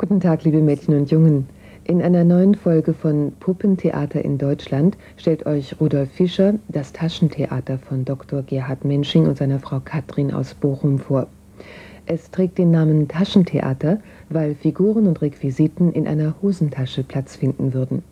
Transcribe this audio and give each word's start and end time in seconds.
Guten 0.00 0.20
Tag, 0.20 0.44
liebe 0.44 0.62
Mädchen 0.62 0.96
und 0.96 1.10
Jungen. 1.10 1.46
In 1.84 2.00
einer 2.00 2.24
neuen 2.24 2.54
Folge 2.54 2.94
von 2.94 3.32
Puppentheater 3.38 4.24
in 4.24 4.38
Deutschland 4.38 4.96
stellt 5.18 5.44
euch 5.44 5.78
Rudolf 5.78 6.10
Fischer 6.10 6.54
das 6.68 6.94
Taschentheater 6.94 7.76
von 7.76 8.06
Dr. 8.06 8.42
Gerhard 8.42 8.86
Mensching 8.86 9.26
und 9.26 9.36
seiner 9.36 9.58
Frau 9.58 9.78
Katrin 9.84 10.32
aus 10.32 10.54
Bochum 10.54 11.00
vor. 11.00 11.26
Es 12.06 12.30
trägt 12.30 12.56
den 12.56 12.70
Namen 12.70 13.08
Taschentheater, 13.08 14.00
weil 14.30 14.54
Figuren 14.54 15.06
und 15.06 15.20
Requisiten 15.20 15.92
in 15.92 16.08
einer 16.08 16.34
Hosentasche 16.40 17.04
Platz 17.04 17.36
finden 17.36 17.74
würden. 17.74 18.02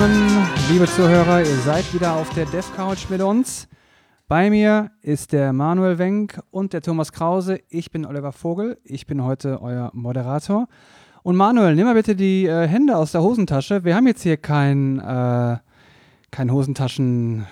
Willkommen, 0.00 0.48
liebe 0.70 0.86
Zuhörer. 0.86 1.40
Ihr 1.40 1.56
seid 1.56 1.92
wieder 1.92 2.14
auf 2.14 2.30
der 2.30 2.46
Dev 2.46 2.66
Couch 2.74 3.10
mit 3.10 3.20
uns. 3.20 3.68
Bei 4.28 4.48
mir 4.48 4.92
ist 5.02 5.34
der 5.34 5.52
Manuel 5.52 5.98
Wenk 5.98 6.40
und 6.50 6.72
der 6.72 6.80
Thomas 6.80 7.12
Krause. 7.12 7.60
Ich 7.68 7.90
bin 7.90 8.06
Oliver 8.06 8.32
Vogel. 8.32 8.78
Ich 8.82 9.06
bin 9.06 9.22
heute 9.22 9.60
euer 9.60 9.90
Moderator. 9.92 10.68
Und 11.22 11.36
Manuel, 11.36 11.74
nimm 11.74 11.84
mal 11.84 11.92
bitte 11.92 12.16
die 12.16 12.46
äh, 12.46 12.66
Hände 12.66 12.96
aus 12.96 13.12
der 13.12 13.20
Hosentasche. 13.20 13.84
Wir 13.84 13.94
haben 13.94 14.06
jetzt 14.06 14.22
hier 14.22 14.38
kein, 14.38 15.00
äh, 15.00 15.58
kein 16.30 16.50
Hosentaschen. 16.50 17.46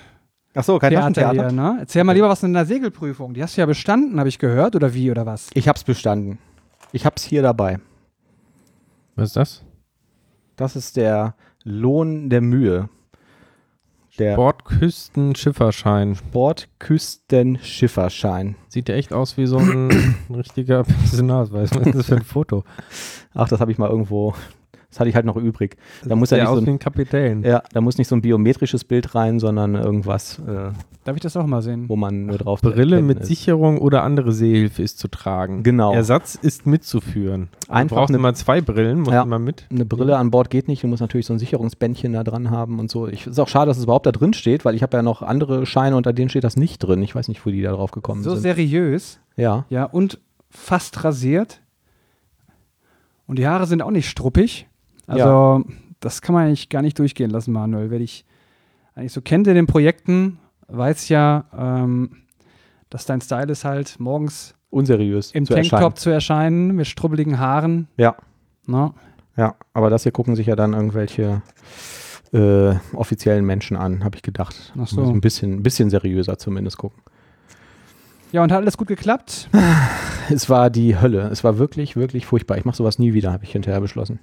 Ach 0.55 0.65
so, 0.65 0.79
kein 0.79 0.93
Theater 0.93 1.30
hier, 1.33 1.52
ne? 1.52 1.77
Erzähl 1.80 2.02
mal 2.02 2.15
lieber 2.15 2.30
was 2.30 2.43
in 2.45 2.55
der 2.55 2.65
Segelprüfung. 2.65 3.35
Die 3.35 3.43
hast 3.43 3.59
du 3.59 3.60
ja 3.60 3.66
bestanden, 3.66 4.19
habe 4.19 4.30
ich 4.30 4.38
gehört, 4.38 4.74
oder 4.74 4.95
wie, 4.95 5.10
oder 5.10 5.27
was? 5.27 5.51
Ich 5.52 5.68
hab's 5.68 5.85
bestanden. 5.85 6.38
Ich 6.93 7.05
hab's 7.05 7.24
hier 7.24 7.43
dabei. 7.43 7.79
Was 9.16 9.27
ist 9.27 9.37
das? 9.37 9.65
Das 10.57 10.77
ist 10.77 10.96
der 10.96 11.35
Lohn 11.69 12.30
der 12.30 12.41
Mühe. 12.41 12.88
Der 14.19 14.37
Bordküstenschifferschein. 14.37 16.16
Bordküstenschifferschein. 16.33 18.57
Sieht 18.69 18.88
ja 18.88 18.95
echt 18.95 19.13
aus 19.13 19.37
wie 19.37 19.45
so 19.47 19.59
ein 19.59 20.16
richtiger 20.35 20.85
Personalausweis. 20.85 21.73
Was 21.74 21.87
ist 21.87 21.95
das 21.95 22.07
für 22.07 22.16
ein 22.16 22.24
Foto? 22.24 22.65
Ach, 23.35 23.49
das 23.49 23.61
habe 23.61 23.71
ich 23.71 23.77
mal 23.79 23.91
irgendwo. 23.91 24.35
Das 24.90 25.00
hatte 25.00 25.10
ich 25.10 25.14
halt 25.16 25.26
noch 25.26 25.36
übrig. 25.36 25.76
Da 26.02 26.16
muss 26.16 26.30
ja 26.30 26.38
nicht 26.38 26.64
so 26.64 26.70
ein, 26.72 26.78
Kapitän. 26.78 27.42
ja, 27.42 27.62
da 27.74 27.82
muss 27.82 27.98
nicht 27.98 28.08
so 28.08 28.16
ein 28.16 28.22
biometrisches 28.22 28.84
Bild 28.84 29.14
rein, 29.14 29.38
sondern 29.38 29.74
irgendwas, 29.74 30.38
äh, 30.38 30.70
Darf 31.04 31.14
ich 31.14 31.20
das 31.20 31.36
auch 31.36 31.46
mal 31.46 31.60
sehen? 31.60 31.84
wo 31.90 31.96
man 31.96 32.24
nur 32.24 32.38
drauf 32.38 32.62
Brille 32.62 33.02
mit 33.02 33.20
ist. 33.20 33.26
Sicherung 33.26 33.76
oder 33.78 34.02
andere 34.02 34.32
Sehhilfe 34.32 34.82
ist 34.82 34.98
zu 34.98 35.09
tragen. 35.09 35.62
Genau. 35.62 35.92
Ersatz 35.92 36.36
ist 36.36 36.66
mitzuführen. 36.66 37.48
Einfach 37.68 37.74
Einfach 37.74 37.96
brauchst 37.98 38.10
eine- 38.10 38.18
immer 38.18 38.32
zwei 38.32 38.62
Brillen, 38.62 39.00
muss 39.00 39.12
Ja. 39.12 39.24
immer 39.24 39.38
mit. 39.38 39.66
Eine 39.70 39.84
Brille 39.84 40.16
an 40.16 40.30
Bord 40.30 40.48
geht 40.48 40.68
nicht, 40.68 40.82
du 40.82 40.86
musst 40.86 41.02
natürlich 41.02 41.26
so 41.26 41.34
ein 41.34 41.38
Sicherungsbändchen 41.38 42.14
da 42.14 42.24
dran 42.24 42.50
haben 42.50 42.78
und 42.78 42.90
so. 42.90 43.09
Ich 43.09 43.26
ist 43.26 43.38
auch 43.38 43.48
schade, 43.48 43.66
dass 43.68 43.76
es 43.76 43.84
überhaupt 43.84 44.06
da 44.06 44.12
drin 44.12 44.32
steht, 44.32 44.64
weil 44.64 44.74
ich 44.74 44.82
habe 44.82 44.96
ja 44.96 45.02
noch 45.02 45.20
andere 45.20 45.66
Scheine, 45.66 45.96
unter 45.98 46.14
denen 46.14 46.30
steht 46.30 46.44
das 46.44 46.56
nicht 46.56 46.78
drin. 46.78 47.02
Ich 47.02 47.14
weiß 47.14 47.28
nicht, 47.28 47.44
wo 47.44 47.50
die 47.50 47.60
da 47.60 47.72
drauf 47.72 47.90
gekommen 47.90 48.22
So 48.22 48.30
sind. 48.30 48.40
seriös. 48.42 49.20
ja. 49.36 49.66
Ja, 49.68 49.84
und 49.84 50.18
fast 50.48 51.04
rasiert. 51.04 51.60
Und 53.26 53.38
die 53.38 53.46
Haare 53.46 53.66
sind 53.66 53.82
auch 53.82 53.90
nicht 53.90 54.09
struppig. 54.09 54.66
Also, 55.09 55.64
das 56.01 56.23
kann 56.23 56.34
man 56.34 56.46
eigentlich 56.46 56.68
gar 56.68 56.82
nicht 56.82 56.98
durchgehen 56.98 57.30
lassen, 57.30 57.52
Manuel. 57.52 57.90
Wer 57.90 57.98
dich 57.98 58.24
eigentlich 58.95 59.12
so 59.12 59.20
kennt 59.20 59.46
in 59.46 59.54
den 59.54 59.66
Projekten, 59.66 60.38
weiß 60.68 61.09
ja, 61.09 61.45
ähm, 61.56 62.10
dass 62.90 63.06
dein 63.06 63.20
Style 63.20 63.50
ist 63.50 63.65
halt, 63.65 63.98
morgens 63.98 64.54
Unseriös 64.70 65.32
im 65.32 65.47
zu 65.47 65.54
erscheinen. 65.54 65.70
Tanktop 65.70 65.98
zu 65.98 66.10
erscheinen, 66.10 66.75
mit 66.76 66.87
strubbeligen 66.87 67.38
Haaren. 67.38 67.88
Ja. 67.97 68.16
Ne? 68.66 68.93
Ja, 69.37 69.55
aber 69.72 69.88
das 69.88 70.03
hier 70.03 70.12
gucken 70.12 70.37
sich 70.37 70.47
ja 70.47 70.56
dann 70.56 70.75
irgendwelche 70.75 71.43
äh, 72.33 72.75
offiziellen 72.93 73.47
Menschen 73.47 73.77
an, 73.77 74.04
habe 74.04 74.16
ich 74.16 74.22
gedacht. 74.22 74.75
Ach 74.78 74.87
so. 74.87 75.03
Ein 75.03 75.21
bisschen, 75.21 75.54
ein 75.54 75.62
bisschen 75.62 75.88
seriöser 75.91 76.38
zumindest 76.38 76.77
gucken. 76.77 77.03
Ja, 78.33 78.43
und 78.43 78.53
hat 78.53 78.59
alles 78.59 78.77
gut 78.77 78.88
geklappt? 78.88 79.49
Es 80.28 80.50
war 80.50 80.69
die 80.69 81.00
Hölle. 81.00 81.28
Es 81.28 81.44
war 81.44 81.56
wirklich, 81.56 81.97
wirklich 81.97 82.27
furchtbar. 82.27 82.59
Ich 82.59 82.66
mache 82.66 82.77
sowas 82.77 82.99
nie 82.99 83.15
wieder, 83.15 83.33
habe 83.33 83.44
ich 83.44 83.53
hinterher 83.53 83.81
beschlossen. 83.81 84.19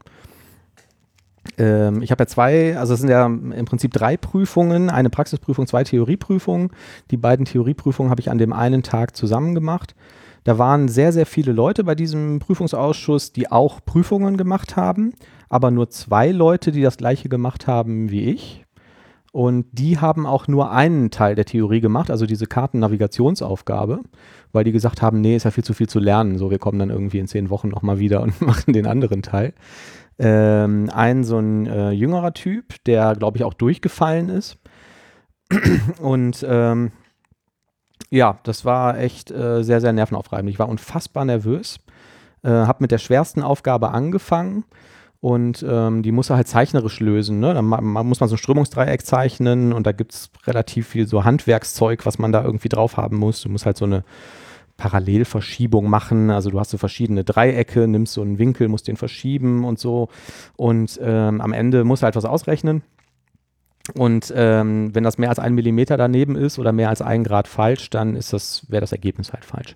Ähm, 1.58 2.02
ich 2.02 2.12
habe 2.12 2.24
ja 2.24 2.28
zwei, 2.28 2.78
also 2.78 2.94
es 2.94 3.00
sind 3.00 3.10
ja 3.10 3.26
im 3.26 3.66
Prinzip 3.66 3.94
drei 3.94 4.18
Prüfungen, 4.18 4.90
eine 4.90 5.10
Praxisprüfung, 5.10 5.68
zwei 5.68 5.84
Theorieprüfungen. 5.84 6.72
Die 7.12 7.18
beiden 7.18 7.46
Theorieprüfungen 7.46 8.10
habe 8.10 8.22
ich 8.22 8.30
an 8.30 8.38
dem 8.38 8.54
einen 8.54 8.84
Tag 8.84 9.16
zusammen 9.16 9.56
gemacht. 9.56 9.96
Da 10.44 10.60
waren 10.60 10.88
sehr, 10.88 11.12
sehr 11.12 11.26
viele 11.26 11.52
Leute 11.52 11.84
bei 11.84 11.96
diesem 11.96 12.40
Prüfungsausschuss, 12.40 13.34
die 13.34 13.52
auch 13.52 13.84
Prüfungen 13.84 14.38
gemacht 14.38 14.76
haben, 14.76 15.14
aber 15.50 15.72
nur 15.72 15.90
zwei 15.90 16.30
Leute, 16.32 16.72
die 16.72 16.84
das 16.84 16.98
gleiche 16.98 17.30
gemacht 17.30 17.66
haben 17.66 18.12
wie 18.12 18.26
ich. 18.26 18.66
Und 19.32 19.66
die 19.74 19.98
haben 19.98 20.26
auch 20.26 20.48
nur 20.48 20.72
einen 20.72 21.12
Teil 21.12 21.36
der 21.36 21.44
Theorie 21.44 21.82
gemacht, 21.82 22.10
also 22.10 22.26
diese 22.26 22.46
Kartennavigationsaufgabe, 22.46 24.00
weil 24.54 24.64
die 24.64 24.72
gesagt 24.72 25.02
haben, 25.02 25.20
nee, 25.20 25.36
ist 25.36 25.44
ja 25.44 25.52
viel 25.52 25.64
zu 25.64 25.74
viel 25.74 25.90
zu 25.90 26.00
lernen. 26.00 26.38
So, 26.38 26.52
wir 26.52 26.60
kommen 26.60 26.80
dann 26.80 26.90
irgendwie 26.90 27.20
in 27.20 27.28
zehn 27.28 27.50
Wochen 27.50 27.68
nochmal 27.68 28.00
wieder 28.00 28.22
und 28.22 28.40
machen 28.46 28.72
den 28.72 28.88
anderen 28.88 29.24
Teil. 29.24 29.54
Ähm, 30.18 30.90
ein 30.94 31.24
so 31.24 31.40
ein 31.40 31.68
äh, 31.68 31.92
jüngerer 31.92 32.34
Typ, 32.34 32.84
der, 32.86 33.16
glaube 33.16 33.38
ich, 33.38 33.44
auch 33.44 33.54
durchgefallen 33.54 34.30
ist. 34.30 34.58
Und 36.00 36.46
ähm, 36.48 36.92
ja, 38.10 38.40
das 38.44 38.66
war 38.66 38.98
echt 38.98 39.32
äh, 39.32 39.64
sehr, 39.64 39.82
sehr 39.82 39.94
nervenaufreibend. 39.94 40.50
Ich 40.50 40.60
war 40.60 40.70
unfassbar 40.70 41.26
nervös, 41.26 41.80
äh, 42.44 42.50
habe 42.50 42.78
mit 42.82 42.92
der 42.92 42.98
schwersten 42.98 43.42
Aufgabe 43.42 43.92
angefangen 43.92 44.64
und 45.26 45.66
ähm, 45.68 46.04
die 46.04 46.12
muss 46.12 46.30
er 46.30 46.36
halt 46.36 46.48
zeichnerisch 46.48 47.00
lösen. 47.00 47.40
Ne? 47.40 47.54
Dann 47.54 47.66
muss 47.66 48.20
man 48.20 48.30
so 48.30 48.36
ein 48.36 48.38
Strömungsdreieck 48.38 49.06
zeichnen 49.06 49.74
und 49.74 49.88
da 49.88 49.92
gibt 49.92 50.14
es 50.14 50.30
relativ 50.46 50.88
viel 50.88 51.08
so 51.08 51.24
Handwerkszeug, 51.24 52.06
was 52.06 52.20
man 52.20 52.32
da 52.32 52.44
irgendwie 52.44 52.70
drauf 52.70 52.98
haben 52.98 53.18
muss. 53.18 53.42
Du 53.42 53.50
musst 53.50 53.66
halt 53.66 53.76
so 53.76 53.86
eine 53.86 54.04
Parallelverschiebung 54.78 55.90
machen. 55.90 56.30
Also 56.30 56.50
du 56.50 56.60
hast 56.60 56.72
so 56.72 56.78
verschiedene 56.78 57.24
Dreiecke, 57.24 57.88
nimmst 57.88 58.14
so 58.14 58.22
einen 58.22 58.40
Winkel, 58.40 58.68
musst 58.68 58.88
den 58.88 58.98
verschieben 58.98 59.64
und 59.64 59.80
so. 59.80 60.10
Und 60.58 61.00
ähm, 61.02 61.42
am 61.42 61.54
Ende 61.54 61.84
musst 61.84 62.04
du 62.04 62.06
halt 62.06 62.16
was 62.16 62.26
ausrechnen. 62.26 62.84
Und 63.94 64.34
ähm, 64.36 64.94
wenn 64.94 65.04
das 65.04 65.18
mehr 65.18 65.30
als 65.30 65.40
ein 65.40 65.54
Millimeter 65.54 65.96
daneben 65.96 66.36
ist 66.36 66.58
oder 66.58 66.72
mehr 66.72 66.90
als 66.90 67.02
ein 67.02 67.24
Grad 67.24 67.48
falsch, 67.48 67.90
dann 67.92 68.16
ist 68.16 68.34
das, 68.34 68.66
wäre 68.70 68.82
das 68.82 68.92
Ergebnis 68.92 69.32
halt 69.32 69.46
falsch. 69.46 69.76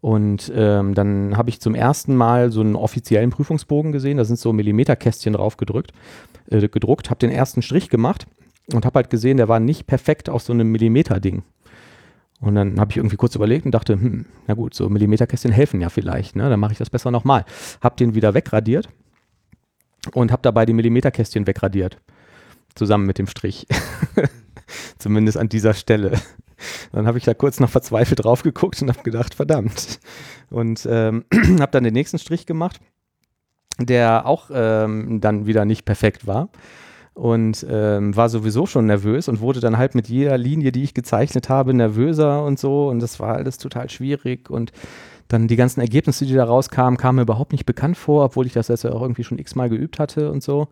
Und 0.00 0.52
ähm, 0.54 0.94
dann 0.94 1.36
habe 1.36 1.48
ich 1.48 1.60
zum 1.60 1.74
ersten 1.74 2.14
Mal 2.16 2.50
so 2.50 2.60
einen 2.60 2.76
offiziellen 2.76 3.30
Prüfungsbogen 3.30 3.92
gesehen. 3.92 4.18
Da 4.18 4.24
sind 4.24 4.38
so 4.38 4.52
Millimeterkästchen 4.52 5.32
drauf 5.32 5.56
gedrückt, 5.56 5.92
äh, 6.50 6.68
gedruckt, 6.68 7.08
habe 7.08 7.20
den 7.20 7.30
ersten 7.30 7.62
Strich 7.62 7.88
gemacht 7.88 8.26
und 8.72 8.84
habe 8.84 8.96
halt 8.96 9.10
gesehen, 9.10 9.36
der 9.36 9.48
war 9.48 9.60
nicht 9.60 9.86
perfekt 9.86 10.28
auf 10.28 10.42
so 10.42 10.52
einem 10.52 10.70
Millimeter-Ding. 10.72 11.44
Und 12.42 12.56
dann 12.56 12.80
habe 12.80 12.90
ich 12.90 12.96
irgendwie 12.96 13.16
kurz 13.16 13.36
überlegt 13.36 13.64
und 13.64 13.70
dachte, 13.70 13.94
hm, 13.94 14.26
na 14.48 14.54
gut, 14.54 14.74
so 14.74 14.88
Millimeterkästchen 14.88 15.52
helfen 15.52 15.80
ja 15.80 15.88
vielleicht, 15.88 16.34
ne? 16.34 16.50
Dann 16.50 16.58
mache 16.58 16.72
ich 16.72 16.78
das 16.78 16.90
besser 16.90 17.12
nochmal. 17.12 17.44
Hab 17.80 17.96
den 17.96 18.16
wieder 18.16 18.34
wegradiert 18.34 18.88
und 20.12 20.32
habe 20.32 20.42
dabei 20.42 20.66
die 20.66 20.72
Millimeterkästchen 20.72 21.46
wegradiert. 21.46 21.98
Zusammen 22.74 23.06
mit 23.06 23.18
dem 23.18 23.28
Strich. 23.28 23.68
Zumindest 24.98 25.38
an 25.38 25.48
dieser 25.48 25.72
Stelle. 25.72 26.20
Dann 26.90 27.06
habe 27.06 27.16
ich 27.16 27.24
da 27.24 27.32
kurz 27.32 27.60
noch 27.60 27.70
verzweifelt 27.70 28.24
drauf 28.24 28.42
geguckt 28.42 28.82
und 28.82 28.88
habe 28.88 29.02
gedacht, 29.04 29.34
verdammt. 29.34 30.00
Und 30.50 30.86
ähm, 30.90 31.24
habe 31.60 31.70
dann 31.70 31.84
den 31.84 31.94
nächsten 31.94 32.18
Strich 32.18 32.44
gemacht, 32.44 32.80
der 33.78 34.26
auch 34.26 34.50
ähm, 34.52 35.20
dann 35.20 35.46
wieder 35.46 35.64
nicht 35.64 35.84
perfekt 35.84 36.26
war 36.26 36.48
und 37.14 37.66
ähm, 37.68 38.16
war 38.16 38.28
sowieso 38.28 38.66
schon 38.66 38.86
nervös 38.86 39.28
und 39.28 39.40
wurde 39.40 39.60
dann 39.60 39.78
halt 39.78 39.94
mit 39.94 40.08
jeder 40.08 40.38
Linie, 40.38 40.72
die 40.72 40.82
ich 40.82 40.94
gezeichnet 40.94 41.48
habe, 41.48 41.74
nervöser 41.74 42.44
und 42.44 42.58
so 42.58 42.88
und 42.88 43.00
das 43.00 43.20
war 43.20 43.34
alles 43.34 43.58
total 43.58 43.90
schwierig 43.90 44.50
und 44.50 44.72
dann 45.28 45.48
die 45.48 45.56
ganzen 45.56 45.80
Ergebnisse, 45.80 46.26
die 46.26 46.34
da 46.34 46.44
rauskamen, 46.44 46.98
kamen 46.98 47.16
mir 47.16 47.22
überhaupt 47.22 47.52
nicht 47.52 47.66
bekannt 47.66 47.96
vor, 47.96 48.24
obwohl 48.24 48.46
ich 48.46 48.52
das 48.52 48.68
jetzt 48.68 48.84
ja 48.84 48.92
auch 48.92 49.02
irgendwie 49.02 49.24
schon 49.24 49.38
x-mal 49.38 49.68
geübt 49.68 49.98
hatte 49.98 50.30
und 50.30 50.42
so. 50.42 50.68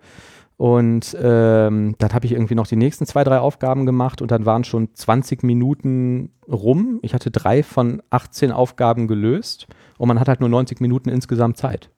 Und 0.58 1.16
ähm, 1.18 1.94
dann 1.96 2.12
habe 2.12 2.26
ich 2.26 2.32
irgendwie 2.32 2.54
noch 2.54 2.66
die 2.66 2.76
nächsten 2.76 3.06
zwei, 3.06 3.24
drei 3.24 3.38
Aufgaben 3.38 3.86
gemacht 3.86 4.20
und 4.20 4.30
dann 4.30 4.44
waren 4.44 4.62
schon 4.62 4.94
20 4.94 5.42
Minuten 5.42 6.32
rum. 6.46 6.98
Ich 7.00 7.14
hatte 7.14 7.30
drei 7.30 7.62
von 7.62 8.02
18 8.10 8.52
Aufgaben 8.52 9.08
gelöst 9.08 9.66
und 9.96 10.08
man 10.08 10.20
hat 10.20 10.28
halt 10.28 10.40
nur 10.40 10.50
90 10.50 10.80
Minuten 10.80 11.08
insgesamt 11.08 11.56
Zeit. 11.56 11.88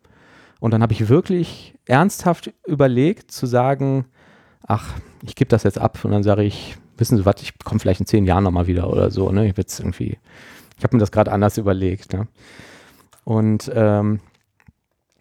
Und 0.60 0.70
dann 0.70 0.80
habe 0.80 0.92
ich 0.92 1.08
wirklich 1.08 1.74
ernsthaft 1.86 2.54
überlegt 2.64 3.32
zu 3.32 3.46
sagen, 3.46 4.04
ach, 4.66 4.94
ich 5.22 5.34
gebe 5.34 5.48
das 5.48 5.62
jetzt 5.62 5.78
ab 5.78 5.98
und 6.04 6.10
dann 6.12 6.22
sage 6.22 6.42
ich, 6.42 6.76
wissen 6.98 7.16
Sie 7.16 7.26
was, 7.26 7.42
ich 7.42 7.58
komme 7.58 7.80
vielleicht 7.80 8.00
in 8.00 8.06
zehn 8.06 8.24
Jahren 8.24 8.44
nochmal 8.44 8.66
wieder 8.66 8.90
oder 8.90 9.10
so. 9.10 9.30
Ne? 9.30 9.46
Ich 9.46 9.56
irgendwie, 9.56 10.18
ich 10.78 10.84
habe 10.84 10.96
mir 10.96 11.00
das 11.00 11.12
gerade 11.12 11.32
anders 11.32 11.58
überlegt. 11.58 12.12
Ne? 12.12 12.28
Und 13.24 13.70
ähm, 13.74 14.20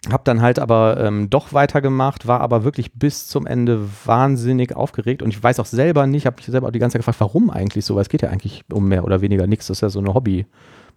Hab 0.09 0.25
dann 0.25 0.41
halt 0.41 0.57
aber 0.57 0.97
ähm, 0.99 1.29
doch 1.29 1.53
weitergemacht, 1.53 2.25
war 2.25 2.41
aber 2.41 2.63
wirklich 2.63 2.93
bis 2.93 3.27
zum 3.27 3.45
Ende 3.45 3.87
wahnsinnig 4.05 4.75
aufgeregt 4.75 5.21
und 5.21 5.29
ich 5.29 5.43
weiß 5.43 5.59
auch 5.59 5.67
selber 5.67 6.07
nicht, 6.07 6.25
habe 6.25 6.37
mich 6.37 6.47
selber 6.47 6.67
auch 6.67 6.71
die 6.71 6.79
ganze 6.79 6.93
Zeit 6.93 7.01
gefragt, 7.01 7.19
warum 7.21 7.51
eigentlich 7.51 7.85
so, 7.85 7.93
weil 7.93 8.01
es 8.01 8.09
geht 8.09 8.23
ja 8.23 8.29
eigentlich 8.29 8.63
um 8.71 8.87
mehr 8.87 9.03
oder 9.03 9.21
weniger 9.21 9.45
nichts, 9.45 9.67
das 9.67 9.77
ist 9.77 9.81
ja 9.81 9.89
so 9.89 9.99
eine 9.99 10.15
Hobby, 10.15 10.47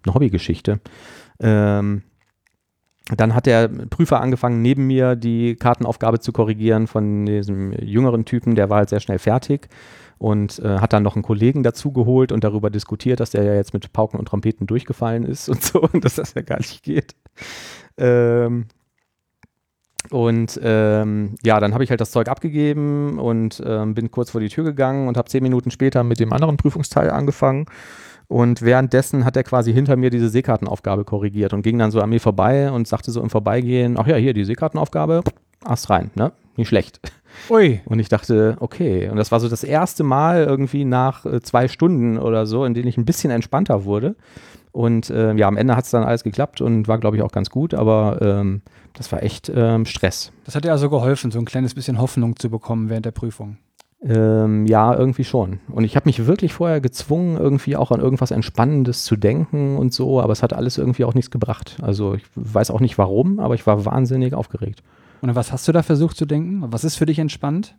eine 0.04 0.14
Hobbygeschichte. 0.14 0.80
Ähm, 1.38 2.02
dann 3.10 3.34
hat 3.34 3.46
der 3.46 3.68
Prüfer 3.68 4.20
angefangen, 4.20 4.62
neben 4.62 4.86
mir 4.86 5.14
die 5.14 5.56
Kartenaufgabe 5.56 6.20
zu 6.20 6.32
korrigieren 6.32 6.86
von 6.86 7.26
diesem 7.26 7.72
jüngeren 7.72 8.24
Typen, 8.24 8.54
der 8.54 8.70
war 8.70 8.78
halt 8.78 8.88
sehr 8.88 9.00
schnell 9.00 9.18
fertig 9.18 9.68
und 10.18 10.58
äh, 10.60 10.78
hat 10.78 10.94
dann 10.94 11.02
noch 11.02 11.14
einen 11.14 11.22
Kollegen 11.22 11.62
dazugeholt 11.62 12.32
und 12.32 12.44
darüber 12.44 12.70
diskutiert, 12.70 13.20
dass 13.20 13.30
der 13.30 13.44
ja 13.44 13.54
jetzt 13.54 13.74
mit 13.74 13.92
Pauken 13.92 14.18
und 14.18 14.26
Trompeten 14.26 14.66
durchgefallen 14.66 15.24
ist 15.24 15.48
und 15.50 15.62
so 15.62 15.82
und 15.82 16.04
dass 16.04 16.14
das 16.14 16.34
ja 16.34 16.42
gar 16.42 16.58
nicht 16.58 16.82
geht. 16.82 17.14
Ähm, 17.98 18.66
und 20.10 20.60
ähm, 20.62 21.34
ja, 21.42 21.60
dann 21.60 21.72
habe 21.72 21.84
ich 21.84 21.90
halt 21.90 22.00
das 22.00 22.10
Zeug 22.10 22.28
abgegeben 22.28 23.18
und 23.18 23.62
ähm, 23.66 23.94
bin 23.94 24.10
kurz 24.10 24.30
vor 24.30 24.40
die 24.40 24.48
Tür 24.48 24.64
gegangen 24.64 25.08
und 25.08 25.16
habe 25.16 25.28
zehn 25.28 25.42
Minuten 25.42 25.70
später 25.70 26.04
mit 26.04 26.20
dem 26.20 26.32
anderen 26.32 26.56
Prüfungsteil 26.56 27.10
angefangen. 27.10 27.66
Und 28.28 28.62
währenddessen 28.62 29.24
hat 29.24 29.36
er 29.36 29.44
quasi 29.44 29.72
hinter 29.72 29.96
mir 29.96 30.10
diese 30.10 30.28
Seekartenaufgabe 30.28 31.04
korrigiert 31.04 31.52
und 31.52 31.62
ging 31.62 31.78
dann 31.78 31.90
so 31.90 32.00
an 32.00 32.10
mir 32.10 32.20
vorbei 32.20 32.70
und 32.70 32.88
sagte 32.88 33.10
so 33.10 33.20
im 33.20 33.30
Vorbeigehen, 33.30 33.96
ach 33.98 34.06
ja, 34.06 34.16
hier 34.16 34.34
die 34.34 34.44
Seekartenaufgabe, 34.44 35.22
Ast 35.64 35.90
rein, 35.90 36.10
ne? 36.14 36.32
Nicht 36.56 36.68
schlecht. 36.68 37.00
Ui. 37.50 37.80
Und 37.86 37.98
ich 37.98 38.08
dachte, 38.08 38.56
okay. 38.60 39.08
Und 39.08 39.16
das 39.16 39.32
war 39.32 39.40
so 39.40 39.48
das 39.48 39.64
erste 39.64 40.04
Mal 40.04 40.44
irgendwie 40.44 40.84
nach 40.84 41.24
äh, 41.24 41.40
zwei 41.40 41.68
Stunden 41.68 42.18
oder 42.18 42.46
so, 42.46 42.64
in 42.64 42.74
denen 42.74 42.86
ich 42.86 42.96
ein 42.96 43.04
bisschen 43.04 43.30
entspannter 43.30 43.84
wurde. 43.84 44.14
Und 44.70 45.10
äh, 45.10 45.34
ja, 45.34 45.48
am 45.48 45.56
Ende 45.56 45.76
hat 45.76 45.84
es 45.84 45.90
dann 45.90 46.04
alles 46.04 46.24
geklappt 46.24 46.60
und 46.60 46.88
war, 46.88 46.98
glaube 46.98 47.16
ich, 47.16 47.22
auch 47.22 47.30
ganz 47.30 47.48
gut, 47.48 47.74
aber 47.74 48.18
ähm, 48.20 48.62
das 48.92 49.10
war 49.12 49.22
echt 49.22 49.50
ähm, 49.54 49.84
Stress. 49.86 50.32
Das 50.44 50.56
hat 50.56 50.64
dir 50.64 50.72
also 50.72 50.90
geholfen, 50.90 51.30
so 51.30 51.38
ein 51.38 51.44
kleines 51.44 51.74
bisschen 51.74 52.00
Hoffnung 52.00 52.36
zu 52.36 52.50
bekommen 52.50 52.88
während 52.88 53.06
der 53.06 53.12
Prüfung. 53.12 53.58
Ähm, 54.06 54.66
ja, 54.66 54.94
irgendwie 54.94 55.24
schon. 55.24 55.60
Und 55.68 55.84
ich 55.84 55.96
habe 55.96 56.06
mich 56.06 56.26
wirklich 56.26 56.52
vorher 56.52 56.82
gezwungen, 56.82 57.38
irgendwie 57.38 57.76
auch 57.76 57.90
an 57.90 58.00
irgendwas 58.00 58.32
Entspannendes 58.32 59.04
zu 59.04 59.16
denken 59.16 59.78
und 59.78 59.94
so, 59.94 60.20
aber 60.20 60.32
es 60.32 60.42
hat 60.42 60.52
alles 60.52 60.76
irgendwie 60.76 61.04
auch 61.04 61.14
nichts 61.14 61.30
gebracht. 61.30 61.78
Also 61.80 62.14
ich 62.14 62.24
weiß 62.34 62.70
auch 62.70 62.80
nicht 62.80 62.98
warum, 62.98 63.40
aber 63.40 63.54
ich 63.54 63.66
war 63.66 63.86
wahnsinnig 63.86 64.34
aufgeregt. 64.34 64.82
Und 65.22 65.30
an 65.30 65.36
was 65.36 65.52
hast 65.52 65.66
du 65.66 65.72
da 65.72 65.82
versucht 65.82 66.18
zu 66.18 66.26
denken? 66.26 66.64
Was 66.70 66.84
ist 66.84 66.96
für 66.96 67.06
dich 67.06 67.18
entspannt? 67.18 67.76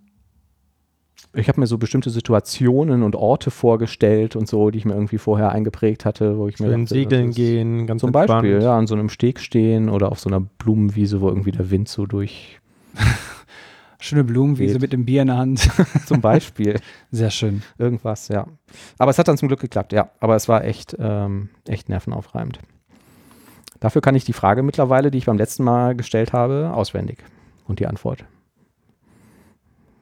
Ich 1.34 1.48
habe 1.48 1.60
mir 1.60 1.68
so 1.68 1.78
bestimmte 1.78 2.10
Situationen 2.10 3.04
und 3.04 3.16
Orte 3.16 3.52
vorgestellt 3.52 4.36
und 4.36 4.48
so, 4.48 4.72
die 4.72 4.80
ich 4.80 4.86
mir 4.86 4.94
irgendwie 4.94 5.18
vorher 5.18 5.52
eingeprägt 5.52 6.06
hatte, 6.06 6.38
wo 6.38 6.48
ich 6.48 6.60
mir 6.60 6.70
Schön 6.70 6.86
dachte, 6.86 6.96
segeln 6.96 7.32
gehen, 7.32 7.88
ganz 7.88 8.00
Zum 8.00 8.08
entspannt. 8.08 8.44
Beispiel, 8.44 8.64
ja, 8.64 8.76
an 8.76 8.88
so 8.88 8.96
einem 8.96 9.10
Steg 9.10 9.40
stehen 9.40 9.90
oder 9.90 10.12
auf 10.12 10.20
so 10.20 10.30
einer 10.30 10.40
Blumenwiese, 10.40 11.22
wo 11.22 11.30
irgendwie 11.30 11.52
der 11.52 11.70
Wind 11.70 11.88
so 11.88 12.06
durch. 12.08 12.60
Schöne 14.06 14.24
Blumenwiese 14.24 14.78
mit 14.78 14.94
dem 14.94 15.04
Bier 15.04 15.24
in 15.24 15.28
der 15.30 15.38
Hand. 15.38 15.68
Zum 16.06 16.22
Beispiel. 16.22 16.80
Sehr 17.10 17.32
schön. 17.32 17.64
Irgendwas, 17.80 18.28
ja. 18.28 18.46
Aber 19.00 19.10
es 19.10 19.18
hat 19.18 19.28
dann 19.28 19.38
zum 19.38 19.48
Glück 19.48 19.62
geklappt, 19.62 19.94
ja. 19.94 20.12
Aber 20.20 20.36
es 20.36 20.48
war 20.48 20.64
echt, 20.64 20.96
ähm, 21.00 21.50
echt 21.68 21.90
nervenaufreibend. 21.90 22.60
Dafür 23.80 24.02
kann 24.02 24.14
ich 24.14 24.24
die 24.24 24.34
Frage 24.34 24.62
mittlerweile, 24.62 25.10
die 25.10 25.18
ich 25.18 25.26
beim 25.26 25.38
letzten 25.38 25.64
Mal 25.64 25.96
gestellt 25.96 26.34
habe, 26.34 26.72
auswendig. 26.72 27.18
Und 27.68 27.80
die 27.80 27.88
Antwort. 27.88 28.26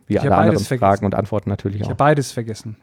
Wie 0.08 0.16
Ich 0.16 0.22
alle 0.22 0.36
anderen 0.36 0.60
vergessen. 0.60 0.80
Fragen 0.80 1.06
und 1.06 1.16
Antworten 1.16 1.50
natürlich 1.50 1.78
Ich 1.78 1.84
auch. 1.86 1.92
habe 1.92 1.98
beides 1.98 2.34
vergessen. 2.34 2.76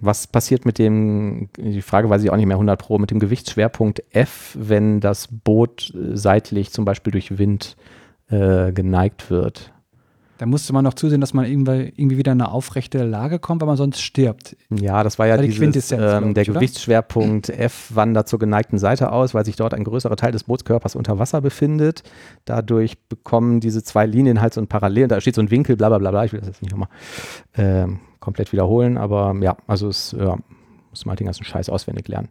Was 0.00 0.26
passiert 0.26 0.64
mit 0.64 0.78
dem, 0.78 1.50
die 1.58 1.82
Frage 1.82 2.08
weiß 2.08 2.22
ich 2.22 2.30
auch 2.30 2.36
nicht 2.36 2.46
mehr 2.46 2.56
100 2.56 2.80
Pro, 2.80 2.98
mit 2.98 3.10
dem 3.10 3.18
Gewichtsschwerpunkt 3.18 4.02
F, 4.12 4.56
wenn 4.58 5.00
das 5.00 5.28
Boot 5.30 5.92
äh, 5.94 6.16
seitlich 6.16 6.72
zum 6.72 6.86
Beispiel 6.86 7.10
durch 7.10 7.36
Wind 7.36 7.76
äh, 8.30 8.72
geneigt 8.72 9.28
wird? 9.28 9.73
Da 10.38 10.46
musste 10.46 10.72
man 10.72 10.82
noch 10.82 10.94
zusehen, 10.94 11.20
dass 11.20 11.32
man 11.32 11.44
irgendwie, 11.44 12.18
wieder 12.18 12.32
in 12.32 12.40
eine 12.40 12.50
aufrechte 12.50 13.04
Lage 13.04 13.38
kommt, 13.38 13.60
weil 13.60 13.68
man 13.68 13.76
sonst 13.76 14.00
stirbt. 14.00 14.56
Ja, 14.70 15.04
das 15.04 15.18
war 15.18 15.26
ja 15.26 15.36
war 15.36 15.42
die 15.42 15.48
dieses, 15.48 15.92
ähm, 15.92 16.28
ich, 16.28 16.34
der 16.34 16.44
oder? 16.44 16.54
Gewichtsschwerpunkt 16.54 17.50
F 17.50 17.92
wandert 17.94 18.28
zur 18.28 18.38
geneigten 18.38 18.78
Seite 18.78 19.12
aus, 19.12 19.34
weil 19.34 19.44
sich 19.44 19.56
dort 19.56 19.74
ein 19.74 19.84
größerer 19.84 20.16
Teil 20.16 20.32
des 20.32 20.44
Bootskörpers 20.44 20.96
unter 20.96 21.18
Wasser 21.18 21.40
befindet. 21.40 22.02
Dadurch 22.44 22.98
bekommen 23.08 23.60
diese 23.60 23.84
zwei 23.84 24.06
Linien 24.06 24.40
halt 24.40 24.54
so 24.54 24.60
ein 24.60 24.66
Parallel, 24.66 25.08
da 25.08 25.20
steht 25.20 25.36
so 25.36 25.40
ein 25.40 25.50
Winkel, 25.50 25.76
bla 25.76 25.88
bla 25.88 25.98
bla 25.98 26.10
bla. 26.10 26.24
Ich 26.24 26.32
will 26.32 26.40
das 26.40 26.48
jetzt 26.48 26.62
nicht 26.62 26.72
nochmal 26.72 26.88
ähm, 27.56 28.00
komplett 28.18 28.52
wiederholen, 28.52 28.96
aber 28.96 29.36
ja, 29.40 29.56
also 29.66 29.88
es 29.88 30.16
ja, 30.18 30.38
muss 30.94 31.06
man 31.06 31.12
halt 31.12 31.20
den 31.20 31.26
ganzen 31.26 31.44
Scheiß 31.44 31.68
auswendig 31.68 32.06
lernen. 32.06 32.28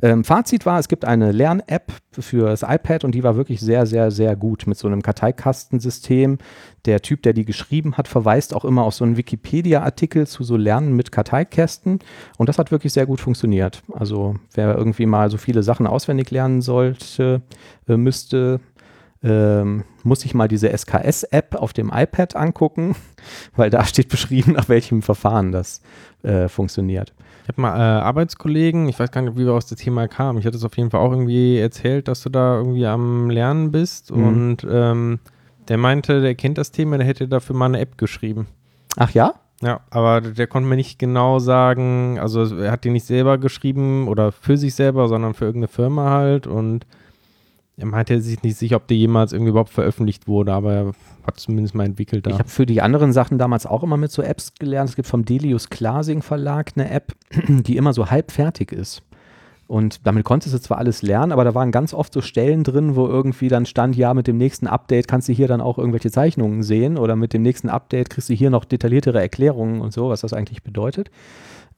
Ähm, 0.00 0.22
Fazit 0.22 0.66
war, 0.66 0.78
es 0.78 0.88
gibt 0.88 1.04
eine 1.04 1.32
Lern-App 1.32 1.92
für 2.12 2.46
das 2.46 2.62
iPad 2.62 3.04
und 3.04 3.12
die 3.14 3.24
war 3.24 3.36
wirklich 3.36 3.60
sehr, 3.60 3.86
sehr, 3.86 4.10
sehr 4.12 4.36
gut 4.36 4.66
mit 4.66 4.78
so 4.78 4.86
einem 4.86 5.02
Karteikastensystem. 5.02 6.38
Der 6.84 7.02
Typ, 7.02 7.22
der 7.22 7.32
die 7.32 7.44
geschrieben 7.44 7.96
hat, 7.96 8.06
verweist 8.06 8.54
auch 8.54 8.64
immer 8.64 8.84
auf 8.84 8.94
so 8.94 9.04
einen 9.04 9.16
Wikipedia-Artikel 9.16 10.26
zu 10.26 10.44
so 10.44 10.56
Lernen 10.56 10.94
mit 10.94 11.10
Karteikästen 11.10 11.98
und 12.38 12.48
das 12.48 12.58
hat 12.58 12.70
wirklich 12.70 12.92
sehr 12.92 13.06
gut 13.06 13.20
funktioniert. 13.20 13.82
Also 13.92 14.36
wer 14.54 14.76
irgendwie 14.76 15.06
mal 15.06 15.30
so 15.30 15.36
viele 15.36 15.62
Sachen 15.62 15.86
auswendig 15.86 16.30
lernen 16.30 16.62
sollte, 16.62 17.42
äh, 17.88 17.96
müsste, 17.96 18.60
ähm, 19.24 19.84
muss 20.02 20.20
sich 20.20 20.34
mal 20.34 20.48
diese 20.48 20.68
SKS-App 20.68 21.56
auf 21.56 21.72
dem 21.72 21.90
iPad 21.92 22.36
angucken, 22.36 22.94
weil 23.56 23.70
da 23.70 23.84
steht 23.84 24.08
beschrieben, 24.08 24.52
nach 24.52 24.68
welchem 24.68 25.02
Verfahren 25.02 25.50
das 25.50 25.80
äh, 26.22 26.48
funktioniert. 26.48 27.14
Ich 27.44 27.48
habe 27.48 27.60
mal 27.60 27.76
äh, 27.76 28.00
Arbeitskollegen, 28.00 28.88
ich 28.88 28.98
weiß 28.98 29.10
gar 29.10 29.20
nicht, 29.20 29.36
wie 29.36 29.44
wir 29.44 29.52
aus 29.52 29.66
dem 29.66 29.76
Thema 29.76 30.08
kamen. 30.08 30.38
Ich 30.38 30.46
hatte 30.46 30.56
es 30.56 30.64
auf 30.64 30.78
jeden 30.78 30.90
Fall 30.90 31.00
auch 31.00 31.12
irgendwie 31.12 31.58
erzählt, 31.58 32.08
dass 32.08 32.22
du 32.22 32.30
da 32.30 32.56
irgendwie 32.56 32.86
am 32.86 33.28
Lernen 33.28 33.70
bist. 33.70 34.10
Mhm. 34.10 34.26
Und 34.26 34.66
ähm, 34.68 35.18
der 35.68 35.76
meinte, 35.76 36.22
der 36.22 36.34
kennt 36.36 36.56
das 36.56 36.70
Thema, 36.70 36.96
der 36.96 37.06
hätte 37.06 37.28
dafür 37.28 37.54
mal 37.54 37.66
eine 37.66 37.80
App 37.80 37.98
geschrieben. 37.98 38.46
Ach 38.96 39.10
ja? 39.10 39.34
Ja, 39.60 39.80
aber 39.90 40.22
der 40.22 40.46
konnte 40.46 40.70
mir 40.70 40.76
nicht 40.76 40.98
genau 40.98 41.38
sagen, 41.38 42.18
also 42.18 42.56
er 42.56 42.72
hat 42.72 42.84
die 42.84 42.90
nicht 42.90 43.04
selber 43.04 43.36
geschrieben 43.36 44.08
oder 44.08 44.32
für 44.32 44.56
sich 44.56 44.74
selber, 44.74 45.06
sondern 45.08 45.34
für 45.34 45.44
irgendeine 45.44 45.68
Firma 45.68 46.12
halt. 46.12 46.46
Und 46.46 46.86
er 47.76 47.86
meinte 47.86 48.22
sich 48.22 48.42
nicht 48.42 48.56
sicher, 48.56 48.76
ob 48.76 48.88
die 48.88 48.98
jemals 48.98 49.34
irgendwie 49.34 49.50
überhaupt 49.50 49.70
veröffentlicht 49.70 50.26
wurde, 50.26 50.54
aber 50.54 50.92
hat 51.26 51.40
zumindest 51.40 51.74
mal 51.74 51.84
entwickelt 51.84 52.26
da. 52.26 52.30
Ich 52.30 52.38
habe 52.38 52.48
für 52.48 52.66
die 52.66 52.82
anderen 52.82 53.12
Sachen 53.12 53.38
damals 53.38 53.66
auch 53.66 53.82
immer 53.82 53.96
mit 53.96 54.10
so 54.10 54.22
Apps 54.22 54.54
gelernt. 54.58 54.90
Es 54.90 54.96
gibt 54.96 55.08
vom 55.08 55.24
Delius 55.24 55.70
Klasing 55.70 56.22
Verlag 56.22 56.72
eine 56.76 56.90
App, 56.90 57.14
die 57.48 57.76
immer 57.76 57.92
so 57.92 58.10
halb 58.10 58.30
fertig 58.30 58.72
ist. 58.72 59.02
Und 59.66 60.06
damit 60.06 60.24
konntest 60.24 60.54
du 60.54 60.60
zwar 60.60 60.78
alles 60.78 61.00
lernen, 61.00 61.32
aber 61.32 61.42
da 61.42 61.54
waren 61.54 61.72
ganz 61.72 61.94
oft 61.94 62.12
so 62.12 62.20
Stellen 62.20 62.64
drin, 62.64 62.96
wo 62.96 63.06
irgendwie 63.06 63.48
dann 63.48 63.64
stand, 63.64 63.96
ja, 63.96 64.12
mit 64.12 64.26
dem 64.26 64.36
nächsten 64.36 64.66
Update 64.66 65.08
kannst 65.08 65.28
du 65.28 65.32
hier 65.32 65.48
dann 65.48 65.62
auch 65.62 65.78
irgendwelche 65.78 66.10
Zeichnungen 66.10 66.62
sehen 66.62 66.98
oder 66.98 67.16
mit 67.16 67.32
dem 67.32 67.42
nächsten 67.42 67.70
Update 67.70 68.10
kriegst 68.10 68.28
du 68.28 68.34
hier 68.34 68.50
noch 68.50 68.66
detailliertere 68.66 69.20
Erklärungen 69.20 69.80
und 69.80 69.92
so, 69.92 70.10
was 70.10 70.20
das 70.20 70.34
eigentlich 70.34 70.62
bedeutet. 70.62 71.10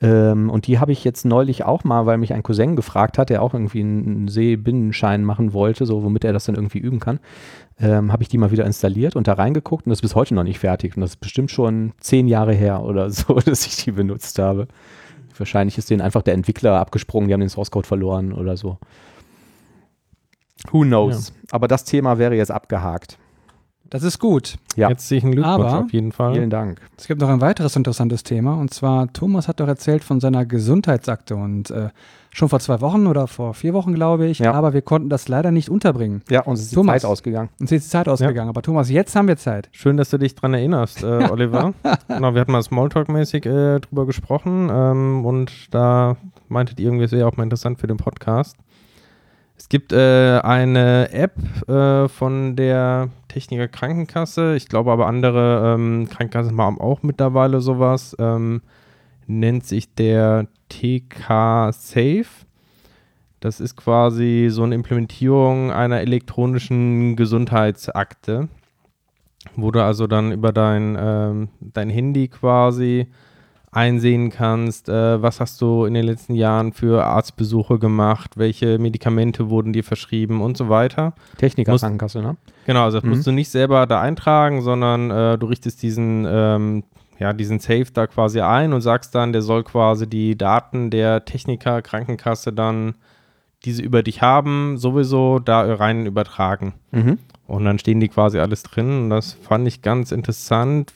Ähm, 0.00 0.50
und 0.50 0.66
die 0.66 0.78
habe 0.78 0.92
ich 0.92 1.04
jetzt 1.04 1.24
neulich 1.24 1.64
auch 1.64 1.84
mal, 1.84 2.04
weil 2.04 2.18
mich 2.18 2.34
ein 2.34 2.42
Cousin 2.42 2.76
gefragt 2.76 3.16
hat, 3.16 3.30
der 3.30 3.42
auch 3.42 3.54
irgendwie 3.54 3.80
einen 3.80 4.28
Seebinnenschein 4.28 5.24
machen 5.24 5.52
wollte, 5.52 5.86
so 5.86 6.02
womit 6.02 6.24
er 6.24 6.34
das 6.34 6.44
dann 6.44 6.54
irgendwie 6.54 6.78
üben 6.78 7.00
kann, 7.00 7.18
ähm, 7.78 8.12
habe 8.12 8.22
ich 8.22 8.28
die 8.28 8.38
mal 8.38 8.50
wieder 8.50 8.66
installiert 8.66 9.16
und 9.16 9.26
da 9.26 9.34
reingeguckt 9.34 9.86
und 9.86 9.90
das 9.90 9.98
ist 9.98 10.02
bis 10.02 10.14
heute 10.14 10.34
noch 10.34 10.42
nicht 10.42 10.58
fertig. 10.58 10.96
Und 10.96 11.00
das 11.00 11.10
ist 11.10 11.20
bestimmt 11.20 11.50
schon 11.50 11.92
zehn 12.00 12.28
Jahre 12.28 12.52
her 12.52 12.82
oder 12.82 13.10
so, 13.10 13.34
dass 13.34 13.66
ich 13.66 13.76
die 13.76 13.92
benutzt 13.92 14.38
habe. 14.38 14.68
Wahrscheinlich 15.38 15.78
ist 15.78 15.90
denen 15.90 16.00
einfach 16.00 16.22
der 16.22 16.34
Entwickler 16.34 16.78
abgesprungen, 16.78 17.28
die 17.28 17.34
haben 17.34 17.40
den 17.40 17.50
Source 17.50 17.70
Code 17.70 17.86
verloren 17.86 18.32
oder 18.32 18.56
so. 18.56 18.78
Who 20.70 20.82
knows? 20.82 21.32
Aber 21.50 21.68
das 21.68 21.84
Thema 21.84 22.18
wäre 22.18 22.34
jetzt 22.34 22.50
abgehakt. 22.50 23.18
Das 23.90 24.02
ist 24.02 24.18
gut. 24.18 24.56
Ja. 24.74 24.88
Herzlichen 24.88 25.32
Glückwunsch 25.32 25.54
Aber- 25.66 25.78
auf 25.84 25.92
jeden 25.92 26.12
Fall. 26.12 26.34
Vielen 26.34 26.50
Dank. 26.50 26.80
Es 26.98 27.06
gibt 27.06 27.20
noch 27.20 27.28
ein 27.28 27.40
weiteres 27.40 27.76
interessantes 27.76 28.22
Thema 28.24 28.54
und 28.54 28.72
zwar 28.74 29.12
Thomas 29.12 29.48
hat 29.48 29.60
doch 29.60 29.68
erzählt 29.68 30.02
von 30.04 30.20
seiner 30.20 30.44
Gesundheitsakte 30.44 31.36
und 31.36 31.70
äh, 31.70 31.90
schon 32.32 32.48
vor 32.48 32.60
zwei 32.60 32.80
Wochen 32.80 33.06
oder 33.06 33.26
vor 33.28 33.54
vier 33.54 33.72
Wochen 33.74 33.94
glaube 33.94 34.26
ich, 34.26 34.40
Ja. 34.40 34.52
aber 34.52 34.72
wir 34.74 34.82
konnten 34.82 35.08
das 35.08 35.28
leider 35.28 35.50
nicht 35.52 35.70
unterbringen. 35.70 36.22
Ja, 36.28 36.42
uns 36.42 36.60
ist 36.60 36.72
die 36.72 36.74
Thomas. 36.74 37.00
Zeit 37.02 37.10
ausgegangen. 37.10 37.48
Uns 37.60 37.72
ist 37.72 37.86
die 37.86 37.90
Zeit 37.90 38.08
ausgegangen, 38.08 38.48
aber 38.50 38.60
Thomas, 38.62 38.90
jetzt 38.90 39.14
haben 39.16 39.28
wir 39.28 39.36
Zeit. 39.36 39.68
Schön, 39.72 39.96
dass 39.96 40.10
du 40.10 40.18
dich 40.18 40.34
dran 40.34 40.52
erinnerst, 40.52 41.02
äh, 41.02 41.06
Oliver. 41.30 41.72
genau, 42.08 42.34
wir 42.34 42.40
hatten 42.40 42.52
mal 42.52 42.60
Smalltalk-mäßig 42.62 43.46
äh, 43.46 43.80
drüber 43.80 44.04
gesprochen 44.04 44.68
ähm, 44.70 45.24
und 45.24 45.50
da 45.74 46.16
meintet 46.48 46.78
ihr 46.80 46.86
irgendwie, 46.86 47.04
es 47.04 47.12
wäre 47.12 47.26
auch 47.26 47.36
mal 47.36 47.44
interessant 47.44 47.78
für 47.80 47.86
den 47.86 47.96
Podcast. 47.96 48.56
Es 49.66 49.70
gibt 49.70 49.92
äh, 49.92 50.38
eine 50.44 51.10
App 51.10 51.34
äh, 51.68 52.06
von 52.06 52.54
der 52.54 53.08
Techniker 53.26 53.66
Krankenkasse. 53.66 54.54
Ich 54.54 54.68
glaube 54.68 54.92
aber 54.92 55.08
andere 55.08 55.74
ähm, 55.74 56.08
Krankenkassen 56.08 56.56
haben 56.56 56.80
auch 56.80 57.02
mittlerweile 57.02 57.60
sowas. 57.60 58.14
Ähm, 58.20 58.62
nennt 59.26 59.66
sich 59.66 59.92
der 59.92 60.46
TK 60.68 61.72
Safe. 61.72 62.28
Das 63.40 63.58
ist 63.58 63.74
quasi 63.74 64.46
so 64.50 64.62
eine 64.62 64.76
Implementierung 64.76 65.72
einer 65.72 66.00
elektronischen 66.00 67.16
Gesundheitsakte, 67.16 68.46
wo 69.56 69.72
du 69.72 69.82
also 69.82 70.06
dann 70.06 70.30
über 70.30 70.52
dein, 70.52 70.96
ähm, 70.96 71.48
dein 71.58 71.90
Handy 71.90 72.28
quasi 72.28 73.08
einsehen 73.76 74.30
kannst, 74.30 74.88
äh, 74.88 75.20
was 75.22 75.38
hast 75.38 75.60
du 75.60 75.84
in 75.84 75.92
den 75.94 76.04
letzten 76.06 76.34
Jahren 76.34 76.72
für 76.72 77.04
Arztbesuche 77.04 77.78
gemacht, 77.78 78.32
welche 78.36 78.78
Medikamente 78.78 79.50
wurden 79.50 79.72
dir 79.74 79.84
verschrieben 79.84 80.40
und 80.40 80.56
so 80.56 80.68
weiter. 80.68 81.12
Techniker 81.36 81.76
Krankenkasse, 81.76 82.22
ne? 82.22 82.36
Genau, 82.66 82.84
also 82.84 82.96
das 82.98 83.04
Mhm. 83.04 83.10
musst 83.10 83.26
du 83.26 83.32
nicht 83.32 83.50
selber 83.50 83.86
da 83.86 84.00
eintragen, 84.00 84.62
sondern 84.62 85.10
äh, 85.10 85.36
du 85.38 85.46
richtest 85.46 85.82
diesen, 85.82 86.26
ähm, 86.28 86.84
ja, 87.18 87.32
diesen 87.34 87.58
Safe 87.60 87.86
da 87.92 88.06
quasi 88.06 88.40
ein 88.40 88.72
und 88.72 88.80
sagst 88.80 89.14
dann, 89.14 89.32
der 89.32 89.42
soll 89.42 89.62
quasi 89.62 90.06
die 90.08 90.36
Daten 90.36 90.90
der 90.90 91.24
Techniker 91.24 91.82
Krankenkasse 91.82 92.52
dann, 92.52 92.94
diese 93.64 93.82
über 93.82 94.02
dich 94.02 94.22
haben, 94.22 94.76
sowieso 94.78 95.38
da 95.38 95.74
rein 95.74 96.06
übertragen. 96.06 96.74
Mhm. 96.92 97.18
Und 97.46 97.64
dann 97.64 97.78
stehen 97.78 98.00
die 98.00 98.08
quasi 98.08 98.38
alles 98.38 98.62
drin. 98.62 99.04
Und 99.04 99.10
das 99.10 99.32
fand 99.34 99.66
ich 99.68 99.82
ganz 99.82 100.12
interessant. 100.12 100.92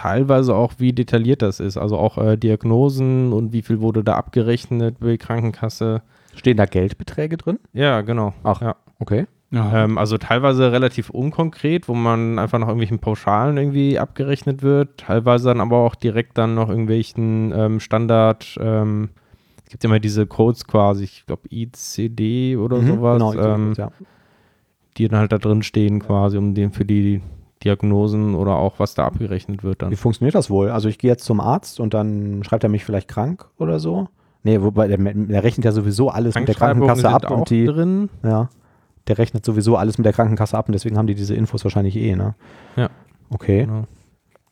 Teilweise 0.00 0.54
auch, 0.54 0.72
wie 0.78 0.94
detailliert 0.94 1.42
das 1.42 1.60
ist. 1.60 1.76
Also 1.76 1.98
auch 1.98 2.16
äh, 2.16 2.38
Diagnosen 2.38 3.34
und 3.34 3.52
wie 3.52 3.60
viel 3.60 3.80
wurde 3.80 4.02
da 4.02 4.14
abgerechnet 4.14 4.98
bei 4.98 5.18
Krankenkasse. 5.18 6.00
Stehen 6.34 6.56
da 6.56 6.64
Geldbeträge 6.64 7.36
drin? 7.36 7.58
Ja, 7.74 8.00
genau. 8.00 8.32
Ach. 8.42 8.62
ja. 8.62 8.76
Okay. 8.98 9.26
Ja. 9.50 9.84
Ähm, 9.84 9.98
also 9.98 10.16
teilweise 10.16 10.72
relativ 10.72 11.10
unkonkret, 11.10 11.86
wo 11.86 11.92
man 11.94 12.38
einfach 12.38 12.58
nach 12.58 12.68
irgendwelchen 12.68 12.98
Pauschalen 12.98 13.58
irgendwie 13.58 13.98
abgerechnet 13.98 14.62
wird. 14.62 14.96
Teilweise 14.96 15.48
dann 15.48 15.60
aber 15.60 15.76
auch 15.78 15.94
direkt 15.96 16.38
dann 16.38 16.54
noch 16.54 16.70
irgendwelchen 16.70 17.52
ähm, 17.54 17.78
Standard. 17.78 18.56
Ähm, 18.58 19.10
es 19.66 19.70
gibt 19.72 19.84
ja 19.84 19.90
immer 19.90 20.00
diese 20.00 20.26
Codes 20.26 20.66
quasi, 20.66 21.04
ich 21.04 21.26
glaube 21.26 21.42
ICD 21.50 22.56
oder 22.56 22.78
Mhm, 22.78 22.86
sowas. 22.86 23.18
Genau, 23.18 23.32
ich 23.34 23.38
ähm, 23.38 23.74
ja. 23.76 23.90
die 24.96 25.08
dann 25.08 25.20
halt 25.20 25.32
da 25.32 25.36
drin 25.38 25.62
stehen 25.62 25.98
quasi, 26.00 26.38
um 26.38 26.54
den 26.54 26.72
für 26.72 26.86
die 26.86 27.20
Diagnosen 27.64 28.34
oder 28.34 28.56
auch 28.56 28.78
was 28.78 28.94
da 28.94 29.04
abgerechnet 29.06 29.62
wird 29.62 29.76
Wie 29.82 29.86
dann. 29.86 29.96
funktioniert 29.96 30.34
das 30.34 30.50
wohl? 30.50 30.70
Also 30.70 30.88
ich 30.88 30.98
gehe 30.98 31.10
jetzt 31.10 31.24
zum 31.24 31.40
Arzt 31.40 31.80
und 31.80 31.94
dann 31.94 32.42
schreibt 32.44 32.64
er 32.64 32.70
mich 32.70 32.84
vielleicht 32.84 33.08
krank 33.08 33.46
oder 33.58 33.78
so? 33.78 34.08
Nee, 34.42 34.62
wobei 34.62 34.88
der, 34.88 34.96
der 34.98 35.42
rechnet 35.42 35.64
ja 35.66 35.72
sowieso 35.72 36.08
alles 36.08 36.34
mit 36.34 36.48
der 36.48 36.54
Krankenkasse 36.54 37.08
ab 37.08 37.30
und 37.30 37.50
die, 37.50 37.66
drin. 37.66 38.08
ja, 38.24 38.48
der 39.06 39.18
rechnet 39.18 39.44
sowieso 39.44 39.76
alles 39.76 39.98
mit 39.98 40.06
der 40.06 40.12
Krankenkasse 40.14 40.56
ab 40.56 40.68
und 40.68 40.72
deswegen 40.72 40.96
haben 40.96 41.06
die 41.06 41.14
diese 41.14 41.34
Infos 41.34 41.62
wahrscheinlich 41.64 41.96
eh, 41.96 42.16
ne? 42.16 42.34
Ja. 42.76 42.88
Okay, 43.28 43.66
Genau. 43.66 43.84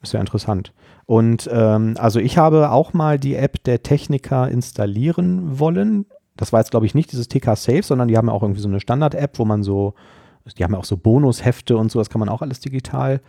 ist 0.03 0.13
ja 0.13 0.21
interessant. 0.21 0.73
Und 1.07 1.49
ähm, 1.51 1.95
also 1.99 2.21
ich 2.21 2.37
habe 2.37 2.71
auch 2.71 2.93
mal 2.93 3.19
die 3.19 3.35
App 3.35 3.65
der 3.65 3.83
Techniker 3.83 4.49
installieren 4.49 5.59
wollen. 5.59 6.05
Das 6.37 6.53
war 6.53 6.61
jetzt, 6.61 6.71
glaube 6.71 6.85
ich, 6.87 6.95
nicht 6.95 7.11
dieses 7.11 7.29
TK 7.29 7.57
Safe, 7.57 7.83
sondern 7.83 8.09
die 8.09 8.17
haben 8.19 8.29
ja 8.29 8.33
auch 8.35 8.43
irgendwie 8.43 8.61
so 8.61 8.69
eine 8.69 8.79
Standard-App, 8.81 9.39
wo 9.39 9.45
man 9.47 9.63
so, 9.63 9.95
die 10.57 10.65
haben 10.65 10.73
ja 10.73 10.79
auch 10.79 10.85
so 10.85 10.97
Bonushefte 10.97 11.77
und 11.77 11.91
so, 11.91 11.99
das 11.99 12.11
kann 12.11 12.21
man 12.21 12.29
auch 12.29 12.43
alles 12.43 12.61
digital 12.61 13.21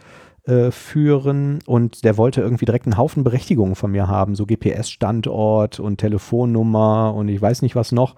äh, 0.45 0.71
führen. 0.71 1.59
Und 1.65 2.03
der 2.03 2.17
wollte 2.17 2.41
irgendwie 2.41 2.65
direkt 2.65 2.85
einen 2.85 2.97
Haufen 2.97 3.23
Berechtigungen 3.23 3.75
von 3.75 3.91
mir 3.91 4.07
haben, 4.07 4.35
so 4.35 4.45
GPS-Standort 4.45 5.79
und 5.79 5.97
Telefonnummer 5.97 7.13
und 7.15 7.27
ich 7.29 7.41
weiß 7.41 7.61
nicht 7.61 7.75
was 7.75 7.91
noch. 7.91 8.15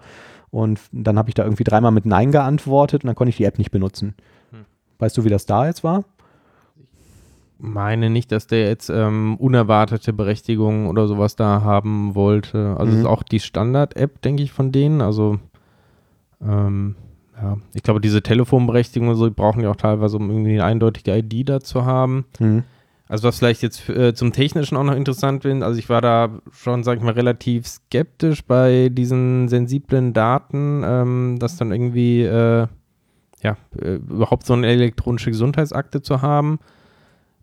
Und 0.50 0.80
dann 0.92 1.18
habe 1.18 1.30
ich 1.30 1.34
da 1.34 1.44
irgendwie 1.44 1.64
dreimal 1.64 1.92
mit 1.92 2.04
Nein 2.06 2.30
geantwortet 2.30 3.02
und 3.04 3.08
dann 3.08 3.16
konnte 3.16 3.30
ich 3.30 3.36
die 3.38 3.44
App 3.44 3.58
nicht 3.58 3.70
benutzen. 3.70 4.14
Hm. 4.50 4.66
Weißt 4.98 5.16
du, 5.16 5.24
wie 5.24 5.30
das 5.30 5.46
da 5.46 5.66
jetzt 5.66 5.82
war? 5.82 6.04
Meine 7.64 8.10
nicht, 8.10 8.32
dass 8.32 8.48
der 8.48 8.66
jetzt 8.68 8.90
ähm, 8.90 9.36
unerwartete 9.36 10.12
Berechtigungen 10.12 10.88
oder 10.88 11.06
sowas 11.06 11.36
da 11.36 11.62
haben 11.62 12.14
wollte. 12.16 12.74
Also 12.76 12.90
es 12.90 12.94
Mhm. 12.98 13.00
ist 13.02 13.06
auch 13.06 13.22
die 13.22 13.38
Standard-App, 13.38 14.20
denke 14.22 14.42
ich, 14.42 14.50
von 14.52 14.72
denen. 14.72 15.00
Also 15.00 15.38
ähm, 16.44 16.96
ja, 17.40 17.56
ich 17.74 17.82
glaube, 17.82 18.00
diese 18.00 18.22
Telefonberechtigungen 18.22 19.12
und 19.12 19.18
so, 19.18 19.28
die 19.28 19.34
brauchen 19.34 19.62
ja 19.62 19.70
auch 19.70 19.76
teilweise, 19.76 20.16
um 20.16 20.30
irgendwie 20.30 20.52
eine 20.52 20.64
eindeutige 20.64 21.16
ID 21.16 21.48
da 21.48 21.60
zu 21.60 21.84
haben. 21.84 22.24
Hm. 22.38 22.64
Also 23.08 23.28
was 23.28 23.38
vielleicht 23.38 23.62
jetzt 23.62 23.88
äh, 23.90 24.14
zum 24.14 24.32
Technischen 24.32 24.76
auch 24.76 24.84
noch 24.84 24.94
interessant 24.96 25.42
bin, 25.42 25.62
also 25.62 25.78
ich 25.78 25.88
war 25.90 26.00
da 26.00 26.30
schon, 26.50 26.82
sag 26.82 26.96
ich 26.96 27.04
mal, 27.04 27.12
relativ 27.12 27.66
skeptisch 27.66 28.42
bei 28.42 28.88
diesen 28.90 29.48
sensiblen 29.48 30.14
Daten, 30.14 30.82
ähm, 30.84 31.36
dass 31.38 31.56
dann 31.56 31.72
irgendwie, 31.72 32.22
äh, 32.22 32.66
ja, 33.42 33.56
äh, 33.78 33.96
überhaupt 33.96 34.46
so 34.46 34.54
eine 34.54 34.66
elektronische 34.66 35.30
Gesundheitsakte 35.30 36.00
zu 36.00 36.22
haben. 36.22 36.58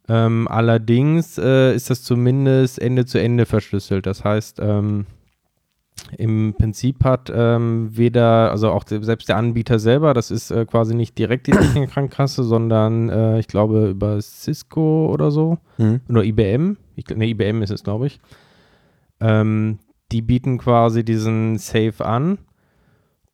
Ähm, 0.08 0.48
allerdings 0.48 1.38
äh, 1.38 1.76
ist 1.76 1.92
das 1.92 2.02
zumindest 2.02 2.82
Ende 2.82 3.06
zu 3.06 3.22
Ende 3.22 3.46
verschlüsselt. 3.46 4.08
Das 4.08 4.24
heißt, 4.24 4.60
ähm, 4.60 5.06
im 6.18 6.54
Prinzip 6.58 7.04
hat 7.04 7.32
ähm, 7.34 7.90
weder, 7.96 8.52
also 8.52 8.72
auch 8.72 8.84
selbst 8.88 9.30
der 9.30 9.38
Anbieter 9.38 9.80
selber, 9.80 10.14
das 10.14 10.32
ist 10.32 10.52
äh, 10.52 10.66
quasi 10.66 10.96
nicht 10.96 11.18
direkt 11.18 11.48
die 11.48 11.52
Technikerkrankenkasse, 11.52 12.44
sondern 12.46 13.10
äh, 13.10 13.40
ich 13.40 13.48
glaube 13.48 13.90
über 13.90 14.22
Cisco 14.22 15.10
oder 15.12 15.32
so 15.32 15.58
Hm. 15.78 16.02
oder 16.10 16.24
IBM. 16.24 16.78
Ich, 16.96 17.06
nee, 17.16 17.32
IBM 17.32 17.62
ist 17.62 17.72
es, 17.72 17.84
glaube 17.84 18.08
ich. 18.08 18.20
Ähm, 19.20 19.80
die 20.12 20.22
bieten 20.22 20.58
quasi 20.58 21.04
diesen 21.04 21.58
Safe 21.58 22.06
an 22.06 22.40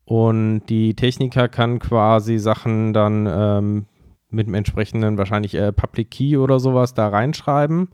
und 0.04 0.62
die 0.68 0.94
Techniker 0.94 1.48
kann 1.48 1.78
quasi 1.78 2.38
Sachen 2.38 2.92
dann 2.92 3.26
ähm, 3.28 3.86
mit 4.30 4.46
dem 4.46 4.54
entsprechenden 4.54 5.18
wahrscheinlich 5.18 5.54
äh, 5.54 5.72
Public 5.72 6.10
Key 6.10 6.36
oder 6.36 6.60
sowas 6.60 6.94
da 6.94 7.08
reinschreiben. 7.08 7.88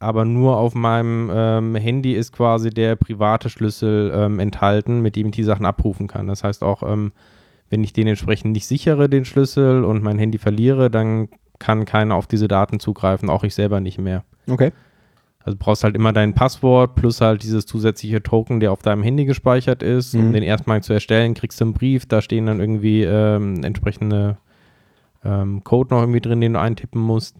Aber 0.00 0.24
nur 0.24 0.56
auf 0.56 0.74
meinem 0.74 1.30
ähm, 1.32 1.74
Handy 1.76 2.14
ist 2.14 2.32
quasi 2.32 2.70
der 2.70 2.96
private 2.96 3.50
Schlüssel 3.50 4.10
ähm, 4.14 4.38
enthalten, 4.40 5.00
mit 5.02 5.14
dem 5.14 5.26
ich 5.26 5.32
die 5.36 5.44
Sachen 5.44 5.66
abrufen 5.66 6.08
kann. 6.08 6.26
Das 6.26 6.42
heißt 6.42 6.64
auch, 6.64 6.82
ähm, 6.82 7.12
wenn 7.68 7.84
ich 7.84 7.92
den 7.92 8.06
entsprechend 8.06 8.52
nicht 8.52 8.66
sichere, 8.66 9.08
den 9.10 9.26
Schlüssel, 9.26 9.84
und 9.84 10.02
mein 10.02 10.18
Handy 10.18 10.38
verliere, 10.38 10.90
dann 10.90 11.28
kann 11.58 11.84
keiner 11.84 12.14
auf 12.14 12.26
diese 12.26 12.48
Daten 12.48 12.80
zugreifen, 12.80 13.28
auch 13.28 13.44
ich 13.44 13.54
selber 13.54 13.80
nicht 13.80 13.98
mehr. 13.98 14.24
Okay. 14.48 14.72
Also 15.44 15.56
du 15.58 15.62
brauchst 15.64 15.84
halt 15.84 15.94
immer 15.94 16.14
dein 16.14 16.32
Passwort 16.34 16.94
plus 16.94 17.20
halt 17.20 17.42
dieses 17.42 17.66
zusätzliche 17.66 18.22
Token, 18.22 18.60
der 18.60 18.72
auf 18.72 18.80
deinem 18.80 19.02
Handy 19.02 19.26
gespeichert 19.26 19.82
ist. 19.82 20.14
Um 20.14 20.28
Mhm. 20.28 20.32
den 20.32 20.42
erstmal 20.42 20.82
zu 20.82 20.94
erstellen, 20.94 21.34
kriegst 21.34 21.60
du 21.60 21.66
einen 21.66 21.74
Brief, 21.74 22.06
da 22.06 22.22
stehen 22.22 22.46
dann 22.46 22.60
irgendwie 22.60 23.02
ähm, 23.04 23.62
entsprechende 23.64 24.38
ähm, 25.24 25.62
Code 25.62 25.94
noch 25.94 26.00
irgendwie 26.00 26.20
drin, 26.20 26.40
den 26.40 26.54
du 26.54 26.60
eintippen 26.60 27.00
musst. 27.00 27.36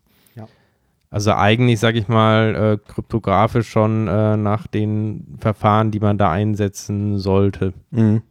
Also 1.10 1.32
eigentlich, 1.32 1.80
sag 1.80 1.96
ich 1.96 2.06
mal, 2.06 2.54
äh, 2.54 2.88
kryptografisch 2.92 3.68
schon 3.68 4.06
äh, 4.06 4.36
nach 4.36 4.68
den 4.68 5.36
Verfahren, 5.40 5.90
die 5.90 5.98
man 5.98 6.18
da 6.18 6.30
einsetzen 6.30 7.18
sollte. 7.18 7.72
Mhm. 7.90 8.22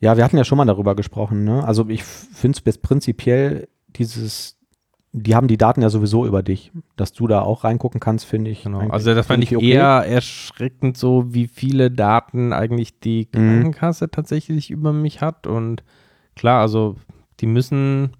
Ja, 0.00 0.16
wir 0.16 0.24
hatten 0.24 0.36
ja 0.36 0.44
schon 0.44 0.58
mal 0.58 0.64
darüber 0.64 0.96
gesprochen. 0.96 1.44
Ne? 1.44 1.62
Also 1.64 1.88
ich 1.88 2.02
finde 2.02 2.58
es 2.58 2.64
jetzt 2.64 2.82
prinzipiell 2.82 3.68
dieses, 3.94 4.56
die 5.12 5.36
haben 5.36 5.46
die 5.46 5.58
Daten 5.58 5.82
ja 5.82 5.90
sowieso 5.90 6.26
über 6.26 6.42
dich. 6.42 6.72
Dass 6.96 7.12
du 7.12 7.28
da 7.28 7.42
auch 7.42 7.62
reingucken 7.62 8.00
kannst, 8.00 8.24
finde 8.24 8.50
ich. 8.50 8.64
Genau. 8.64 8.88
Also 8.88 9.14
das 9.14 9.26
fand 9.26 9.44
ich 9.44 9.56
okay. 9.56 9.70
eher 9.70 10.04
erschreckend 10.06 10.96
so, 10.96 11.32
wie 11.32 11.46
viele 11.46 11.90
Daten 11.92 12.52
eigentlich 12.52 12.98
die 12.98 13.28
Mhm. 13.32 13.38
Krankenkasse 13.38 14.10
tatsächlich 14.10 14.70
über 14.72 14.92
mich 14.92 15.20
hat. 15.20 15.46
Und 15.46 15.84
klar, 16.34 16.62
also 16.62 16.96
die 17.40 17.46
müssen 17.46 18.10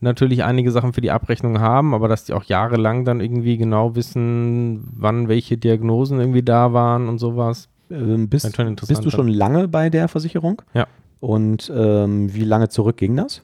natürlich 0.00 0.44
einige 0.44 0.70
Sachen 0.72 0.92
für 0.92 1.00
die 1.00 1.10
Abrechnung 1.10 1.60
haben, 1.60 1.94
aber 1.94 2.08
dass 2.08 2.24
die 2.24 2.32
auch 2.32 2.44
jahrelang 2.44 3.04
dann 3.04 3.20
irgendwie 3.20 3.56
genau 3.56 3.94
wissen, 3.94 4.88
wann 4.94 5.28
welche 5.28 5.56
Diagnosen 5.56 6.20
irgendwie 6.20 6.42
da 6.42 6.72
waren 6.72 7.08
und 7.08 7.18
sowas. 7.18 7.68
Ähm, 7.90 8.28
bist, 8.28 8.56
bist 8.86 9.04
du 9.04 9.10
schon 9.10 9.28
lange 9.28 9.68
bei 9.68 9.90
der 9.90 10.08
Versicherung? 10.08 10.62
Ja. 10.74 10.86
Und 11.18 11.70
ähm, 11.74 12.32
wie 12.32 12.44
lange 12.44 12.68
zurück 12.68 12.96
ging 12.96 13.16
das? 13.16 13.42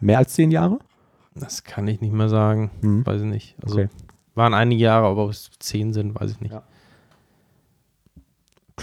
Mehr 0.00 0.18
als 0.18 0.32
zehn 0.34 0.50
Jahre? 0.50 0.78
Das 1.34 1.64
kann 1.64 1.86
ich 1.88 2.00
nicht 2.00 2.12
mehr 2.12 2.28
sagen. 2.28 2.70
Mhm. 2.80 3.04
Weiß 3.06 3.20
ich 3.20 3.26
nicht. 3.28 3.56
Also 3.62 3.76
Okay. 3.76 3.88
waren 4.34 4.54
einige 4.54 4.82
Jahre, 4.82 5.06
aber 5.06 5.24
ob 5.24 5.30
es 5.30 5.50
zehn 5.58 5.92
sind, 5.92 6.18
weiß 6.18 6.30
ich 6.32 6.40
nicht. 6.40 6.52
Ja. 6.52 6.62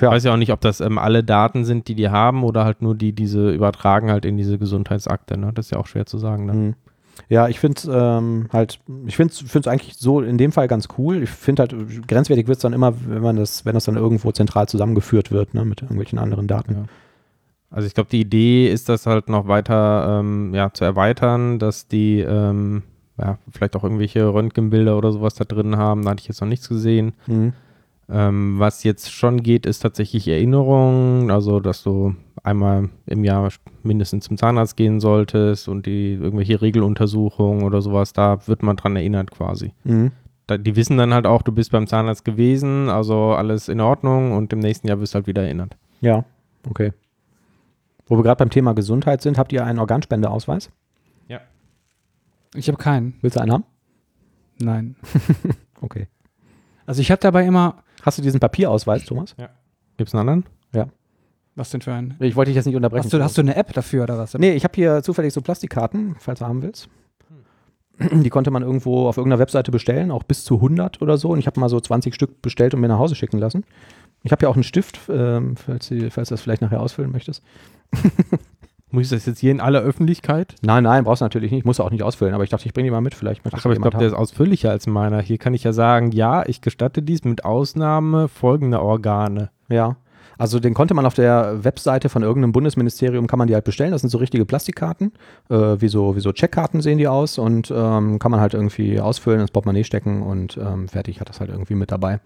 Ich 0.06 0.12
weiß 0.12 0.24
ja 0.24 0.34
auch 0.34 0.38
nicht, 0.38 0.51
ob 0.51 0.62
das 0.62 0.80
ähm, 0.82 0.98
alle 0.98 1.24
Daten 1.24 1.66
sind, 1.66 1.88
die 1.88 1.96
die 1.96 2.10
haben 2.10 2.44
oder 2.44 2.66
halt 2.66 2.82
nur 2.82 2.96
die, 2.96 3.13
diese 3.13 3.51
übertragen 3.51 4.12
halt 4.12 4.25
in 4.25 4.38
diese 4.38 4.58
Gesundheitsakte. 4.58 5.38
Ne? 5.38 5.51
Das 5.54 5.68
ist 5.68 5.72
ja 5.72 5.80
auch 5.80 5.88
schwer 5.88 6.06
zu 6.06 6.18
sagen. 6.18 6.46
Ne? 6.46 6.54
Mhm. 6.54 6.75
Ja, 7.30 7.48
ich 7.48 7.60
finde 7.60 7.77
es 7.77 7.89
ähm, 7.92 8.48
halt, 8.54 8.80
ich 9.06 9.16
finde 9.18 9.34
es 9.34 9.68
eigentlich 9.68 9.96
so 9.96 10.22
in 10.22 10.38
dem 10.38 10.51
Fall 10.51 10.68
ganz 10.68 10.88
cool. 10.98 11.24
Ich 11.24 11.30
finde 11.30 11.62
halt, 11.62 12.08
grenzwertig 12.08 12.48
wird 12.48 12.58
es 12.58 12.62
dann 12.62 12.74
immer, 12.74 12.94
wenn 13.08 13.22
man 13.22 13.36
das, 13.36 13.66
wenn 13.66 13.74
das 13.74 13.86
dann 13.86 13.98
irgendwo 13.98 14.32
zentral 14.32 14.68
zusammengeführt 14.68 15.32
wird, 15.32 15.54
ne, 15.54 15.66
mit 15.66 15.82
irgendwelchen 15.82 16.20
anderen 16.20 16.48
Daten. 16.48 16.74
Ja. 16.74 16.84
Also 17.70 17.88
ich 17.88 17.94
glaube, 17.94 18.10
die 18.10 18.22
Idee 18.22 18.72
ist, 18.72 18.88
das 18.88 19.06
halt 19.08 19.30
noch 19.30 19.48
weiter 19.48 20.20
ähm, 20.20 20.54
ja, 20.54 20.72
zu 20.72 20.86
erweitern, 20.86 21.60
dass 21.60 21.88
die 21.88 22.20
ähm, 22.20 22.84
ja, 23.18 23.39
vielleicht 23.51 23.75
auch 23.75 23.84
irgendwelche 23.84 24.32
Röntgenbilder 24.32 24.98
oder 24.98 25.12
sowas 25.12 25.34
da 25.34 25.44
drin 25.44 25.75
haben. 25.75 26.04
Da 26.04 26.12
hatte 26.12 26.22
ich 26.22 26.27
jetzt 26.27 26.39
noch 26.39 26.48
nichts 26.48 26.70
gesehen. 26.70 27.13
Mhm. 27.25 27.54
Ähm, 28.09 28.57
was 28.57 28.83
jetzt 28.83 29.11
schon 29.11 29.43
geht, 29.43 29.65
ist 29.65 29.79
tatsächlich 29.79 30.27
Erinnerung, 30.27 31.29
also 31.29 31.59
dass 31.59 31.83
du 31.83 32.15
einmal 32.41 32.89
im 33.05 33.23
Jahr 33.25 33.49
mindestens 33.83 34.25
zum 34.25 34.37
Zahnarzt 34.37 34.77
gehen 34.77 34.99
solltest 35.01 35.67
und 35.67 35.85
die 35.85 36.13
irgendwelche 36.13 36.61
Regeluntersuchungen 36.61 37.63
oder 37.63 37.81
sowas, 37.81 38.13
da 38.13 38.47
wird 38.47 38.63
man 38.63 38.77
dran 38.77 38.95
erinnert 38.95 39.31
quasi. 39.31 39.73
Mhm. 39.83 40.11
Da, 40.45 40.57
die 40.57 40.77
wissen 40.77 40.97
dann 40.97 41.13
halt 41.13 41.27
auch, 41.27 41.41
du 41.41 41.51
bist 41.51 41.71
beim 41.71 41.87
Zahnarzt 41.87 42.23
gewesen, 42.23 42.89
also 42.89 43.33
alles 43.33 43.67
in 43.67 43.81
Ordnung 43.81 44.31
und 44.31 44.53
im 44.53 44.59
nächsten 44.59 44.87
Jahr 44.87 45.01
wirst 45.01 45.13
du 45.13 45.15
halt 45.15 45.27
wieder 45.27 45.43
erinnert. 45.43 45.75
Ja, 45.99 46.23
okay. 46.69 46.93
Wo 48.05 48.15
wir 48.15 48.23
gerade 48.23 48.37
beim 48.39 48.49
Thema 48.49 48.73
Gesundheit 48.73 49.21
sind, 49.21 49.37
habt 49.37 49.51
ihr 49.51 49.65
einen 49.65 49.79
Organspendeausweis? 49.79 50.71
Ich 52.55 52.67
habe 52.67 52.77
keinen. 52.77 53.13
Willst 53.21 53.37
du 53.37 53.41
einen 53.41 53.51
haben? 53.51 53.63
Nein. 54.59 54.95
Okay. 55.79 56.07
Also 56.87 57.01
ich 57.01 57.11
habe 57.11 57.21
dabei 57.21 57.45
immer, 57.45 57.83
Hast 58.07 58.17
du 58.17 58.21
diesen 58.21 58.39
Papierausweis, 58.39 59.03
Thomas? 59.05 59.35
Gibt 59.97 60.07
es 60.07 60.15
einen 60.15 60.21
anderen? 60.21 60.45
was 61.55 61.71
denn 61.71 61.81
für 61.81 61.91
ein? 61.91 62.15
Ich 62.19 62.35
wollte 62.35 62.49
dich 62.49 62.55
jetzt 62.55 62.67
nicht 62.67 62.75
unterbrechen. 62.75 63.03
Hast 63.03 63.13
du, 63.13 63.21
hast 63.21 63.37
du 63.37 63.41
eine 63.41 63.55
App 63.55 63.73
dafür 63.73 64.03
oder 64.03 64.17
was? 64.17 64.33
Nee, 64.35 64.53
ich 64.53 64.63
habe 64.63 64.73
hier 64.75 65.03
zufällig 65.03 65.33
so 65.33 65.41
Plastikkarten, 65.41 66.15
falls 66.19 66.39
du 66.39 66.45
haben 66.45 66.61
willst. 66.61 66.87
Die 67.99 68.29
konnte 68.29 68.51
man 68.51 68.61
irgendwo 68.61 69.07
auf 69.07 69.17
irgendeiner 69.17 69.39
Webseite 69.39 69.71
bestellen, 69.71 70.11
auch 70.11 70.21
bis 70.23 70.43
zu 70.43 70.55
100 70.55 71.01
oder 71.01 71.17
so. 71.17 71.29
Und 71.29 71.39
ich 71.39 71.47
habe 71.47 71.59
mal 71.59 71.67
so 71.67 71.79
20 71.79 72.13
Stück 72.13 72.41
bestellt 72.43 72.75
und 72.75 72.79
mir 72.79 72.87
nach 72.87 72.99
Hause 72.99 73.15
schicken 73.15 73.39
lassen. 73.39 73.65
Ich 74.23 74.31
habe 74.31 74.43
ja 74.43 74.49
auch 74.49 74.53
einen 74.53 74.63
Stift, 74.63 74.99
ähm, 75.09 75.57
falls, 75.57 75.89
du, 75.89 76.09
falls 76.11 76.29
du 76.29 76.33
das 76.33 76.41
vielleicht 76.41 76.61
nachher 76.61 76.79
ausfüllen 76.79 77.11
möchtest. 77.11 77.43
Muss 78.89 79.03
ich 79.03 79.10
das 79.10 79.25
jetzt 79.25 79.39
hier 79.39 79.51
in 79.51 79.60
aller 79.60 79.82
Öffentlichkeit? 79.82 80.56
Nein, 80.62 80.84
nein, 80.84 81.03
brauchst 81.03 81.22
du 81.22 81.25
natürlich 81.25 81.51
nicht. 81.51 81.65
Musst 81.65 81.79
du 81.79 81.84
auch 81.84 81.91
nicht 81.91 82.03
ausfüllen. 82.03 82.34
Aber 82.34 82.46
ich 82.46 82.50
dachte, 82.50 82.65
ich 82.65 82.74
bringe 82.74 82.88
die 82.88 82.91
mal 82.91 83.01
mit. 83.01 83.15
Vielleicht 83.15 83.41
Ach, 83.51 83.65
aber 83.65 83.74
ich 83.74 83.82
glaube, 83.82 83.98
der 83.98 84.08
ist 84.08 84.13
ausführlicher 84.13 84.72
als 84.72 84.88
meiner. 84.88 85.22
Hier 85.22 85.38
kann 85.38 85.53
ich 85.53 85.63
ja 85.63 85.74
sagen, 85.74 86.12
ja, 86.12 86.46
ich 86.48 86.62
gestatte 86.62 87.01
dies 87.01 87.25
mit 87.25 87.44
Ausnahme 87.44 88.29
folgender 88.29 88.82
Organe. 88.82 89.50
Ja. 89.67 89.98
Also 90.38 90.60
den 90.60 90.74
konnte 90.74 90.94
man 90.94 91.06
auf 91.06 91.15
der 91.15 91.63
Webseite 91.63 92.10
von 92.10 92.22
irgendeinem 92.22 92.51
Bundesministerium, 92.51 93.27
kann 93.27 93.39
man 93.39 93.48
die 93.48 93.56
halt 93.56 93.65
bestellen. 93.65 93.91
Das 93.91 94.01
sind 94.01 94.10
so 94.10 94.20
richtige 94.20 94.46
Plastikkarten. 94.46 95.12
Äh, 95.50 95.56
wie, 95.82 95.88
so, 95.88 96.15
wie 96.15 96.20
so 96.20 96.32
Checkkarten 96.32 96.82
sehen 96.82 97.00
die 97.00 97.08
aus 97.08 97.38
und 97.38 97.72
ähm, 97.75 98.20
kann 98.20 98.32
man 98.32 98.39
halt 98.39 98.53
irgendwie 98.53 99.00
ausfüllen, 99.00 99.41
ins 99.41 99.51
Portemonnaie 99.51 99.84
stecken 99.84 100.22
und 100.22 100.58
ähm, 100.58 100.88
fertig 100.88 101.20
hat 101.20 101.29
das 101.29 101.39
halt 101.39 101.50
irgendwie 101.50 101.75
mit 101.75 101.91
dabei. 101.91 102.20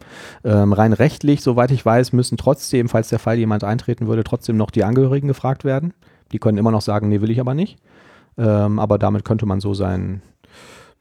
Ähm, 0.43 0.73
rein 0.73 0.93
rechtlich, 0.93 1.41
soweit 1.41 1.71
ich 1.71 1.85
weiß, 1.85 2.11
müssen 2.11 2.37
trotzdem, 2.37 2.89
falls 2.89 3.09
der 3.09 3.19
Fall 3.19 3.37
jemand 3.37 3.63
eintreten 3.63 4.07
würde, 4.07 4.23
trotzdem 4.23 4.57
noch 4.57 4.71
die 4.71 4.83
Angehörigen 4.83 5.27
gefragt 5.27 5.63
werden. 5.63 5.93
Die 6.31 6.39
können 6.39 6.57
immer 6.57 6.71
noch 6.71 6.81
sagen, 6.81 7.09
nee, 7.09 7.21
will 7.21 7.31
ich 7.31 7.39
aber 7.39 7.53
nicht. 7.53 7.77
Ähm, 8.37 8.79
aber 8.79 8.97
damit 8.97 9.25
könnte 9.25 9.45
man 9.45 9.59
so 9.59 9.73
seinen, 9.73 10.21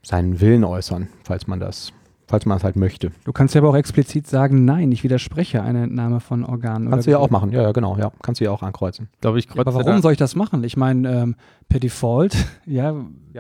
seinen 0.02 0.40
Willen 0.40 0.64
äußern, 0.64 1.08
falls 1.22 1.46
man 1.46 1.60
das, 1.60 1.92
falls 2.26 2.44
man 2.44 2.56
das 2.56 2.64
halt 2.64 2.75
möchte. 2.76 3.12
Du 3.25 3.32
kannst 3.32 3.54
ja 3.54 3.60
aber 3.60 3.70
auch 3.70 3.76
explizit 3.76 4.26
sagen, 4.26 4.64
nein, 4.64 4.90
ich 4.90 5.04
widerspreche 5.04 5.62
eine 5.62 5.84
Entnahme 5.84 6.18
von 6.20 6.44
Organen. 6.44 6.90
Kannst 6.90 7.06
du 7.06 7.12
ja 7.12 7.18
auch 7.18 7.30
machen, 7.30 7.52
ja, 7.52 7.62
ja, 7.62 7.72
genau, 7.72 7.96
ja. 7.96 8.10
Kannst 8.22 8.40
du 8.40 8.44
ja 8.44 8.50
auch 8.50 8.62
ankreuzen. 8.62 9.08
Glaube 9.20 9.38
ich, 9.38 9.49
Aber 9.50 9.62
kreuze 9.64 9.76
warum 9.78 9.96
da- 9.96 10.02
soll 10.02 10.12
ich 10.12 10.18
das 10.18 10.34
machen? 10.34 10.64
Ich 10.64 10.76
meine, 10.76 11.08
ähm, 11.22 11.37
per 11.68 11.78
Default, 11.78 12.37
ja, 12.66 12.94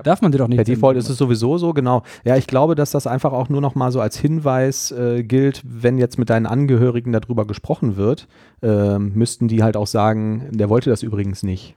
darf 0.04 0.22
man 0.22 0.30
dir 0.30 0.38
doch 0.38 0.48
nicht. 0.48 0.58
Per 0.58 0.64
Default 0.64 0.96
ist 0.96 1.08
es 1.08 1.18
sowieso 1.18 1.58
so, 1.58 1.72
genau. 1.72 2.04
Ja, 2.24 2.36
ich 2.36 2.46
glaube, 2.46 2.76
dass 2.76 2.92
das 2.92 3.08
einfach 3.08 3.32
auch 3.32 3.48
nur 3.48 3.60
noch 3.60 3.74
mal 3.74 3.90
so 3.90 4.00
als 4.00 4.16
Hinweis 4.16 4.92
äh, 4.92 5.24
gilt, 5.24 5.62
wenn 5.64 5.98
jetzt 5.98 6.16
mit 6.18 6.30
deinen 6.30 6.46
Angehörigen 6.46 7.12
darüber 7.12 7.44
gesprochen 7.44 7.96
wird, 7.96 8.28
ähm, 8.62 9.12
müssten 9.14 9.48
die 9.48 9.64
halt 9.64 9.76
auch 9.76 9.88
sagen, 9.88 10.46
der 10.52 10.68
wollte 10.68 10.90
das 10.90 11.02
übrigens 11.02 11.42
nicht. 11.42 11.74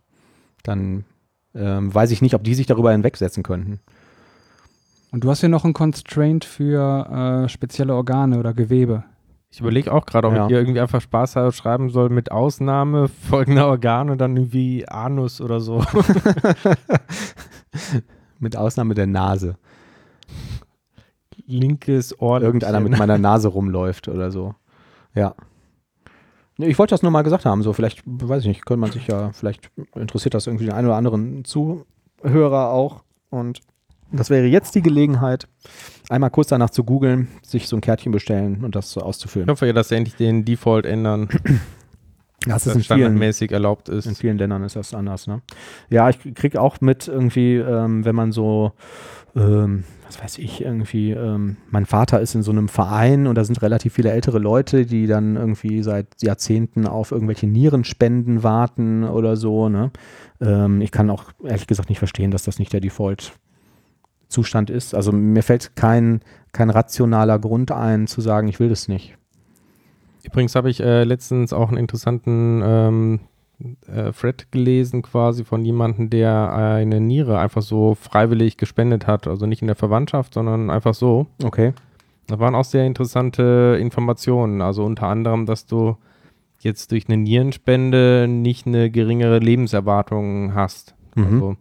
Dann 0.63 1.05
ähm, 1.55 1.93
weiß 1.93 2.11
ich 2.11 2.21
nicht, 2.21 2.33
ob 2.35 2.43
die 2.43 2.55
sich 2.55 2.65
darüber 2.65 2.91
hinwegsetzen 2.91 3.43
könnten. 3.43 3.79
Und 5.11 5.23
du 5.23 5.29
hast 5.29 5.41
ja 5.43 5.49
noch 5.49 5.63
ein 5.65 5.73
Constraint 5.73 6.43
für 6.45 7.43
äh, 7.45 7.49
spezielle 7.49 7.93
Organe 7.95 8.39
oder 8.39 8.53
Gewebe. 8.53 9.03
Ich 9.51 9.59
überlege 9.59 9.91
auch 9.93 10.07
gerade, 10.07 10.27
ob 10.27 10.33
Ja. 10.33 10.43
ich 10.45 10.47
hier 10.47 10.57
irgendwie 10.59 10.79
einfach 10.79 10.99
Spaß 11.01 11.35
habe, 11.35 11.51
schreiben 11.51 11.91
soll 11.91 12.09
mit 12.09 12.31
Ausnahme 12.31 13.07
folgender 13.29 13.67
Organe 13.67 14.17
dann 14.17 14.35
irgendwie 14.35 14.87
Anus 14.87 15.39
oder 15.41 15.59
so. 15.59 15.83
Mit 18.39 18.57
Ausnahme 18.57 18.93
der 18.93 19.07
Nase. 19.07 19.55
Linkes 21.45 22.19
Ohr. 22.19 22.41
Irgendeiner 22.41 22.79
mit 22.79 22.97
meiner 22.97 23.17
Nase 23.17 23.47
rumläuft 23.47 24.07
oder 24.07 24.31
so. 24.31 24.55
Ja. 25.13 25.35
Ich 26.57 26.77
wollte 26.77 26.93
das 26.93 27.01
nur 27.01 27.11
mal 27.11 27.23
gesagt 27.23 27.45
haben, 27.45 27.63
so 27.63 27.73
vielleicht, 27.73 28.03
weiß 28.05 28.41
ich 28.43 28.47
nicht, 28.47 28.65
könnte 28.65 28.81
man 28.81 28.91
sich 28.91 29.07
ja, 29.07 29.31
vielleicht 29.33 29.71
interessiert 29.95 30.33
das 30.33 30.47
irgendwie 30.47 30.65
den 30.65 30.73
einen 30.73 30.87
oder 30.87 30.97
anderen 30.97 31.43
Zuhörer 31.45 32.69
auch. 32.69 33.03
Und 33.29 33.61
das 34.11 34.29
wäre 34.29 34.45
jetzt 34.45 34.75
die 34.75 34.83
Gelegenheit, 34.83 35.47
einmal 36.09 36.29
kurz 36.29 36.49
danach 36.49 36.69
zu 36.69 36.83
googeln, 36.83 37.27
sich 37.41 37.67
so 37.67 37.75
ein 37.75 37.81
Kärtchen 37.81 38.11
bestellen 38.11 38.63
und 38.63 38.75
das 38.75 38.91
so 38.91 38.99
Ich 38.99 39.05
auszufüllen. 39.05 39.49
hoffe 39.49 39.65
ja, 39.65 39.73
dass 39.73 39.89
sie 39.89 39.95
endlich 39.95 40.15
den 40.15 40.45
Default 40.45 40.85
ändern, 40.85 41.29
Das 42.45 42.65
dass 42.65 42.67
ist 42.67 42.73
in 42.75 42.79
das 42.79 42.87
vielen, 42.87 42.99
standardmäßig 42.99 43.51
erlaubt 43.53 43.87
ist. 43.89 44.05
in 44.05 44.15
vielen 44.15 44.37
Ländern 44.37 44.63
ist 44.63 44.75
das 44.75 44.93
anders, 44.93 45.27
ne? 45.27 45.41
Ja, 45.89 46.09
ich 46.09 46.19
krieg 46.35 46.57
auch 46.57 46.81
mit 46.81 47.07
irgendwie, 47.07 47.55
ähm, 47.55 48.03
wenn 48.03 48.15
man 48.15 48.33
so, 48.33 48.73
ähm, 49.35 49.85
was 50.13 50.23
weiß 50.23 50.37
ich, 50.37 50.61
irgendwie, 50.61 51.11
ähm, 51.11 51.57
mein 51.69 51.85
Vater 51.85 52.19
ist 52.21 52.35
in 52.35 52.43
so 52.43 52.51
einem 52.51 52.67
Verein 52.67 53.27
und 53.27 53.35
da 53.35 53.43
sind 53.43 53.61
relativ 53.61 53.93
viele 53.93 54.11
ältere 54.11 54.39
Leute, 54.39 54.85
die 54.85 55.07
dann 55.07 55.35
irgendwie 55.35 55.81
seit 55.81 56.21
Jahrzehnten 56.21 56.87
auf 56.87 57.11
irgendwelche 57.11 57.47
Nierenspenden 57.47 58.43
warten 58.43 59.03
oder 59.03 59.35
so, 59.35 59.69
ne? 59.69 59.91
Ähm, 60.39 60.81
ich 60.81 60.91
kann 60.91 61.09
auch 61.09 61.25
ehrlich 61.43 61.67
gesagt 61.67 61.89
nicht 61.89 61.99
verstehen, 61.99 62.31
dass 62.31 62.43
das 62.43 62.59
nicht 62.59 62.73
der 62.73 62.81
Default-Zustand 62.81 64.69
ist. 64.69 64.93
Also 64.93 65.11
mir 65.11 65.43
fällt 65.43 65.75
kein, 65.75 66.21
kein 66.51 66.69
rationaler 66.69 67.39
Grund 67.39 67.71
ein, 67.71 68.07
zu 68.07 68.21
sagen, 68.21 68.47
ich 68.47 68.59
will 68.59 68.69
das 68.69 68.87
nicht. 68.87 69.17
Übrigens 70.23 70.55
habe 70.55 70.69
ich 70.69 70.79
äh, 70.79 71.03
letztens 71.03 71.53
auch 71.53 71.69
einen 71.69 71.77
interessanten 71.77 72.61
ähm, 72.63 73.19
äh, 73.87 74.11
Thread 74.11 74.51
gelesen, 74.51 75.01
quasi 75.01 75.43
von 75.43 75.63
jemandem, 75.63 76.09
der 76.09 76.53
eine 76.53 76.99
Niere 76.99 77.39
einfach 77.39 77.61
so 77.61 77.95
freiwillig 77.95 78.57
gespendet 78.57 79.07
hat. 79.07 79.27
Also 79.27 79.45
nicht 79.45 79.61
in 79.61 79.67
der 79.67 79.75
Verwandtschaft, 79.75 80.33
sondern 80.33 80.69
einfach 80.69 80.93
so. 80.93 81.27
Okay. 81.43 81.73
Da 82.27 82.39
waren 82.39 82.55
auch 82.55 82.63
sehr 82.63 82.85
interessante 82.85 83.77
Informationen. 83.79 84.61
Also 84.61 84.83
unter 84.83 85.07
anderem, 85.07 85.45
dass 85.45 85.65
du 85.65 85.97
jetzt 86.59 86.91
durch 86.91 87.07
eine 87.07 87.17
Nierenspende 87.17 88.27
nicht 88.29 88.65
eine 88.65 88.89
geringere 88.89 89.39
Lebenserwartung 89.39 90.53
hast. 90.53 90.95
Mhm. 91.15 91.23
Also 91.25 91.55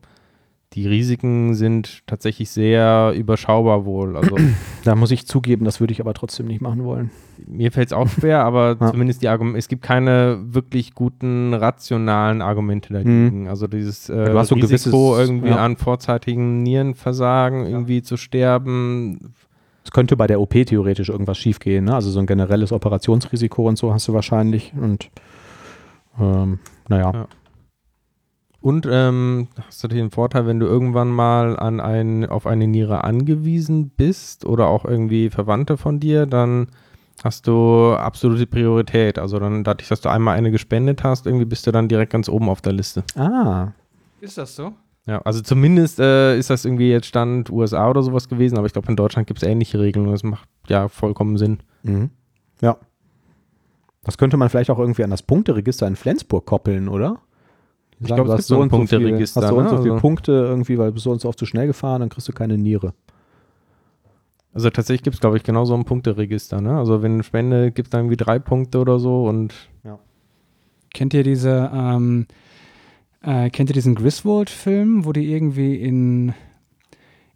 die 0.74 0.86
Risiken 0.86 1.54
sind 1.54 2.06
tatsächlich 2.06 2.50
sehr 2.50 3.12
überschaubar 3.14 3.84
wohl. 3.84 4.16
Also 4.16 4.36
Da 4.84 4.94
muss 4.94 5.10
ich 5.10 5.26
zugeben, 5.26 5.64
das 5.64 5.80
würde 5.80 5.92
ich 5.92 6.00
aber 6.00 6.14
trotzdem 6.14 6.46
nicht 6.46 6.60
machen 6.60 6.84
wollen. 6.84 7.10
Mir 7.46 7.72
fällt 7.72 7.88
es 7.88 7.92
auch 7.92 8.08
schwer, 8.08 8.44
aber 8.44 8.76
Ja. 8.80 8.90
zumindest 8.90 9.22
die 9.22 9.28
Argumente, 9.28 9.58
es 9.58 9.68
gibt 9.68 9.82
keine 9.82 10.38
wirklich 10.44 10.94
guten 10.94 11.54
rationalen 11.54 12.42
Argumente 12.42 12.92
dagegen. 12.92 13.48
Also 13.48 13.66
dieses 13.66 14.08
äh, 14.08 14.24
du 14.24 14.30
ein 14.30 14.38
Risiko, 14.38 14.56
gewisses- 15.12 15.28
irgendwie 15.28 15.48
ja. 15.50 15.56
an 15.64 15.76
vorzeitigen 15.76 16.62
Nierenversagen 16.62 17.66
irgendwie 17.66 18.02
zu 18.02 18.16
sterben, 18.16 19.32
Es 19.84 19.90
könnte 19.90 20.16
bei 20.16 20.26
der 20.28 20.40
OP 20.40 20.50
theoretisch 20.66 21.08
irgendwas 21.08 21.38
schiefgehen, 21.38 21.86
ne? 21.86 21.94
Also 21.94 22.10
so 22.10 22.20
ein 22.20 22.26
generelles 22.26 22.70
Operationsrisiko 22.72 23.66
und 23.68 23.76
so 23.78 23.92
hast 23.92 24.06
du 24.06 24.12
wahrscheinlich. 24.14 24.72
Und 24.80 25.10
ähm, 26.20 26.60
naja. 26.88 27.10
Ja. 27.12 27.26
Und 28.60 28.86
ähm, 28.88 29.48
hast 29.66 29.82
natürlich 29.82 30.04
den 30.04 30.12
Vorteil, 30.12 30.46
wenn 30.46 30.60
du 30.60 30.66
irgendwann 30.66 31.08
mal 31.08 31.58
an 31.58 31.80
ein, 31.80 32.24
auf 32.26 32.46
eine 32.46 32.68
Niere 32.68 33.02
angewiesen 33.02 33.90
bist 33.96 34.46
oder 34.46 34.68
auch 34.68 34.84
irgendwie 34.84 35.30
Verwandte 35.30 35.76
von 35.76 35.98
dir, 35.98 36.26
dann 36.26 36.68
hast 37.24 37.46
du 37.46 37.94
absolute 37.94 38.46
Priorität. 38.46 39.18
Also 39.18 39.38
dann 39.38 39.64
dadurch, 39.64 39.88
dass 39.88 40.00
du 40.00 40.08
einmal 40.08 40.36
eine 40.36 40.50
gespendet 40.50 41.04
hast, 41.04 41.26
irgendwie 41.26 41.44
bist 41.44 41.66
du 41.66 41.72
dann 41.72 41.88
direkt 41.88 42.12
ganz 42.12 42.28
oben 42.28 42.48
auf 42.48 42.60
der 42.60 42.72
Liste. 42.72 43.04
Ah, 43.16 43.68
Ist 44.20 44.38
das 44.38 44.54
so? 44.56 44.72
Ja, 45.06 45.20
also 45.22 45.40
zumindest 45.40 45.98
äh, 45.98 46.38
ist 46.38 46.48
das 46.50 46.64
irgendwie 46.64 46.90
jetzt 46.90 47.06
Stand 47.06 47.50
USA 47.50 47.90
oder 47.90 48.02
sowas 48.04 48.28
gewesen, 48.28 48.56
aber 48.56 48.66
ich 48.66 48.72
glaube, 48.72 48.88
in 48.88 48.94
Deutschland 48.96 49.26
gibt 49.26 49.42
es 49.42 49.48
ähnliche 49.48 49.80
Regeln 49.80 50.06
und 50.06 50.12
das 50.12 50.22
macht 50.22 50.48
ja 50.68 50.88
vollkommen 50.88 51.36
Sinn. 51.38 51.58
mhm. 51.82 52.10
ja. 52.60 52.76
Das 54.04 54.18
könnte 54.18 54.36
man 54.36 54.48
vielleicht 54.48 54.70
auch 54.70 54.80
irgendwie 54.80 55.04
an 55.04 55.10
das 55.10 55.22
Punkteregister 55.22 55.86
in 55.86 55.94
Flensburg 55.94 56.44
koppeln, 56.44 56.88
oder? 56.88 57.20
Ich 58.00 58.08
sagen, 58.08 58.16
glaub, 58.16 58.26
du 58.26 58.32
es 58.32 58.38
hast 58.38 58.38
gibt 58.38 58.48
so 58.48 58.54
ein 58.56 58.62
und 58.62 58.68
Punkteregister, 58.70 59.42
Hast 59.42 59.48
so 59.50 59.56
und 59.56 59.64
ne? 59.64 59.70
so 59.70 59.76
viele 59.78 59.92
Also- 59.92 60.00
Punkte 60.00 60.32
irgendwie, 60.32 60.76
weil 60.76 60.88
du 60.88 60.94
bist 60.94 61.04
so 61.04 61.12
und 61.12 61.20
so 61.20 61.28
oft 61.28 61.38
zu 61.38 61.46
schnell 61.46 61.68
gefahren, 61.68 62.00
dann 62.00 62.08
kriegst 62.08 62.26
du 62.28 62.32
keine 62.32 62.58
Niere. 62.58 62.94
Also 64.54 64.70
tatsächlich 64.70 65.02
gibt 65.02 65.14
es, 65.14 65.20
glaube 65.20 65.36
ich, 65.36 65.42
genau 65.42 65.64
so 65.64 65.74
ein 65.74 65.84
Punkteregister. 65.84 66.60
Ne? 66.60 66.76
Also 66.76 67.02
wenn 67.02 67.14
eine 67.14 67.22
Spende 67.22 67.70
gibt 67.70 67.86
es 67.86 67.90
dann 67.90 68.02
irgendwie 68.02 68.16
drei 68.16 68.38
Punkte 68.38 68.78
oder 68.78 68.98
so 68.98 69.26
und 69.26 69.54
Kennt 70.92 71.14
ihr 71.14 71.22
diese, 71.22 71.70
ähm, 71.72 72.26
äh, 73.22 73.50
kennt 73.50 73.70
ihr 73.70 73.74
diesen 73.74 73.94
Griswold-Film, 73.94 75.04
wo 75.04 75.12
die 75.12 75.32
irgendwie 75.32 75.76
in, 75.76 76.34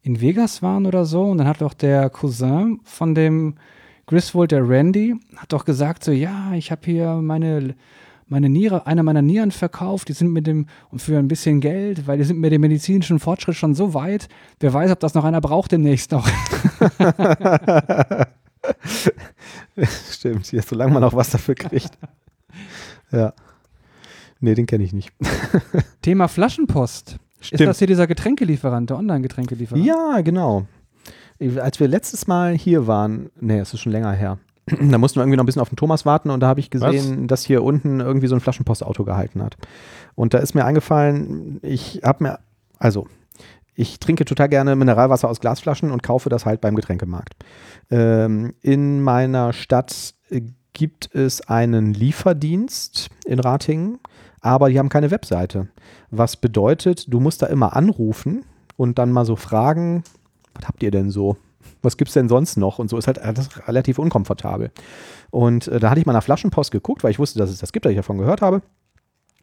in 0.02 0.20
Vegas 0.20 0.62
waren 0.62 0.86
oder 0.86 1.04
so? 1.06 1.22
Und 1.22 1.38
dann 1.38 1.48
hat 1.48 1.62
doch 1.62 1.74
der 1.74 2.10
Cousin 2.10 2.80
von 2.84 3.14
dem 3.14 3.54
Griswold, 4.06 4.52
der 4.52 4.68
Randy, 4.68 5.16
hat 5.36 5.52
doch 5.52 5.64
gesagt 5.64 6.04
so, 6.04 6.12
ja, 6.12 6.52
ich 6.52 6.70
habe 6.70 6.82
hier 6.84 7.14
meine, 7.14 7.74
meine 8.28 8.48
Niere, 8.48 8.86
eine 8.86 9.02
meiner 9.02 9.22
Nieren 9.22 9.50
verkauft, 9.50 10.08
die 10.08 10.12
sind 10.12 10.32
mit 10.32 10.46
dem, 10.46 10.66
und 10.90 11.00
für 11.00 11.18
ein 11.18 11.28
bisschen 11.28 11.60
Geld, 11.60 12.06
weil 12.06 12.18
die 12.18 12.24
sind 12.24 12.38
mit 12.38 12.52
dem 12.52 12.60
medizinischen 12.60 13.18
Fortschritt 13.18 13.56
schon 13.56 13.74
so 13.74 13.94
weit, 13.94 14.28
wer 14.60 14.72
weiß, 14.72 14.90
ob 14.90 15.00
das 15.00 15.14
noch 15.14 15.24
einer 15.24 15.40
braucht 15.40 15.72
demnächst 15.72 16.12
noch. 16.12 16.28
Stimmt, 20.10 20.46
hier, 20.46 20.62
solange 20.62 20.92
man 20.92 21.04
auch 21.04 21.14
was 21.14 21.30
dafür 21.30 21.54
kriegt. 21.54 21.90
ja. 23.12 23.32
Nee, 24.40 24.54
den 24.54 24.66
kenne 24.66 24.84
ich 24.84 24.92
nicht. 24.92 25.12
Thema 26.02 26.28
Flaschenpost. 26.28 27.18
Ist 27.40 27.60
das 27.60 27.78
hier 27.78 27.86
dieser 27.86 28.06
Getränkelieferant, 28.06 28.90
der 28.90 28.98
Online-Getränkelieferant? 28.98 29.84
Ja, 29.84 30.20
genau. 30.20 30.66
Als 31.60 31.80
wir 31.80 31.88
letztes 31.88 32.26
Mal 32.26 32.54
hier 32.54 32.86
waren, 32.86 33.30
nee, 33.40 33.58
es 33.58 33.72
ist 33.74 33.80
schon 33.80 33.92
länger 33.92 34.12
her, 34.12 34.38
da 34.66 34.98
mussten 34.98 35.16
wir 35.16 35.22
irgendwie 35.22 35.36
noch 35.36 35.44
ein 35.44 35.46
bisschen 35.46 35.62
auf 35.62 35.68
den 35.68 35.76
Thomas 35.76 36.04
warten 36.06 36.30
und 36.30 36.40
da 36.40 36.48
habe 36.48 36.60
ich 36.60 36.70
gesehen, 36.70 37.28
dass 37.28 37.44
hier 37.44 37.62
unten 37.62 38.00
irgendwie 38.00 38.26
so 38.26 38.34
ein 38.34 38.40
Flaschenpostauto 38.40 39.04
gehalten 39.04 39.42
hat. 39.42 39.56
Und 40.14 40.34
da 40.34 40.38
ist 40.38 40.54
mir 40.54 40.64
eingefallen, 40.64 41.60
ich 41.62 42.00
habe 42.02 42.24
mir, 42.24 42.38
also, 42.78 43.06
ich 43.76 44.00
trinke 44.00 44.24
total 44.24 44.48
gerne 44.48 44.74
Mineralwasser 44.74 45.28
aus 45.28 45.40
Glasflaschen 45.40 45.90
und 45.90 46.02
kaufe 46.02 46.30
das 46.30 46.46
halt 46.46 46.60
beim 46.60 46.74
Getränkemarkt. 46.74 47.34
Ähm, 47.90 48.54
in 48.62 49.02
meiner 49.02 49.52
Stadt 49.52 50.14
gibt 50.72 51.14
es 51.14 51.42
einen 51.48 51.94
Lieferdienst 51.94 53.10
in 53.26 53.38
Ratingen, 53.38 53.98
aber 54.40 54.70
die 54.70 54.78
haben 54.78 54.88
keine 54.88 55.10
Webseite. 55.10 55.68
Was 56.10 56.36
bedeutet, 56.36 57.12
du 57.12 57.20
musst 57.20 57.42
da 57.42 57.46
immer 57.46 57.76
anrufen 57.76 58.44
und 58.76 58.98
dann 58.98 59.12
mal 59.12 59.26
so 59.26 59.36
fragen, 59.36 60.04
was 60.54 60.66
habt 60.66 60.82
ihr 60.82 60.90
denn 60.90 61.10
so? 61.10 61.36
Was 61.82 61.96
gibt 61.96 62.08
es 62.08 62.14
denn 62.14 62.28
sonst 62.28 62.56
noch? 62.56 62.78
Und 62.78 62.88
so 62.88 62.96
ist 62.96 63.06
halt 63.06 63.18
alles 63.18 63.68
relativ 63.68 63.98
unkomfortabel. 63.98 64.70
Und 65.30 65.68
äh, 65.68 65.80
da 65.80 65.90
hatte 65.90 66.00
ich 66.00 66.06
mal 66.06 66.12
nach 66.12 66.22
Flaschenpost 66.22 66.70
geguckt, 66.70 67.04
weil 67.04 67.10
ich 67.10 67.18
wusste, 67.18 67.38
dass 67.38 67.50
es 67.50 67.58
das 67.58 67.72
gibt, 67.72 67.84
weil 67.84 67.92
ich 67.92 67.98
davon 67.98 68.18
gehört 68.18 68.40
habe. 68.40 68.62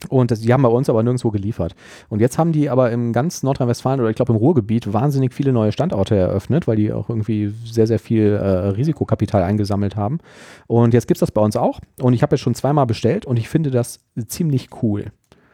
Und 0.09 0.31
das, 0.31 0.41
die 0.41 0.53
haben 0.53 0.63
bei 0.63 0.69
uns 0.69 0.89
aber 0.89 1.03
nirgendwo 1.03 1.31
geliefert. 1.31 1.75
Und 2.09 2.19
jetzt 2.19 2.37
haben 2.37 2.51
die 2.51 2.69
aber 2.69 2.91
im 2.91 3.13
ganz 3.13 3.43
Nordrhein-Westfalen 3.43 3.99
oder 3.99 4.09
ich 4.09 4.15
glaube 4.15 4.33
im 4.33 4.37
Ruhrgebiet 4.37 4.91
wahnsinnig 4.91 5.33
viele 5.33 5.53
neue 5.53 5.71
Standorte 5.71 6.15
eröffnet, 6.15 6.67
weil 6.67 6.77
die 6.77 6.91
auch 6.91 7.09
irgendwie 7.09 7.53
sehr, 7.65 7.87
sehr 7.87 7.99
viel 7.99 8.33
äh, 8.33 8.47
Risikokapital 8.69 9.43
eingesammelt 9.43 9.95
haben. 9.95 10.19
Und 10.67 10.93
jetzt 10.93 11.07
gibt 11.07 11.17
es 11.17 11.21
das 11.21 11.31
bei 11.31 11.41
uns 11.41 11.55
auch. 11.55 11.79
Und 12.01 12.13
ich 12.13 12.21
habe 12.21 12.35
jetzt 12.35 12.41
schon 12.41 12.55
zweimal 12.55 12.85
bestellt 12.85 13.25
und 13.25 13.37
ich 13.37 13.49
finde 13.49 13.71
das 13.71 13.99
ziemlich 14.27 14.69
cool. 14.81 15.11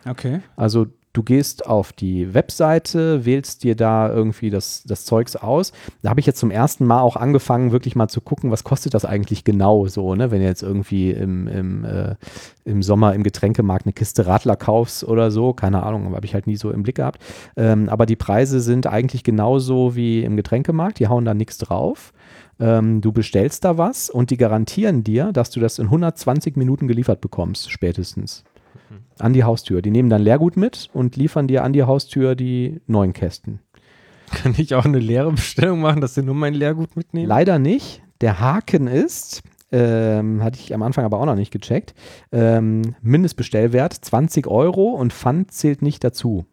Okay. 0.08 0.42
Also 0.56 0.88
du 1.20 1.24
gehst 1.24 1.68
auf 1.68 1.92
die 1.92 2.34
Webseite, 2.34 3.26
wählst 3.26 3.66
dir 3.66 3.76
da 3.76 4.10
irgendwie 4.10 4.50
das, 4.50 4.84
das 4.86 5.04
Zeugs 5.04 5.36
aus. 5.36 5.74
Da 6.02 6.10
habe 6.10 6.22
ich 6.22 6.26
jetzt 6.26 6.40
zum 6.40 6.50
ersten 6.50 6.86
Mal 6.86 7.02
auch 7.02 7.18
angefangen, 7.18 7.74
wirklich 7.74 7.98
mal 7.98 8.08
zu 8.08 8.22
gucken, 8.22 8.52
was 8.52 8.64
kostet 8.64 8.94
das 8.94 9.04
eigentlich 9.04 9.44
genau 9.44 9.86
so, 9.88 10.16
ne? 10.16 10.32
Wenn 10.32 10.40
du 10.40 10.46
jetzt 10.46 10.64
irgendwie 10.64 11.12
im, 11.12 11.50
im, 11.50 11.84
äh, 11.84 12.16
im 12.64 12.82
Sommer 12.82 13.16
im 13.16 13.24
Getränkemarkt 13.24 13.86
eine 13.86 13.92
Kiste 13.92 14.28
Radler 14.28 14.56
kaufst 14.56 15.04
oder 15.04 15.30
so, 15.30 15.52
keine 15.52 15.84
Ahnung, 15.84 16.16
habe 16.16 16.26
ich 16.26 16.34
halt 16.34 16.48
nie 16.48 16.56
so 16.56 16.72
im 16.72 16.84
Blick 16.84 16.96
gehabt. 16.96 17.22
Ähm, 17.58 17.90
aber 17.90 18.06
die 18.06 18.16
Preise 18.16 18.62
sind 18.62 18.88
eigentlich 18.88 19.26
genauso 19.26 19.98
wie 19.98 20.24
im 20.24 20.38
Getränkemarkt, 20.38 21.00
die 21.00 21.10
hauen 21.10 21.26
da 21.26 21.34
nichts 21.34 21.58
drauf. 21.58 22.14
Ähm, 22.62 23.02
du 23.02 23.12
bestellst 23.12 23.66
da 23.66 23.78
was 23.78 24.10
und 24.10 24.30
die 24.30 24.38
garantieren 24.38 25.04
dir, 25.04 25.34
dass 25.34 25.50
du 25.50 25.60
das 25.60 25.80
in 25.80 25.88
120 25.88 26.56
Minuten 26.56 26.88
geliefert 26.88 27.20
bekommst, 27.20 27.70
spätestens 27.72 28.46
an 29.18 29.34
die 29.34 29.44
Haustür. 29.44 29.82
Die 29.82 29.92
nehmen 29.92 30.10
dann 30.10 30.22
Leergut 30.22 30.58
mit 30.58 30.90
und 30.94 31.16
liefern 31.16 31.48
dir 31.48 31.64
an 31.64 31.74
die 31.74 31.84
Haustür 31.84 32.36
die 32.36 32.82
neuen 32.88 33.14
Kästen. 33.14 33.60
Kann 34.32 34.54
ich 34.58 34.76
auch 34.76 34.86
eine 34.86 35.00
leere 35.00 35.32
Bestellung 35.32 35.82
machen, 35.82 36.02
dass 36.02 36.16
sie 36.16 36.24
nur 36.24 36.36
mein 36.36 36.54
Leergut 36.54 36.96
mitnehmen? 36.96 37.28
Leider 37.28 37.60
nicht. 37.60 38.02
Der 38.22 38.40
Haken 38.40 38.88
ist, 38.88 39.42
ähm, 39.72 40.44
hatte 40.44 40.60
ich 40.60 40.74
am 40.74 40.84
Anfang 40.84 41.06
aber 41.06 41.20
auch 41.20 41.26
noch 41.26 41.36
nicht 41.36 41.52
gecheckt, 41.52 41.94
ähm, 42.32 42.96
Mindestbestellwert 43.02 43.94
20 43.94 44.48
Euro 44.48 44.90
und 44.90 45.14
Pfand 45.14 45.52
zählt 45.52 45.82
nicht 45.82 46.04
dazu. 46.04 46.46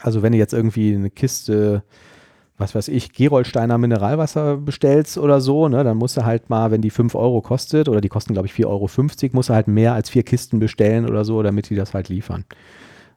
Also 0.00 0.22
wenn 0.22 0.32
du 0.32 0.38
jetzt 0.38 0.52
irgendwie 0.52 0.94
eine 0.94 1.10
Kiste 1.10 1.82
was 2.58 2.74
weiß 2.74 2.88
ich, 2.88 3.12
Gerolsteiner 3.12 3.78
Mineralwasser 3.78 4.56
bestellst 4.56 5.16
oder 5.16 5.40
so, 5.40 5.68
ne, 5.68 5.84
dann 5.84 5.96
musst 5.96 6.16
du 6.16 6.24
halt 6.24 6.50
mal, 6.50 6.70
wenn 6.70 6.82
die 6.82 6.90
5 6.90 7.14
Euro 7.14 7.40
kostet, 7.40 7.88
oder 7.88 8.00
die 8.00 8.08
kosten, 8.08 8.34
glaube 8.34 8.46
ich, 8.46 8.52
4,50 8.52 8.66
Euro, 8.66 8.90
musst 9.32 9.48
du 9.48 9.54
halt 9.54 9.68
mehr 9.68 9.94
als 9.94 10.10
vier 10.10 10.24
Kisten 10.24 10.58
bestellen 10.58 11.08
oder 11.08 11.24
so, 11.24 11.42
damit 11.42 11.70
die 11.70 11.76
das 11.76 11.94
halt 11.94 12.08
liefern. 12.08 12.44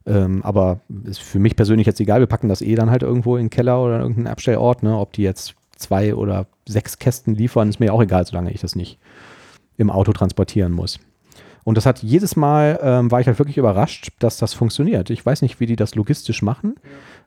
Ähm, 0.05 0.41
aber 0.43 0.79
ist 1.05 1.21
für 1.21 1.39
mich 1.39 1.55
persönlich 1.55 1.87
jetzt 1.87 1.99
egal, 1.99 2.19
wir 2.19 2.27
packen 2.27 2.49
das 2.49 2.61
eh 2.61 2.75
dann 2.75 2.89
halt 2.89 3.03
irgendwo 3.03 3.35
in 3.35 3.45
den 3.45 3.49
Keller 3.49 3.83
oder 3.83 3.95
in 3.95 4.01
irgendeinen 4.01 4.27
Abstellort, 4.27 4.83
ne, 4.83 4.97
ob 4.97 5.13
die 5.13 5.23
jetzt 5.23 5.55
zwei 5.75 6.15
oder 6.15 6.45
sechs 6.67 6.99
Kästen 6.99 7.35
liefern, 7.35 7.69
ist 7.69 7.79
mir 7.79 7.93
auch 7.93 8.01
egal, 8.01 8.25
solange 8.25 8.51
ich 8.51 8.61
das 8.61 8.75
nicht 8.75 8.99
im 9.77 9.89
Auto 9.89 10.13
transportieren 10.13 10.71
muss. 10.71 10.99
Und 11.63 11.77
das 11.77 11.85
hat 11.85 12.01
jedes 12.01 12.35
Mal, 12.35 12.79
ähm, 12.81 13.11
war 13.11 13.21
ich 13.21 13.27
halt 13.27 13.37
wirklich 13.37 13.57
überrascht, 13.57 14.09
dass 14.19 14.37
das 14.37 14.53
funktioniert. 14.53 15.09
Ich 15.09 15.23
weiß 15.23 15.41
nicht, 15.43 15.59
wie 15.59 15.67
die 15.67 15.75
das 15.75 15.95
logistisch 15.95 16.41
machen. 16.41 16.75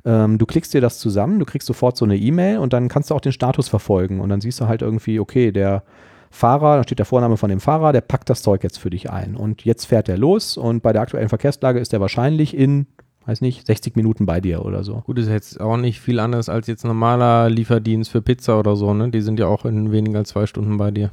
Ähm, 0.05 0.39
du 0.39 0.47
klickst 0.47 0.75
dir 0.75 0.81
das 0.81 0.99
zusammen, 0.99 1.39
du 1.39 1.45
kriegst 1.45 1.67
sofort 1.67 1.97
so 1.97 2.05
eine 2.05 2.17
E-Mail 2.17 2.59
und 2.59 2.73
dann 2.73 2.89
kannst 2.89 3.11
du 3.11 3.15
auch 3.15 3.21
den 3.21 3.33
Status 3.33 3.69
verfolgen. 3.69 4.21
Und 4.21 4.29
dann 4.29 4.41
siehst 4.41 4.61
du 4.61 4.69
halt 4.69 4.83
irgendwie, 4.83 5.19
okay, 5.19 5.53
der 5.53 5.83
Fahrer, 6.31 6.79
da 6.79 6.83
steht 6.83 6.99
der 6.99 7.07
Vorname 7.07 7.37
von 7.37 7.49
dem 7.49 7.61
Fahrer, 7.61 7.93
der 7.93 8.01
packt 8.01 8.29
das 8.29 8.43
Zeug 8.43 8.65
jetzt 8.65 8.79
für 8.79 8.91
dich 8.91 9.11
ein. 9.11 9.37
Und 9.37 9.65
jetzt 9.65 9.87
fährt 9.87 10.09
er 10.09 10.19
los 10.19 10.57
und 10.57 10.83
bei 10.83 10.93
der 10.93 11.03
aktuellen 11.03 11.29
Verkehrslage 11.29 11.79
ist 11.79 11.93
er 11.93 12.01
wahrscheinlich 12.01 12.57
in, 12.57 12.87
weiß 13.25 13.41
nicht, 13.41 13.67
60 13.67 13.95
Minuten 13.97 14.27
bei 14.27 14.41
dir 14.41 14.65
oder 14.65 14.83
so. 14.83 15.03
Gut, 15.07 15.19
ist 15.19 15.29
jetzt 15.29 15.61
auch 15.61 15.77
nicht 15.77 16.01
viel 16.01 16.19
anders 16.19 16.49
als 16.49 16.67
jetzt 16.67 16.85
normaler 16.85 17.49
Lieferdienst 17.49 18.11
für 18.11 18.21
Pizza 18.21 18.59
oder 18.59 18.75
so, 18.75 18.93
ne? 18.93 19.11
Die 19.11 19.21
sind 19.21 19.39
ja 19.39 19.47
auch 19.47 19.65
in 19.65 19.93
weniger 19.93 20.19
als 20.19 20.31
zwei 20.31 20.47
Stunden 20.47 20.77
bei 20.77 20.91
dir. 20.91 21.13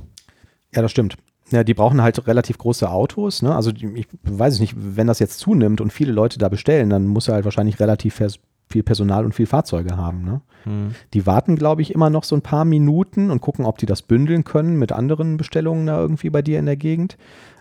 Ja, 0.74 0.82
das 0.82 0.92
stimmt. 0.92 1.18
Ja, 1.52 1.64
die 1.64 1.74
brauchen 1.74 2.02
halt 2.02 2.28
relativ 2.28 2.58
große 2.58 2.90
Autos. 2.90 3.42
Ne? 3.42 3.54
Also 3.54 3.72
ich 3.72 4.08
weiß 4.24 4.60
nicht, 4.60 4.74
wenn 4.78 5.08
das 5.08 5.20
jetzt 5.20 5.40
zunimmt 5.40 5.82
und 5.82 5.92
viele 5.92 6.14
Leute 6.14 6.40
da 6.40 6.48
bestellen, 6.48 6.90
dann 6.90 7.08
muss 7.08 7.28
er 7.28 7.36
halt 7.36 7.46
wahrscheinlich 7.46 7.80
relativ 7.80 8.16
viel 8.72 8.84
Personal 8.84 9.26
und 9.26 9.34
viel 9.34 9.46
Fahrzeuge 9.46 9.98
haben. 9.98 10.24
Ne? 10.24 10.42
Hm. 10.64 10.96
Die 11.14 11.26
warten, 11.26 11.56
glaube 11.56 11.82
ich, 11.82 11.94
immer 11.94 12.10
noch 12.10 12.24
so 12.24 12.36
ein 12.36 12.42
paar 12.42 12.66
Minuten 12.66 13.32
und 13.32 13.42
gucken, 13.42 13.66
ob 13.66 13.78
die 13.78 13.86
das 13.86 14.02
bündeln 14.02 14.44
können 14.44 14.78
mit 14.78 14.92
anderen 14.92 15.38
Bestellungen 15.38 15.86
da 15.86 16.00
irgendwie 16.00 16.30
bei 16.30 16.42
dir 16.42 16.60
in 16.60 16.66
der 16.66 16.78
Gegend. 16.78 17.18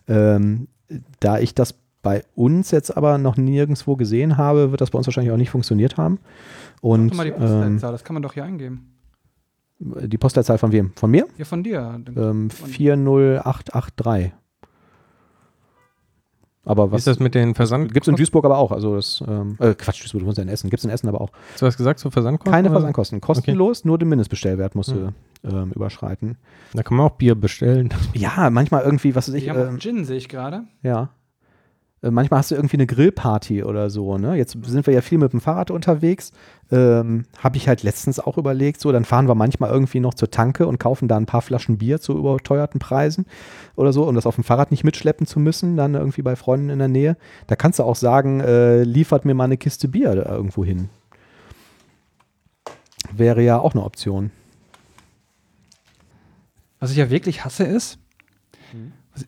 Ähm, 0.09 0.68
da 1.20 1.38
ich 1.38 1.55
das 1.55 1.75
bei 2.03 2.25
uns 2.35 2.70
jetzt 2.70 2.96
aber 2.96 3.18
noch 3.18 3.37
nirgendwo 3.37 3.96
gesehen 3.96 4.37
habe, 4.37 4.70
wird 4.70 4.81
das 4.81 4.90
bei 4.90 4.99
uns 4.99 5.07
wahrscheinlich 5.07 5.33
auch 5.33 5.37
nicht 5.37 5.51
funktioniert 5.51 5.96
haben. 5.96 6.18
Und, 6.81 7.14
mal 7.14 7.25
die 7.25 7.31
ähm, 7.31 7.79
das 7.79 8.05
kann 8.05 8.14
man 8.14 8.23
doch 8.23 8.33
hier 8.33 8.44
eingeben. 8.44 8.96
Die 9.79 10.18
Postleitzahl 10.18 10.59
von 10.59 10.73
wem? 10.73 10.92
Von 10.96 11.11
mir? 11.11 11.27
Ja, 11.38 11.44
von 11.44 11.62
dir. 11.62 12.03
Ähm, 12.16 12.51
40883. 12.51 14.33
Aber 16.64 16.92
was 16.92 17.01
ist 17.01 17.07
das 17.07 17.20
mit 17.20 17.35
den 17.35 17.55
Versand? 17.55 17.92
Gibt 17.94 18.05
es 18.05 18.09
in 18.09 18.16
Duisburg 18.16 18.44
aber 18.44 18.59
auch. 18.59 18.70
Also 18.70 18.96
das, 18.96 19.23
ähm, 19.27 19.57
äh, 19.61 19.75
Quatsch, 19.75 20.03
Duisburg, 20.03 20.20
du 20.20 20.27
wohnst 20.27 20.38
ja 20.38 20.42
in 20.42 20.51
Essen. 20.51 20.68
Gibt 20.68 20.81
es 20.81 20.85
in 20.85 20.90
Essen 20.90 21.09
aber 21.09 21.20
auch. 21.20 21.31
Hast 21.53 21.62
du 21.62 21.66
was 21.66 21.77
gesagt 21.77 21.99
zu 21.99 22.11
Versandkosten? 22.11 22.53
Keine 22.53 22.70
Versandkosten. 22.70 23.20
Kostenlos, 23.20 23.81
okay. 23.81 23.88
nur 23.88 23.99
den 23.99 24.09
Mindestbestellwert 24.11 24.75
musst 24.75 24.90
du 24.90 25.07
hm. 25.07 25.14
ähm, 25.44 25.73
überschreiten. 25.73 26.37
Da 26.75 26.83
kann 26.83 26.99
man 26.99 27.07
auch 27.07 27.16
Bier 27.16 27.35
bestellen. 27.35 27.88
Ja, 28.12 28.51
manchmal 28.51 28.83
irgendwie, 28.83 29.14
was 29.14 29.29
weiß 29.29 29.35
ich. 29.37 29.46
Ja, 29.46 29.68
ähm, 29.68 29.79
Gin 29.79 30.05
sehe 30.05 30.18
ich 30.18 30.29
gerade. 30.29 30.64
Ja. 30.83 31.11
Äh, 32.03 32.11
manchmal 32.11 32.39
hast 32.39 32.51
du 32.51 32.55
irgendwie 32.55 32.77
eine 32.77 32.87
Grillparty 32.87 33.65
oder 33.65 33.91
so. 33.91 34.17
Ne? 34.17 34.37
Jetzt 34.37 34.57
sind 34.63 34.87
wir 34.87 34.95
ja 34.95 35.01
viel 35.01 35.19
mit 35.19 35.33
dem 35.33 35.41
Fahrrad 35.41 35.71
unterwegs. 35.71 36.33
Ähm, 36.71 37.27
Habe 37.39 37.57
ich 37.57 37.69
halt 37.69 37.83
letztens 37.83 38.21
auch 38.21 38.39
überlegt, 38.39 38.81
so, 38.81 38.93
dann 38.93 39.05
fahren 39.05 39.29
wir 39.29 39.35
manchmal 39.35 39.71
irgendwie 39.71 40.01
noch 40.01 40.15
zur 40.15 40.31
Tanke 40.31 40.67
und 40.67 40.79
kaufen 40.79 41.09
da 41.09 41.17
ein 41.17 41.27
paar 41.27 41.43
Flaschen 41.43 41.79
Bier 41.79 42.01
zu 42.01 42.17
überteuerten 42.17 42.81
Preisen 42.81 43.27
oder 43.77 43.93
so, 43.93 44.09
um 44.09 44.15
das 44.15 44.27
auf 44.27 44.37
dem 44.37 44.45
Fahrrad 44.45 44.71
nicht 44.71 44.85
mitschleppen 44.85 45.27
zu 45.27 45.41
müssen, 45.41 45.77
dann 45.77 45.95
irgendwie 45.95 46.23
bei 46.23 46.37
Freunden 46.37 46.71
in 46.71 46.79
der 46.79 46.89
Nähe. 46.89 47.17
Da 47.47 47.57
kannst 47.57 47.79
du 47.79 47.85
auch 47.85 47.97
sagen, 47.97 48.41
äh, 48.41 48.83
liefert 48.83 49.25
mir 49.25 49.35
mal 49.35 49.45
eine 49.45 49.57
Kiste 49.57 49.89
Bier 49.89 50.15
irgendwo 50.27 50.65
hin. 50.65 50.89
Wäre 53.13 53.43
ja 53.43 53.59
auch 53.59 53.75
eine 53.75 53.85
Option. 53.85 54.31
Was 56.79 56.93
ich 56.93 56.97
ja 56.97 57.11
wirklich 57.11 57.45
hasse 57.45 57.65
ist, 57.65 57.99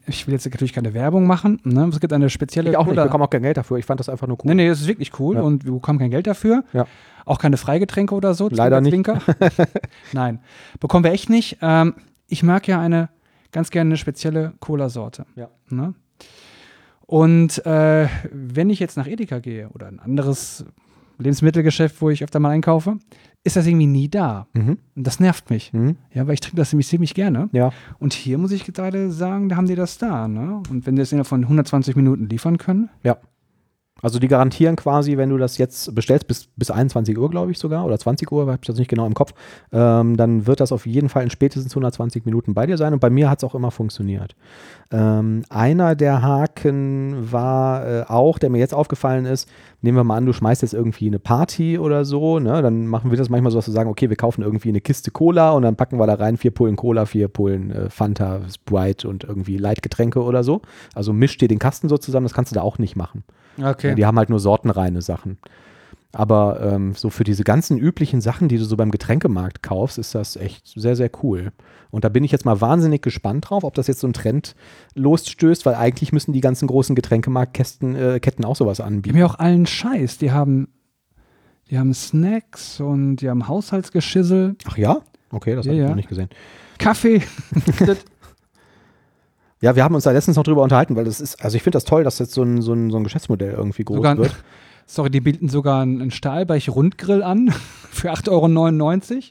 ich 0.07 0.27
will 0.27 0.35
jetzt 0.35 0.47
natürlich 0.47 0.73
keine 0.73 0.95
Werbung 0.95 1.27
machen. 1.27 1.61
Ne? 1.65 1.89
Es 1.93 2.01
gibt 2.01 2.13
eine 2.13 2.31
spezielle. 2.31 2.71
Ich 2.71 2.77
auch 2.77 2.87
nicht, 2.87 2.97
ich 2.97 3.03
bekomme 3.03 3.25
auch 3.25 3.31
kein 3.31 3.43
Geld 3.43 3.57
dafür. 3.57 3.79
Ich 3.79 3.85
fand 3.85 4.01
das 4.01 4.09
einfach 4.09 4.27
nur 4.27 4.39
cool. 4.39 4.55
Nee, 4.55 4.55
nee, 4.55 4.69
das 4.69 4.81
ist 4.81 4.87
wirklich 4.87 5.19
cool 5.19 5.37
ja. 5.37 5.43
und 5.43 5.65
wir 5.65 5.73
bekommen 5.73 5.99
kein 5.99 6.11
Geld 6.11 6.27
dafür. 6.27 6.65
Ja. 6.73 6.87
Auch 7.25 7.39
keine 7.39 7.57
Freigetränke 7.57 8.15
oder 8.15 8.35
so. 8.35 8.49
Leider 8.49 8.81
nicht. 8.81 9.09
Nein, 10.13 10.41
bekommen 10.81 11.05
wir 11.05 11.13
echt 11.13 11.31
nicht. 11.31 11.59
Ähm, 11.63 11.95
ich 12.29 12.43
mag 12.43 12.67
ja 12.67 12.81
eine 12.81 13.11
ganz 13.53 13.71
gerne 13.71 13.89
eine 13.89 13.97
spezielle 13.97 14.55
Cola-Sorte. 14.61 15.27
Ja. 15.37 15.49
Ne? 15.69 15.95
Und 17.07 17.65
äh, 17.67 18.09
wenn 18.33 18.71
ich 18.71 18.81
jetzt 18.81 18.97
nach 18.97 19.07
Edeka 19.07 19.39
gehe 19.39 19.69
oder 19.69 19.87
ein 19.87 20.01
anderes 20.01 20.65
Lebensmittelgeschäft, 21.19 22.01
wo 22.01 22.11
ich 22.11 22.25
öfter 22.25 22.41
mal 22.41 22.51
einkaufe, 22.51 22.97
ist 23.45 23.57
das 23.57 23.67
irgendwie 23.67 23.87
nie 23.87 24.09
da. 24.09 24.47
Mhm. 24.53 24.79
Und 24.95 25.07
das 25.07 25.19
nervt 25.19 25.51
mich. 25.51 25.73
Mhm. 25.73 25.97
Ja, 26.13 26.27
weil 26.27 26.35
ich 26.35 26.41
trinke 26.41 26.57
das 26.57 26.73
nämlich 26.73 26.87
ziemlich 26.87 27.15
gerne. 27.15 27.49
Ja. 27.53 27.73
Und 27.99 28.13
hier 28.13 28.39
muss 28.39 28.53
ich 28.53 28.65
gerade 28.65 29.11
sagen, 29.11 29.49
da 29.49 29.57
haben 29.57 29.67
die 29.67 29.75
das 29.75 29.99
da. 29.99 30.29
Ne? 30.29 30.63
Und 30.71 30.87
wenn 30.87 30.95
die 30.95 31.03
das 31.03 31.13
innerhalb 31.13 31.27
von 31.27 31.43
120 31.43 31.97
Minuten 31.97 32.29
liefern 32.29 32.59
können. 32.59 32.89
Ja. 33.03 33.19
Also 34.03 34.19
die 34.19 34.29
garantieren 34.29 34.75
quasi, 34.75 35.17
wenn 35.17 35.31
du 35.31 35.39
das 35.39 35.59
jetzt 35.59 35.95
bestellst, 35.95 36.27
bis, 36.27 36.49
bis 36.57 36.71
21 36.71 37.17
Uhr, 37.17 37.31
glaube 37.31 37.53
ich 37.53 37.59
sogar, 37.59 37.87
oder 37.87 37.99
20 37.99 38.31
Uhr, 38.33 38.43
habe 38.43 38.59
ich 38.61 38.67
das 38.67 38.77
nicht 38.77 38.89
genau 38.89 39.07
im 39.07 39.15
Kopf, 39.15 39.33
ähm, 39.71 40.17
dann 40.17 40.47
wird 40.47 40.59
das 40.61 40.73
auf 40.73 40.87
jeden 40.87 41.09
Fall 41.09 41.23
in 41.23 41.31
spätestens 41.31 41.73
120 41.73 42.25
Minuten 42.27 42.53
bei 42.53 42.67
dir 42.67 42.77
sein. 42.77 42.93
Und 42.93 42.99
bei 42.99 43.11
mir 43.11 43.31
hat 43.31 43.39
es 43.39 43.45
auch 43.45 43.55
immer 43.55 43.71
funktioniert. 43.71 44.35
Ähm, 44.91 45.45
einer 45.49 45.95
der 45.95 46.21
Haken 46.21 47.31
war 47.33 47.87
äh, 47.87 48.03
auch, 48.09 48.41
der 48.41 48.51
mir 48.51 48.59
jetzt 48.59 48.75
aufgefallen 48.75 49.25
ist, 49.25 49.49
nehmen 49.83 49.97
wir 49.97 50.05
mal 50.05 50.17
an, 50.17 50.27
du 50.27 50.33
schmeißt 50.33 50.63
jetzt 50.63 50.75
irgendwie 50.75 51.07
eine 51.07 51.21
Party 51.21 51.79
oder 51.79 52.05
so, 52.05 52.41
ne? 52.41 52.61
dann 52.61 52.87
machen 52.87 53.11
wir 53.11 53.19
das 53.19 53.29
manchmal 53.29 53.53
so, 53.53 53.59
dass 53.59 53.69
wir 53.69 53.75
sagen, 53.75 53.89
okay, 53.89 54.09
wir 54.09 54.17
kaufen 54.17 54.43
irgendwie 54.43 54.69
eine 54.69 54.81
Kiste 54.81 55.13
Cola 55.13 55.53
und 55.53 55.63
dann 55.63 55.77
packen 55.77 55.99
wir 55.99 56.07
da 56.07 56.15
rein 56.15 56.37
vier 56.37 56.51
Pullen 56.51 56.77
Cola, 56.77 57.07
vier 57.07 57.29
Pullen 57.29 57.71
äh, 57.71 57.89
Fanta, 57.89 58.41
Sprite 58.53 59.09
und 59.09 59.25
irgendwie 59.25 59.57
Leitgetränke 59.57 60.23
oder 60.23 60.43
so. 60.43 60.63
Also 60.95 61.13
mischt 61.13 61.41
dir 61.41 61.49
den 61.49 61.59
Kasten 61.59 61.89
so 61.89 61.99
zusammen, 61.99 62.25
das 62.25 62.35
kannst 62.35 62.51
du 62.51 62.55
da 62.55 62.63
auch 62.63 62.79
nicht 62.79 62.97
machen. 62.97 63.25
Okay. 63.61 63.95
Die 63.95 64.07
haben 64.07 64.19
halt 64.19 64.31
nur 64.31 64.41
sortenreine 64.41 65.03
Sachen. 65.03 65.39
Aber 66.15 66.61
ähm, 66.61 66.95
so 66.95 67.09
für 67.09 67.25
diese 67.25 67.43
ganzen 67.43 67.79
üblichen 67.79 68.21
Sachen, 68.21 68.49
die 68.49 68.59
du 68.59 68.65
so 68.65 68.77
beim 68.77 68.91
Getränkemarkt 68.91 69.63
kaufst, 69.63 69.97
ist 69.97 70.15
das 70.15 70.37
echt 70.37 70.67
sehr, 70.79 70.95
sehr 70.95 71.11
cool. 71.23 71.53
Und 71.91 72.05
da 72.05 72.11
bin 72.11 72.23
ich 72.23 72.31
jetzt 72.33 72.45
mal 72.45 72.61
wahnsinnig 72.61 73.01
gespannt 73.01 73.49
drauf, 73.49 73.65
ob 73.65 73.75
das 73.75 73.87
jetzt 73.87 74.01
so 74.01 74.07
ein 74.07 74.13
Trend 74.13 74.55
losstößt, 74.95 75.65
weil 75.65 75.75
eigentlich 75.75 76.13
müssen 76.13 76.35
die 76.35 76.43
ganzen 76.43 76.69
großen 76.69 76.95
Getränkemarktketten 76.95 77.97
äh, 77.97 78.21
Ketten 78.21 78.45
auch 78.45 78.57
sowas 78.57 78.81
anbieten. 78.81 79.17
Die 79.17 79.23
haben 79.23 79.29
ja 79.29 79.35
auch 79.35 79.39
allen 79.39 79.65
Scheiß. 79.65 80.19
Die 80.19 80.33
haben, 80.33 80.69
Die 81.71 81.79
haben 81.79 81.95
Snacks 81.95 82.79
und 82.81 83.17
die 83.17 83.31
haben 83.31 83.49
Haushaltsgeschissel, 83.49 84.57
Ach 84.67 84.77
ja? 84.77 85.01
Okay, 85.31 85.55
das 85.55 85.65
Ja, 85.65 85.71
habe 85.71 85.77
ich 85.79 85.83
ja. 85.83 85.89
noch 85.89 85.97
nicht 85.97 86.09
gesehen. 86.11 86.29
Kaffee. 86.77 87.23
Ja, 89.63 89.77
wir 89.77 89.85
haben 89.85 89.95
uns 89.95 90.03
da 90.05 90.11
letztens 90.11 90.37
noch 90.37 90.43
drüber 90.43 90.63
unterhalten, 90.63 90.97
weil 90.97 91.05
das 91.05 91.21
ist, 91.21 91.43
also 91.43 91.57
ich 91.57 91.63
finde 91.63 91.77
das 91.77 91.85
toll, 91.85 92.03
dass 92.03 92.19
jetzt 92.19 92.35
so 92.35 92.43
ein, 92.43 92.61
so 92.61 92.73
ein, 92.73 92.91
so 92.91 92.97
ein 92.97 93.05
Geschäftsmodell 93.05 93.53
irgendwie 93.53 93.85
groß 93.85 93.97
sogar, 93.97 94.19
wird. 94.19 94.35
sorry, 94.87 95.09
die 95.09 95.21
bieten 95.21 95.49
sogar 95.49 95.83
einen 95.83 96.11
Stahlbeich-Rundgrill 96.11 97.23
an 97.23 97.55
für 97.91 98.13
8,99 98.13 99.13
Euro. 99.15 99.23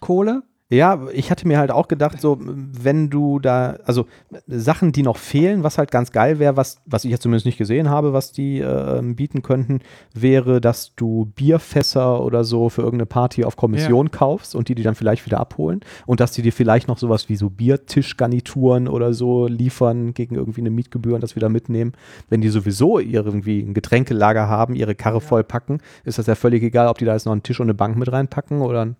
Kohle. 0.00 0.42
Ja, 0.70 1.08
ich 1.14 1.30
hatte 1.30 1.48
mir 1.48 1.58
halt 1.58 1.70
auch 1.70 1.88
gedacht, 1.88 2.20
so, 2.20 2.36
wenn 2.40 3.08
du 3.08 3.38
da, 3.38 3.78
also 3.86 4.04
Sachen, 4.46 4.92
die 4.92 5.02
noch 5.02 5.16
fehlen, 5.16 5.62
was 5.62 5.78
halt 5.78 5.90
ganz 5.90 6.12
geil 6.12 6.38
wäre, 6.38 6.58
was, 6.58 6.82
was 6.84 7.06
ich 7.06 7.10
jetzt 7.10 7.22
zumindest 7.22 7.46
nicht 7.46 7.56
gesehen 7.56 7.88
habe, 7.88 8.12
was 8.12 8.32
die 8.32 8.60
äh, 8.60 9.00
bieten 9.02 9.40
könnten, 9.40 9.80
wäre, 10.12 10.60
dass 10.60 10.94
du 10.94 11.32
Bierfässer 11.36 12.22
oder 12.22 12.44
so 12.44 12.68
für 12.68 12.82
irgendeine 12.82 13.06
Party 13.06 13.44
auf 13.46 13.56
Kommission 13.56 14.10
kaufst 14.10 14.54
und 14.54 14.68
die 14.68 14.74
die 14.74 14.82
dann 14.82 14.94
vielleicht 14.94 15.24
wieder 15.24 15.40
abholen 15.40 15.80
und 16.04 16.20
dass 16.20 16.32
die 16.32 16.42
dir 16.42 16.52
vielleicht 16.52 16.86
noch 16.86 16.98
sowas 16.98 17.30
wie 17.30 17.36
so 17.36 17.48
Biertischgarnituren 17.48 18.88
oder 18.88 19.14
so 19.14 19.46
liefern 19.46 20.12
gegen 20.12 20.34
irgendwie 20.34 20.60
eine 20.60 20.70
Mietgebühr 20.70 21.14
und 21.14 21.22
das 21.22 21.34
wieder 21.34 21.48
mitnehmen. 21.48 21.92
Wenn 22.28 22.42
die 22.42 22.50
sowieso 22.50 22.98
irgendwie 22.98 23.60
ein 23.60 23.72
Getränkelager 23.72 24.48
haben, 24.48 24.74
ihre 24.74 24.94
Karre 24.94 25.22
voll 25.22 25.44
packen, 25.44 25.80
ist 26.04 26.18
das 26.18 26.26
ja 26.26 26.34
völlig 26.34 26.62
egal, 26.62 26.88
ob 26.88 26.98
die 26.98 27.06
da 27.06 27.14
jetzt 27.14 27.24
noch 27.24 27.32
einen 27.32 27.42
Tisch 27.42 27.58
und 27.58 27.64
eine 27.64 27.74
Bank 27.74 27.96
mit 27.96 28.12
reinpacken 28.12 28.60
oder 28.60 28.84
ein 28.84 28.96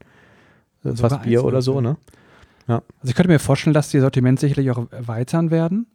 Sogar 0.82 1.10
Fass 1.10 1.22
Bier 1.22 1.44
oder 1.44 1.62
so, 1.62 1.80
ne? 1.80 1.96
Also 2.66 2.82
ich 3.04 3.14
könnte 3.14 3.30
mir 3.30 3.38
vorstellen, 3.38 3.72
dass 3.74 3.88
die 3.88 3.98
Sortiment 4.00 4.38
sicherlich 4.38 4.70
auch 4.70 4.90
erweitern 4.92 5.50
werden. 5.50 5.86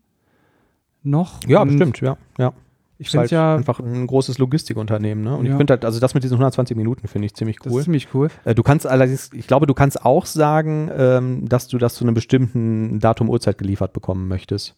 Noch. 1.03 1.39
Ja, 1.47 1.63
bestimmt, 1.63 2.01
ja. 2.01 2.17
ja. 2.37 2.53
Ich 2.97 3.09
finde 3.09 3.19
halt 3.21 3.27
es 3.27 3.31
ja, 3.31 3.55
einfach 3.55 3.79
ein 3.79 4.07
großes 4.07 4.37
Logistikunternehmen, 4.37 5.23
ne? 5.23 5.35
Und 5.35 5.45
ich 5.45 5.51
Ja. 5.51 5.57
finde 5.57 5.73
halt, 5.73 5.85
also 5.85 5.99
das 5.99 6.13
mit 6.13 6.23
diesen 6.23 6.35
120 6.35 6.77
Minuten 6.77 7.07
finde 7.07 7.25
ich 7.25 7.33
ziemlich 7.33 7.57
das 7.59 7.71
cool. 7.71 7.79
ist 7.79 7.83
ziemlich 7.85 8.07
cool. 8.13 8.29
Äh, 8.45 8.55
du 8.55 8.63
kannst 8.63 8.87
allerdings, 8.87 9.31
ich 9.33 9.45
glaube, 9.45 9.67
du 9.67 9.73
kannst 9.73 10.05
auch 10.05 10.25
sagen, 10.25 10.89
ähm, 10.95 11.47
dass 11.49 11.67
du 11.67 11.77
das 11.77 11.95
zu 11.95 12.05
einem 12.05 12.13
bestimmten 12.13 12.99
Datum 12.99 13.29
Uhrzeit 13.29 13.57
geliefert 13.57 13.93
bekommen 13.93 14.27
möchtest. 14.27 14.75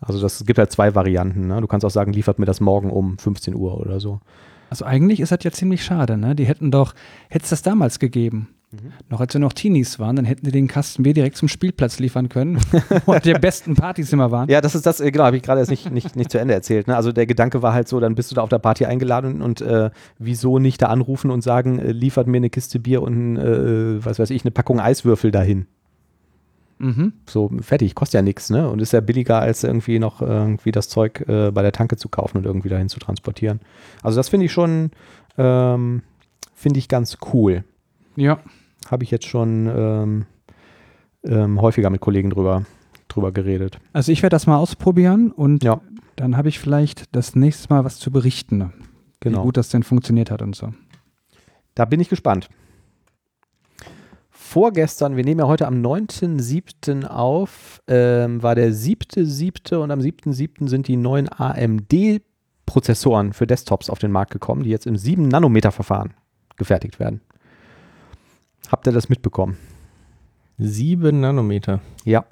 Also 0.00 0.20
das 0.20 0.40
es 0.40 0.46
gibt 0.46 0.58
halt 0.58 0.72
zwei 0.72 0.94
Varianten, 0.94 1.46
ne? 1.46 1.60
Du 1.60 1.66
kannst 1.66 1.84
auch 1.84 1.90
sagen, 1.90 2.12
liefert 2.12 2.38
mir 2.38 2.46
das 2.46 2.60
morgen 2.60 2.90
um 2.90 3.18
15 3.18 3.54
Uhr 3.54 3.78
oder 3.78 4.00
so. 4.00 4.20
Also 4.70 4.84
eigentlich 4.86 5.20
ist 5.20 5.30
das 5.30 5.44
ja 5.44 5.50
ziemlich 5.52 5.84
schade, 5.84 6.16
ne? 6.16 6.34
Die 6.34 6.44
hätten 6.46 6.70
doch, 6.70 6.94
hätte 7.28 7.44
es 7.44 7.50
das 7.50 7.62
damals 7.62 7.98
gegeben, 7.98 8.48
noch 9.10 9.20
als 9.20 9.34
wir 9.34 9.40
noch 9.40 9.52
Teenies 9.52 9.98
waren, 9.98 10.16
dann 10.16 10.24
hätten 10.24 10.46
die 10.46 10.50
den 10.50 10.66
Kasten 10.66 11.02
Bier 11.02 11.12
direkt 11.12 11.36
zum 11.36 11.48
Spielplatz 11.48 11.98
liefern 11.98 12.28
können, 12.28 12.58
wo 13.06 13.14
die 13.18 13.34
besten 13.34 13.74
Partys 13.74 14.12
immer 14.12 14.30
waren. 14.30 14.48
Ja, 14.48 14.60
das 14.60 14.74
ist 14.74 14.86
das, 14.86 15.00
äh, 15.00 15.10
genau, 15.10 15.24
habe 15.24 15.36
ich 15.36 15.42
gerade 15.42 15.60
erst 15.60 15.70
nicht, 15.70 15.90
nicht, 15.90 16.16
nicht 16.16 16.30
zu 16.30 16.38
Ende 16.38 16.54
erzählt. 16.54 16.88
Ne? 16.88 16.96
Also 16.96 17.12
der 17.12 17.26
Gedanke 17.26 17.62
war 17.62 17.74
halt 17.74 17.88
so, 17.88 18.00
dann 18.00 18.14
bist 18.14 18.30
du 18.30 18.34
da 18.34 18.42
auf 18.42 18.48
der 18.48 18.58
Party 18.58 18.86
eingeladen 18.86 19.42
und 19.42 19.60
äh, 19.60 19.90
wieso 20.18 20.58
nicht 20.58 20.80
da 20.80 20.86
anrufen 20.86 21.30
und 21.30 21.42
sagen, 21.42 21.78
äh, 21.78 21.92
liefert 21.92 22.26
mir 22.26 22.38
eine 22.38 22.50
Kiste 22.50 22.78
Bier 22.78 23.02
und, 23.02 23.36
äh, 23.36 24.04
was 24.04 24.18
weiß 24.18 24.30
ich, 24.30 24.42
eine 24.44 24.50
Packung 24.50 24.80
Eiswürfel 24.80 25.30
dahin. 25.30 25.66
Mhm. 26.78 27.12
So 27.28 27.50
fertig, 27.60 27.94
kostet 27.94 28.14
ja 28.14 28.22
nichts, 28.22 28.50
ne? 28.50 28.68
Und 28.68 28.82
ist 28.82 28.92
ja 28.92 29.00
billiger, 29.00 29.38
als 29.38 29.62
irgendwie 29.62 30.00
noch 30.00 30.20
irgendwie 30.20 30.72
das 30.72 30.88
Zeug 30.88 31.24
äh, 31.28 31.52
bei 31.52 31.62
der 31.62 31.70
Tanke 31.70 31.96
zu 31.96 32.08
kaufen 32.08 32.38
und 32.38 32.46
irgendwie 32.46 32.70
dahin 32.70 32.88
zu 32.88 32.98
transportieren. 32.98 33.60
Also 34.02 34.16
das 34.16 34.30
finde 34.30 34.46
ich 34.46 34.52
schon, 34.52 34.90
ähm, 35.38 36.02
finde 36.54 36.80
ich 36.80 36.88
ganz 36.88 37.18
cool. 37.32 37.62
Ja. 38.16 38.40
Habe 38.90 39.04
ich 39.04 39.10
jetzt 39.10 39.26
schon 39.26 39.70
ähm, 39.74 40.26
ähm, 41.24 41.60
häufiger 41.60 41.90
mit 41.90 42.00
Kollegen 42.00 42.30
drüber, 42.30 42.64
drüber 43.08 43.32
geredet. 43.32 43.78
Also 43.92 44.12
ich 44.12 44.22
werde 44.22 44.34
das 44.34 44.46
mal 44.46 44.56
ausprobieren 44.58 45.30
und 45.30 45.62
Ja. 45.64 45.80
dann 46.16 46.36
habe 46.36 46.48
ich 46.48 46.58
vielleicht 46.58 47.14
das 47.14 47.34
nächste 47.36 47.72
Mal 47.72 47.84
was 47.84 47.98
zu 47.98 48.10
berichten, 48.10 48.72
Genau. 49.20 49.38
wie 49.38 49.42
gut 49.44 49.56
das 49.56 49.68
denn 49.70 49.82
funktioniert 49.82 50.30
hat 50.30 50.42
und 50.42 50.56
so. 50.56 50.72
Da 51.74 51.84
bin 51.84 52.00
ich 52.00 52.08
gespannt. 52.08 52.48
Vorgestern, 54.30 55.16
wir 55.16 55.24
nehmen 55.24 55.40
ja 55.40 55.46
heute 55.46 55.66
am 55.66 55.80
9.7. 55.80 57.06
auf, 57.06 57.80
ähm, 57.88 58.42
war 58.42 58.54
der 58.54 58.72
7.7. 58.72 59.78
und 59.80 59.90
am 59.90 60.00
7.7. 60.00 60.68
sind 60.68 60.88
die 60.88 60.96
neuen 60.96 61.28
AMD-Prozessoren 61.30 63.32
für 63.32 63.46
Desktops 63.46 63.88
auf 63.88 63.98
den 63.98 64.12
Markt 64.12 64.32
gekommen, 64.32 64.64
die 64.64 64.70
jetzt 64.70 64.86
im 64.86 64.96
7-Nanometer-Verfahren 64.96 66.12
gefertigt 66.56 67.00
werden. 67.00 67.22
Habt 68.72 68.86
ihr 68.86 68.92
das 68.92 69.10
mitbekommen? 69.10 69.58
Sieben 70.56 71.20
Nanometer. 71.20 71.80
Ja. 72.04 72.24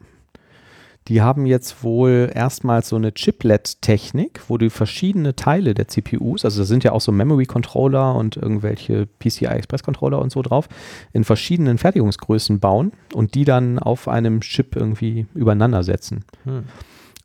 Die 1.07 1.20
haben 1.20 1.44
jetzt 1.44 1.85
wohl 1.85 2.31
erstmals 2.35 2.88
so 2.88 2.96
eine 2.96 3.12
Chiplet-Technik, 3.12 4.40
wo 4.48 4.57
du 4.57 4.70
verschiedene 4.70 5.37
Teile 5.37 5.74
der 5.74 5.88
CPUs, 5.88 6.44
also 6.46 6.62
da 6.62 6.64
sind 6.64 6.83
ja 6.83 6.92
auch 6.92 7.00
so 7.03 7.12
Memory-Controller 7.12 8.14
und 8.14 8.37
irgendwelche 8.37 9.07
PCI-Express-Controller 9.18 10.18
und 10.18 10.33
so 10.33 10.40
drauf, 10.40 10.68
in 11.12 11.24
verschiedenen 11.24 11.76
Fertigungsgrößen 11.76 12.59
bauen 12.59 12.92
und 13.12 13.35
die 13.35 13.44
dann 13.44 13.79
auf 13.79 14.09
einem 14.09 14.40
Chip 14.40 14.76
irgendwie 14.76 15.26
übereinander 15.35 15.83
setzen. 15.83 16.24
Hm. 16.44 16.64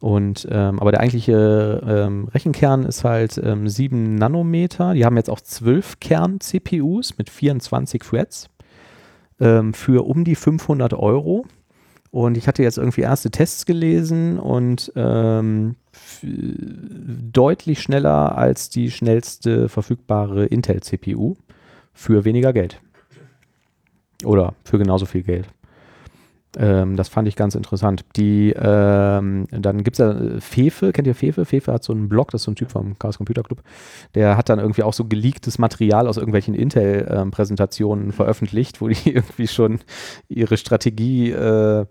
Und 0.01 0.45
ähm, 0.51 0.79
aber 0.79 0.91
der 0.91 0.99
eigentliche 0.99 1.81
ähm, 1.87 2.27
Rechenkern 2.33 2.83
ist 2.83 3.05
halt 3.05 3.39
ähm, 3.41 3.69
7 3.69 4.15
Nanometer. 4.15 4.93
Die 4.93 5.05
haben 5.05 5.15
jetzt 5.15 5.29
auch 5.29 5.39
12 5.39 5.99
Kern-CPUs 6.01 7.17
mit 7.17 7.29
24 7.29 8.01
Threads 8.01 8.49
ähm, 9.39 9.73
für 9.73 10.05
um 10.05 10.23
die 10.23 10.35
500 10.35 10.93
Euro. 10.93 11.45
Und 12.11 12.37
ich 12.37 12.47
hatte 12.47 12.63
jetzt 12.63 12.77
irgendwie 12.77 13.01
erste 13.01 13.29
Tests 13.29 13.65
gelesen 13.65 14.39
und 14.39 14.91
ähm, 14.95 15.75
deutlich 16.21 17.81
schneller 17.81 18.37
als 18.37 18.69
die 18.69 18.89
schnellste 18.89 19.67
verfügbare 19.67 20.45
Intel-CPU 20.45 21.35
für 21.93 22.23
weniger 22.23 22.53
Geld. 22.53 22.79
Oder 24.23 24.53
für 24.63 24.77
genauso 24.77 25.05
viel 25.05 25.23
Geld. 25.23 25.47
Ähm, 26.57 26.95
das 26.95 27.09
fand 27.09 27.27
ich 27.27 27.35
ganz 27.35 27.55
interessant. 27.55 28.05
Die, 28.15 28.53
ähm, 28.57 29.47
dann 29.51 29.83
gibt 29.83 29.95
es 29.95 29.97
ja 29.99 30.11
äh, 30.11 30.39
Fefe, 30.41 30.91
kennt 30.91 31.07
ihr 31.07 31.15
Fefe? 31.15 31.45
Fefe 31.45 31.73
hat 31.73 31.83
so 31.83 31.93
einen 31.93 32.09
Blog, 32.09 32.31
das 32.31 32.41
ist 32.41 32.45
so 32.45 32.51
ein 32.51 32.55
Typ 32.55 32.71
vom 32.71 32.97
Chaos 32.97 33.17
Computer 33.17 33.43
Club. 33.43 33.61
Der 34.13 34.37
hat 34.37 34.49
dann 34.49 34.59
irgendwie 34.59 34.83
auch 34.83 34.93
so 34.93 35.05
geleaktes 35.05 35.59
Material 35.59 36.07
aus 36.07 36.17
irgendwelchen 36.17 36.53
Intel-Präsentationen 36.53 38.11
veröffentlicht, 38.11 38.81
wo 38.81 38.87
die 38.87 38.95
irgendwie 39.13 39.47
schon 39.47 39.79
ihre 40.29 40.57
Strategie 40.57 41.31
äh, 41.31 41.85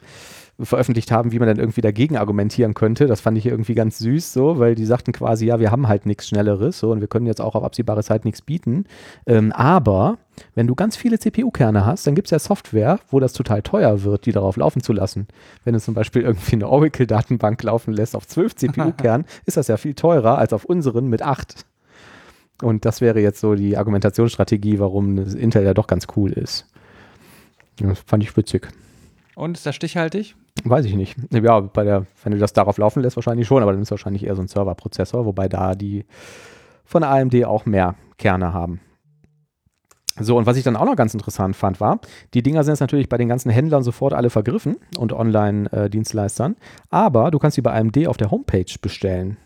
veröffentlicht 0.61 1.11
haben, 1.11 1.33
wie 1.33 1.39
man 1.39 1.49
dann 1.49 1.59
irgendwie 1.59 1.81
dagegen 1.81 2.17
argumentieren 2.17 2.75
könnte. 2.75 3.07
Das 3.07 3.21
fand 3.21 3.37
ich 3.39 3.47
irgendwie 3.47 3.75
ganz 3.75 3.99
süß 3.99 4.33
so, 4.33 4.59
weil 4.59 4.75
die 4.75 4.85
sagten 4.85 5.13
quasi, 5.13 5.47
ja, 5.47 5.59
wir 5.59 5.71
haben 5.71 5.89
halt 5.89 6.07
nichts 6.07 6.29
Schnelleres 6.29 6.79
so 6.79 6.93
und 6.93 7.01
wir 7.01 7.09
können 7.09 7.27
jetzt 7.27 7.41
auch 7.41 7.55
auf 7.55 7.65
absehbare 7.65 8.05
Zeit 8.05 8.25
nichts 8.25 8.43
bieten. 8.43 8.85
Ähm, 9.27 9.53
aber 9.53 10.19
wenn 10.55 10.67
du 10.67 10.75
ganz 10.75 10.97
viele 10.97 11.19
CPU-Kerne 11.19 11.85
hast, 11.85 12.07
dann 12.07 12.15
gibt 12.15 12.29
es 12.29 12.31
ja 12.31 12.39
Software, 12.39 13.01
wo 13.09 13.19
das 13.19 13.33
total 13.33 13.63
teuer 13.63 14.05
wird, 14.05 14.27
die 14.27 14.33
darauf 14.33 14.57
laufen 14.57 14.83
zu 14.83 14.93
lassen. 14.93 15.27
Wenn 15.65 15.75
du 15.75 15.81
zum 15.81 15.95
Beispiel 15.95 16.23
irgendwie 16.23 16.55
eine 16.55 16.69
Oracle-Datenbank 16.69 17.63
laufen 17.63 17.93
lässt 17.93 18.15
auf 18.15 18.27
12 18.27 18.57
CPU-Kernen, 18.57 19.27
ist 19.47 19.57
das 19.57 19.69
ja 19.69 19.77
viel 19.77 19.95
teurer 19.95 20.39
als 20.39 20.53
auf 20.53 20.65
unseren 20.65 21.09
mit 21.09 21.23
8. 21.23 21.65
Und 22.63 22.85
das 22.85 23.01
wäre 23.01 23.21
jetzt 23.21 23.41
so 23.41 23.55
die 23.57 23.77
Argumentationsstrategie, 23.77 24.79
warum 24.79 25.19
Intel 25.19 25.65
ja 25.65 25.75
doch 25.75 25.89
ganz 25.89 26.07
cool 26.17 26.33
ist. 26.33 26.67
Das 27.79 27.99
fand 28.07 28.23
ich 28.23 28.37
witzig. 28.37 28.69
Und 29.35 29.57
ist 29.57 29.67
das 29.67 29.75
stichhaltig? 29.75 30.37
Weiß 30.65 30.87
ich 30.87 30.95
nicht. 30.95 31.17
Ja, 31.31 31.61
bei 31.61 31.85
der, 31.85 32.07
wenn 32.23 32.33
du 32.33 32.39
das 32.39 32.55
darauf 32.55 32.79
laufen 32.79 33.03
lässt, 33.03 33.17
wahrscheinlich 33.17 33.47
schon, 33.47 33.63
aber 33.63 33.73
dann 33.73 33.83
ist 33.83 33.91
wahrscheinlich 33.91 34.25
eher 34.25 34.35
so 34.35 34.43
ein 34.43 34.49
Serverprozessor, 34.49 35.27
wobei 35.27 35.49
da 35.49 35.75
die 35.75 36.07
von 36.85 37.05
AMD 37.05 37.45
auch 37.45 37.67
mehr 37.67 37.95
Kerne 38.17 38.53
haben. 38.53 38.81
So, 40.19 40.39
und 40.39 40.47
was 40.47 40.57
ich 40.57 40.63
dann 40.63 40.77
auch 40.77 40.85
noch 40.85 40.97
ganz 40.97 41.13
interessant 41.13 41.57
fand, 41.57 41.81
war, 41.81 41.99
die 42.35 42.43
Dinger 42.43 42.63
sind 42.63 42.73
jetzt 42.73 42.81
natürlich 42.81 43.09
bei 43.09 43.19
den 43.19 43.29
ganzen 43.29 43.51
Händlern 43.51 43.83
sofort 43.83 44.13
alle 44.15 44.31
vergriffen 44.31 44.77
und 44.97 45.13
Online-Dienstleistern, 45.13 46.57
aber 46.89 47.31
du 47.33 47.39
kannst 47.39 47.57
sie 47.57 47.63
bei 47.63 47.73
AMD 47.73 48.07
auf 48.07 48.17
der 48.17 48.31
Homepage 48.31 48.73
bestellen. 48.81 49.37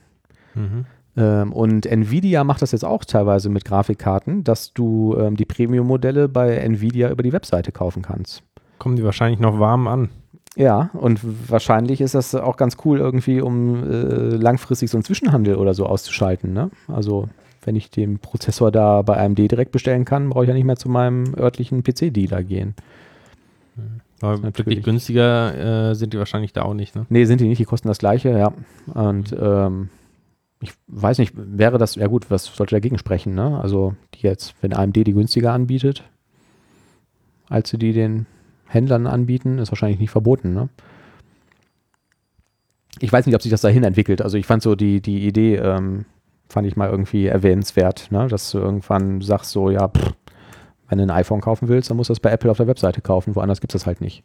Mhm. 0.54 0.84
Ähm, 1.16 1.52
und 1.52 1.86
Nvidia 1.86 2.44
macht 2.44 2.60
das 2.60 2.72
jetzt 2.72 2.84
auch 2.84 3.04
teilweise 3.04 3.48
mit 3.48 3.64
Grafikkarten, 3.64 4.44
dass 4.44 4.74
du 4.74 5.16
ähm, 5.18 5.36
die 5.36 5.46
Premium-Modelle 5.46 6.28
bei 6.28 6.56
Nvidia 6.56 7.10
über 7.10 7.22
die 7.22 7.32
Webseite 7.32 7.72
kaufen 7.72 8.02
kannst. 8.02 8.42
Kommen 8.78 8.96
die 8.96 9.04
wahrscheinlich 9.04 9.40
noch 9.40 9.58
warm 9.58 9.88
an. 9.88 10.10
Ja, 10.58 10.90
und 10.92 11.20
wahrscheinlich 11.48 12.00
ist 12.00 12.16
das 12.16 12.34
auch 12.34 12.56
ganz 12.56 12.78
cool 12.84 12.98
irgendwie, 12.98 13.40
um 13.40 13.84
äh, 13.84 14.36
langfristig 14.36 14.90
so 14.90 14.98
einen 14.98 15.04
Zwischenhandel 15.04 15.54
oder 15.54 15.72
so 15.72 15.86
auszuschalten. 15.86 16.52
Ne? 16.52 16.72
Also 16.88 17.28
wenn 17.62 17.76
ich 17.76 17.92
den 17.92 18.18
Prozessor 18.18 18.72
da 18.72 19.02
bei 19.02 19.24
AMD 19.24 19.38
direkt 19.38 19.70
bestellen 19.70 20.04
kann, 20.04 20.30
brauche 20.30 20.44
ich 20.44 20.48
ja 20.48 20.54
nicht 20.54 20.64
mehr 20.64 20.76
zu 20.76 20.88
meinem 20.88 21.32
örtlichen 21.38 21.84
PC-Dealer 21.84 22.42
gehen. 22.42 22.74
Aber 24.20 24.42
wirklich 24.42 24.82
günstiger 24.82 25.90
äh, 25.90 25.94
sind 25.94 26.12
die 26.12 26.18
wahrscheinlich 26.18 26.52
da 26.52 26.62
auch 26.62 26.74
nicht. 26.74 26.96
Ne? 26.96 27.06
Nee, 27.08 27.24
sind 27.24 27.40
die 27.40 27.46
nicht, 27.46 27.60
die 27.60 27.64
kosten 27.64 27.86
das 27.86 27.98
gleiche, 27.98 28.36
ja. 28.36 28.52
Und 28.92 29.32
ähm, 29.40 29.90
ich 30.60 30.72
weiß 30.88 31.18
nicht, 31.18 31.34
wäre 31.36 31.78
das, 31.78 31.94
ja 31.94 32.08
gut, 32.08 32.32
was 32.32 32.46
sollte 32.46 32.74
dagegen 32.74 32.98
sprechen, 32.98 33.36
ne? 33.36 33.60
Also 33.60 33.94
die 34.14 34.22
jetzt, 34.22 34.56
wenn 34.60 34.74
AMD 34.74 34.96
die 34.96 35.12
günstiger 35.12 35.52
anbietet, 35.52 36.02
als 37.48 37.70
sie 37.70 37.78
die 37.78 37.92
den 37.92 38.26
Händlern 38.68 39.06
anbieten, 39.06 39.58
ist 39.58 39.72
wahrscheinlich 39.72 39.98
nicht 39.98 40.10
verboten, 40.10 40.52
ne? 40.52 40.68
Ich 43.00 43.12
weiß 43.12 43.26
nicht, 43.26 43.34
ob 43.34 43.42
sich 43.42 43.50
das 43.50 43.60
dahin 43.60 43.84
entwickelt. 43.84 44.22
Also 44.22 44.38
ich 44.38 44.46
fand 44.46 44.62
so 44.62 44.74
die, 44.74 45.00
die 45.00 45.26
Idee, 45.26 45.56
ähm, 45.56 46.04
fand 46.48 46.66
ich 46.66 46.76
mal 46.76 46.90
irgendwie 46.90 47.26
erwähnenswert, 47.26 48.10
ne? 48.10 48.28
Dass 48.28 48.50
du 48.50 48.58
irgendwann 48.58 49.20
sagst 49.20 49.50
so, 49.50 49.70
ja, 49.70 49.88
pff, 49.88 50.14
Wenn 50.88 50.98
du 50.98 51.04
ein 51.04 51.10
iPhone 51.10 51.40
kaufen 51.40 51.68
willst, 51.68 51.90
dann 51.90 51.96
musst 51.96 52.10
du 52.10 52.12
das 52.12 52.20
bei 52.20 52.30
Apple 52.30 52.50
auf 52.50 52.56
der 52.56 52.66
Webseite 52.66 53.00
kaufen. 53.00 53.34
Woanders 53.34 53.60
gibt 53.60 53.74
es 53.74 53.82
das 53.82 53.86
halt 53.86 54.00
nicht. 54.00 54.24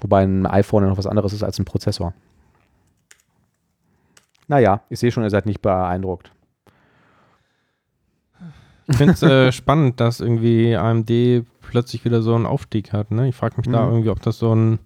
Wobei 0.00 0.22
ein 0.24 0.46
iPhone 0.46 0.88
noch 0.88 0.98
was 0.98 1.06
anderes 1.06 1.32
ist 1.32 1.44
als 1.44 1.58
ein 1.58 1.64
Prozessor. 1.64 2.12
Naja, 4.48 4.82
ich 4.90 4.98
sehe 4.98 5.12
schon, 5.12 5.22
ihr 5.22 5.30
seid 5.30 5.46
nicht 5.46 5.62
beeindruckt. 5.62 6.32
Ich 8.88 8.96
finde 8.96 9.14
es 9.14 9.22
äh, 9.22 9.52
spannend, 9.52 10.00
dass 10.00 10.20
irgendwie 10.20 10.76
AMD 10.76 11.46
plötzlich 11.62 12.04
wieder 12.04 12.20
so 12.22 12.34
einen 12.34 12.46
Aufstieg 12.46 12.92
hat. 12.92 13.10
Ne? 13.10 13.28
Ich 13.28 13.34
frage 13.36 13.56
mich 13.56 13.66
da 13.68 13.86
Mhm. 13.86 13.92
irgendwie, 13.92 14.10
ob 14.10 14.20
das 14.22 14.38
so 14.38 14.54
ein 14.54 14.78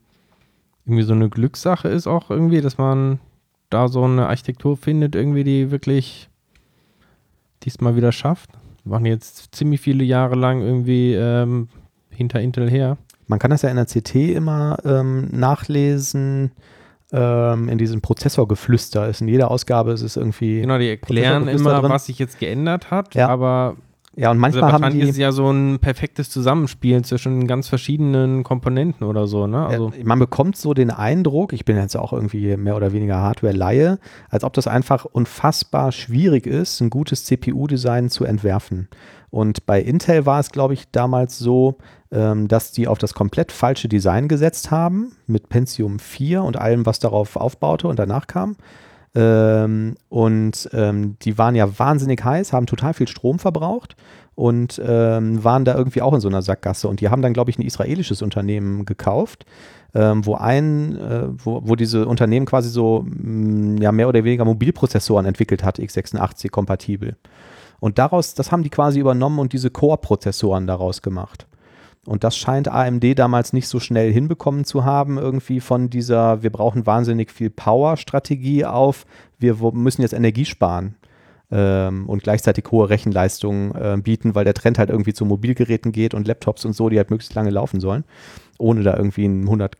irgendwie 0.84 1.02
so 1.02 1.14
eine 1.14 1.28
Glückssache 1.28 1.88
ist 1.88 2.06
auch 2.06 2.30
irgendwie, 2.30 2.60
dass 2.60 2.78
man 2.78 3.18
da 3.70 3.88
so 3.88 4.04
eine 4.04 4.28
Architektur 4.28 4.76
findet, 4.76 5.16
irgendwie, 5.16 5.42
die 5.42 5.72
wirklich 5.72 6.28
diesmal 7.64 7.96
wieder 7.96 8.12
schafft. 8.12 8.50
Wir 8.84 8.92
waren 8.92 9.04
jetzt 9.04 9.54
ziemlich 9.54 9.80
viele 9.80 10.04
Jahre 10.04 10.36
lang 10.36 10.62
irgendwie 10.62 11.14
ähm, 11.14 11.68
hinter 12.10 12.40
Intel 12.40 12.70
her. 12.70 12.98
Man 13.26 13.40
kann 13.40 13.50
das 13.50 13.62
ja 13.62 13.70
in 13.70 13.74
der 13.76 13.86
CT 13.86 14.14
immer 14.36 14.76
ähm, 14.84 15.28
nachlesen, 15.32 16.52
ähm, 17.10 17.68
in 17.68 17.78
diesem 17.78 18.00
Prozessorgeflüster. 18.00 19.08
Ist 19.08 19.20
in 19.20 19.26
jeder 19.26 19.50
Ausgabe 19.50 19.90
ist 19.90 20.02
es 20.02 20.16
irgendwie. 20.16 20.60
Genau, 20.60 20.78
die 20.78 20.88
erklären 20.90 21.48
immer, 21.48 21.82
was 21.82 22.06
sich 22.06 22.20
jetzt 22.20 22.38
geändert 22.38 22.92
hat, 22.92 23.16
Ja. 23.16 23.28
aber 23.28 23.76
Ja, 24.18 24.30
und 24.30 24.36
also 24.36 24.40
manchmal 24.40 24.72
haben 24.72 24.82
wahrscheinlich 24.82 25.02
die. 25.02 25.08
ist 25.10 25.16
es 25.16 25.20
ja 25.20 25.30
so 25.30 25.50
ein 25.50 25.78
perfektes 25.78 26.30
Zusammenspiel 26.30 27.04
zwischen 27.04 27.46
ganz 27.46 27.68
verschiedenen 27.68 28.44
Komponenten 28.44 29.06
oder 29.06 29.26
so, 29.26 29.46
ne? 29.46 29.66
Also 29.66 29.92
man 30.02 30.18
bekommt 30.18 30.56
so 30.56 30.72
den 30.72 30.90
Eindruck, 30.90 31.52
ich 31.52 31.66
bin 31.66 31.76
jetzt 31.76 31.96
auch 31.96 32.14
irgendwie 32.14 32.56
mehr 32.56 32.76
oder 32.76 32.92
weniger 32.92 33.20
Hardware-Laie, 33.20 33.98
als 34.30 34.42
ob 34.42 34.54
das 34.54 34.66
einfach 34.66 35.04
unfassbar 35.04 35.92
schwierig 35.92 36.46
ist, 36.46 36.80
ein 36.80 36.88
gutes 36.88 37.26
CPU-Design 37.26 38.08
zu 38.08 38.24
entwerfen. 38.24 38.88
Und 39.28 39.66
bei 39.66 39.82
Intel 39.82 40.24
war 40.24 40.40
es, 40.40 40.50
glaube 40.50 40.72
ich, 40.72 40.90
damals 40.90 41.38
so, 41.38 41.76
ähm, 42.10 42.48
dass 42.48 42.72
die 42.72 42.88
auf 42.88 42.96
das 42.96 43.12
komplett 43.12 43.52
falsche 43.52 43.86
Design 43.86 44.28
gesetzt 44.28 44.70
haben, 44.70 45.12
mit 45.26 45.50
Pentium 45.50 45.98
4 45.98 46.42
und 46.42 46.56
allem, 46.56 46.86
was 46.86 47.00
darauf 47.00 47.36
aufbaute 47.36 47.86
und 47.86 47.98
danach 47.98 48.28
kam. 48.28 48.56
Ähm, 49.16 49.94
und 50.10 50.68
ähm, 50.74 51.16
die 51.22 51.38
waren 51.38 51.54
ja 51.54 51.78
wahnsinnig 51.78 52.22
heiß, 52.22 52.52
haben 52.52 52.66
total 52.66 52.92
viel 52.92 53.08
Strom 53.08 53.38
verbraucht 53.38 53.96
und 54.34 54.80
ähm, 54.86 55.42
waren 55.42 55.64
da 55.64 55.74
irgendwie 55.74 56.02
auch 56.02 56.12
in 56.12 56.20
so 56.20 56.28
einer 56.28 56.42
Sackgasse. 56.42 56.86
Und 56.86 57.00
die 57.00 57.08
haben 57.08 57.22
dann, 57.22 57.32
glaube 57.32 57.50
ich, 57.50 57.58
ein 57.58 57.62
israelisches 57.62 58.20
Unternehmen 58.20 58.84
gekauft, 58.84 59.46
ähm, 59.94 60.26
wo 60.26 60.34
ein, 60.34 60.98
äh, 60.98 61.28
wo, 61.28 61.62
wo 61.64 61.76
diese 61.76 62.06
Unternehmen 62.06 62.44
quasi 62.44 62.68
so 62.68 63.06
mh, 63.08 63.80
ja 63.82 63.90
mehr 63.90 64.08
oder 64.08 64.22
weniger 64.22 64.44
Mobilprozessoren 64.44 65.24
entwickelt 65.24 65.64
hat, 65.64 65.78
x86 65.78 66.50
kompatibel. 66.50 67.16
Und 67.80 67.98
daraus, 67.98 68.34
das 68.34 68.52
haben 68.52 68.62
die 68.62 68.70
quasi 68.70 69.00
übernommen 69.00 69.38
und 69.38 69.54
diese 69.54 69.70
Core-Prozessoren 69.70 70.66
daraus 70.66 71.00
gemacht. 71.00 71.46
Und 72.06 72.24
das 72.24 72.36
scheint 72.36 72.68
AMD 72.68 73.18
damals 73.18 73.52
nicht 73.52 73.68
so 73.68 73.80
schnell 73.80 74.12
hinbekommen 74.12 74.64
zu 74.64 74.84
haben, 74.84 75.18
irgendwie 75.18 75.60
von 75.60 75.90
dieser, 75.90 76.42
wir 76.42 76.50
brauchen 76.50 76.86
wahnsinnig 76.86 77.30
viel 77.30 77.50
Power-Strategie 77.50 78.64
auf, 78.64 79.06
wir 79.38 79.56
müssen 79.72 80.02
jetzt 80.02 80.14
Energie 80.14 80.44
sparen 80.44 80.96
ähm, 81.50 82.08
und 82.08 82.22
gleichzeitig 82.22 82.64
hohe 82.70 82.88
Rechenleistungen 82.88 83.74
äh, 83.74 83.96
bieten, 84.00 84.34
weil 84.34 84.44
der 84.44 84.54
Trend 84.54 84.78
halt 84.78 84.90
irgendwie 84.90 85.14
zu 85.14 85.24
Mobilgeräten 85.24 85.92
geht 85.92 86.14
und 86.14 86.26
Laptops 86.26 86.64
und 86.64 86.74
so, 86.74 86.88
die 86.88 86.96
halt 86.96 87.10
möglichst 87.10 87.34
lange 87.34 87.50
laufen 87.50 87.80
sollen, 87.80 88.04
ohne 88.58 88.82
da 88.82 88.96
irgendwie 88.96 89.24
einen 89.24 89.44
100 89.44 89.76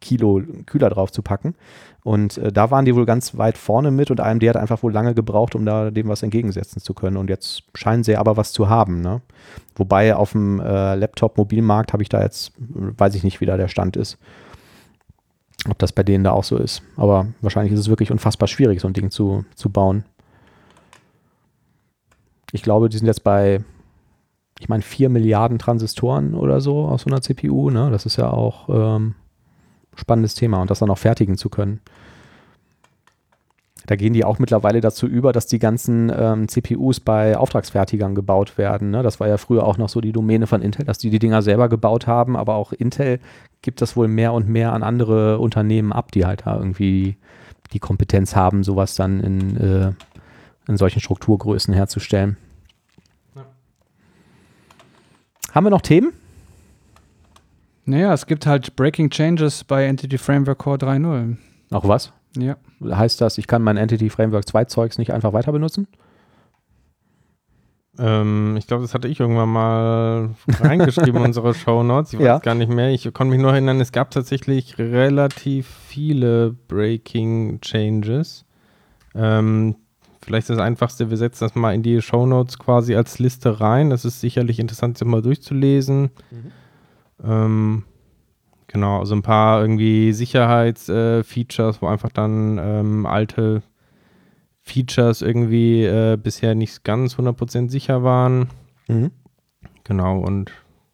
Kilo 0.00 0.42
Kühler 0.66 0.90
drauf 0.90 1.12
zu 1.12 1.22
packen. 1.22 1.54
Und 2.02 2.38
äh, 2.38 2.50
da 2.50 2.70
waren 2.70 2.84
die 2.84 2.94
wohl 2.94 3.06
ganz 3.06 3.36
weit 3.36 3.58
vorne 3.58 3.90
mit 3.90 4.10
und 4.10 4.20
AMD 4.20 4.42
hat 4.48 4.56
einfach 4.56 4.82
wohl 4.82 4.92
lange 4.92 5.14
gebraucht, 5.14 5.54
um 5.54 5.66
da 5.66 5.90
dem 5.90 6.08
was 6.08 6.22
entgegensetzen 6.22 6.80
zu 6.80 6.94
können. 6.94 7.16
Und 7.16 7.28
jetzt 7.28 7.64
scheinen 7.74 8.04
sie 8.04 8.16
aber 8.16 8.36
was 8.36 8.52
zu 8.52 8.68
haben. 8.68 9.00
Ne? 9.00 9.20
Wobei 9.76 10.16
auf 10.16 10.32
dem 10.32 10.60
äh, 10.60 10.94
Laptop-Mobilmarkt 10.94 11.92
habe 11.92 12.02
ich 12.02 12.08
da 12.08 12.22
jetzt, 12.22 12.52
weiß 12.58 13.14
ich 13.14 13.24
nicht, 13.24 13.40
wie 13.40 13.46
da 13.46 13.56
der 13.56 13.68
Stand 13.68 13.96
ist. 13.96 14.18
Ob 15.68 15.78
das 15.78 15.92
bei 15.92 16.02
denen 16.02 16.24
da 16.24 16.32
auch 16.32 16.44
so 16.44 16.56
ist. 16.56 16.82
Aber 16.96 17.26
wahrscheinlich 17.42 17.74
ist 17.74 17.80
es 17.80 17.90
wirklich 17.90 18.10
unfassbar 18.10 18.48
schwierig, 18.48 18.80
so 18.80 18.88
ein 18.88 18.94
Ding 18.94 19.10
zu, 19.10 19.44
zu 19.54 19.68
bauen. 19.68 20.04
Ich 22.52 22.62
glaube, 22.62 22.88
die 22.88 22.96
sind 22.96 23.06
jetzt 23.06 23.24
bei, 23.24 23.62
ich 24.58 24.70
meine, 24.70 24.82
4 24.82 25.10
Milliarden 25.10 25.58
Transistoren 25.58 26.34
oder 26.34 26.62
so 26.62 26.86
aus 26.86 27.02
so 27.02 27.10
einer 27.10 27.20
CPU. 27.20 27.68
Ne? 27.68 27.90
Das 27.90 28.06
ist 28.06 28.16
ja 28.16 28.30
auch 28.30 28.68
ähm, 28.70 29.14
spannendes 29.96 30.34
Thema 30.34 30.60
und 30.60 30.70
das 30.70 30.78
dann 30.78 30.90
auch 30.90 30.98
fertigen 30.98 31.36
zu 31.36 31.48
können. 31.48 31.80
Da 33.86 33.96
gehen 33.96 34.12
die 34.12 34.24
auch 34.24 34.38
mittlerweile 34.38 34.80
dazu 34.80 35.06
über, 35.06 35.32
dass 35.32 35.46
die 35.46 35.58
ganzen 35.58 36.12
ähm, 36.14 36.48
CPUs 36.48 37.00
bei 37.00 37.36
Auftragsfertigern 37.36 38.14
gebaut 38.14 38.56
werden. 38.56 38.90
Ne? 38.90 39.02
Das 39.02 39.18
war 39.18 39.26
ja 39.26 39.36
früher 39.36 39.66
auch 39.66 39.78
noch 39.78 39.88
so 39.88 40.00
die 40.00 40.12
Domäne 40.12 40.46
von 40.46 40.62
Intel, 40.62 40.84
dass 40.84 40.98
die 40.98 41.10
die 41.10 41.18
Dinger 41.18 41.42
selber 41.42 41.68
gebaut 41.68 42.06
haben, 42.06 42.36
aber 42.36 42.54
auch 42.54 42.72
Intel 42.72 43.18
gibt 43.62 43.80
das 43.80 43.96
wohl 43.96 44.06
mehr 44.06 44.32
und 44.32 44.48
mehr 44.48 44.72
an 44.74 44.82
andere 44.82 45.38
Unternehmen 45.38 45.92
ab, 45.92 46.12
die 46.12 46.24
halt 46.24 46.42
da 46.46 46.56
irgendwie 46.56 47.16
die 47.72 47.78
Kompetenz 47.78 48.36
haben, 48.36 48.62
sowas 48.62 48.94
dann 48.94 49.20
in, 49.20 49.56
äh, 49.56 49.92
in 50.68 50.76
solchen 50.76 51.00
Strukturgrößen 51.00 51.74
herzustellen. 51.74 52.36
Haben 55.52 55.66
wir 55.66 55.70
noch 55.70 55.82
Themen? 55.82 56.12
Naja, 57.90 58.12
es 58.14 58.26
gibt 58.26 58.46
halt 58.46 58.76
Breaking 58.76 59.10
Changes 59.10 59.64
bei 59.64 59.84
Entity 59.86 60.16
Framework 60.16 60.58
Core 60.58 60.76
3.0. 60.78 61.36
Auch 61.72 61.88
was? 61.88 62.12
Ja. 62.36 62.56
Heißt 62.84 63.20
das, 63.20 63.36
ich 63.38 63.48
kann 63.48 63.62
mein 63.62 63.76
Entity 63.76 64.10
Framework 64.10 64.46
2 64.48 64.66
Zeugs 64.66 64.96
nicht 64.98 65.12
einfach 65.12 65.32
weiter 65.32 65.50
benutzen? 65.50 65.88
Ähm, 67.98 68.54
ich 68.56 68.66
glaube, 68.68 68.82
das 68.82 68.94
hatte 68.94 69.08
ich 69.08 69.18
irgendwann 69.18 69.48
mal 69.48 70.30
reingeschrieben 70.60 71.16
in 71.16 71.22
unsere 71.26 71.52
Show 71.54 71.82
Notes. 71.82 72.12
Ich 72.12 72.20
weiß 72.20 72.24
Ja. 72.26 72.38
gar 72.38 72.54
nicht 72.54 72.72
mehr. 72.72 72.90
Ich 72.90 73.02
konnte 73.12 73.32
mich 73.32 73.40
nur 73.40 73.50
erinnern, 73.50 73.80
es 73.80 73.90
gab 73.90 74.10
tatsächlich 74.12 74.78
relativ 74.78 75.66
viele 75.66 76.52
Breaking 76.68 77.60
Changes. 77.60 78.44
Ähm, 79.16 79.74
vielleicht 80.22 80.48
das 80.48 80.58
Einfachste, 80.58 81.10
wir 81.10 81.16
setzen 81.16 81.44
das 81.44 81.56
mal 81.56 81.74
in 81.74 81.82
die 81.82 82.00
Show 82.00 82.24
Notes 82.26 82.58
quasi 82.58 82.94
als 82.94 83.18
Liste 83.18 83.60
rein. 83.60 83.90
Das 83.90 84.04
ist 84.04 84.20
sicherlich 84.20 84.60
interessant, 84.60 85.00
das 85.00 85.06
mal 85.08 85.22
durchzulesen. 85.22 86.10
Ähm, 87.24 87.84
genau, 88.66 89.00
also 89.00 89.14
ein 89.14 89.22
paar 89.22 89.60
irgendwie 89.60 90.12
Sicherheitsfeatures, 90.12 91.76
äh, 91.76 91.82
wo 91.82 91.86
einfach 91.86 92.10
dann 92.10 92.58
ähm, 92.58 93.06
alte 93.06 93.62
Features 94.62 95.22
irgendwie 95.22 95.84
äh, 95.84 96.16
bisher 96.16 96.54
nicht 96.54 96.84
ganz 96.84 97.16
100% 97.16 97.70
sicher 97.70 98.02
waren. 98.02 98.48
Mhm. 98.88 99.10
Genau, 99.84 100.20
und 100.20 100.52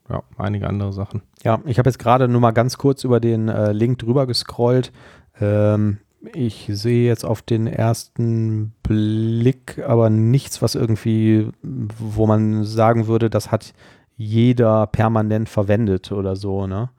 ja, 0.08 0.22
einige 0.38 0.68
andere 0.68 0.92
Sachen. 0.92 1.22
Ja, 1.42 1.60
ich 1.66 1.78
habe 1.78 1.88
jetzt 1.88 1.98
gerade 1.98 2.28
nur 2.28 2.40
mal 2.40 2.52
ganz 2.52 2.78
kurz 2.78 3.04
über 3.04 3.20
den 3.20 3.48
äh, 3.48 3.72
Link 3.72 3.98
drüber 3.98 4.26
gescrollt. 4.26 4.92
Ähm, 5.40 5.98
ich 6.34 6.68
sehe 6.72 7.06
jetzt 7.06 7.24
auf 7.24 7.42
den 7.42 7.66
ersten 7.66 8.72
Blick 8.82 9.82
aber 9.86 10.10
nichts, 10.10 10.62
was 10.62 10.74
irgendwie, 10.74 11.48
wo 11.62 12.26
man 12.26 12.64
sagen 12.64 13.06
würde, 13.06 13.30
das 13.30 13.50
hat 13.50 13.74
jeder 14.16 14.86
permanent 14.86 15.48
verwendet 15.48 16.10
oder 16.12 16.36
so, 16.36 16.66
ne? 16.66 16.90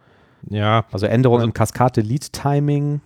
Ja, 0.50 0.86
Also 0.92 1.08
Änderungen 1.08 1.42
Ja. 1.42 1.46
im 1.48 1.54
Cascade-Lead-Timing. 1.54 3.02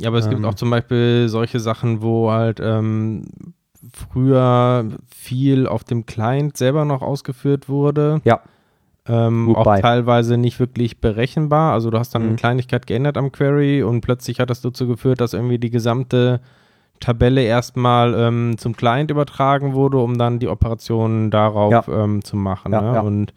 ja 0.00 0.08
aber 0.08 0.18
es 0.18 0.28
gibt 0.28 0.38
Ähm. 0.40 0.44
auch 0.44 0.54
zum 0.54 0.70
Beispiel 0.70 1.28
solche 1.28 1.60
Sachen, 1.60 2.00
wo 2.02 2.30
halt 2.30 2.60
ähm, 2.62 3.24
früher 3.92 4.86
viel 5.14 5.66
auf 5.66 5.84
dem 5.84 6.06
Client 6.06 6.56
selber 6.56 6.84
noch 6.84 7.02
ausgeführt 7.02 7.68
wurde. 7.68 8.20
Ja. 8.24 8.40
Ähm, 9.06 9.54
auch 9.56 9.78
teilweise 9.80 10.36
nicht 10.36 10.60
wirklich 10.60 11.00
berechenbar. 11.00 11.72
Also 11.72 11.90
du 11.90 11.98
hast 11.98 12.14
dann 12.14 12.22
Mhm. 12.22 12.28
eine 12.28 12.36
Kleinigkeit 12.36 12.86
geändert 12.86 13.16
am 13.16 13.32
Query 13.32 13.82
und 13.82 14.02
plötzlich 14.02 14.38
hat 14.40 14.50
das 14.50 14.60
dazu 14.60 14.86
geführt, 14.86 15.20
dass 15.20 15.32
irgendwie 15.32 15.58
die 15.58 15.70
gesamte 15.70 16.40
Tabelle 17.00 17.42
erstmal 17.42 18.14
ähm, 18.14 18.58
zum 18.58 18.76
Client 18.76 19.10
übertragen 19.10 19.74
wurde, 19.74 19.98
um 19.98 20.18
dann 20.18 20.38
die 20.38 20.48
Operationen 20.48 21.30
darauf 21.30 21.88
ähm, 21.88 22.24
zu 22.24 22.36
machen. 22.36 22.72
Ja, 22.72 22.80
ne? 22.80 22.94
ja. 22.94 23.00
Und, 23.00 23.32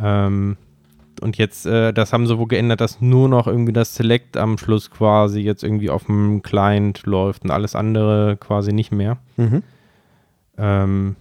ähm, 0.00 0.56
und 1.20 1.38
jetzt, 1.38 1.66
äh, 1.66 1.92
das 1.92 2.12
haben 2.12 2.26
sie 2.26 2.38
wohl 2.38 2.48
geändert, 2.48 2.80
dass 2.80 3.00
nur 3.00 3.28
noch 3.28 3.46
irgendwie 3.46 3.72
das 3.72 3.94
Select 3.94 4.36
am 4.36 4.58
Schluss 4.58 4.90
quasi 4.90 5.40
jetzt 5.40 5.62
irgendwie 5.62 5.90
auf 5.90 6.04
dem 6.04 6.42
Client 6.42 7.04
läuft 7.06 7.44
und 7.44 7.50
alles 7.50 7.74
andere 7.74 8.36
quasi 8.38 8.72
nicht 8.72 8.92
mehr. 8.92 9.18
Mhm. 9.36 9.62
Ähm, 10.58 11.16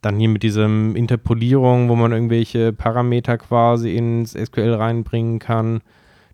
dann 0.00 0.18
hier 0.18 0.28
mit 0.28 0.42
diesem 0.42 0.96
Interpolierung, 0.96 1.88
wo 1.88 1.96
man 1.96 2.12
irgendwelche 2.12 2.72
Parameter 2.72 3.38
quasi 3.38 3.96
ins 3.96 4.32
SQL 4.32 4.74
reinbringen 4.74 5.38
kann. 5.38 5.80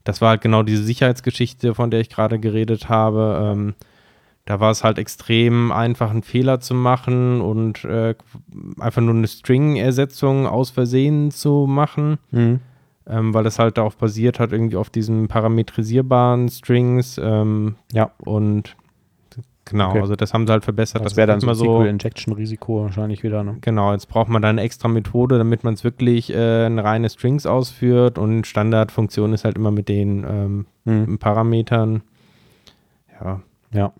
Das 0.05 0.21
war 0.21 0.31
halt 0.31 0.41
genau 0.41 0.63
diese 0.63 0.83
Sicherheitsgeschichte, 0.83 1.75
von 1.75 1.91
der 1.91 2.01
ich 2.01 2.09
gerade 2.09 2.39
geredet 2.39 2.89
habe. 2.89 3.55
Da 4.51 4.59
war 4.59 4.73
es 4.73 4.83
halt 4.83 4.99
extrem 4.99 5.71
einfach, 5.71 6.11
einen 6.11 6.25
Fehler 6.25 6.59
zu 6.59 6.75
machen 6.75 7.41
und 7.41 7.85
äh, 7.85 8.17
einfach 8.81 9.01
nur 9.01 9.15
eine 9.15 9.29
String-Ersetzung 9.29 10.49
aus 10.49 10.71
Versehen 10.71 11.31
zu 11.31 11.67
machen, 11.69 12.19
Mhm. 12.33 12.59
ähm, 13.07 13.33
weil 13.33 13.45
das 13.45 13.61
halt 13.61 13.79
darauf 13.79 13.97
basiert 13.97 14.41
hat, 14.41 14.51
irgendwie 14.51 14.75
auf 14.77 14.91
diesen 14.91 15.29
parametrisierbaren 15.29 16.49
Strings. 16.49 17.17
Ähm, 17.23 17.77
Ja. 17.93 18.11
und 18.19 18.75
Genau, 19.67 19.91
Okay. 19.91 20.01
also 20.01 20.17
das 20.17 20.35
haben 20.35 20.49
sie 20.49 20.53
halt 20.53 20.65
verbessert. 20.65 21.05
Das 21.05 21.15
wäre 21.17 21.29
dann 21.29 21.39
so 21.39 21.47
mehr 21.47 21.55
SQL-Injection-Risiko 21.55 22.83
wahrscheinlich 22.83 23.23
wieder. 23.23 23.45
Ne? 23.45 23.59
Genau, 23.61 23.93
jetzt 23.93 24.09
braucht 24.09 24.29
man 24.29 24.43
da 24.43 24.49
eine 24.49 24.63
extra 24.63 24.89
Methode, 24.89 25.39
damit 25.39 25.63
man 25.63 25.75
es 25.75 25.85
wirklich 25.85 26.35
äh, 26.35 26.65
eine 26.67 26.83
reine 26.83 27.09
Strings 27.09 27.47
ausführt 27.47 28.19
und 28.19 28.49
Standardfunktion 28.49 29.33
ist 29.33 29.45
halt 29.45 29.55
immer 29.57 29.71
mit 29.71 29.89
den 29.89 30.25
ähm, 30.29 30.67
Mhm. 30.87 31.19
Parametern. 31.19 32.03
Ja, 33.21 33.41
Ja. 33.73 33.93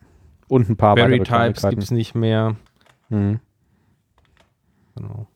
Und 0.51 0.69
ein 0.69 0.77
paar 0.77 0.97
Query 0.97 1.21
weitere 1.21 1.47
Types 1.47 1.63
gibt 1.71 1.85
es 1.85 1.93
nicht 1.93 2.17
mehr. 2.17 2.57
Mhm. 3.09 3.39
Genau. 4.97 5.29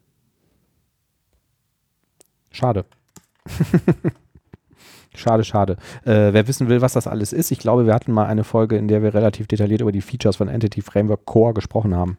Schade. 2.51 2.85
schade, 5.15 5.45
schade. 5.45 5.77
Äh, 6.05 6.33
wer 6.33 6.49
wissen 6.49 6.69
will, 6.69 6.81
was 6.81 6.95
das 6.95 7.07
alles 7.07 7.33
ist, 7.33 7.53
ich 7.53 7.61
glaube, 7.61 7.87
wir 7.87 7.95
hatten 7.95 8.11
mal 8.11 8.27
eine 8.27 8.43
Folge, 8.43 8.77
in 8.77 8.89
der 8.89 9.05
wir 9.05 9.15
relativ 9.15 9.47
detailliert 9.47 9.83
über 9.83 9.93
die 9.93 10.01
Features 10.01 10.35
von 10.35 10.49
Entity 10.49 10.83
Framework 10.83 11.27
Core 11.27 11.55
gesprochen 11.55 11.95
haben. 11.95 12.19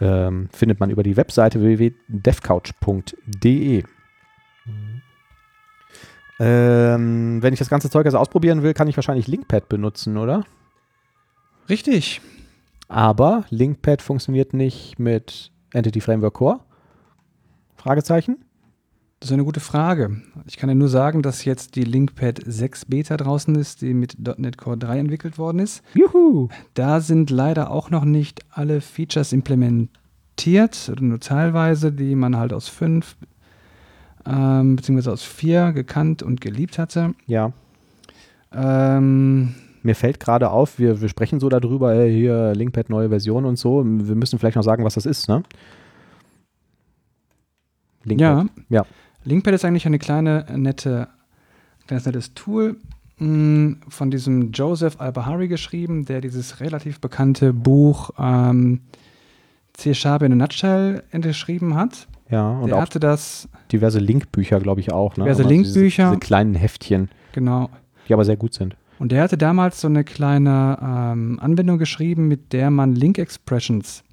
Ähm, 0.00 0.48
findet 0.52 0.78
man 0.78 0.90
über 0.90 1.02
die 1.02 1.16
Webseite 1.16 1.60
www.devcouch.de. 1.60 3.82
Ähm, 6.38 7.42
wenn 7.42 7.52
ich 7.52 7.58
das 7.58 7.68
ganze 7.68 7.90
Zeug 7.90 8.06
also 8.06 8.18
ausprobieren 8.18 8.62
will, 8.62 8.74
kann 8.74 8.86
ich 8.86 8.96
wahrscheinlich 8.96 9.26
Linkpad 9.26 9.68
benutzen, 9.68 10.16
oder? 10.16 10.44
Richtig. 11.68 12.20
Aber 12.88 13.44
Linkpad 13.50 14.02
funktioniert 14.02 14.52
nicht 14.52 14.98
mit 14.98 15.50
Entity 15.72 16.00
Framework 16.00 16.34
Core? 16.34 16.60
Fragezeichen? 17.76 18.44
Das 19.18 19.30
ist 19.30 19.34
eine 19.34 19.44
gute 19.44 19.60
Frage. 19.60 20.20
Ich 20.46 20.56
kann 20.56 20.68
ja 20.68 20.74
nur 20.74 20.88
sagen, 20.88 21.22
dass 21.22 21.44
jetzt 21.44 21.76
die 21.76 21.84
Linkpad 21.84 22.40
6 22.44 22.86
Beta 22.86 23.16
draußen 23.16 23.54
ist, 23.54 23.80
die 23.80 23.94
mit 23.94 24.16
.NET 24.18 24.58
Core 24.58 24.76
3 24.76 24.98
entwickelt 24.98 25.38
worden 25.38 25.60
ist. 25.60 25.82
Juhu! 25.94 26.48
Da 26.74 27.00
sind 27.00 27.30
leider 27.30 27.70
auch 27.70 27.88
noch 27.90 28.04
nicht 28.04 28.40
alle 28.50 28.80
Features 28.80 29.32
implementiert, 29.32 30.88
oder 30.90 31.02
nur 31.02 31.20
teilweise, 31.20 31.92
die 31.92 32.16
man 32.16 32.36
halt 32.36 32.52
aus 32.52 32.68
5 32.68 33.16
ähm, 34.26 34.76
beziehungsweise 34.76 35.12
aus 35.12 35.22
4 35.22 35.72
gekannt 35.72 36.22
und 36.22 36.40
geliebt 36.40 36.78
hatte. 36.78 37.14
Ja. 37.26 37.52
Ähm, 38.52 39.54
Mir 39.82 39.94
fällt 39.94 40.20
gerade 40.20 40.50
auf, 40.50 40.78
wir, 40.78 41.00
wir 41.00 41.08
sprechen 41.08 41.40
so 41.40 41.48
darüber, 41.48 42.02
hier 42.04 42.54
Linkpad 42.54 42.88
neue 42.88 43.08
Version 43.08 43.44
und 43.44 43.58
so. 43.58 43.84
Wir 43.84 44.14
müssen 44.14 44.38
vielleicht 44.38 44.56
noch 44.56 44.62
sagen, 44.62 44.84
was 44.84 44.94
das 44.94 45.06
ist, 45.06 45.28
ne? 45.28 45.42
ja. 48.04 48.46
Ja. 48.68 48.84
Linkpad 49.24 49.54
ist 49.54 49.64
eigentlich 49.64 49.86
eine 49.86 49.98
kleine, 49.98 50.46
nette, 50.56 51.08
kleines 51.86 52.06
nettes 52.06 52.34
Tool 52.34 52.76
mh, 53.18 53.76
von 53.88 54.10
diesem 54.10 54.52
Joseph 54.52 55.00
Al-Bahari 55.00 55.48
geschrieben, 55.48 56.04
der 56.04 56.20
dieses 56.20 56.60
relativ 56.60 57.00
bekannte 57.00 57.52
Buch 57.52 58.10
ähm, 58.18 58.80
C-Sharp 59.74 60.22
in 60.22 60.32
a 60.32 60.34
Nutshell 60.34 61.02
geschrieben 61.12 61.74
hat. 61.74 62.08
Ja, 62.30 62.50
und 62.50 62.68
der 62.68 62.76
auch 62.76 62.82
hatte 62.82 62.98
das, 62.98 63.48
diverse 63.70 63.98
Linkbücher, 63.98 64.60
glaube 64.60 64.80
ich, 64.80 64.92
auch. 64.92 65.16
Ne? 65.16 65.24
Diverse 65.24 65.42
Aber 65.42 65.50
Linkbücher. 65.50 66.04
Diese, 66.04 66.10
diese 66.10 66.20
kleinen 66.20 66.54
Heftchen, 66.54 67.10
genau. 67.32 67.70
die 68.08 68.14
aber 68.14 68.24
sehr 68.24 68.36
gut 68.36 68.54
sind. 68.54 68.76
Und 69.02 69.10
der 69.10 69.24
hatte 69.24 69.36
damals 69.36 69.80
so 69.80 69.88
eine 69.88 70.04
kleine 70.04 70.78
ähm, 70.80 71.40
Anwendung 71.40 71.76
geschrieben, 71.76 72.28
mit 72.28 72.52
der 72.52 72.70
man 72.70 72.94
Link-Expressions 72.94 74.04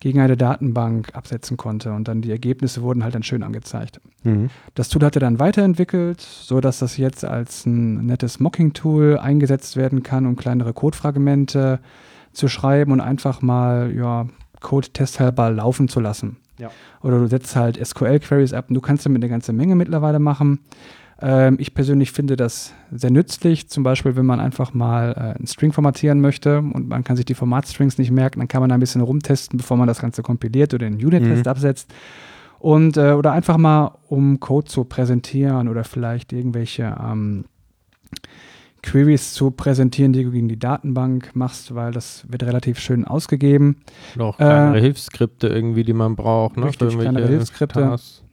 gegen 0.00 0.20
eine 0.20 0.36
Datenbank 0.36 1.14
absetzen 1.14 1.56
konnte. 1.56 1.94
Und 1.94 2.08
dann 2.08 2.20
die 2.20 2.30
Ergebnisse 2.30 2.82
wurden 2.82 3.04
halt 3.04 3.14
dann 3.14 3.22
schön 3.22 3.42
angezeigt. 3.42 4.02
Mhm. 4.22 4.50
Das 4.74 4.90
Tool 4.90 5.02
hat 5.02 5.16
er 5.16 5.20
dann 5.20 5.38
weiterentwickelt, 5.38 6.20
so 6.20 6.60
dass 6.60 6.80
das 6.80 6.98
jetzt 6.98 7.24
als 7.24 7.64
ein 7.64 8.04
nettes 8.04 8.38
Mocking-Tool 8.38 9.16
eingesetzt 9.16 9.78
werden 9.78 10.02
kann, 10.02 10.26
um 10.26 10.36
kleinere 10.36 10.74
Codefragmente 10.74 11.80
zu 12.34 12.48
schreiben 12.48 12.92
und 12.92 13.00
einfach 13.00 13.40
mal 13.40 13.94
ja, 13.96 14.26
Code 14.60 14.90
testhalber 14.90 15.50
laufen 15.50 15.88
zu 15.88 16.00
lassen. 16.00 16.36
Ja. 16.58 16.70
Oder 17.00 17.18
du 17.18 17.28
setzt 17.28 17.56
halt 17.56 17.82
SQL-Queries 17.82 18.52
ab 18.52 18.66
und 18.68 18.74
du 18.74 18.82
kannst 18.82 19.06
damit 19.06 19.22
eine 19.22 19.30
ganze 19.30 19.54
Menge 19.54 19.74
mittlerweile 19.74 20.18
machen. 20.18 20.58
Ähm, 21.20 21.56
ich 21.60 21.74
persönlich 21.74 22.12
finde 22.12 22.36
das 22.36 22.72
sehr 22.90 23.10
nützlich, 23.10 23.68
zum 23.68 23.82
Beispiel, 23.84 24.16
wenn 24.16 24.26
man 24.26 24.40
einfach 24.40 24.74
mal 24.74 25.12
äh, 25.16 25.38
einen 25.38 25.46
String 25.46 25.72
formatieren 25.72 26.20
möchte 26.20 26.58
und 26.58 26.88
man 26.88 27.04
kann 27.04 27.16
sich 27.16 27.24
die 27.24 27.34
Formatstrings 27.34 27.98
nicht 27.98 28.10
merken, 28.10 28.40
dann 28.40 28.48
kann 28.48 28.60
man 28.60 28.68
da 28.70 28.74
ein 28.74 28.80
bisschen 28.80 29.00
rumtesten, 29.00 29.56
bevor 29.58 29.76
man 29.76 29.86
das 29.86 30.00
Ganze 30.00 30.22
kompiliert 30.22 30.74
oder 30.74 30.88
den 30.90 30.94
Unit-Test 31.04 31.44
Mhm. 31.44 31.50
absetzt. 31.50 31.94
Und, 32.58 32.96
äh, 32.96 33.12
oder 33.12 33.32
einfach 33.32 33.58
mal, 33.58 33.98
um 34.08 34.40
Code 34.40 34.66
zu 34.66 34.84
präsentieren 34.84 35.68
oder 35.68 35.84
vielleicht 35.84 36.32
irgendwelche 36.32 36.96
ähm, 37.02 37.44
Queries 38.82 39.32
zu 39.32 39.50
präsentieren, 39.50 40.12
die 40.12 40.24
du 40.24 40.30
gegen 40.30 40.48
die 40.48 40.58
Datenbank 40.58 41.30
machst, 41.34 41.74
weil 41.74 41.92
das 41.92 42.24
wird 42.28 42.42
relativ 42.42 42.78
schön 42.78 43.04
ausgegeben. 43.06 43.76
Auch 44.18 44.36
kleinere 44.36 44.78
Äh, 44.78 44.80
Hilfsskripte 44.82 45.48
irgendwie, 45.48 45.84
die 45.84 45.94
man 45.94 46.16
braucht. 46.16 46.56
Ne? 46.58 46.66
richtig, 46.66 46.98
kleinere 46.98 47.28
Hilfsskripte. 47.28 47.80
Tasks. 47.80 48.23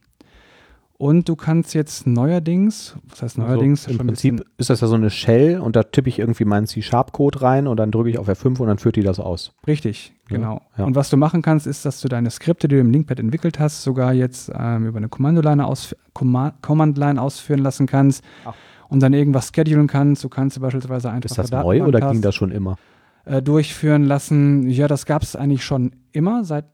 Und 1.01 1.27
du 1.27 1.35
kannst 1.35 1.73
jetzt 1.73 2.05
neuerdings, 2.05 2.95
was 3.09 3.23
heißt 3.23 3.39
neuerdings? 3.39 3.87
Also 3.87 3.99
Im 3.99 4.05
Prinzip 4.05 4.45
ist 4.59 4.69
das 4.69 4.81
ja 4.81 4.87
so 4.87 4.93
eine 4.93 5.09
Shell 5.09 5.59
und 5.59 5.75
da 5.75 5.81
tippe 5.81 6.07
ich 6.09 6.19
irgendwie 6.19 6.45
meinen 6.45 6.67
C-Sharp-Code 6.67 7.41
rein 7.41 7.65
und 7.65 7.77
dann 7.77 7.89
drücke 7.89 8.11
ich 8.11 8.19
auf 8.19 8.29
F5 8.29 8.59
und 8.59 8.67
dann 8.67 8.77
führt 8.77 8.97
die 8.97 9.01
das 9.01 9.19
aus. 9.19 9.51
Richtig, 9.65 10.13
genau. 10.27 10.61
ja. 10.77 10.83
Und 10.83 10.93
was 10.93 11.09
du 11.09 11.17
machen 11.17 11.41
kannst, 11.41 11.65
ist, 11.65 11.85
dass 11.85 12.01
du 12.01 12.07
deine 12.07 12.29
Skripte, 12.29 12.67
die 12.67 12.75
du 12.75 12.81
im 12.81 12.91
Linkpad 12.91 13.19
entwickelt 13.19 13.59
hast, 13.59 13.81
sogar 13.81 14.13
jetzt 14.13 14.51
ähm, 14.55 14.85
über 14.85 14.97
eine 14.97 15.09
Kommandoline 15.09 15.65
aus, 15.65 15.95
Command, 16.13 16.61
Command-Line 16.61 17.19
ausführen 17.19 17.61
lassen 17.61 17.87
kannst 17.87 18.23
Ach. 18.45 18.53
und 18.87 18.99
dann 18.99 19.13
irgendwas 19.13 19.51
schedulen 19.55 19.87
kannst. 19.87 20.23
Du 20.23 20.29
kannst 20.29 20.61
beispielsweise 20.61 21.09
einfach 21.09 21.31
Ist 21.31 21.39
das 21.39 21.49
neu 21.49 21.83
oder 21.83 22.11
ging 22.11 22.21
das 22.21 22.35
schon 22.35 22.51
immer? 22.51 22.77
äh, 23.25 23.41
durchführen 23.41 24.03
lassen. 24.03 24.69
Ja, 24.69 24.87
das 24.87 25.05
gab 25.05 25.23
es 25.23 25.35
eigentlich 25.35 25.63
schon 25.63 25.93
immer, 26.11 26.43
seit, 26.43 26.65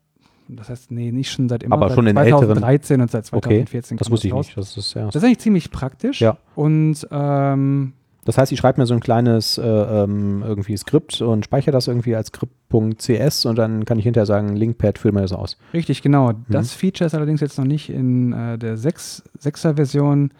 das 0.49 0.69
heißt, 0.69 0.91
nee, 0.91 1.11
nicht 1.11 1.31
schon 1.31 1.49
seit 1.49 1.63
immer, 1.63 1.75
Aber 1.75 1.89
seit 1.89 1.95
schon 1.95 2.07
in 2.07 2.15
älteren- 2.17 2.45
2013 2.45 3.01
und 3.01 3.11
seit 3.11 3.25
2014 3.25 3.97
Das 3.97 4.07
kam 4.07 4.11
wusste 4.13 4.27
ich 4.27 4.33
raus. 4.33 4.45
nicht. 4.47 4.57
Das 4.57 4.77
ist, 4.77 4.93
ja. 4.93 5.05
Das 5.05 5.15
ist 5.15 5.23
eigentlich 5.23 5.39
ziemlich 5.39 5.71
praktisch. 5.71 6.21
Ja. 6.21 6.37
Und 6.55 7.07
ähm, 7.11 7.93
Das 8.25 8.37
heißt, 8.37 8.51
ich 8.51 8.59
schreibe 8.59 8.79
mir 8.81 8.85
so 8.87 8.93
ein 8.93 8.99
kleines 8.99 9.57
äh, 9.57 9.63
ähm, 9.65 10.43
irgendwie 10.45 10.75
Skript 10.77 11.21
und 11.21 11.45
speichere 11.45 11.71
das 11.71 11.87
irgendwie 11.87 12.15
als 12.15 12.27
Skript.cs 12.27 13.45
und 13.45 13.57
dann 13.57 13.85
kann 13.85 13.97
ich 13.99 14.03
hinterher 14.03 14.25
sagen, 14.25 14.55
Linkpad, 14.55 14.97
füll 14.99 15.11
mir 15.13 15.21
das 15.21 15.31
aus. 15.33 15.57
Richtig, 15.73 16.01
genau. 16.01 16.33
Das 16.49 16.73
Feature 16.73 17.05
ist 17.07 17.13
allerdings 17.15 17.39
jetzt 17.41 17.57
noch 17.57 17.65
nicht 17.65 17.89
in 17.89 18.33
äh, 18.33 18.57
der 18.57 18.77
6, 18.77 19.23
6er 19.41 19.75
Version 19.75 20.31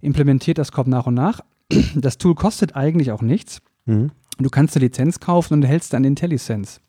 implementiert. 0.00 0.58
Das 0.58 0.72
kommt 0.72 0.88
nach 0.88 1.06
und 1.06 1.14
nach. 1.14 1.40
Das 1.94 2.16
Tool 2.18 2.34
kostet 2.34 2.76
eigentlich 2.76 3.12
auch 3.12 3.20
nichts. 3.22 3.60
Mhm. 3.86 4.10
Du 4.38 4.48
kannst 4.50 4.76
eine 4.76 4.84
Lizenz 4.86 5.18
kaufen 5.20 5.54
und 5.54 5.62
erhältst 5.64 5.92
dann 5.92 6.04
IntelliSense 6.04 6.80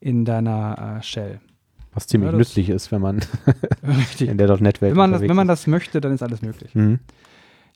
in 0.00 0.24
deiner 0.24 0.98
äh, 0.98 1.02
Shell. 1.02 1.40
Was 1.98 2.06
ziemlich 2.06 2.30
Ja, 2.30 2.38
nützlich 2.38 2.70
ist, 2.70 2.92
wenn 2.92 3.02
man 3.02 3.18
in 4.20 4.38
der 4.38 4.46
.NET-Welt 4.60 4.92
Wenn 4.92 4.96
man, 4.96 5.10
das, 5.10 5.20
wenn 5.22 5.34
man 5.34 5.48
das 5.48 5.66
möchte, 5.66 6.00
dann 6.00 6.12
ist 6.12 6.22
alles 6.22 6.42
möglich. 6.42 6.72
Mhm. 6.76 7.00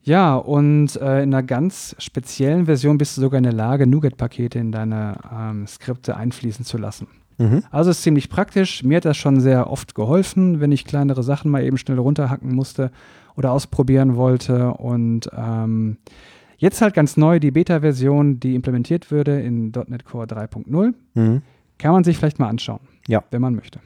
Ja, 0.05 0.37
und 0.37 0.95
äh, 0.95 1.25
in 1.25 1.35
einer 1.35 1.43
ganz 1.43 1.97
speziellen 1.99 2.67
Version 2.67 2.99
bist 2.99 3.17
du 3.17 3.21
sogar 3.21 3.39
in 3.39 3.43
der 3.43 3.53
Lage, 3.53 3.85
NuGet-Pakete 3.89 4.61
in 4.61 4.71
deine 4.71 5.17
ähm, 5.37 5.67
Skripte 5.67 6.17
einfließen 6.17 6.65
zu 6.65 6.79
lassen. 6.79 7.09
Mhm. 7.39 7.65
Also 7.73 7.91
ist 7.91 8.03
ziemlich 8.05 8.29
praktisch. 8.29 8.85
Mir 8.85 8.99
hat 8.99 9.07
das 9.07 9.17
schon 9.17 9.41
sehr 9.41 9.69
oft 9.69 9.97
geholfen, 9.97 10.61
wenn 10.61 10.71
ich 10.71 10.85
kleinere 10.85 11.25
Sachen 11.25 11.51
mal 11.51 11.65
eben 11.65 11.79
schnell 11.79 11.99
runterhacken 11.99 12.55
musste 12.55 12.93
oder 13.37 13.51
ausprobieren 13.51 14.15
wollte. 14.15 14.73
Und 14.75 15.29
ähm, 15.37 15.97
jetzt 16.59 16.81
halt 16.81 16.95
ganz 16.95 17.17
neu 17.17 17.41
die 17.41 17.51
Beta-Version, 17.51 18.39
die 18.39 18.55
implementiert 18.55 19.11
würde 19.11 19.41
in 19.41 19.73
.NET 19.89 20.05
Core 20.05 20.27
3.0. 20.27 20.95
Mhm. 21.15 21.43
Kann 21.79 21.93
man 21.93 22.05
sich 22.05 22.17
vielleicht 22.19 22.39
mal 22.39 22.49
anschauen, 22.49 22.79
Ja. 23.09 23.25
wenn 23.33 23.41
man 23.41 23.57
möchte. 23.57 23.81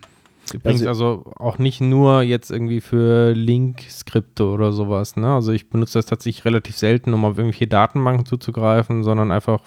Übrigens 0.53 0.87
also 0.87 1.25
auch 1.37 1.59
nicht 1.59 1.81
nur 1.81 2.23
jetzt 2.23 2.51
irgendwie 2.51 2.81
für 2.81 3.33
Link-Skripte 3.33 4.47
oder 4.47 4.73
sowas. 4.73 5.17
Ne? 5.17 5.35
Also 5.35 5.53
ich 5.53 5.69
benutze 5.71 5.99
das 5.99 6.07
tatsächlich 6.07 6.45
relativ 6.45 6.77
selten, 6.77 7.13
um 7.15 7.25
auf 7.25 7.37
irgendwelche 7.37 7.67
Datenbanken 7.67 8.27
zuzugreifen, 8.27 9.03
sondern 9.03 9.33
einfach 9.33 9.61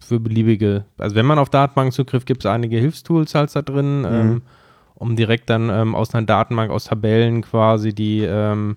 für 0.00 0.20
beliebige. 0.20 0.84
Also 0.98 1.16
wenn 1.16 1.26
man 1.26 1.38
auf 1.38 1.50
Datenbanken 1.50 1.92
zugrifft, 1.92 2.26
gibt 2.26 2.44
es 2.44 2.50
einige 2.50 2.78
Hilfstools 2.78 3.34
halt 3.34 3.54
da 3.54 3.62
drin, 3.62 4.06
ähm, 4.08 4.42
um 4.94 5.16
direkt 5.16 5.48
dann 5.48 5.70
ähm, 5.70 5.94
aus 5.94 6.14
einer 6.14 6.26
Datenbank, 6.26 6.70
aus 6.70 6.84
Tabellen 6.84 7.42
quasi 7.42 7.94
die 7.94 8.20
ähm, 8.20 8.76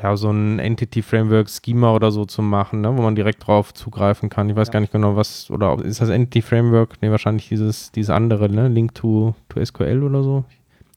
ja, 0.00 0.16
so 0.16 0.30
ein 0.30 0.58
Entity 0.58 1.02
Framework 1.02 1.48
Schema 1.50 1.92
oder 1.94 2.10
so 2.12 2.24
zu 2.24 2.42
machen, 2.42 2.80
ne, 2.80 2.96
wo 2.96 3.02
man 3.02 3.14
direkt 3.16 3.46
drauf 3.46 3.74
zugreifen 3.74 4.28
kann. 4.28 4.48
Ich 4.50 4.56
weiß 4.56 4.70
gar 4.70 4.80
nicht 4.80 4.92
genau, 4.92 5.16
was, 5.16 5.50
oder 5.50 5.76
ist 5.84 6.00
das 6.00 6.08
Entity 6.08 6.42
Framework? 6.42 7.00
Ne, 7.02 7.10
wahrscheinlich 7.10 7.48
dieses, 7.48 7.90
dieses 7.92 8.10
andere, 8.10 8.48
ne? 8.48 8.68
Link 8.68 8.94
to, 8.94 9.34
to 9.48 9.64
SQL 9.64 10.02
oder 10.02 10.22
so. 10.22 10.44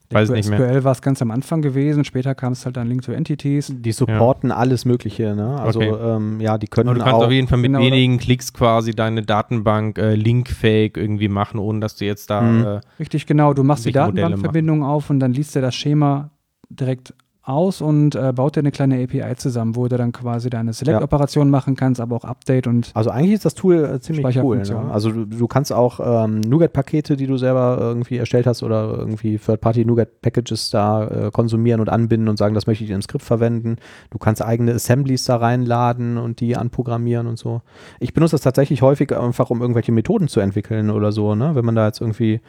Ich 0.08 0.14
weiß 0.14 0.28
es 0.28 0.34
nicht 0.36 0.48
mehr. 0.48 0.60
SQL 0.60 0.84
war 0.84 0.92
es 0.92 1.02
ganz 1.02 1.20
am 1.20 1.32
Anfang 1.32 1.62
gewesen, 1.62 2.04
später 2.04 2.36
kam 2.36 2.52
es 2.52 2.64
halt 2.64 2.76
dann 2.76 2.86
Link 2.86 3.02
to 3.02 3.10
Entities. 3.10 3.72
Die 3.76 3.90
supporten 3.90 4.52
alles 4.52 4.84
Mögliche, 4.84 5.34
ne? 5.34 5.60
Also 5.60 5.80
Okay. 5.80 5.90
ähm, 6.00 6.40
ja, 6.40 6.58
die 6.58 6.68
können 6.68 6.88
Aber 6.90 6.98
du 6.98 7.04
kannst 7.04 7.20
auch. 7.22 7.26
auf 7.26 7.32
jeden 7.32 7.48
Fall 7.48 7.58
mit 7.58 7.70
genau, 7.72 7.80
wenigen 7.80 8.18
Klicks 8.18 8.52
quasi 8.52 8.92
deine 8.92 9.22
Datenbank 9.22 9.98
äh, 9.98 10.14
linkfähig 10.14 10.96
irgendwie 10.96 11.26
machen, 11.28 11.58
ohne 11.58 11.80
dass 11.80 11.96
du 11.96 12.04
jetzt 12.04 12.30
da 12.30 12.40
Mhm. 12.40 12.64
äh, 12.64 12.80
Richtig, 13.00 13.26
genau. 13.26 13.52
Du 13.52 13.64
machst 13.64 13.84
die 13.84 13.90
Datenbankverbindung 13.92 14.84
auf 14.84 15.10
und 15.10 15.18
dann 15.18 15.32
liest 15.32 15.56
er 15.56 15.62
das 15.62 15.74
Schema 15.74 16.30
direkt 16.68 17.12
aus 17.46 17.80
und 17.80 18.16
äh, 18.16 18.32
baut 18.32 18.56
dir 18.56 18.60
eine 18.60 18.72
kleine 18.72 19.02
API 19.02 19.36
zusammen, 19.36 19.76
wo 19.76 19.86
du 19.86 19.96
dann 19.96 20.10
quasi 20.10 20.50
deine 20.50 20.72
Select-Operation 20.72 21.48
machen 21.48 21.76
kannst, 21.76 22.00
aber 22.00 22.16
auch 22.16 22.24
Update 22.24 22.66
und 22.66 22.90
Also 22.94 23.10
eigentlich 23.10 23.34
ist 23.34 23.44
das 23.44 23.54
Tool 23.54 23.84
äh, 23.84 24.00
ziemlich 24.00 24.36
cool. 24.42 24.58
Ne? 24.58 24.90
Also 24.90 25.12
du, 25.12 25.24
du 25.24 25.46
kannst 25.46 25.72
auch 25.72 26.00
ähm, 26.24 26.40
NuGet-Pakete, 26.40 27.16
die 27.16 27.28
du 27.28 27.36
selber 27.36 27.78
irgendwie 27.80 28.16
erstellt 28.16 28.46
hast 28.46 28.64
oder 28.64 28.96
irgendwie 28.98 29.38
Third-Party 29.38 29.84
NuGet-Packages 29.84 30.70
da 30.70 31.06
äh, 31.06 31.30
konsumieren 31.30 31.80
und 31.80 31.88
anbinden 31.88 32.28
und 32.28 32.36
sagen, 32.36 32.54
das 32.54 32.66
möchte 32.66 32.82
ich 32.82 32.90
in 32.90 32.94
einem 32.94 33.02
Skript 33.02 33.24
verwenden. 33.24 33.76
Du 34.10 34.18
kannst 34.18 34.44
eigene 34.44 34.74
Assemblies 34.74 35.24
da 35.24 35.36
reinladen 35.36 36.18
und 36.18 36.40
die 36.40 36.56
anprogrammieren 36.56 37.28
und 37.28 37.38
so. 37.38 37.62
Ich 38.00 38.12
benutze 38.12 38.32
das 38.32 38.40
tatsächlich 38.40 38.82
häufig 38.82 39.16
einfach, 39.16 39.50
um 39.50 39.60
irgendwelche 39.60 39.92
Methoden 39.92 40.26
zu 40.26 40.40
entwickeln 40.40 40.90
oder 40.90 41.12
so, 41.12 41.36
ne? 41.36 41.54
Wenn 41.54 41.64
man 41.64 41.76
da 41.76 41.86
jetzt 41.86 42.00
irgendwie 42.00 42.40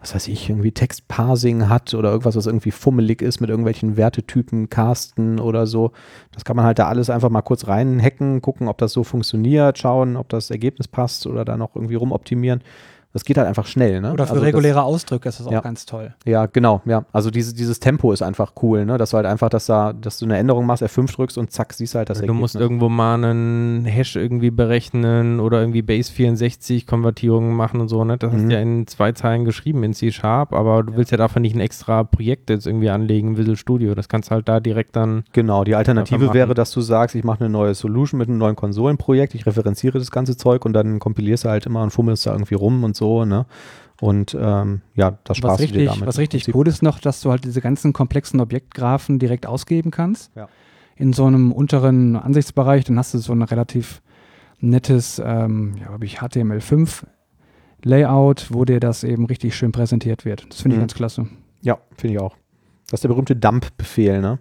was 0.00 0.14
weiß 0.14 0.28
ich, 0.28 0.48
irgendwie 0.48 0.72
Textparsing 0.72 1.68
hat 1.68 1.92
oder 1.92 2.10
irgendwas, 2.10 2.34
was 2.34 2.46
irgendwie 2.46 2.70
fummelig 2.70 3.20
ist 3.20 3.40
mit 3.40 3.50
irgendwelchen 3.50 3.98
Wertetypen, 3.98 4.70
Casten 4.70 5.38
oder 5.38 5.66
so. 5.66 5.92
Das 6.32 6.44
kann 6.44 6.56
man 6.56 6.64
halt 6.64 6.78
da 6.78 6.88
alles 6.88 7.10
einfach 7.10 7.28
mal 7.28 7.42
kurz 7.42 7.68
reinhacken, 7.68 8.40
gucken, 8.40 8.68
ob 8.68 8.78
das 8.78 8.92
so 8.92 9.04
funktioniert, 9.04 9.78
schauen, 9.78 10.16
ob 10.16 10.30
das 10.30 10.50
Ergebnis 10.50 10.88
passt 10.88 11.26
oder 11.26 11.44
da 11.44 11.58
noch 11.58 11.76
irgendwie 11.76 11.96
rumoptimieren. 11.96 12.62
Das 13.12 13.24
geht 13.24 13.38
halt 13.38 13.48
einfach 13.48 13.66
schnell, 13.66 14.00
ne? 14.00 14.12
oder 14.12 14.24
für 14.26 14.30
Also 14.34 14.44
das- 14.44 14.48
reguläre 14.54 14.82
Ausdrücke 14.84 15.28
ist 15.28 15.40
das 15.40 15.46
auch 15.48 15.52
Ja. 15.52 15.60
ganz 15.60 15.84
toll. 15.84 16.14
ja, 16.24 16.46
genau, 16.46 16.80
ja. 16.84 17.04
Also 17.12 17.30
diese, 17.30 17.52
dieses 17.54 17.80
Tempo 17.80 18.12
ist 18.12 18.22
einfach 18.22 18.52
cool, 18.62 18.84
ne? 18.86 18.98
Dass 18.98 19.10
du 19.10 19.16
halt 19.16 19.26
einfach, 19.26 19.48
dass 19.48 19.66
da, 19.66 19.92
dass 19.92 20.18
du 20.18 20.26
eine 20.26 20.38
Änderung 20.38 20.64
machst, 20.64 20.82
F5 20.84 21.12
drückst 21.12 21.36
und 21.36 21.50
zack, 21.50 21.72
siehst 21.72 21.96
halt 21.96 22.08
das 22.08 22.18
du 22.18 22.22
Ergebnis. 22.22 22.40
musst 22.40 22.54
irgendwo 22.56 22.88
mal 22.88 23.14
einen 23.14 23.84
Hash 23.84 24.14
irgendwie 24.14 24.50
berechnen 24.52 25.40
oder 25.40 25.60
irgendwie 25.60 25.82
Base 25.82 26.12
64 26.12 26.86
Konvertierungen 26.86 27.54
machen 27.56 27.80
und 27.80 27.88
so, 27.88 28.04
ne? 28.04 28.16
Das 28.16 28.32
hast 28.32 28.42
Mhm. 28.42 28.48
du 28.48 28.54
ja 28.54 28.60
in 28.60 28.86
zwei 28.86 29.10
Zeilen 29.12 29.44
geschrieben 29.44 29.82
in 29.82 29.92
C-Sharp, 29.92 30.52
aber 30.52 30.84
du 30.84 30.94
willst 30.96 31.10
ja 31.10 31.18
dafür 31.18 31.40
nicht 31.40 31.56
ein 31.56 31.60
extra 31.60 32.04
Projekt 32.04 32.48
jetzt 32.50 32.66
irgendwie 32.66 32.90
anlegen, 32.90 33.36
Visual 33.36 33.56
Studio. 33.56 33.94
Das 33.96 34.08
kannst 34.08 34.30
du 34.30 34.34
halt 34.36 34.48
da 34.48 34.60
direkt 34.60 34.94
dann 34.94 35.24
Genau, 35.32 35.64
die 35.64 35.74
Alternative 35.74 36.32
wäre, 36.32 36.54
dass 36.54 36.70
du 36.70 36.80
sagst, 36.80 37.16
ich 37.16 37.24
mache 37.24 37.40
eine 37.40 37.48
neue 37.48 37.74
Solution 37.74 38.18
mit 38.18 38.28
einem 38.28 38.38
neuen 38.38 38.54
Konsolenprojekt, 38.56 39.34
ich 39.34 39.46
referenziere 39.46 39.98
das 39.98 40.12
ganze 40.12 40.36
Zeug 40.36 40.64
und 40.64 40.74
dann 40.74 41.00
kompilierst 41.00 41.44
du 41.44 41.48
halt 41.48 41.66
immer 41.66 41.82
und 41.82 41.90
fummelst 41.90 42.26
da 42.26 42.32
irgendwie 42.32 42.54
rum 42.54 42.84
und 42.84 42.94
so, 42.96 42.99
ne? 43.24 43.46
Und 44.00 44.34
ähm, 44.38 44.80
ja, 44.94 45.10
das 45.24 45.30
Was 45.30 45.36
sparst 45.38 45.60
dir 45.60 45.64
richtig, 45.64 45.86
damit. 45.88 46.06
was 46.06 46.18
richtig 46.18 46.46
gut 46.46 46.68
ist 46.68 46.82
noch, 46.82 46.98
dass 47.00 47.20
du 47.20 47.30
halt 47.30 47.44
diese 47.44 47.60
ganzen 47.60 47.92
komplexen 47.92 48.40
Objektgraphen 48.40 49.18
direkt 49.18 49.46
ausgeben 49.46 49.90
kannst. 49.90 50.34
Ja. 50.36 50.48
In 50.96 51.12
so 51.12 51.26
einem 51.26 51.52
unteren 51.52 52.16
Ansichtsbereich, 52.16 52.84
dann 52.84 52.98
hast 52.98 53.12
du 53.14 53.18
so 53.18 53.32
ein 53.32 53.42
relativ 53.42 54.00
nettes, 54.60 55.20
ähm, 55.24 55.74
ja, 55.78 55.88
glaube 55.88 56.04
ich, 56.06 56.18
HTML5 56.20 57.04
Layout, 57.82 58.48
wo 58.50 58.64
dir 58.64 58.80
das 58.80 59.04
eben 59.04 59.24
richtig 59.26 59.54
schön 59.56 59.72
präsentiert 59.72 60.24
wird. 60.24 60.46
Das 60.50 60.60
finde 60.62 60.74
ich 60.74 60.78
Mhm. 60.78 60.82
ganz 60.82 60.94
klasse. 60.94 61.26
Ja, 61.62 61.78
finde 61.96 62.14
ich 62.14 62.20
auch. 62.20 62.36
Das 62.90 62.98
ist 62.98 63.04
der 63.04 63.08
berühmte 63.08 63.36
Dump-Befehl, 63.36 64.20
ne? 64.20 64.38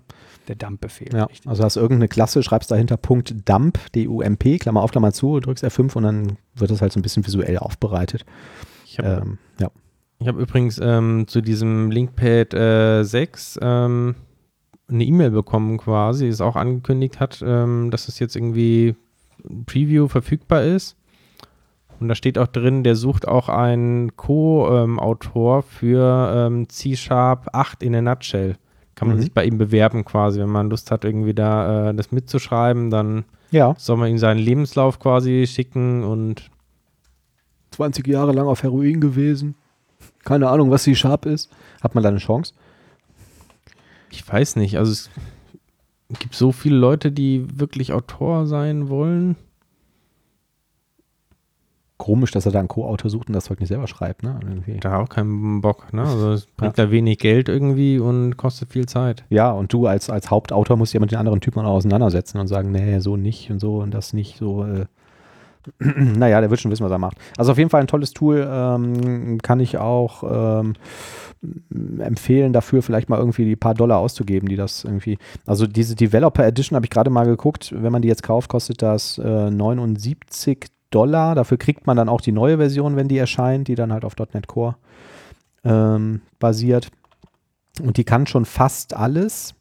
Der 0.50 0.56
Dump-Befehl. 0.56 1.10
Ja, 1.14 1.26
richtig. 1.26 1.48
also 1.48 1.64
hast 1.64 1.76
irgendeine 1.76 2.08
Klasse, 2.08 2.42
schreibst 2.42 2.72
dahinter 2.72 2.98
Punkt 2.98 3.48
Dump, 3.48 3.78
D-U-M-P, 3.94 4.58
Klammer 4.58 4.82
auf, 4.82 4.90
Klammer 4.90 5.14
zu, 5.14 5.40
drückst 5.40 5.64
F5 5.64 5.96
und 5.96 6.04
dann 6.04 6.38
wird 6.56 6.72
das 6.72 6.82
halt 6.82 6.92
so 6.92 7.00
ein 7.00 7.04
bisschen 7.04 7.24
visuell 7.24 7.60
aufbereitet. 7.60 8.26
Ich 8.84 8.98
habe 8.98 9.22
Ähm, 9.22 9.38
ja. 9.60 9.70
Ich 10.18 10.28
habe 10.28 10.42
übrigens 10.42 10.80
ähm, 10.82 11.28
zu 11.28 11.42
diesem 11.42 11.92
Linkpad 11.92 12.56
äh, 12.56 13.04
6 13.04 13.60
ähm, 13.62 14.16
eine 14.90 15.04
E-Mail 15.04 15.30
bekommen 15.30 15.78
quasi, 15.78 16.26
die 16.26 16.32
es 16.32 16.42
auch 16.42 16.56
angekündigt 16.56 17.20
hat, 17.20 17.44
ähm, 17.46 17.92
dass 17.92 18.08
es 18.08 18.18
jetzt 18.18 18.36
irgendwie 18.36 18.96
Preview 19.68 20.08
verfügbar 20.08 20.64
ist. 20.64 20.98
Und 22.00 22.08
da 22.08 22.16
steht 22.16 22.40
auch 22.40 22.48
drin, 22.48 22.84
der 22.84 22.96
sucht 22.96 23.28
auch 23.28 23.50
einen 23.50 24.16
Co-Autor 24.16 25.62
für 25.62 26.34
ähm, 26.36 26.68
C-Sharp 26.68 27.50
8 27.54 27.84
in 27.84 27.94
a 27.94 28.02
Nutshell. 28.02 28.56
Kann 29.00 29.08
man 29.08 29.18
Mhm. 29.18 29.22
sich 29.22 29.32
bei 29.34 29.46
ihm 29.46 29.58
bewerben 29.58 30.04
quasi. 30.04 30.40
Wenn 30.42 30.50
man 30.50 30.70
Lust 30.70 30.92
hat, 30.92 31.06
irgendwie 31.06 31.34
da 31.34 31.90
äh, 31.90 31.94
das 31.96 32.12
mitzuschreiben, 32.12 32.90
dann 32.90 33.24
Ja. 33.50 33.74
soll 33.78 33.96
man 33.96 34.10
ihm 34.12 34.18
seinen 34.18 34.40
Lebenslauf 34.40 35.00
quasi 35.00 35.48
schicken 35.48 36.04
und 36.04 36.52
20 37.72 38.06
Jahre 38.08 38.34
lang 38.34 38.46
auf 38.48 38.62
Heroin 38.64 39.00
gewesen. 39.00 39.56
Keine 40.26 40.50
Ahnung, 40.50 40.70
was 40.70 40.84
C-Sharp 40.84 41.26
ist. 41.26 41.50
Hat 41.82 41.96
man 41.96 42.04
da 42.04 42.10
eine 42.10 42.18
Chance? 42.20 42.54
Ich 44.12 44.28
weiß 44.28 44.58
nicht, 44.58 44.78
also 44.78 44.92
es 44.92 45.10
gibt 46.20 46.36
so 46.36 46.52
viele 46.52 46.76
Leute, 46.78 47.12
die 47.12 47.46
wirklich 47.60 47.94
Autor 47.94 48.48
sein 48.48 48.90
wollen. 48.90 49.38
Komisch, 52.00 52.32
dass 52.32 52.46
er 52.46 52.54
da 52.54 52.60
einen 52.60 52.70
Co-Autor 52.70 53.12
sucht 53.12 53.28
und 53.28 53.34
das 53.34 53.44
Zeug 53.44 53.60
nicht 53.60 53.68
selber 53.68 53.86
schreibt, 53.86 54.24
ne? 54.24 54.40
Irgendwie. 54.42 54.78
Da 54.78 55.02
auch 55.02 55.10
keinen 55.10 55.60
Bock, 55.60 55.92
ne? 55.92 56.04
Also 56.04 56.32
es 56.32 56.46
bringt 56.58 56.80
da 56.80 56.92
wenig 56.92 57.20
Geld 57.20 57.50
irgendwie 57.50 58.00
und 58.00 58.38
kostet 58.38 58.72
viel 58.72 58.86
Zeit. 58.86 59.26
Ja, 59.30 59.52
und 59.52 59.74
du 59.74 59.86
als, 59.86 60.10
als 60.10 60.32
Hauptautor 60.32 60.78
musst 60.78 60.94
dich 60.94 60.96
ja 60.96 61.02
mit 61.02 61.12
den 61.12 61.20
anderen 61.20 61.42
Typen 61.42 61.60
auch 61.60 61.74
auseinandersetzen 61.74 62.40
und 62.40 62.48
sagen, 62.48 62.72
nee, 62.72 63.00
so 63.00 63.18
nicht 63.18 63.52
und 63.52 63.60
so 63.60 63.80
und 63.80 63.94
das 63.94 64.14
nicht 64.14 64.38
so. 64.38 64.64
Äh. 64.64 64.86
naja, 65.80 66.40
der 66.40 66.50
wird 66.50 66.62
schon 66.62 66.72
wissen, 66.72 66.86
was 66.86 66.92
er 66.92 67.00
macht. 67.00 67.18
Also 67.38 67.52
auf 67.52 67.58
jeden 67.58 67.70
Fall 67.70 67.82
ein 67.82 67.88
tolles 67.88 68.12
Tool, 68.12 68.48
ähm, 68.50 69.40
kann 69.42 69.60
ich 69.60 69.78
auch 69.78 70.24
ähm, 70.24 70.76
empfehlen, 72.00 72.54
dafür 72.54 72.82
vielleicht 72.82 73.10
mal 73.10 73.20
irgendwie 73.20 73.44
die 73.44 73.58
paar 73.58 73.74
Dollar 73.74 74.00
auszugeben, 74.00 74.48
die 74.48 74.56
das 74.56 74.86
irgendwie. 74.86 75.18
Also 75.46 75.68
diese 75.68 75.98
Developer 75.98 76.46
Edition 76.46 76.78
habe 76.78 76.86
ich 76.86 76.90
gerade 76.90 77.10
mal 77.10 77.26
geguckt, 77.26 77.74
wenn 77.76 77.92
man 77.92 78.02
die 78.02 78.08
jetzt 78.08 78.24
kauft, 78.24 78.50
kostet 78.50 78.82
das 78.82 79.18
äh, 79.18 79.52
79 79.52 80.66
Dollar. 80.92 81.36
Dafür 81.36 81.58
kriegt 81.58 81.88
man 81.88 81.98
dann 81.98 82.10
auch 82.10 82.22
die 82.22 82.32
neue 82.32 82.58
Version, 82.58 82.96
wenn 82.96 83.08
die 83.08 83.18
erscheint, 83.18 83.68
die 83.68 83.76
dann 83.76 83.94
halt 83.94 84.06
auf 84.06 84.16
.NET 84.18 84.48
Core 84.48 84.76
ähm, 85.64 86.22
basiert. 86.40 86.90
Und 87.82 87.98
die 87.98 88.04
kann 88.04 88.28
schon 88.28 88.46
fast 88.46 88.96
alles. 88.96 89.56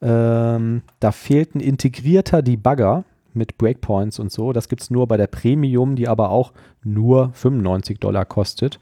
Ähm, 0.00 0.82
da 1.00 1.12
fehlt 1.12 1.54
ein 1.54 1.60
integrierter 1.60 2.42
Debugger 2.42 3.04
mit 3.34 3.56
Breakpoints 3.56 4.18
und 4.18 4.32
so. 4.32 4.52
Das 4.52 4.68
gibt 4.68 4.82
es 4.82 4.90
nur 4.90 5.06
bei 5.06 5.16
der 5.16 5.26
Premium, 5.26 5.96
die 5.96 6.08
aber 6.08 6.30
auch 6.30 6.52
nur 6.82 7.30
95 7.34 7.98
Dollar 8.00 8.24
kostet. 8.24 8.78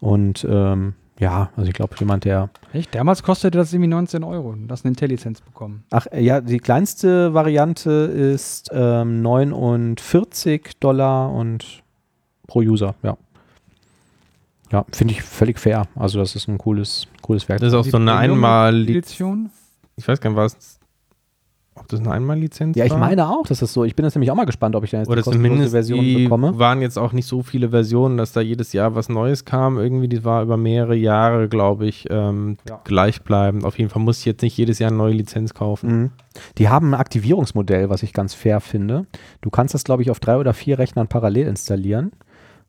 Und 0.00 0.46
ähm, 0.48 0.94
ja, 1.22 1.50
also 1.56 1.68
ich 1.68 1.74
glaube, 1.74 1.94
jemand, 2.00 2.24
der. 2.24 2.50
Echt? 2.72 2.92
Damals 2.96 3.22
kostete 3.22 3.56
das 3.56 3.72
irgendwie 3.72 3.88
19 3.88 4.24
Euro. 4.24 4.56
Du 4.56 4.68
hast 4.68 4.84
eine 4.84 4.90
Intellizenz 4.90 5.40
bekommen. 5.40 5.84
Ach 5.90 6.06
äh, 6.10 6.20
ja, 6.20 6.40
die 6.40 6.58
kleinste 6.58 7.32
Variante 7.32 7.90
ist 7.90 8.70
ähm, 8.72 9.22
49 9.22 10.80
Dollar 10.80 11.32
und 11.32 11.84
pro 12.48 12.58
User, 12.58 12.96
ja. 13.04 13.16
Ja, 14.72 14.84
finde 14.90 15.14
ich 15.14 15.22
völlig 15.22 15.60
fair. 15.60 15.86
Also, 15.94 16.18
das 16.18 16.34
ist 16.34 16.48
ein 16.48 16.58
cooles, 16.58 17.06
cooles 17.20 17.48
Werkzeug. 17.48 17.70
Das 17.70 17.72
ist 17.72 17.86
auch 17.86 17.90
so 17.90 17.98
eine 17.98 18.16
einmal 18.16 18.82
Edition. 18.82 19.50
Ich 19.94 20.08
weiß 20.08 20.20
gar 20.20 20.30
nicht, 20.30 20.36
was, 20.36 20.80
ob 21.74 21.88
das 21.88 22.00
eine 22.00 22.10
Einmallizenz 22.10 22.76
Ja, 22.76 22.84
ich 22.84 22.90
war? 22.90 22.98
meine 22.98 23.28
auch, 23.28 23.46
dass 23.46 23.60
das 23.60 23.72
so. 23.72 23.84
Ich 23.84 23.96
bin 23.96 24.04
jetzt 24.04 24.14
nämlich 24.14 24.30
auch 24.30 24.34
mal 24.34 24.44
gespannt, 24.44 24.76
ob 24.76 24.84
ich 24.84 24.90
da 24.90 24.98
jetzt 24.98 25.08
Oder 25.08 25.22
die 25.22 25.30
kostenlose 25.30 25.70
Version 25.70 26.04
bekomme. 26.14 26.58
waren 26.58 26.82
jetzt 26.82 26.98
auch 26.98 27.12
nicht 27.12 27.26
so 27.26 27.42
viele 27.42 27.70
Versionen, 27.70 28.18
dass 28.18 28.32
da 28.32 28.40
jedes 28.42 28.72
Jahr 28.74 28.94
was 28.94 29.08
Neues 29.08 29.44
kam. 29.46 29.78
Irgendwie, 29.78 30.06
die 30.08 30.22
war 30.24 30.42
über 30.42 30.56
mehrere 30.58 30.94
Jahre, 30.94 31.48
glaube 31.48 31.86
ich, 31.86 32.06
ähm, 32.10 32.58
Ja. 32.68 32.80
gleichbleibend. 32.84 33.64
Auf 33.64 33.78
jeden 33.78 33.88
Fall 33.90 34.02
muss 34.02 34.18
ich 34.18 34.26
jetzt 34.26 34.42
nicht 34.42 34.56
jedes 34.56 34.78
Jahr 34.78 34.88
eine 34.88 34.98
neue 34.98 35.14
Lizenz 35.14 35.54
kaufen. 35.54 35.90
Mhm. 35.90 36.10
Die 36.58 36.68
haben 36.68 36.90
ein 36.90 37.00
Aktivierungsmodell, 37.00 37.88
was 37.90 38.02
ich 38.02 38.12
ganz 38.12 38.34
fair 38.34 38.60
finde. 38.60 39.06
Du 39.40 39.48
kannst 39.50 39.72
das, 39.74 39.84
glaube 39.84 40.02
ich, 40.02 40.10
auf 40.10 40.20
drei 40.20 40.36
oder 40.36 40.52
vier 40.52 40.78
Rechnern 40.78 41.08
parallel 41.08 41.46
installieren 41.48 42.12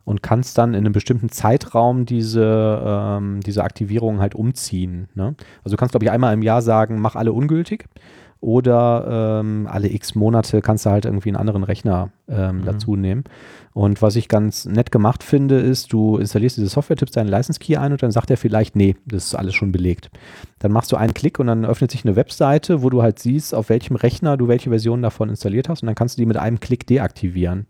und 0.05 0.23
kannst 0.23 0.57
dann 0.57 0.73
in 0.73 0.79
einem 0.85 0.91
bestimmten 0.93 1.29
Zeitraum 1.29 2.05
diese, 2.05 2.81
ähm, 2.85 3.41
diese 3.41 3.63
Aktivierung 3.63 4.19
halt 4.19 4.33
umziehen. 4.35 5.07
Ne? 5.15 5.35
Also 5.63 5.75
du 5.75 5.79
kannst, 5.79 5.91
glaube 5.91 6.05
ich, 6.05 6.11
einmal 6.11 6.33
im 6.33 6.41
Jahr 6.41 6.61
sagen, 6.61 6.99
mach 7.01 7.15
alle 7.15 7.31
ungültig. 7.33 7.85
Oder 8.43 9.39
ähm, 9.39 9.69
alle 9.71 9.89
x 9.89 10.15
Monate 10.15 10.61
kannst 10.61 10.85
du 10.85 10.89
halt 10.89 11.05
irgendwie 11.05 11.29
einen 11.29 11.37
anderen 11.37 11.63
Rechner 11.63 12.09
ähm, 12.27 12.57
Mhm. 12.57 12.65
dazu 12.65 12.97
nehmen. 12.97 13.23
Und 13.73 14.01
was 14.01 14.17
ich 14.17 14.27
ganz 14.27 14.65
nett 14.65 14.91
gemacht 14.91 15.23
finde, 15.23 15.59
ist, 15.59 15.93
du 15.93 16.17
installierst 16.17 16.57
diese 16.57 16.67
Software, 16.67 16.97
tippst 16.97 17.15
deinen 17.15 17.29
License 17.29 17.57
Key 17.57 17.77
ein 17.77 17.93
und 17.93 18.03
dann 18.03 18.11
sagt 18.11 18.29
er 18.31 18.35
vielleicht, 18.35 18.75
nee, 18.75 18.97
das 19.05 19.27
ist 19.27 19.35
alles 19.35 19.55
schon 19.55 19.71
belegt. 19.71 20.11
Dann 20.59 20.73
machst 20.73 20.91
du 20.91 20.97
einen 20.97 21.13
Klick 21.13 21.39
und 21.39 21.47
dann 21.47 21.63
öffnet 21.63 21.91
sich 21.91 22.03
eine 22.03 22.17
Webseite, 22.17 22.83
wo 22.83 22.89
du 22.89 23.01
halt 23.01 23.17
siehst, 23.17 23.55
auf 23.55 23.69
welchem 23.69 23.95
Rechner 23.95 24.35
du 24.35 24.49
welche 24.49 24.69
Version 24.69 25.01
davon 25.01 25.29
installiert 25.29 25.69
hast 25.69 25.81
und 25.81 25.85
dann 25.87 25.95
kannst 25.95 26.17
du 26.17 26.21
die 26.21 26.25
mit 26.25 26.35
einem 26.35 26.59
Klick 26.59 26.85
deaktivieren. 26.85 27.65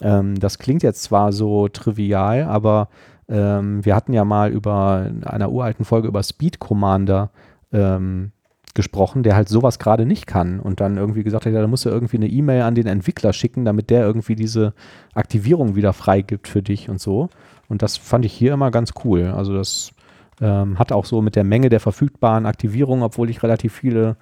Ähm, 0.00 0.38
das 0.38 0.58
klingt 0.60 0.84
jetzt 0.84 1.02
zwar 1.02 1.32
so 1.32 1.66
trivial, 1.66 2.44
aber 2.44 2.88
ähm, 3.28 3.84
wir 3.84 3.96
hatten 3.96 4.12
ja 4.12 4.24
mal 4.24 4.52
über 4.52 5.06
in 5.10 5.24
einer 5.24 5.50
uralten 5.50 5.84
Folge 5.84 6.06
über 6.06 6.22
Speed 6.22 6.60
Commander 6.60 7.30
ähm, 7.72 8.30
gesprochen, 8.74 9.22
der 9.22 9.36
halt 9.36 9.48
sowas 9.48 9.78
gerade 9.78 10.04
nicht 10.04 10.26
kann 10.26 10.58
und 10.58 10.80
dann 10.80 10.96
irgendwie 10.96 11.22
gesagt 11.22 11.46
hat, 11.46 11.52
ja, 11.52 11.60
da 11.60 11.68
musst 11.68 11.84
du 11.84 11.90
irgendwie 11.90 12.16
eine 12.16 12.26
E-Mail 12.26 12.62
an 12.62 12.74
den 12.74 12.88
Entwickler 12.88 13.32
schicken, 13.32 13.64
damit 13.64 13.88
der 13.88 14.04
irgendwie 14.04 14.34
diese 14.34 14.74
Aktivierung 15.14 15.76
wieder 15.76 15.92
freigibt 15.92 16.48
für 16.48 16.62
dich 16.62 16.88
und 16.88 17.00
so. 17.00 17.30
Und 17.68 17.82
das 17.82 17.96
fand 17.96 18.24
ich 18.24 18.32
hier 18.32 18.52
immer 18.52 18.72
ganz 18.72 18.92
cool. 19.04 19.26
Also 19.26 19.54
das 19.54 19.92
ähm, 20.40 20.78
hat 20.78 20.90
auch 20.90 21.04
so 21.04 21.22
mit 21.22 21.36
der 21.36 21.44
Menge 21.44 21.68
der 21.68 21.80
verfügbaren 21.80 22.46
Aktivierungen, 22.46 23.04
obwohl 23.04 23.30
ich 23.30 23.42
relativ 23.44 23.72
viele 23.72 24.16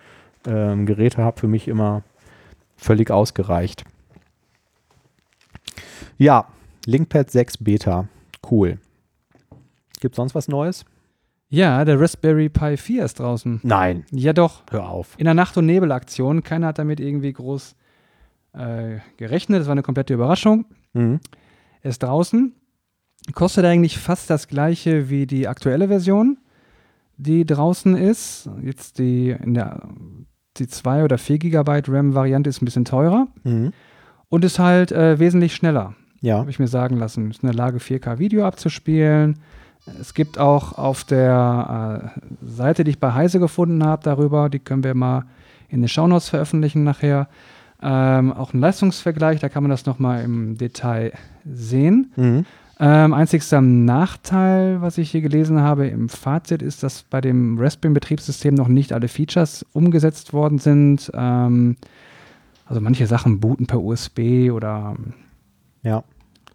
ähm, 0.46 0.84
Geräte 0.84 1.22
habe, 1.22 1.40
für 1.40 1.48
mich 1.48 1.66
immer 1.66 2.02
völlig 2.76 3.10
ausgereicht. 3.10 3.84
Ja, 6.18 6.46
Linkpad 6.84 7.30
6 7.30 7.58
Beta. 7.58 8.08
Cool. 8.48 8.78
Gibt 10.00 10.14
sonst 10.14 10.34
was 10.34 10.48
Neues? 10.48 10.84
Ja, 11.52 11.84
der 11.84 12.00
Raspberry 12.00 12.48
Pi 12.48 12.76
4 12.76 13.04
ist 13.04 13.20
draußen. 13.20 13.60
Nein, 13.62 14.04
Ja, 14.10 14.32
doch. 14.32 14.62
hör 14.70 14.88
auf. 14.88 15.14
In 15.18 15.26
der 15.26 15.34
Nacht- 15.34 15.56
und 15.58 15.66
Nebelaktion. 15.66 16.42
Keiner 16.42 16.68
hat 16.68 16.78
damit 16.78 16.98
irgendwie 16.98 17.32
groß 17.32 17.76
äh, 18.54 18.98
gerechnet. 19.18 19.60
Das 19.60 19.66
war 19.66 19.72
eine 19.72 19.82
komplette 19.82 20.14
Überraschung. 20.14 20.64
Mhm. 20.94 21.20
Er 21.82 21.90
ist 21.90 22.02
draußen. 22.02 22.54
Kostet 23.34 23.64
eigentlich 23.66 23.98
fast 23.98 24.30
das 24.30 24.48
gleiche 24.48 25.10
wie 25.10 25.26
die 25.26 25.46
aktuelle 25.46 25.88
Version, 25.88 26.38
die 27.18 27.44
draußen 27.44 27.96
ist. 27.96 28.48
Jetzt 28.62 28.98
die 28.98 29.30
in 29.30 29.54
der 29.54 29.88
die 30.56 30.66
2 30.68 31.04
oder 31.04 31.18
4 31.18 31.38
GB 31.38 31.82
RAM-Variante 31.86 32.48
ist 32.50 32.60
ein 32.62 32.64
bisschen 32.66 32.84
teurer 32.84 33.28
Mhm. 33.44 33.72
und 34.28 34.44
ist 34.44 34.58
halt 34.58 34.90
äh, 34.92 35.18
wesentlich 35.18 35.54
schneller. 35.54 35.94
Ja. 36.20 36.38
habe 36.38 36.50
ich 36.50 36.58
mir 36.58 36.68
sagen 36.68 36.96
lassen. 36.96 37.30
Ist 37.30 37.42
in 37.42 37.48
der 37.48 37.54
Lage, 37.56 37.78
4K-Video 37.78 38.44
abzuspielen. 38.46 39.38
Es 40.00 40.14
gibt 40.14 40.38
auch 40.38 40.78
auf 40.78 41.04
der 41.04 42.12
äh, 42.14 42.46
Seite, 42.46 42.84
die 42.84 42.92
ich 42.92 43.00
bei 43.00 43.12
Heise 43.12 43.40
gefunden 43.40 43.84
habe, 43.84 44.02
darüber, 44.04 44.48
die 44.48 44.60
können 44.60 44.84
wir 44.84 44.94
mal 44.94 45.24
in 45.68 45.80
den 45.80 45.88
Shownotes 45.88 46.28
veröffentlichen 46.28 46.84
nachher, 46.84 47.28
ähm, 47.82 48.32
auch 48.32 48.52
einen 48.52 48.60
Leistungsvergleich, 48.60 49.40
da 49.40 49.48
kann 49.48 49.64
man 49.64 49.70
das 49.70 49.86
nochmal 49.86 50.22
im 50.22 50.56
Detail 50.56 51.12
sehen. 51.44 52.12
Mhm. 52.14 52.46
Ähm, 52.78 53.12
einzigster 53.12 53.60
Nachteil, 53.60 54.80
was 54.80 54.98
ich 54.98 55.10
hier 55.10 55.20
gelesen 55.20 55.60
habe 55.60 55.86
im 55.88 56.08
Fazit, 56.08 56.62
ist, 56.62 56.82
dass 56.82 57.02
bei 57.02 57.20
dem 57.20 57.58
Raspberry-Betriebssystem 57.58 58.54
noch 58.54 58.68
nicht 58.68 58.92
alle 58.92 59.08
Features 59.08 59.66
umgesetzt 59.72 60.32
worden 60.32 60.58
sind. 60.58 61.10
Ähm, 61.14 61.76
also 62.66 62.80
manche 62.80 63.06
Sachen 63.06 63.40
booten 63.40 63.66
per 63.66 63.82
USB 63.82 64.50
oder 64.50 64.96
Ja. 65.82 66.04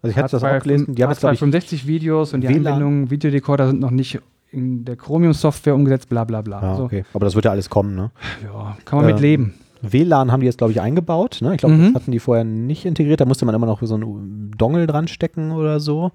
Also 0.08 0.18
ich 0.20 0.24
hatte 0.24 0.32
das 0.32 0.44
auch 0.44 0.64
gelesen. 0.64 0.96
Die 0.96 1.04
haben 1.04 1.10
jetzt, 1.12 1.20
glaube 1.20 1.34
ich, 1.34 1.40
65 1.40 1.88
Videos 1.88 2.34
und 2.34 2.42
die 2.42 2.48
WLAN. 2.50 2.68
Anwendungen, 2.68 3.10
Videodecoder 3.12 3.68
sind 3.68 3.80
noch 3.80 3.92
nicht 3.92 4.20
in 4.52 4.86
der 4.86 4.96
Chromium-Software 4.96 5.76
umgesetzt, 5.76 6.10
bla 6.10 6.24
bla 6.24 6.42
bla. 6.42 6.60
Ah, 6.60 6.80
okay. 6.80 7.04
Aber 7.14 7.26
das 7.26 7.36
wird 7.36 7.46
ja 7.46 7.52
alles 7.52 7.70
kommen, 7.70 7.96
ne? 7.96 8.12
ja, 8.44 8.78
kann 8.86 9.00
man 9.00 9.08
Ähm, 9.10 9.14
mit 9.16 9.22
leben. 9.22 9.54
WLAN 9.82 10.32
haben 10.32 10.40
die 10.40 10.46
jetzt, 10.48 10.58
glaube 10.58 10.72
ich, 10.72 10.82
eingebaut. 10.82 11.40
Ne? 11.42 11.52
Ich 11.54 11.60
glaube, 11.60 11.76
Mhm. 11.76 11.94
das 11.94 12.02
hatten 12.02 12.12
die 12.12 12.20
vorher 12.20 12.44
nicht 12.44 12.86
integriert. 12.86 13.22
Da 13.22 13.26
musste 13.26 13.46
man 13.46 13.54
immer 13.54 13.68
noch 13.68 13.82
so 13.84 13.94
einen 13.96 14.52
Dongle 14.58 14.88
dran 14.88 15.08
stecken 15.08 15.52
oder 15.52 15.80
so. 15.80 16.12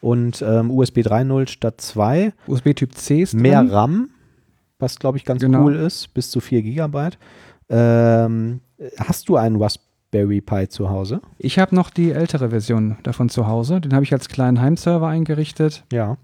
Und 0.00 0.42
ähm, 0.46 0.70
USB 0.70 0.98
3.0 0.98 1.46
statt 1.48 1.80
2. 1.80 2.32
USB 2.48 2.74
Typ 2.74 2.94
C 2.94 3.22
ist 3.22 3.34
Mehr 3.34 3.60
drin. 3.62 3.70
RAM, 3.70 4.08
was, 4.78 4.98
glaube 4.98 5.16
ich, 5.18 5.24
ganz 5.24 5.42
Genau. 5.42 5.62
cool 5.62 5.76
ist. 5.76 6.12
Bis 6.12 6.30
zu 6.30 6.40
4 6.40 6.62
Gigabyte. 6.62 7.18
Ähm, 7.70 8.60
hast 8.98 9.28
du 9.28 9.36
einen 9.36 9.60
Raspberry 10.14 10.40
Pi 10.40 10.68
zu 10.68 10.90
Hause? 10.90 11.20
Ich 11.38 11.58
habe 11.58 11.74
noch 11.74 11.90
die 11.90 12.12
ältere 12.12 12.50
Version 12.50 12.96
davon 13.02 13.28
zu 13.28 13.46
Hause. 13.46 13.80
Den 13.80 13.92
habe 13.92 14.04
ich 14.04 14.12
als 14.12 14.28
kleinen 14.28 14.60
Heimserver 14.60 15.08
eingerichtet. 15.08 15.84
Ja. 15.92 16.16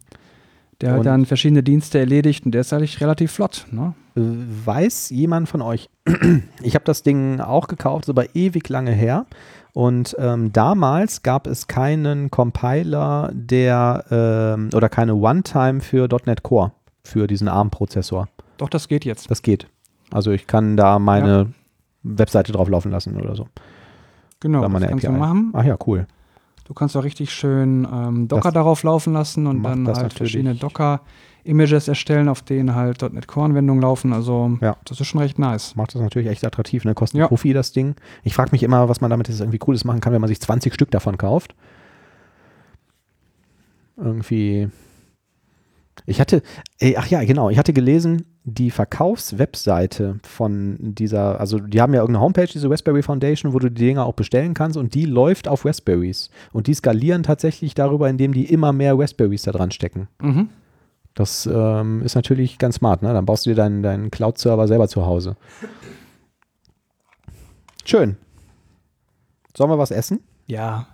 Der 0.81 0.95
hat 0.95 1.05
dann 1.05 1.27
verschiedene 1.27 1.63
Dienste 1.63 1.99
erledigt 1.99 2.47
und 2.47 2.53
der 2.53 2.63
ist 2.63 2.73
eigentlich 2.73 3.03
relativ 3.03 3.33
flott. 3.33 3.67
Ne? 3.71 3.93
Weiß 4.15 5.11
jemand 5.11 5.47
von 5.47 5.61
euch? 5.61 5.91
ich 6.63 6.75
habe 6.75 6.87
das 6.87 7.03
Ding 7.03 7.39
auch 7.41 7.69
gekauft, 7.69 8.05
ist 8.05 8.09
aber 8.09 8.35
ewig 8.35 8.67
lange 8.71 8.93
her. 8.93 9.27
Und 9.75 10.17
ähm, 10.19 10.55
damals 10.55 11.23
gab 11.23 11.47
es 11.47 11.69
keinen 11.69 12.31
Compiler, 12.31 13.31
der 13.35 14.07
ähm, 14.11 14.71
oder 14.73 14.89
keine 14.89 15.17
One-Time 15.17 15.81
für 15.81 16.09
.NET 16.25 16.43
Core 16.43 16.73
für 17.05 17.27
diesen 17.27 17.49
ARM-Prozessor. 17.49 18.29
Doch, 18.57 18.71
das 18.71 18.89
geht 18.89 19.05
jetzt. 19.05 19.31
Das 19.31 19.43
geht. 19.43 19.67
Also 20.11 20.31
ich 20.31 20.47
kann 20.47 20.79
da 20.79 20.99
meine 20.99 21.53
Webseite 22.03 22.53
drauf 22.53 22.71
laufen 22.71 22.91
lassen 22.91 23.21
oder 23.21 23.37
so. 23.37 23.49
Genau, 24.41 24.63
das 24.63 24.73
kannst 24.83 25.05
API. 25.05 25.13
du 25.15 25.19
machen. 25.21 25.51
Ach 25.55 25.65
ja, 25.65 25.77
cool. 25.87 26.07
Du 26.65 26.75
kannst 26.75 26.97
auch 26.97 27.03
richtig 27.05 27.33
schön 27.33 27.87
ähm, 27.93 28.29
Docker 28.29 28.43
Das 28.45 28.55
darauf 28.55 28.83
laufen 28.85 29.13
lassen 29.13 29.47
und 29.47 29.63
dann 29.65 29.87
halt 29.87 29.97
natürlich. 29.97 30.15
verschiedene 30.17 30.55
Docker-Images 30.55 31.89
erstellen, 31.89 32.29
auf 32.29 32.43
denen 32.43 32.75
halt 32.77 33.03
.NET 33.03 33.27
Core-Anwendungen 33.27 33.83
laufen. 33.83 34.13
Also 34.13 34.57
Ja. 34.61 34.77
das 34.85 35.01
ist 35.01 35.09
schon 35.09 35.21
recht 35.21 35.39
nice. 35.39 35.75
Macht 35.75 35.95
das 35.95 36.01
natürlich 36.01 36.29
echt 36.29 36.45
attraktiv. 36.45 36.85
Ne? 36.85 36.95
Kostet 36.95 37.19
Ja. 37.19 37.25
ein 37.27 37.29
Profi 37.29 37.53
das 37.53 37.73
Ding. 37.73 37.97
Ich 38.23 38.35
frage 38.35 38.51
mich 38.53 38.63
immer, 38.63 38.89
was 38.89 39.01
man 39.01 39.11
damit 39.11 39.29
jetzt 39.29 39.41
irgendwie 39.41 39.59
Cooles 39.59 39.85
machen 39.85 40.01
kann, 40.01 40.13
wenn 40.13 40.21
man 40.21 40.29
sich 40.29 40.41
20 40.41 40.73
Stück 40.73 40.93
davon 40.93 41.19
kauft. 41.19 41.55
Irgendwie. 43.97 44.69
Ich 46.07 46.21
hatte, 46.21 46.43
ey, 46.79 46.97
ach 46.97 47.07
ja, 47.09 47.23
genau, 47.25 47.51
ich 47.51 47.59
hatte 47.59 47.73
gelesen, 47.73 48.25
die 48.45 48.71
Verkaufswebseite 48.71 50.19
von 50.23 50.77
dieser, 50.81 51.39
also 51.41 51.59
die 51.59 51.81
haben 51.81 51.93
ja 51.93 52.01
irgendeine 52.01 52.25
Homepage, 52.25 52.47
diese 52.47 52.71
Raspberry 52.71 53.03
Foundation, 53.03 53.53
wo 53.53 53.59
du 53.59 53.69
die 53.71 53.87
Dinger 53.87 54.07
auch 54.07 54.15
bestellen 54.15 54.55
kannst 54.55 54.77
und 54.77 54.95
die 54.95 55.05
läuft 55.05 55.47
auf 55.47 55.65
Raspberries. 55.65 56.31
Und 56.53 56.67
die 56.67 56.75
skalieren 56.75 57.23
tatsächlich 57.23 57.75
darüber, 57.75 58.09
indem 58.09 58.33
die 58.33 58.47
immer 58.47 58.73
mehr 58.73 58.99
Raspberries 58.99 59.43
da 59.43 59.53
dran 59.53 59.71
stecken. 59.71 60.09
Mhm. 60.23 60.49
Das 61.15 61.49
ähm, 61.53 62.03
ist 62.03 62.15
natürlich 62.15 62.59
ganz 62.59 62.77
smart, 62.77 63.03
ne? 63.03 63.13
Dann 63.13 63.27
baust 63.27 63.45
du 63.45 63.51
dir 63.51 63.57
deinen, 63.57 63.83
deinen 63.83 64.11
Cloud-Server 64.11 64.67
selber 64.69 64.89
zu 64.89 65.05
Hause. 65.05 65.37
Schön. 67.85 68.17
Sollen 69.57 69.71
wir 69.71 69.79
was 69.79 69.91
essen? 69.91 70.21
Ja. 70.47 70.87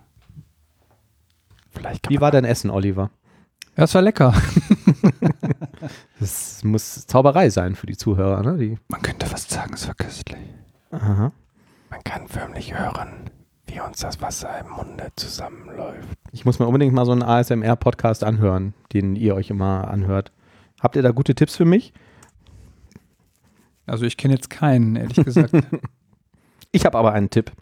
Vielleicht 1.69 2.09
Wie 2.09 2.19
war 2.19 2.31
dein 2.31 2.45
Essen, 2.45 2.71
Oliver? 2.71 3.11
Das 3.75 3.93
war 3.93 4.01
lecker. 4.01 4.33
Das 6.19 6.63
muss 6.63 7.05
Zauberei 7.07 7.49
sein 7.49 7.75
für 7.75 7.85
die 7.87 7.97
Zuhörer, 7.97 8.41
ne? 8.43 8.57
Die, 8.57 8.77
Man 8.87 9.01
könnte 9.01 9.25
fast 9.25 9.51
sagen, 9.51 9.73
es 9.73 9.87
war 9.87 9.95
köstlich. 9.95 10.39
aha. 10.91 11.31
man 11.89 12.03
kann 12.03 12.27
förmlich 12.27 12.77
hören, 12.77 13.29
wie 13.67 13.79
uns 13.79 13.99
das 13.99 14.21
Wasser 14.21 14.49
im 14.59 14.69
Munde 14.71 15.07
zusammenläuft. 15.15 16.17
Ich 16.31 16.45
muss 16.45 16.59
mir 16.59 16.67
unbedingt 16.67 16.93
mal 16.93 17.05
so 17.05 17.11
einen 17.11 17.23
ASMR-Podcast 17.23 18.23
anhören, 18.23 18.73
den 18.93 19.15
ihr 19.15 19.35
euch 19.35 19.49
immer 19.49 19.87
anhört. 19.89 20.31
Habt 20.81 20.95
ihr 20.95 21.01
da 21.01 21.11
gute 21.11 21.35
Tipps 21.35 21.55
für 21.55 21.65
mich? 21.65 21.93
Also 23.85 24.05
ich 24.05 24.17
kenne 24.17 24.33
jetzt 24.33 24.49
keinen, 24.49 24.95
ehrlich 24.95 25.23
gesagt. 25.23 25.53
Ich 26.73 26.85
habe 26.85 26.97
aber 26.97 27.13
einen 27.13 27.29
Tipp. 27.29 27.53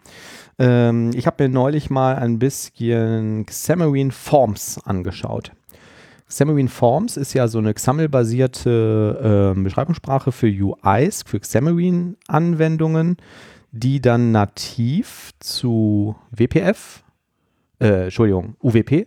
Ähm, 0.58 1.12
ich 1.14 1.28
habe 1.28 1.44
mir 1.44 1.48
neulich 1.48 1.90
mal 1.90 2.16
ein 2.16 2.40
bisschen 2.40 3.46
Xamarin 3.46 4.10
Forms 4.10 4.80
angeschaut. 4.84 5.52
Xamarin 6.28 6.68
Forms 6.68 7.16
ist 7.16 7.34
ja 7.34 7.46
so 7.46 7.58
eine 7.58 7.72
XAML-basierte 7.72 9.52
ähm, 9.54 9.64
Beschreibungssprache 9.64 10.32
für 10.32 10.48
UIs, 10.48 11.22
für 11.22 11.38
Xamarin-Anwendungen, 11.38 13.16
die 13.70 14.00
dann 14.00 14.32
nativ 14.32 15.30
zu 15.38 16.16
WPF, 16.30 17.04
äh, 17.80 18.04
Entschuldigung, 18.04 18.56
UWP, 18.60 19.06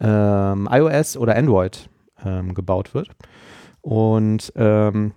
ähm, 0.00 0.68
iOS 0.70 1.16
oder 1.16 1.36
Android 1.36 1.88
ähm, 2.24 2.54
gebaut 2.54 2.94
wird. 2.94 3.10
Und 3.80 4.52
ähm, 4.56 5.12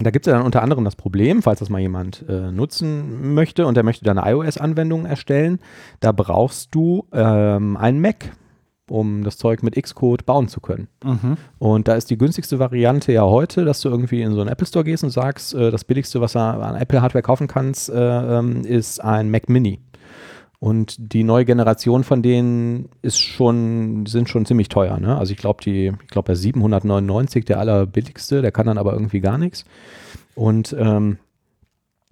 da 0.00 0.10
gibt 0.10 0.26
es 0.26 0.30
ja 0.30 0.38
dann 0.38 0.46
unter 0.46 0.62
anderem 0.62 0.84
das 0.84 0.96
Problem, 0.96 1.42
falls 1.42 1.58
das 1.58 1.68
mal 1.68 1.80
jemand 1.80 2.24
äh, 2.26 2.50
nutzen 2.50 3.34
möchte 3.34 3.66
und 3.66 3.76
der 3.76 3.84
möchte 3.84 4.04
dann 4.04 4.18
eine 4.18 4.32
iOS-Anwendung 4.32 5.04
erstellen, 5.04 5.58
da 6.00 6.12
brauchst 6.12 6.74
du 6.74 7.06
ähm, 7.12 7.76
einen 7.76 8.00
Mac, 8.00 8.32
um 8.92 9.24
das 9.24 9.38
Zeug 9.38 9.62
mit 9.62 9.74
Xcode 9.74 10.26
bauen 10.26 10.48
zu 10.48 10.60
können. 10.60 10.88
mhm. 11.02 11.36
Und 11.58 11.88
da 11.88 11.94
ist 11.94 12.10
die 12.10 12.18
günstigste 12.18 12.58
Variante 12.58 13.12
ja 13.12 13.24
heute, 13.24 13.64
dass 13.64 13.80
du 13.80 13.88
irgendwie 13.88 14.20
in 14.20 14.32
so 14.34 14.40
einen 14.40 14.50
Apple 14.50 14.66
Store 14.66 14.84
gehst 14.84 15.02
und 15.02 15.10
sagst, 15.10 15.54
äh, 15.54 15.70
das 15.70 15.84
billigste, 15.84 16.20
was 16.20 16.34
du 16.34 16.40
an 16.40 16.76
Apple-Hardware 16.76 17.22
kaufen 17.22 17.48
kannst, 17.48 17.88
äh, 17.88 18.38
ähm, 18.38 18.64
ist 18.64 19.02
ein 19.02 19.30
Mac 19.30 19.48
Mini. 19.48 19.80
Und 20.58 20.94
die 20.98 21.24
neue 21.24 21.44
Generation 21.44 22.04
von 22.04 22.22
denen 22.22 22.88
ist 23.00 23.18
schon, 23.18 24.06
sind 24.06 24.28
schon 24.28 24.46
ziemlich 24.46 24.68
teuer. 24.68 25.00
Ne? 25.00 25.16
Also 25.16 25.32
ich 25.32 25.38
glaube, 25.38 25.62
die, 25.64 25.92
ich 26.02 26.08
glaube, 26.08 26.26
der 26.26 26.36
799, 26.36 27.44
der 27.46 27.58
allerbilligste, 27.58 28.42
der 28.42 28.52
kann 28.52 28.66
dann 28.66 28.78
aber 28.78 28.92
irgendwie 28.92 29.20
gar 29.20 29.38
nichts. 29.38 29.64
Und 30.34 30.76
ähm, 30.78 31.18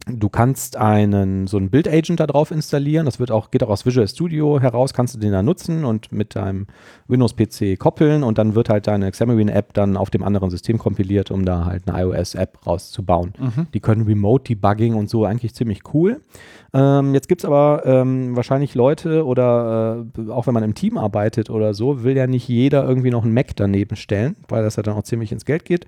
du 0.07 0.29
kannst 0.29 0.77
einen, 0.77 1.47
so 1.47 1.57
einen 1.57 1.71
Build-Agent 1.71 2.21
da 2.21 2.27
drauf 2.27 2.51
installieren. 2.51 3.07
Das 3.07 3.21
wird 3.21 3.31
auch, 3.31 3.51
geht 3.51 3.63
auch 3.63 3.69
aus 3.69 3.87
Visual 3.87 4.07
Studio 4.09 4.61
heraus, 4.61 4.95
kannst 4.95 5.15
du 5.15 5.19
den 5.19 5.33
da 5.33 5.43
nutzen 5.43 5.85
und 5.85 6.13
mit 6.13 6.37
deinem 6.37 6.67
Windows-PC 7.09 7.79
koppeln 7.79 8.23
und 8.23 8.39
dann 8.39 8.55
wird 8.55 8.69
halt 8.69 8.87
deine 8.87 9.11
Xamarin-App 9.11 9.75
dann 9.75 9.97
auf 9.97 10.11
dem 10.11 10.23
anderen 10.23 10.51
System 10.51 10.79
kompiliert, 10.79 11.31
um 11.31 11.45
da 11.45 11.65
halt 11.65 11.89
eine 11.89 12.03
iOS-App 12.03 12.67
rauszubauen. 12.67 13.35
Mhm. 13.39 13.67
Die 13.75 13.81
können 13.81 14.07
Remote-Debugging 14.07 14.95
und 14.95 15.11
so 15.11 15.25
eigentlich 15.25 15.55
ziemlich 15.55 15.81
cool. 15.95 16.21
Ähm, 16.73 17.15
jetzt 17.15 17.29
gibt 17.29 17.43
es 17.43 17.45
aber 17.45 17.83
ähm, 17.85 18.37
wahrscheinlich 18.37 18.75
Leute 18.75 19.27
oder 19.27 20.07
äh, 20.17 20.31
auch 20.31 20.47
wenn 20.47 20.55
man 20.55 20.63
im 20.63 20.75
Team 20.75 20.99
arbeitet 20.99 21.51
oder 21.51 21.75
so, 21.75 22.05
will 22.05 22.17
ja 22.17 22.27
nicht 22.29 22.49
jeder 22.49 22.89
irgendwie 22.89 23.11
noch 23.11 23.25
einen 23.25 23.35
Mac 23.35 23.57
daneben 23.57 23.97
stellen, 23.97 24.37
weil 24.49 24.63
das 24.63 24.77
ja 24.77 24.83
dann 24.83 24.95
auch 24.95 25.03
ziemlich 25.03 25.33
ins 25.33 25.45
Geld 25.45 25.65
geht. 25.65 25.87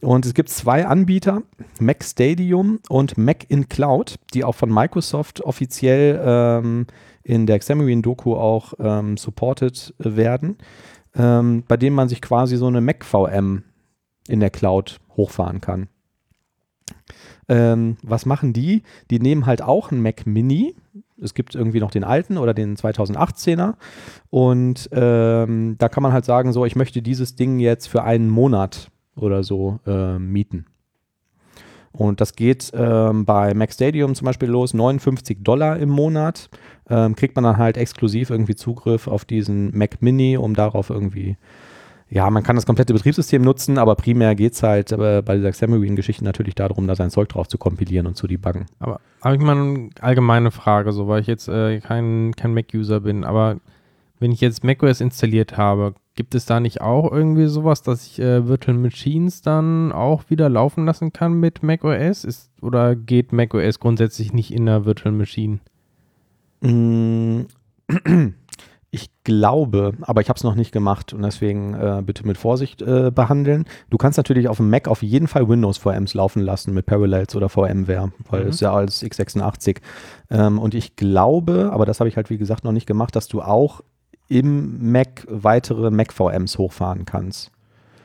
Und 0.00 0.24
es 0.24 0.34
gibt 0.34 0.48
zwei 0.48 0.86
Anbieter, 0.86 1.42
Mac 1.80 2.04
Stadium 2.04 2.78
und 2.88 3.18
Mac 3.18 3.41
in 3.48 3.68
Cloud, 3.68 4.16
die 4.34 4.44
auch 4.44 4.54
von 4.54 4.72
Microsoft 4.72 5.40
offiziell 5.42 6.20
ähm, 6.24 6.86
in 7.22 7.46
der 7.46 7.58
Xamarin-Doku 7.58 8.34
auch 8.34 8.74
ähm, 8.78 9.16
supported 9.16 9.94
werden, 9.98 10.58
ähm, 11.14 11.64
bei 11.66 11.76
denen 11.76 11.96
man 11.96 12.08
sich 12.08 12.20
quasi 12.20 12.56
so 12.56 12.66
eine 12.66 12.80
Mac 12.80 13.04
VM 13.04 13.64
in 14.28 14.40
der 14.40 14.50
Cloud 14.50 15.00
hochfahren 15.16 15.60
kann. 15.60 15.88
Ähm, 17.48 17.96
was 18.02 18.24
machen 18.26 18.52
die? 18.52 18.82
Die 19.10 19.18
nehmen 19.18 19.46
halt 19.46 19.62
auch 19.62 19.90
einen 19.90 20.02
Mac 20.02 20.26
Mini, 20.26 20.74
Es 21.20 21.34
gibt 21.34 21.54
irgendwie 21.54 21.80
noch 21.80 21.90
den 21.90 22.04
alten 22.04 22.38
oder 22.38 22.54
den 22.54 22.76
2018er. 22.76 23.74
Und 24.30 24.88
ähm, 24.92 25.76
da 25.78 25.88
kann 25.88 26.02
man 26.02 26.12
halt 26.12 26.24
sagen, 26.24 26.52
so, 26.52 26.64
ich 26.64 26.76
möchte 26.76 27.02
dieses 27.02 27.36
Ding 27.36 27.58
jetzt 27.58 27.88
für 27.88 28.04
einen 28.04 28.28
Monat 28.28 28.90
oder 29.16 29.42
so 29.42 29.80
äh, 29.86 30.18
mieten. 30.18 30.66
Und 31.92 32.20
das 32.20 32.34
geht 32.34 32.72
ähm, 32.74 33.24
bei 33.24 33.54
Mac 33.54 33.72
Stadium 33.72 34.14
zum 34.14 34.24
Beispiel 34.24 34.48
los, 34.48 34.72
59 34.72 35.38
Dollar 35.42 35.78
im 35.78 35.90
Monat. 35.90 36.48
Ähm, 36.88 37.14
kriegt 37.14 37.36
man 37.36 37.44
dann 37.44 37.58
halt 37.58 37.76
exklusiv 37.76 38.30
irgendwie 38.30 38.54
Zugriff 38.54 39.06
auf 39.06 39.24
diesen 39.24 39.76
Mac 39.76 40.00
Mini, 40.00 40.36
um 40.36 40.54
darauf 40.54 40.90
irgendwie, 40.90 41.36
ja, 42.08 42.28
man 42.30 42.42
kann 42.42 42.56
das 42.56 42.66
komplette 42.66 42.92
Betriebssystem 42.92 43.42
nutzen, 43.42 43.78
aber 43.78 43.94
primär 43.94 44.34
geht 44.34 44.54
es 44.54 44.62
halt 44.62 44.90
äh, 44.92 45.22
bei 45.24 45.36
dieser 45.36 45.52
Xamarin-Geschichte 45.52 46.24
natürlich 46.24 46.54
darum, 46.54 46.86
da 46.86 46.94
sein 46.94 47.10
Zeug 47.10 47.28
drauf 47.28 47.46
zu 47.46 47.58
kompilieren 47.58 48.06
und 48.06 48.16
zu 48.16 48.26
debuggen. 48.26 48.66
Aber 48.78 49.00
habe 49.22 49.36
ich 49.36 49.40
mal 49.42 49.56
eine 49.56 49.90
allgemeine 50.00 50.50
Frage, 50.50 50.92
so 50.92 51.08
weil 51.08 51.20
ich 51.20 51.26
jetzt 51.26 51.48
äh, 51.48 51.80
kein, 51.80 52.32
kein 52.36 52.54
Mac-User 52.54 53.00
bin, 53.00 53.24
aber 53.24 53.58
wenn 54.22 54.32
ich 54.32 54.40
jetzt 54.40 54.64
macOS 54.64 55.02
installiert 55.02 55.56
habe, 55.58 55.94
Gibt 56.14 56.34
es 56.34 56.44
da 56.44 56.60
nicht 56.60 56.82
auch 56.82 57.10
irgendwie 57.10 57.46
sowas, 57.46 57.80
dass 57.82 58.06
ich 58.06 58.18
äh, 58.18 58.46
Virtual 58.46 58.76
Machines 58.76 59.40
dann 59.40 59.92
auch 59.92 60.28
wieder 60.28 60.50
laufen 60.50 60.84
lassen 60.84 61.14
kann 61.14 61.32
mit 61.32 61.62
macOS? 61.62 62.24
Ist, 62.24 62.50
oder 62.60 62.94
geht 62.94 63.32
macOS 63.32 63.80
grundsätzlich 63.80 64.34
nicht 64.34 64.52
in 64.52 64.66
der 64.66 64.84
Virtual 64.84 65.14
Machine? 65.14 65.60
Mm, 66.60 67.44
ich 68.90 69.10
glaube, 69.24 69.94
aber 70.02 70.20
ich 70.20 70.28
habe 70.28 70.36
es 70.36 70.44
noch 70.44 70.54
nicht 70.54 70.70
gemacht 70.70 71.14
und 71.14 71.22
deswegen 71.22 71.72
äh, 71.72 72.02
bitte 72.04 72.26
mit 72.26 72.36
Vorsicht 72.36 72.82
äh, 72.82 73.10
behandeln. 73.10 73.64
Du 73.88 73.96
kannst 73.96 74.18
natürlich 74.18 74.48
auf 74.48 74.58
dem 74.58 74.68
Mac 74.68 74.88
auf 74.88 75.02
jeden 75.02 75.28
Fall 75.28 75.48
Windows 75.48 75.78
VMs 75.78 76.12
laufen 76.12 76.42
lassen 76.42 76.74
mit 76.74 76.84
Parallels 76.84 77.34
oder 77.34 77.48
VMware, 77.48 78.12
weil 78.28 78.42
mhm. 78.42 78.50
es 78.50 78.60
ja 78.60 78.70
als 78.70 79.02
x86. 79.02 79.78
Ähm, 80.28 80.58
und 80.58 80.74
ich 80.74 80.94
glaube, 80.96 81.70
aber 81.72 81.86
das 81.86 82.00
habe 82.00 82.08
ich 82.10 82.16
halt 82.16 82.28
wie 82.28 82.36
gesagt 82.36 82.64
noch 82.64 82.72
nicht 82.72 82.86
gemacht, 82.86 83.16
dass 83.16 83.28
du 83.28 83.40
auch 83.40 83.80
im 84.38 84.92
Mac 84.92 85.26
weitere 85.28 85.90
Mac-VMs 85.90 86.58
hochfahren 86.58 87.04
kannst. 87.04 87.52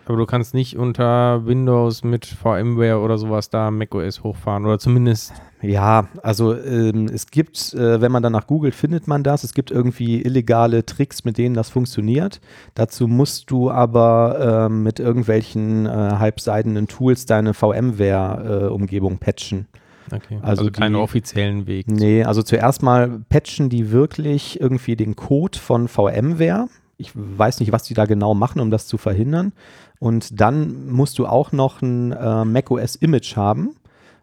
Aber 0.08 0.18
du 0.18 0.26
kannst 0.26 0.54
nicht 0.54 0.78
unter 0.78 1.46
Windows 1.46 2.02
mit 2.02 2.26
VMware 2.26 3.00
oder 3.00 3.18
sowas 3.18 3.50
da 3.50 3.72
macOS 3.72 4.24
hochfahren 4.24 4.66
oder 4.66 4.80
zumindest. 4.80 5.34
Ja, 5.62 6.08
also 6.24 6.56
ähm, 6.56 7.10
es 7.14 7.28
gibt, 7.28 7.74
äh, 7.74 8.00
wenn 8.00 8.14
man 8.14 8.24
danach 8.24 8.48
googelt, 8.48 8.74
findet 8.74 9.08
man 9.08 9.24
das. 9.24 9.44
Es 9.44 9.54
gibt 9.54 9.70
irgendwie 9.70 10.22
illegale 10.22 10.86
Tricks, 10.86 11.26
mit 11.26 11.38
denen 11.38 11.56
das 11.56 11.70
funktioniert. 11.70 12.40
Dazu 12.74 13.10
musst 13.10 13.52
du 13.52 13.70
aber 13.70 14.70
äh, 14.70 14.70
mit 14.70 15.02
irgendwelchen 15.02 15.88
äh, 15.88 15.90
halbseidenen 15.90 16.88
Tools 16.88 17.26
deine 17.26 17.54
VMware-Umgebung 17.54 19.16
äh, 19.16 19.18
patchen. 19.18 19.68
Okay. 20.12 20.40
Also, 20.42 20.62
also 20.64 20.72
keinen 20.72 20.96
offiziellen 20.96 21.68
Weg. 21.68 21.88
Nee, 21.90 22.24
also 22.24 22.42
zuerst 22.44 22.84
mal 22.84 23.22
patchen 23.30 23.70
die 23.70 23.92
wirklich 23.92 24.60
irgendwie 24.60 24.96
den 24.96 25.16
Code 25.16 25.58
von 25.58 25.88
VMware. 25.88 26.68
Ich 26.98 27.12
weiß 27.14 27.60
nicht, 27.60 27.72
was 27.72 27.84
die 27.84 27.94
da 27.94 28.06
genau 28.06 28.34
machen, 28.34 28.60
um 28.60 28.72
das 28.72 28.88
zu 28.88 28.98
verhindern. 28.98 29.54
Und 30.00 30.40
dann 30.40 30.90
musst 30.90 31.20
du 31.20 31.28
auch 31.28 31.52
noch 31.52 31.82
ein 31.82 32.12
äh, 32.12 32.46
macOS 32.46 32.96
Image 32.96 33.36
haben, 33.36 33.76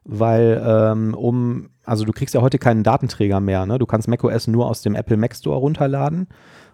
weil 0.05 0.63
ähm, 0.65 1.15
um, 1.15 1.71
also 1.85 2.05
du 2.05 2.13
kriegst 2.13 2.35
ja 2.35 2.43
heute 2.43 2.59
keinen 2.59 2.83
Datenträger 2.83 3.41
mehr. 3.41 3.67
Ne? 3.67 3.79
Du 3.79 3.87
kannst 3.87 4.09
macOS 4.09 4.47
nur 4.47 4.67
aus 4.69 4.83
dem 4.83 4.95
Apple 4.95 5.17
Mac 5.17 5.35
Store 5.35 5.59
runterladen 5.59 6.29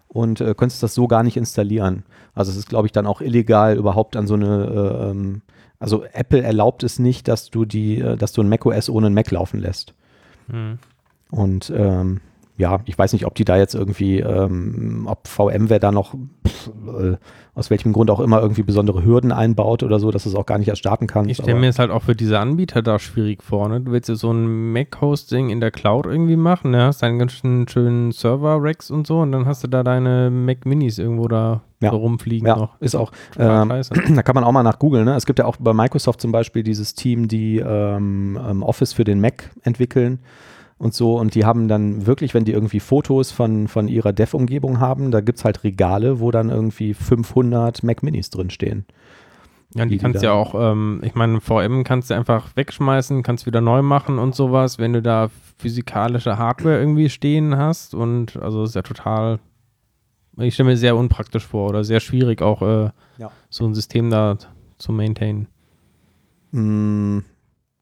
und 0.07 0.41
äh, 0.41 0.53
könntest 0.55 0.83
das 0.83 0.93
so 0.93 1.07
gar 1.07 1.23
nicht 1.23 1.37
installieren. 1.37 2.03
Also 2.33 2.51
es 2.51 2.57
ist, 2.57 2.69
glaube 2.69 2.87
ich, 2.87 2.91
dann 2.91 3.07
auch 3.07 3.21
illegal, 3.21 3.77
überhaupt 3.77 4.15
an 4.15 4.27
so 4.27 4.33
eine 4.35 4.65
äh, 4.65 5.09
ähm, 5.09 5.41
also 5.81 6.05
Apple 6.13 6.41
erlaubt 6.41 6.83
es 6.83 6.99
nicht, 6.99 7.27
dass 7.27 7.49
du 7.49 7.65
die, 7.65 7.99
äh, 7.99 8.15
dass 8.15 8.31
du 8.31 8.41
ein 8.41 8.49
macOS 8.49 8.89
ohne 8.89 9.07
ein 9.07 9.13
Mac 9.13 9.31
laufen 9.31 9.59
lässt. 9.59 9.95
Mhm. 10.47 10.77
Und 11.31 11.73
ähm, 11.75 12.21
ja, 12.57 12.81
ich 12.85 12.97
weiß 12.97 13.13
nicht, 13.13 13.25
ob 13.25 13.33
die 13.33 13.45
da 13.45 13.57
jetzt 13.57 13.73
irgendwie, 13.73 14.19
ähm, 14.19 15.07
ob 15.07 15.27
VMware 15.27 15.79
da 15.79 15.91
noch 15.91 16.13
pff, 16.47 16.69
äh, 16.87 17.17
aus 17.55 17.71
welchem 17.71 17.93
Grund 17.93 18.11
auch 18.11 18.19
immer 18.19 18.41
irgendwie 18.41 18.61
besondere 18.61 19.03
Hürden 19.03 19.31
einbaut 19.31 19.81
oder 19.81 19.99
so, 19.99 20.11
dass 20.11 20.23
du 20.23 20.29
es 20.29 20.35
auch 20.35 20.45
gar 20.45 20.59
nicht 20.59 20.67
erst 20.67 20.79
starten 20.79 21.07
kannst. 21.07 21.31
Ich 21.31 21.37
stelle 21.37 21.59
mir 21.59 21.69
es 21.69 21.79
halt 21.79 21.89
auch 21.89 22.03
für 22.03 22.15
diese 22.15 22.37
Anbieter 22.37 22.83
da 22.83 22.99
schwierig 22.99 23.41
vor. 23.41 23.67
Ne? 23.67 23.81
Du 23.81 23.91
willst 23.91 24.07
ja 24.07 24.15
so 24.15 24.31
ein 24.31 24.73
Mac-Hosting 24.73 25.49
in 25.49 25.61
der 25.61 25.71
Cloud 25.71 26.05
irgendwie 26.05 26.35
machen, 26.35 26.71
ne? 26.71 26.83
hast 26.83 27.01
deinen 27.01 27.17
ganz 27.17 27.31
schönen 27.31 28.11
Server-Racks 28.11 28.91
und 28.91 29.07
so 29.07 29.21
und 29.21 29.31
dann 29.31 29.47
hast 29.47 29.63
du 29.63 29.67
da 29.67 29.83
deine 29.83 30.29
Mac-Minis 30.29 30.99
irgendwo 30.99 31.27
da 31.27 31.61
ja. 31.81 31.91
so 31.91 31.97
rumfliegen 31.97 32.47
ja, 32.47 32.55
noch. 32.55 32.79
Ist 32.79 32.95
auch. 32.95 33.11
Ähm, 33.37 33.69
da 34.15 34.23
kann 34.23 34.35
man 34.35 34.43
auch 34.43 34.51
mal 34.51 34.63
nach 34.63 34.79
googeln. 34.79 35.05
Ne? 35.05 35.15
Es 35.15 35.25
gibt 35.25 35.39
ja 35.39 35.45
auch 35.45 35.57
bei 35.57 35.73
Microsoft 35.73 36.21
zum 36.21 36.31
Beispiel 36.31 36.63
dieses 36.63 36.93
Team, 36.93 37.27
die 37.27 37.57
ähm, 37.59 38.39
ähm 38.49 38.63
Office 38.63 38.93
für 38.93 39.03
den 39.03 39.19
Mac 39.19 39.51
entwickeln 39.63 40.19
und 40.77 40.93
so. 40.93 41.17
Und 41.17 41.35
die 41.35 41.45
haben 41.45 41.67
dann 41.67 42.05
wirklich, 42.05 42.33
wenn 42.33 42.45
die 42.45 42.53
irgendwie 42.53 42.79
Fotos 42.79 43.31
von, 43.31 43.67
von 43.67 43.87
ihrer 43.87 44.13
Dev-Umgebung 44.13 44.79
haben, 44.79 45.11
da 45.11 45.21
gibt 45.21 45.39
es 45.39 45.45
halt 45.45 45.63
Regale, 45.63 46.19
wo 46.19 46.31
dann 46.31 46.49
irgendwie 46.49 46.93
500 46.93 47.83
Mac 47.83 48.03
Minis 48.03 48.29
drinstehen. 48.29 48.85
Ja, 49.73 49.85
die, 49.85 49.91
die 49.91 49.97
kannst 49.99 50.21
du 50.21 50.25
ja 50.25 50.33
auch, 50.33 50.53
ähm, 50.55 51.01
ich 51.03 51.15
meine, 51.15 51.39
VM 51.39 51.83
kannst 51.83 52.09
du 52.09 52.13
einfach 52.13 52.55
wegschmeißen, 52.55 53.23
kannst 53.23 53.45
wieder 53.45 53.61
neu 53.61 53.81
machen 53.81 54.19
und 54.19 54.35
sowas, 54.35 54.79
wenn 54.79 54.93
du 54.93 55.01
da 55.01 55.29
physikalische 55.57 56.37
Hardware 56.37 56.79
irgendwie 56.79 57.09
stehen 57.09 57.55
hast. 57.55 57.95
Und 57.95 58.35
also 58.37 58.63
ist 58.63 58.75
ja 58.75 58.81
total, 58.81 59.39
ich 60.37 60.53
stelle 60.53 60.69
mir 60.69 60.77
sehr 60.77 60.95
unpraktisch 60.95 61.45
vor 61.45 61.69
oder 61.69 61.83
sehr 61.83 61.99
schwierig 61.99 62.41
auch 62.41 62.61
äh, 62.61 62.89
ja. 63.17 63.31
so 63.49 63.65
ein 63.65 63.73
System 63.73 64.09
da 64.09 64.37
zu 64.77 64.91
maintainen. 64.91 65.47
Mm, 66.51 67.19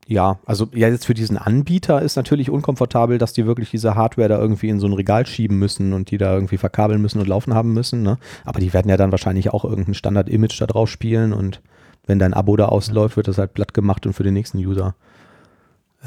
ja, 0.07 0.39
also 0.45 0.67
ja, 0.73 0.87
jetzt 0.87 1.05
für 1.05 1.13
diesen 1.13 1.37
Anbieter 1.37 2.01
ist 2.01 2.15
natürlich 2.15 2.49
unkomfortabel, 2.49 3.19
dass 3.19 3.33
die 3.33 3.45
wirklich 3.45 3.69
diese 3.69 3.93
Hardware 3.95 4.29
da 4.29 4.39
irgendwie 4.39 4.69
in 4.69 4.79
so 4.79 4.87
ein 4.87 4.93
Regal 4.93 5.25
schieben 5.27 5.59
müssen 5.59 5.93
und 5.93 6.09
die 6.09 6.17
da 6.17 6.33
irgendwie 6.33 6.57
verkabeln 6.57 7.01
müssen 7.01 7.19
und 7.19 7.27
laufen 7.27 7.53
haben 7.53 7.73
müssen. 7.73 8.01
Ne? 8.01 8.17
Aber 8.43 8.59
die 8.59 8.73
werden 8.73 8.89
ja 8.89 8.97
dann 8.97 9.11
wahrscheinlich 9.11 9.53
auch 9.53 9.63
irgendein 9.63 9.93
Standard-Image 9.93 10.59
da 10.59 10.65
drauf 10.65 10.89
spielen 10.89 11.31
und 11.31 11.61
wenn 12.07 12.17
dein 12.17 12.33
Abo 12.33 12.57
da 12.57 12.65
ausläuft, 12.65 13.17
wird 13.17 13.27
das 13.27 13.37
halt 13.37 13.53
platt 13.53 13.75
gemacht 13.75 14.07
und 14.07 14.13
für 14.13 14.23
den 14.23 14.33
nächsten 14.33 14.57
User 14.57 14.95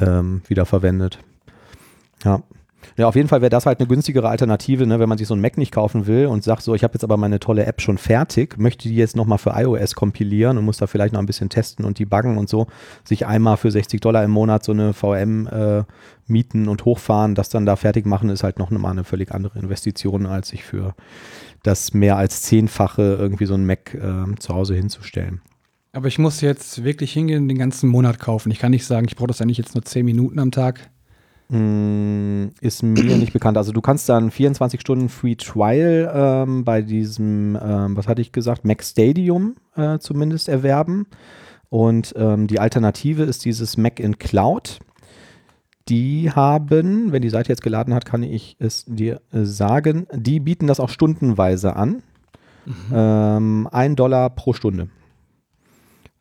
ähm, 0.00 0.42
wieder 0.48 0.66
verwendet. 0.66 1.20
Ja. 2.24 2.42
Ja, 2.96 3.08
auf 3.08 3.14
jeden 3.14 3.28
Fall 3.28 3.40
wäre 3.40 3.50
das 3.50 3.66
halt 3.66 3.80
eine 3.80 3.88
günstigere 3.88 4.28
Alternative, 4.28 4.86
ne, 4.86 4.98
wenn 4.98 5.08
man 5.08 5.18
sich 5.18 5.26
so 5.26 5.34
ein 5.34 5.40
Mac 5.40 5.58
nicht 5.58 5.72
kaufen 5.72 6.06
will 6.06 6.26
und 6.26 6.44
sagt 6.44 6.62
so, 6.62 6.74
ich 6.74 6.84
habe 6.84 6.94
jetzt 6.94 7.04
aber 7.04 7.16
meine 7.16 7.40
tolle 7.40 7.64
App 7.66 7.80
schon 7.80 7.98
fertig, 7.98 8.58
möchte 8.58 8.88
die 8.88 8.96
jetzt 8.96 9.16
nochmal 9.16 9.38
für 9.38 9.50
iOS 9.56 9.94
kompilieren 9.94 10.58
und 10.58 10.64
muss 10.64 10.78
da 10.78 10.86
vielleicht 10.86 11.12
noch 11.12 11.20
ein 11.20 11.26
bisschen 11.26 11.48
testen 11.48 11.84
und 11.84 11.98
debuggen 11.98 12.38
und 12.38 12.48
so, 12.48 12.66
sich 13.04 13.26
einmal 13.26 13.56
für 13.56 13.70
60 13.70 14.00
Dollar 14.00 14.24
im 14.24 14.30
Monat 14.30 14.64
so 14.64 14.72
eine 14.72 14.92
VM 14.92 15.46
äh, 15.46 15.84
mieten 16.26 16.68
und 16.68 16.84
hochfahren, 16.84 17.34
das 17.34 17.48
dann 17.48 17.66
da 17.66 17.76
fertig 17.76 18.06
machen, 18.06 18.30
ist 18.30 18.42
halt 18.42 18.58
noch 18.58 18.70
mal 18.70 18.90
eine 18.90 19.04
völlig 19.04 19.32
andere 19.32 19.58
Investition, 19.58 20.26
als 20.26 20.48
sich 20.48 20.64
für 20.64 20.94
das 21.62 21.94
mehr 21.94 22.16
als 22.16 22.42
zehnfache 22.42 23.16
irgendwie 23.18 23.46
so 23.46 23.54
ein 23.54 23.66
Mac 23.66 23.94
äh, 23.94 24.34
zu 24.38 24.54
Hause 24.54 24.74
hinzustellen. 24.74 25.40
Aber 25.92 26.08
ich 26.08 26.18
muss 26.18 26.40
jetzt 26.40 26.84
wirklich 26.84 27.12
hingehen 27.12 27.48
den 27.48 27.58
ganzen 27.58 27.88
Monat 27.88 28.18
kaufen. 28.18 28.50
Ich 28.50 28.58
kann 28.58 28.70
nicht 28.70 28.86
sagen, 28.86 29.06
ich 29.06 29.16
brauche 29.16 29.26
das 29.26 29.42
eigentlich 29.42 29.58
jetzt 29.58 29.74
nur 29.74 29.84
10 29.84 30.04
Minuten 30.04 30.38
am 30.38 30.50
Tag. 30.50 30.90
Mm, 31.48 32.48
ist 32.60 32.82
mir 32.82 33.16
nicht 33.16 33.32
bekannt. 33.32 33.56
Also 33.56 33.72
du 33.72 33.80
kannst 33.80 34.08
dann 34.08 34.30
24 34.30 34.80
Stunden 34.80 35.08
Free 35.08 35.34
Trial 35.34 36.10
ähm, 36.14 36.64
bei 36.64 36.82
diesem, 36.82 37.58
ähm, 37.62 37.96
was 37.96 38.08
hatte 38.08 38.22
ich 38.22 38.32
gesagt, 38.32 38.64
Mac 38.64 38.82
Stadium 38.82 39.56
äh, 39.76 39.98
zumindest 39.98 40.48
erwerben. 40.48 41.06
Und 41.68 42.14
ähm, 42.16 42.46
die 42.46 42.58
Alternative 42.58 43.22
ist 43.22 43.44
dieses 43.44 43.76
Mac 43.76 43.98
in 43.98 44.18
Cloud. 44.18 44.78
Die 45.88 46.30
haben, 46.30 47.12
wenn 47.12 47.22
die 47.22 47.30
Seite 47.30 47.48
jetzt 47.48 47.62
geladen 47.62 47.92
hat, 47.94 48.04
kann 48.04 48.22
ich 48.22 48.56
es 48.58 48.84
dir 48.86 49.20
äh, 49.32 49.44
sagen, 49.44 50.06
die 50.12 50.38
bieten 50.38 50.66
das 50.66 50.80
auch 50.80 50.90
stundenweise 50.90 51.74
an. 51.76 52.02
Mhm. 52.64 52.74
Ähm, 52.92 53.68
ein 53.72 53.96
Dollar 53.96 54.30
pro 54.30 54.52
Stunde. 54.52 54.88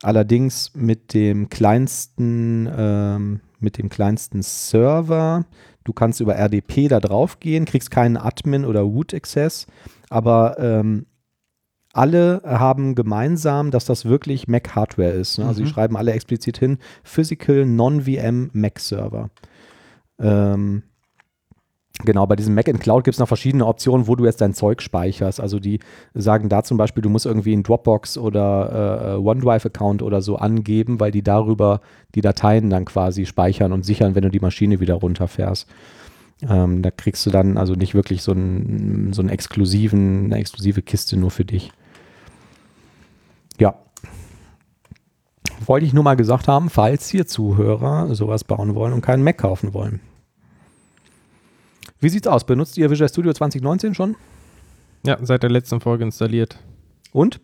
Allerdings 0.01 0.72
mit 0.74 1.13
dem 1.13 1.49
kleinsten 1.49 2.67
ähm, 2.76 3.39
mit 3.62 3.78
dem 3.78 3.89
kleinsten 3.89 4.41
Server. 4.41 5.45
Du 5.84 5.93
kannst 5.93 6.20
über 6.20 6.36
RDP 6.36 6.88
da 6.88 6.99
drauf 6.99 7.39
gehen, 7.39 7.66
kriegst 7.66 7.91
keinen 7.91 8.18
Admin 8.18 8.66
oder 8.66 8.82
Root 8.82 9.14
Access, 9.14 9.68
aber 10.09 10.57
ähm, 10.59 11.05
alle 11.93 12.41
haben 12.45 12.95
gemeinsam, 12.95 13.72
dass 13.72 13.86
das 13.86 14.05
wirklich 14.05 14.47
Mac 14.47 14.76
Hardware 14.76 15.12
ist. 15.12 15.39
Ne? 15.39 15.45
Also 15.45 15.62
mhm. 15.62 15.66
die 15.66 15.72
schreiben 15.72 15.97
alle 15.97 16.14
explizit 16.14 16.57
hin, 16.57 16.78
Physical 17.03 17.66
Non-VM 17.66 18.49
Mac 18.53 18.80
Server. 18.80 19.30
Ähm, 20.20 20.84
Genau, 22.04 22.26
bei 22.26 22.36
diesem 22.36 22.56
Mac 22.56 22.68
in 22.68 22.80
Cloud 22.80 23.04
gibt 23.04 23.16
es 23.16 23.20
noch 23.20 23.28
verschiedene 23.28 23.66
Optionen, 23.66 24.08
wo 24.08 24.16
du 24.16 24.26
jetzt 24.26 24.41
dein 24.41 24.54
Zeug 24.54 24.82
speicherst. 24.82 25.39
Also 25.39 25.60
die 25.60 25.80
sagen 26.14 26.49
da 26.49 26.64
zum 26.64 26.78
Beispiel, 26.78 27.04
du 27.04 27.10
musst 27.10 27.26
irgendwie 27.26 27.54
einen 27.54 27.64
Dropbox 27.64 28.18
oder 28.18 29.16
äh, 29.16 29.18
OneDrive-Account 29.18 30.02
oder 30.02 30.22
so 30.22 30.38
angeben, 30.38 30.99
weil 30.99 31.12
die 31.12 31.22
darüber 31.22 31.82
die 32.16 32.22
Dateien 32.22 32.70
dann 32.70 32.86
quasi 32.86 33.26
speichern 33.26 33.72
und 33.72 33.86
sichern, 33.86 34.16
wenn 34.16 34.24
du 34.24 34.30
die 34.30 34.39
Maschine 34.39 34.80
wieder 34.80 34.95
runterfährst. 34.95 35.68
Ähm, 36.49 36.82
da 36.82 36.89
kriegst 36.89 37.26
du 37.26 37.30
dann 37.30 37.58
also 37.58 37.74
nicht 37.74 37.93
wirklich 37.93 38.24
so, 38.24 38.32
einen, 38.32 39.14
so 39.14 39.22
einen 39.22 39.30
exklusiven, 39.30 40.26
eine 40.26 40.38
exklusive 40.38 40.82
Kiste 40.82 41.18
nur 41.18 41.30
für 41.30 41.45
dich. 41.45 41.72
Ja. 43.60 43.76
Wollte 45.66 45.86
ich 45.86 45.93
nur 45.93 46.04
mal 46.04 46.16
gesagt 46.16 46.47
haben, 46.47 46.72
falls 46.72 47.08
hier 47.10 47.28
Zuhörer 47.28 48.16
sowas 48.16 48.43
bauen 48.43 48.74
wollen 48.74 48.93
und 48.93 49.02
keinen 49.02 49.24
Mac 49.24 49.38
kaufen 49.38 49.76
wollen. 49.76 49.99
Wie 52.00 52.10
sieht's 52.10 52.28
aus? 52.28 52.46
Benutzt 52.46 52.78
ihr 52.78 52.90
Visual 52.90 53.10
Studio 53.10 53.34
2019 53.34 53.94
schon? 53.94 54.16
Ja, 55.06 55.18
seit 55.22 55.44
der 55.44 55.50
letzten 55.50 55.80
Folge 55.82 56.04
installiert. 56.04 56.58
Und? 57.12 57.40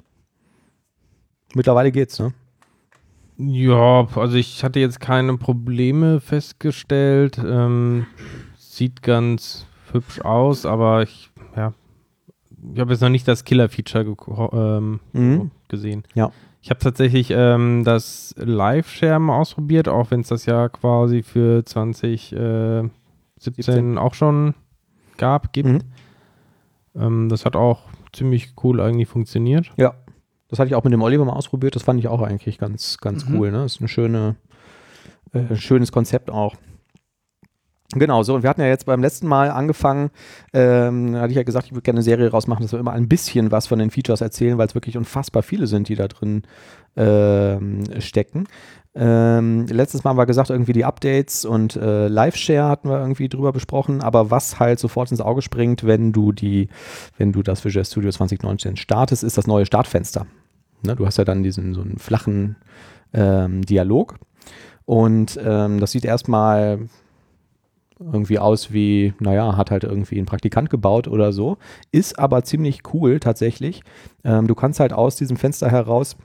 Mittlerweile 1.53 1.91
geht's, 1.91 2.19
ne? 2.19 2.33
Ja, 3.37 4.07
also 4.15 4.35
ich 4.35 4.63
hatte 4.63 4.79
jetzt 4.79 4.99
keine 4.99 5.37
Probleme 5.37 6.19
festgestellt. 6.19 7.37
Ähm, 7.43 8.07
sieht 8.57 9.01
ganz 9.03 9.65
hübsch 9.91 10.21
aus, 10.21 10.65
aber 10.65 11.03
ich, 11.03 11.29
ja, 11.55 11.73
ich 12.73 12.79
habe 12.79 12.91
jetzt 12.93 13.01
noch 13.01 13.09
nicht 13.09 13.27
das 13.27 13.43
Killer-Feature 13.43 14.15
ähm, 14.53 14.99
Mhm. 15.13 15.51
gesehen. 15.67 16.03
Ja. 16.15 16.31
Ich 16.61 16.69
habe 16.71 16.79
tatsächlich 16.79 17.29
ähm, 17.31 17.83
das 17.85 18.33
Live-Share 18.37 19.19
mal 19.19 19.37
ausprobiert, 19.37 19.87
auch 19.87 20.11
wenn 20.11 20.21
es 20.21 20.27
das 20.29 20.45
ja 20.47 20.67
quasi 20.69 21.21
für 21.23 21.63
2017 21.63 22.91
17. 23.39 23.97
auch 23.97 24.13
schon 24.13 24.53
gab, 25.17 25.53
gibt. 25.53 25.69
Mhm. 25.69 25.79
Ähm, 26.95 27.29
das 27.29 27.45
hat 27.45 27.55
auch 27.55 27.81
ziemlich 28.13 28.53
cool 28.63 28.81
eigentlich 28.81 29.07
funktioniert. 29.07 29.71
Ja. 29.77 29.93
Das 30.49 30.59
hatte 30.59 30.69
ich 30.69 30.75
auch 30.75 30.83
mit 30.83 30.93
dem 30.93 31.01
Oliver 31.01 31.25
mal 31.25 31.33
ausprobiert. 31.33 31.75
Das 31.75 31.83
fand 31.83 31.99
ich 31.99 32.07
auch 32.07 32.21
eigentlich 32.21 32.57
ganz, 32.57 32.97
ganz 32.99 33.27
Mhm. 33.27 33.35
cool. 33.35 33.51
Ne? 33.51 33.63
Das 33.63 33.75
ist 33.75 33.81
eine 33.81 33.87
schöne, 33.89 34.35
äh, 35.33 35.39
ein 35.39 35.57
schönes 35.57 35.91
Konzept 35.91 36.29
auch. 36.29 36.55
Genau, 37.93 38.21
so 38.21 38.35
und 38.35 38.43
wir 38.43 38.49
hatten 38.49 38.59
ja 38.59 38.67
jetzt 38.67 38.85
beim 38.85 39.01
letzten 39.01 39.27
Mal 39.27 39.49
angefangen, 39.49 40.09
ähm, 40.51 41.15
hatte 41.15 41.29
ich 41.29 41.37
ja 41.37 41.43
gesagt, 41.43 41.67
ich 41.67 41.71
würde 41.71 41.83
gerne 41.83 41.99
eine 41.99 42.03
Serie 42.03 42.29
rausmachen, 42.29 42.63
dass 42.63 42.73
wir 42.73 42.79
immer 42.79 42.91
ein 42.91 43.07
bisschen 43.07 43.49
was 43.49 43.67
von 43.67 43.79
den 43.79 43.91
Features 43.91 44.19
erzählen, 44.19 44.57
weil 44.57 44.67
es 44.67 44.75
wirklich 44.75 44.97
unfassbar 44.97 45.41
viele 45.41 45.67
sind, 45.67 45.87
die 45.87 45.95
da 45.95 46.09
drin 46.09 46.43
ähm, 46.97 47.85
stecken. 47.99 48.47
Ähm, 48.93 49.67
letztes 49.67 50.03
Mal 50.03 50.09
haben 50.09 50.17
wir 50.17 50.25
gesagt, 50.25 50.49
irgendwie 50.49 50.73
die 50.73 50.83
Updates 50.83 51.45
und 51.45 51.77
äh, 51.77 52.09
Live-Share 52.09 52.67
hatten 52.67 52.89
wir 52.89 52.99
irgendwie 52.99 53.29
drüber 53.29 53.53
besprochen, 53.53 54.01
aber 54.01 54.31
was 54.31 54.59
halt 54.59 54.79
sofort 54.79 55.09
ins 55.11 55.21
Auge 55.21 55.41
springt, 55.41 55.85
wenn 55.85 56.11
du 56.11 56.33
die, 56.33 56.67
wenn 57.17 57.31
du 57.31 57.41
das 57.41 57.63
Visual 57.63 57.85
Studio 57.85 58.11
2019 58.11 58.75
startest, 58.75 59.23
ist 59.23 59.37
das 59.37 59.47
neue 59.47 59.65
Startfenster. 59.65 60.25
Ne, 60.81 60.95
du 60.95 61.05
hast 61.05 61.17
ja 61.17 61.23
dann 61.23 61.41
diesen 61.41 61.73
so 61.73 61.81
einen 61.81 61.99
flachen 61.99 62.57
ähm, 63.13 63.61
Dialog 63.61 64.15
und 64.83 65.39
ähm, 65.41 65.79
das 65.79 65.91
sieht 65.91 66.03
erstmal 66.03 66.89
irgendwie 67.99 68.39
aus 68.39 68.71
wie, 68.71 69.13
naja, 69.19 69.57
hat 69.57 69.71
halt 69.71 69.83
irgendwie 69.83 70.19
ein 70.19 70.25
Praktikant 70.25 70.69
gebaut 70.69 71.07
oder 71.07 71.33
so. 71.33 71.57
Ist 71.91 72.19
aber 72.19 72.43
ziemlich 72.43 72.81
cool 72.93 73.19
tatsächlich. 73.19 73.81
Ähm, 74.23 74.47
du 74.47 74.55
kannst 74.55 74.79
halt 74.79 74.93
aus 74.93 75.15
diesem 75.15 75.37
Fenster 75.37 75.69
heraus 75.69 76.15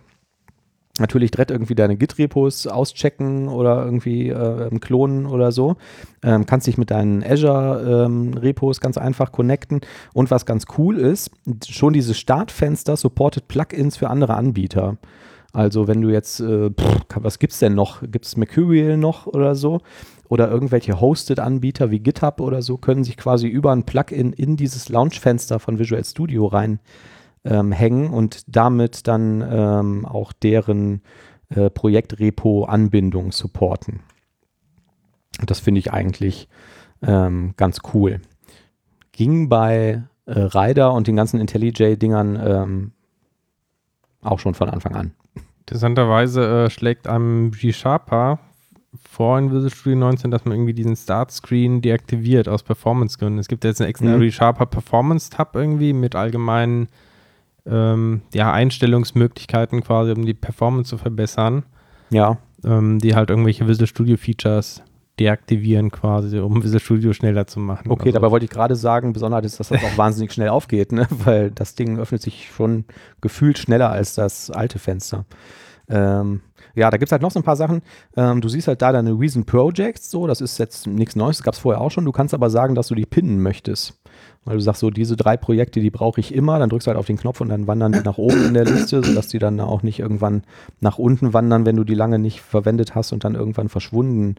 natürlich 0.98 1.30
direkt 1.30 1.50
irgendwie 1.50 1.74
deine 1.74 1.96
Git-Repos 1.96 2.66
auschecken 2.66 3.48
oder 3.48 3.84
irgendwie 3.84 4.28
äh, 4.28 4.70
klonen 4.78 5.26
oder 5.26 5.50
so. 5.50 5.76
Ähm, 6.22 6.44
kannst 6.44 6.66
dich 6.66 6.76
mit 6.76 6.90
deinen 6.90 7.24
Azure-Repos 7.24 8.80
ganz 8.80 8.98
einfach 8.98 9.32
connecten. 9.32 9.80
Und 10.12 10.30
was 10.30 10.44
ganz 10.44 10.66
cool 10.76 10.98
ist, 10.98 11.30
schon 11.66 11.94
dieses 11.94 12.18
Startfenster 12.18 12.96
supportet 12.96 13.48
Plugins 13.48 13.96
für 13.96 14.10
andere 14.10 14.34
Anbieter. 14.34 14.98
Also 15.54 15.86
wenn 15.88 16.00
du 16.00 16.10
jetzt, 16.10 16.40
äh, 16.40 16.70
pff, 16.70 17.00
was 17.14 17.38
gibt's 17.38 17.58
denn 17.58 17.74
noch? 17.74 18.02
Gibt's 18.02 18.36
Mercurial 18.36 18.96
noch 18.96 19.26
oder 19.26 19.54
so? 19.54 19.80
Oder 20.32 20.50
irgendwelche 20.50 20.98
Hosted-Anbieter 20.98 21.90
wie 21.90 22.00
GitHub 22.00 22.40
oder 22.40 22.62
so 22.62 22.78
können 22.78 23.04
sich 23.04 23.18
quasi 23.18 23.48
über 23.48 23.70
ein 23.70 23.84
Plugin 23.84 24.32
in 24.32 24.56
dieses 24.56 24.88
Launchfenster 24.88 25.58
von 25.58 25.78
Visual 25.78 26.02
Studio 26.06 26.46
rein 26.46 26.80
ähm, 27.44 27.70
hängen 27.70 28.08
und 28.08 28.42
damit 28.46 29.06
dann 29.08 29.44
ähm, 29.46 30.06
auch 30.06 30.32
deren 30.32 31.02
äh, 31.50 31.68
Projektrepo-Anbindung 31.68 33.30
supporten. 33.30 34.00
Das 35.44 35.60
finde 35.60 35.80
ich 35.80 35.92
eigentlich 35.92 36.48
ähm, 37.02 37.52
ganz 37.58 37.80
cool. 37.92 38.22
Ging 39.12 39.50
bei 39.50 40.02
äh, 40.24 40.32
Rider 40.32 40.94
und 40.94 41.08
den 41.08 41.16
ganzen 41.16 41.40
IntelliJ-Dingern 41.40 42.40
ähm, 42.42 42.92
auch 44.22 44.38
schon 44.38 44.54
von 44.54 44.70
Anfang 44.70 44.96
an. 44.96 45.12
Interessanterweise 45.58 46.64
äh, 46.64 46.70
schlägt 46.70 47.06
einem 47.06 47.50
G-Sharper 47.50 48.38
vor 49.08 49.38
in 49.38 49.50
Visual 49.50 49.70
Studio 49.70 49.98
19, 49.98 50.30
dass 50.30 50.44
man 50.44 50.54
irgendwie 50.54 50.74
diesen 50.74 50.96
Start-Screen 50.96 51.80
deaktiviert 51.80 52.48
aus 52.48 52.62
Performance-Gründen. 52.62 53.38
Es 53.38 53.48
gibt 53.48 53.64
jetzt 53.64 53.80
einen 53.80 53.88
extra 53.90 54.08
Mhm. 54.08 54.20
Resharper 54.20 54.66
Performance-Tab 54.66 55.56
irgendwie 55.56 55.92
mit 55.92 56.14
allgemeinen 56.14 56.88
ähm, 57.64 58.22
ja, 58.34 58.52
Einstellungsmöglichkeiten 58.52 59.82
quasi, 59.82 60.12
um 60.12 60.26
die 60.26 60.34
Performance 60.34 60.90
zu 60.90 60.98
verbessern, 60.98 61.62
Ja, 62.10 62.38
ähm, 62.64 62.98
die 62.98 63.14
halt 63.14 63.30
irgendwelche 63.30 63.66
Visual 63.68 63.86
Studio 63.86 64.16
Features 64.16 64.82
deaktivieren 65.20 65.90
quasi, 65.90 66.38
um 66.38 66.62
Visual 66.62 66.80
Studio 66.80 67.12
schneller 67.12 67.46
zu 67.46 67.60
machen. 67.60 67.90
okay, 67.90 68.08
Also, 68.08 68.12
dabei 68.18 68.30
wollte 68.30 68.44
ich 68.46 68.50
gerade 68.50 68.74
sagen, 68.76 69.12
besonders 69.12 69.44
ist, 69.46 69.60
dass 69.60 69.68
das 69.68 69.84
auch 69.84 69.96
wahnsinnig 69.96 70.32
schnell 70.32 70.48
aufgeht, 70.48 70.90
ne? 70.92 71.06
weil 71.24 71.50
das 71.50 71.74
Ding 71.74 71.98
öffnet 71.98 72.22
sich 72.22 72.50
schon 72.54 72.84
gefühlt 73.20 73.58
schneller 73.58 73.90
als 73.90 74.14
das 74.14 74.50
alte 74.50 74.78
Fenster. 74.78 75.24
Ähm, 75.88 76.40
ja, 76.74 76.90
da 76.90 76.96
gibt 76.96 77.08
es 77.08 77.12
halt 77.12 77.22
noch 77.22 77.30
so 77.30 77.40
ein 77.40 77.44
paar 77.44 77.56
Sachen. 77.56 77.82
Ähm, 78.16 78.40
du 78.40 78.48
siehst 78.48 78.68
halt 78.68 78.82
da 78.82 78.92
deine 78.92 79.12
Reason 79.12 79.44
Projects, 79.44 80.10
so, 80.10 80.26
das 80.26 80.40
ist 80.40 80.58
jetzt 80.58 80.86
nichts 80.86 81.16
Neues, 81.16 81.38
das 81.38 81.44
gab 81.44 81.54
es 81.54 81.60
vorher 81.60 81.80
auch 81.80 81.90
schon. 81.90 82.04
Du 82.04 82.12
kannst 82.12 82.34
aber 82.34 82.50
sagen, 82.50 82.74
dass 82.74 82.88
du 82.88 82.94
die 82.94 83.06
pinnen 83.06 83.40
möchtest. 83.40 83.98
Weil 84.44 84.56
du 84.56 84.62
sagst 84.62 84.80
so, 84.80 84.90
diese 84.90 85.16
drei 85.16 85.36
Projekte, 85.36 85.80
die 85.80 85.90
brauche 85.90 86.18
ich 86.18 86.34
immer, 86.34 86.58
dann 86.58 86.68
drückst 86.68 86.86
du 86.86 86.90
halt 86.90 86.98
auf 86.98 87.06
den 87.06 87.16
Knopf 87.16 87.40
und 87.40 87.48
dann 87.48 87.68
wandern 87.68 87.92
die 87.92 88.00
nach 88.00 88.18
oben 88.18 88.46
in 88.46 88.54
der 88.54 88.64
Liste, 88.64 89.02
sodass 89.04 89.28
die 89.28 89.38
dann 89.38 89.60
auch 89.60 89.84
nicht 89.84 90.00
irgendwann 90.00 90.42
nach 90.80 90.98
unten 90.98 91.32
wandern, 91.32 91.64
wenn 91.64 91.76
du 91.76 91.84
die 91.84 91.94
lange 91.94 92.18
nicht 92.18 92.40
verwendet 92.40 92.96
hast 92.96 93.12
und 93.12 93.22
dann 93.22 93.36
irgendwann 93.36 93.68
verschwunden 93.68 94.34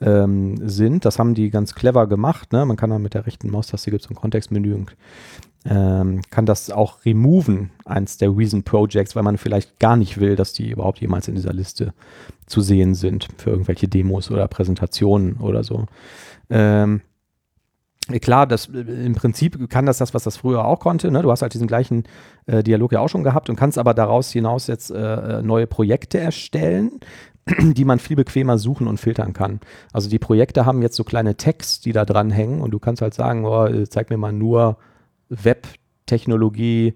ähm, 0.00 0.56
sind. 0.68 1.04
Das 1.04 1.18
haben 1.18 1.34
die 1.34 1.50
ganz 1.50 1.74
clever 1.74 2.06
gemacht. 2.06 2.52
Ne? 2.52 2.64
Man 2.64 2.76
kann 2.76 2.90
dann 2.90 3.02
mit 3.02 3.14
der 3.14 3.26
rechten 3.26 3.50
Maustaste 3.50 3.90
gibt 3.90 4.04
es 4.04 4.10
ein 4.10 4.16
Kontextmenü 4.16 4.74
und 4.74 4.96
ähm, 5.66 6.22
kann 6.30 6.46
das 6.46 6.70
auch 6.70 7.04
removen, 7.04 7.70
eins 7.84 8.16
der 8.16 8.34
Reason 8.34 8.62
Projects, 8.62 9.14
weil 9.14 9.22
man 9.22 9.36
vielleicht 9.36 9.78
gar 9.78 9.96
nicht 9.96 10.18
will, 10.18 10.36
dass 10.36 10.54
die 10.54 10.70
überhaupt 10.70 11.00
jemals 11.00 11.28
in 11.28 11.34
dieser 11.34 11.52
Liste 11.52 11.92
zu 12.46 12.62
sehen 12.62 12.94
sind 12.94 13.28
für 13.36 13.50
irgendwelche 13.50 13.86
Demos 13.86 14.30
oder 14.30 14.48
Präsentationen 14.48 15.36
oder 15.36 15.62
so. 15.62 15.86
Ähm, 16.48 17.02
Klar, 18.18 18.46
das, 18.48 18.66
im 18.66 19.14
Prinzip 19.14 19.70
kann 19.70 19.86
das 19.86 19.98
das, 19.98 20.14
was 20.14 20.24
das 20.24 20.36
früher 20.36 20.64
auch 20.64 20.80
konnte. 20.80 21.12
Ne? 21.12 21.22
Du 21.22 21.30
hast 21.30 21.42
halt 21.42 21.54
diesen 21.54 21.68
gleichen 21.68 22.04
äh, 22.46 22.64
Dialog 22.64 22.92
ja 22.92 23.00
auch 23.00 23.08
schon 23.08 23.22
gehabt 23.22 23.48
und 23.48 23.56
kannst 23.56 23.78
aber 23.78 23.94
daraus 23.94 24.32
hinaus 24.32 24.66
jetzt 24.66 24.90
äh, 24.90 25.42
neue 25.42 25.68
Projekte 25.68 26.18
erstellen, 26.18 26.98
die 27.58 27.84
man 27.84 27.98
viel 27.98 28.16
bequemer 28.16 28.58
suchen 28.58 28.86
und 28.86 28.98
filtern 28.98 29.32
kann. 29.32 29.60
Also 29.92 30.08
die 30.08 30.18
Projekte 30.18 30.66
haben 30.66 30.82
jetzt 30.82 30.96
so 30.96 31.04
kleine 31.04 31.36
Tags, 31.36 31.80
die 31.80 31.92
da 31.92 32.04
dran 32.04 32.30
hängen 32.30 32.60
und 32.60 32.70
du 32.70 32.78
kannst 32.78 33.02
halt 33.02 33.14
sagen, 33.14 33.44
oh, 33.44 33.66
äh, 33.66 33.88
zeig 33.88 34.10
mir 34.10 34.16
mal 34.16 34.32
nur 34.32 34.76
Web-Technologie 35.28 36.94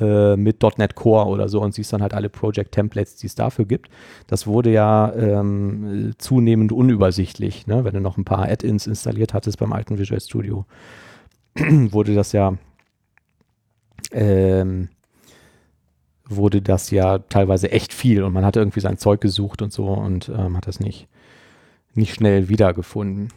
äh, 0.00 0.36
mit 0.36 0.62
.NET 0.78 0.94
Core 0.94 1.26
oder 1.26 1.48
so 1.48 1.60
und 1.60 1.74
siehst 1.74 1.92
dann 1.92 2.02
halt 2.02 2.14
alle 2.14 2.28
Project-Templates, 2.30 3.16
die 3.16 3.26
es 3.26 3.34
dafür 3.34 3.64
gibt. 3.64 3.90
Das 4.26 4.46
wurde 4.46 4.70
ja 4.70 5.12
ähm, 5.14 6.14
zunehmend 6.18 6.72
unübersichtlich, 6.72 7.66
ne? 7.66 7.84
wenn 7.84 7.94
du 7.94 8.00
noch 8.00 8.16
ein 8.16 8.24
paar 8.24 8.48
Add-ins 8.48 8.86
installiert 8.86 9.34
hattest 9.34 9.58
beim 9.58 9.72
alten 9.72 9.98
Visual 9.98 10.20
Studio, 10.20 10.64
wurde 11.56 12.14
das 12.14 12.32
ja 12.32 12.54
ähm, 14.12 14.88
wurde 16.36 16.62
das 16.62 16.90
ja 16.90 17.18
teilweise 17.18 17.70
echt 17.70 17.92
viel 17.92 18.22
und 18.22 18.32
man 18.32 18.44
hat 18.44 18.56
irgendwie 18.56 18.80
sein 18.80 18.98
Zeug 18.98 19.20
gesucht 19.20 19.62
und 19.62 19.72
so 19.72 19.88
und 19.88 20.28
ähm, 20.28 20.56
hat 20.56 20.66
das 20.66 20.80
nicht, 20.80 21.08
nicht 21.94 22.14
schnell 22.14 22.48
wiedergefunden. 22.48 23.28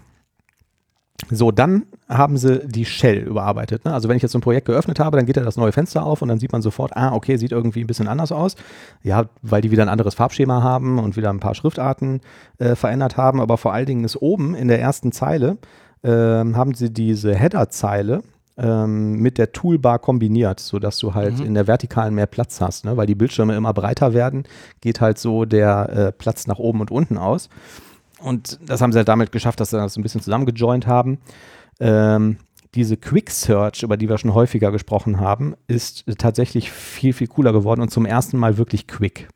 So, 1.30 1.50
dann 1.52 1.86
haben 2.10 2.38
sie 2.38 2.68
die 2.68 2.86
Shell 2.86 3.20
überarbeitet. 3.20 3.86
Ne? 3.86 3.94
Also 3.94 4.10
wenn 4.10 4.18
ich 4.18 4.22
jetzt 4.22 4.34
so 4.34 4.38
ein 4.38 4.42
Projekt 4.42 4.68
geöffnet 4.68 5.00
habe, 5.00 5.18
dann 5.18 5.26
geht 5.26 5.38
ja 5.38 5.44
das 5.44 5.56
neue 5.56 5.72
Fenster 5.72 6.06
auf 6.06 6.22
und 6.22 6.28
dann 6.28 6.40
sieht 6.40 6.52
man 6.52 6.62
sofort, 6.62 6.96
ah, 6.96 7.14
okay, 7.14 7.38
sieht 7.38 7.52
irgendwie 7.52 7.82
ein 7.82 7.88
bisschen 7.88 8.08
anders 8.08 8.32
aus. 8.32 8.56
Ja, 9.02 9.26
weil 9.42 9.62
die 9.62 9.72
wieder 9.72 9.84
ein 9.84 9.90
anderes 9.90 10.14
Farbschema 10.14 10.62
haben 10.62 11.00
und 11.00 11.16
wieder 11.16 11.30
ein 11.30 11.40
paar 11.40 11.56
Schriftarten 11.56 12.22
äh, 12.60 12.76
verändert 12.76 13.18
haben. 13.18 13.40
Aber 13.40 13.58
vor 13.58 13.74
allen 13.74 13.86
Dingen 13.86 14.04
ist 14.04 14.22
oben 14.22 14.56
in 14.56 14.68
der 14.68 14.80
ersten 14.80 15.14
Zeile, 15.14 15.58
ähm, 16.04 16.58
haben 16.58 16.74
sie 16.74 16.92
diese 16.92 17.34
Header-Zeile 17.34 18.22
ähm, 18.58 19.16
mit 19.20 19.38
der 19.38 19.52
Toolbar 19.52 20.00
kombiniert, 20.00 20.60
sodass 20.60 20.98
du 21.00 21.14
halt 21.14 21.40
Mhm. 21.40 21.46
in 21.46 21.54
der 21.56 21.68
Vertikalen 21.68 22.16
mehr 22.16 22.26
Platz 22.28 22.62
hast. 22.62 22.86
Ne? 22.86 22.96
Weil 22.98 23.06
die 23.08 23.16
Bildschirme 23.16 23.56
immer 23.56 23.74
breiter 23.74 24.14
werden, 24.14 24.44
geht 24.82 25.02
halt 25.02 25.18
so 25.18 25.46
der 25.46 25.90
äh, 25.90 26.12
Platz 26.12 26.48
nach 26.48 26.60
oben 26.60 26.80
und 26.82 26.92
unten 26.92 27.18
aus. 27.18 27.50
Und 28.22 28.60
das 28.66 28.82
haben 28.82 28.92
sie 28.94 28.98
halt 29.00 29.10
damit 29.10 29.32
geschafft, 29.32 29.60
dass 29.60 29.72
sie 29.72 29.78
das 29.78 29.98
ein 29.98 30.04
bisschen 30.04 30.22
zusammengejoint 30.22 30.88
haben. 30.88 31.20
Ähm, 31.80 32.38
diese 32.76 32.98
Quick 32.98 33.30
Search, 33.30 33.84
über 33.84 33.98
die 33.98 34.10
wir 34.10 34.18
schon 34.18 34.34
häufiger 34.34 34.72
gesprochen 34.72 35.20
haben, 35.20 35.56
ist 35.68 36.06
tatsächlich 36.18 36.72
viel, 36.72 37.14
viel 37.14 37.28
cooler 37.28 37.54
geworden 37.54 37.82
und 37.82 37.90
zum 37.92 38.06
ersten 38.06 38.38
Mal 38.38 38.58
wirklich 38.58 38.88
quick. 38.88 39.28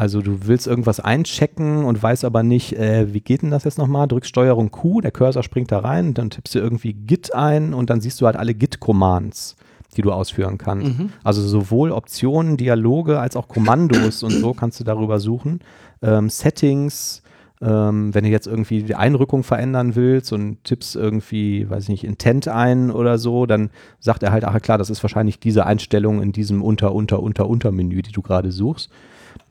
Also 0.00 0.22
du 0.22 0.46
willst 0.46 0.66
irgendwas 0.66 0.98
einchecken 0.98 1.84
und 1.84 2.02
weißt 2.02 2.24
aber 2.24 2.42
nicht, 2.42 2.72
äh, 2.72 3.12
wie 3.12 3.20
geht 3.20 3.42
denn 3.42 3.50
das 3.50 3.64
jetzt 3.64 3.76
nochmal? 3.76 4.08
Drückst 4.08 4.30
Steuerung 4.30 4.70
Q, 4.70 5.02
der 5.02 5.10
Cursor 5.10 5.42
springt 5.42 5.70
da 5.70 5.80
rein, 5.80 6.14
dann 6.14 6.30
tippst 6.30 6.54
du 6.54 6.58
irgendwie 6.58 6.94
Git 6.94 7.34
ein 7.34 7.74
und 7.74 7.90
dann 7.90 8.00
siehst 8.00 8.18
du 8.18 8.24
halt 8.24 8.36
alle 8.36 8.54
Git-Commands, 8.54 9.56
die 9.98 10.00
du 10.00 10.10
ausführen 10.10 10.56
kannst. 10.56 10.98
Mhm. 10.98 11.10
Also 11.22 11.42
sowohl 11.46 11.92
Optionen, 11.92 12.56
Dialoge 12.56 13.20
als 13.20 13.36
auch 13.36 13.46
Kommandos 13.46 14.22
und 14.22 14.30
so 14.30 14.54
kannst 14.54 14.80
du 14.80 14.84
darüber 14.84 15.20
suchen. 15.20 15.60
Ähm, 16.00 16.30
Settings, 16.30 17.22
Ähm, 17.62 18.14
wenn 18.14 18.24
du 18.24 18.30
jetzt 18.30 18.46
irgendwie 18.46 18.82
die 18.82 18.94
Einrückung 18.94 19.42
verändern 19.42 19.94
willst 19.96 20.32
und 20.32 20.64
tippst 20.64 20.96
irgendwie, 20.96 21.68
weiß 21.68 21.82
ich 21.82 21.88
nicht, 21.90 22.04
Intent 22.04 22.48
ein 22.48 22.90
oder 22.90 23.18
so, 23.18 23.44
dann 23.44 23.68
sagt 23.98 24.22
er 24.22 24.32
halt, 24.32 24.44
ach 24.46 24.58
klar, 24.62 24.78
das 24.78 24.88
ist 24.88 25.04
wahrscheinlich 25.04 25.40
diese 25.40 25.66
Einstellung 25.66 26.22
in 26.22 26.32
diesem 26.32 26.62
Unter, 26.62 26.94
Unter, 26.94 27.22
Unter, 27.22 27.50
Unter-Menü, 27.50 28.00
die 28.00 28.12
du 28.12 28.22
gerade 28.22 28.50
suchst. 28.50 28.88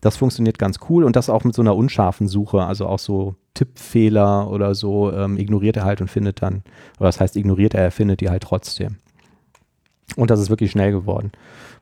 Das 0.02 0.18
funktioniert 0.18 0.58
ganz 0.58 0.80
cool 0.90 1.04
und 1.04 1.16
das 1.16 1.30
auch 1.30 1.44
mit 1.44 1.54
so 1.54 1.62
einer 1.62 1.76
unscharfen 1.76 2.28
Suche, 2.28 2.64
also 2.64 2.88
auch 2.88 3.00
so 3.00 3.36
Tippfehler 3.54 4.50
oder 4.50 4.74
so 4.74 5.12
ähm, 5.12 5.38
ignoriert 5.38 5.78
er 5.78 5.84
halt 5.84 6.00
und 6.00 6.10
findet 6.10 6.42
dann, 6.42 6.64
oder 7.00 7.10
das 7.10 7.20
heißt 7.20 7.36
ignoriert 7.36 7.74
er, 7.74 7.84
er 7.84 7.92
findet 7.92 8.22
die 8.22 8.30
halt 8.30 8.44
trotzdem. 8.44 8.98
Und 10.16 10.32
das 10.32 10.40
ist 10.40 10.50
wirklich 10.50 10.72
schnell 10.72 10.92
geworden, 10.92 11.32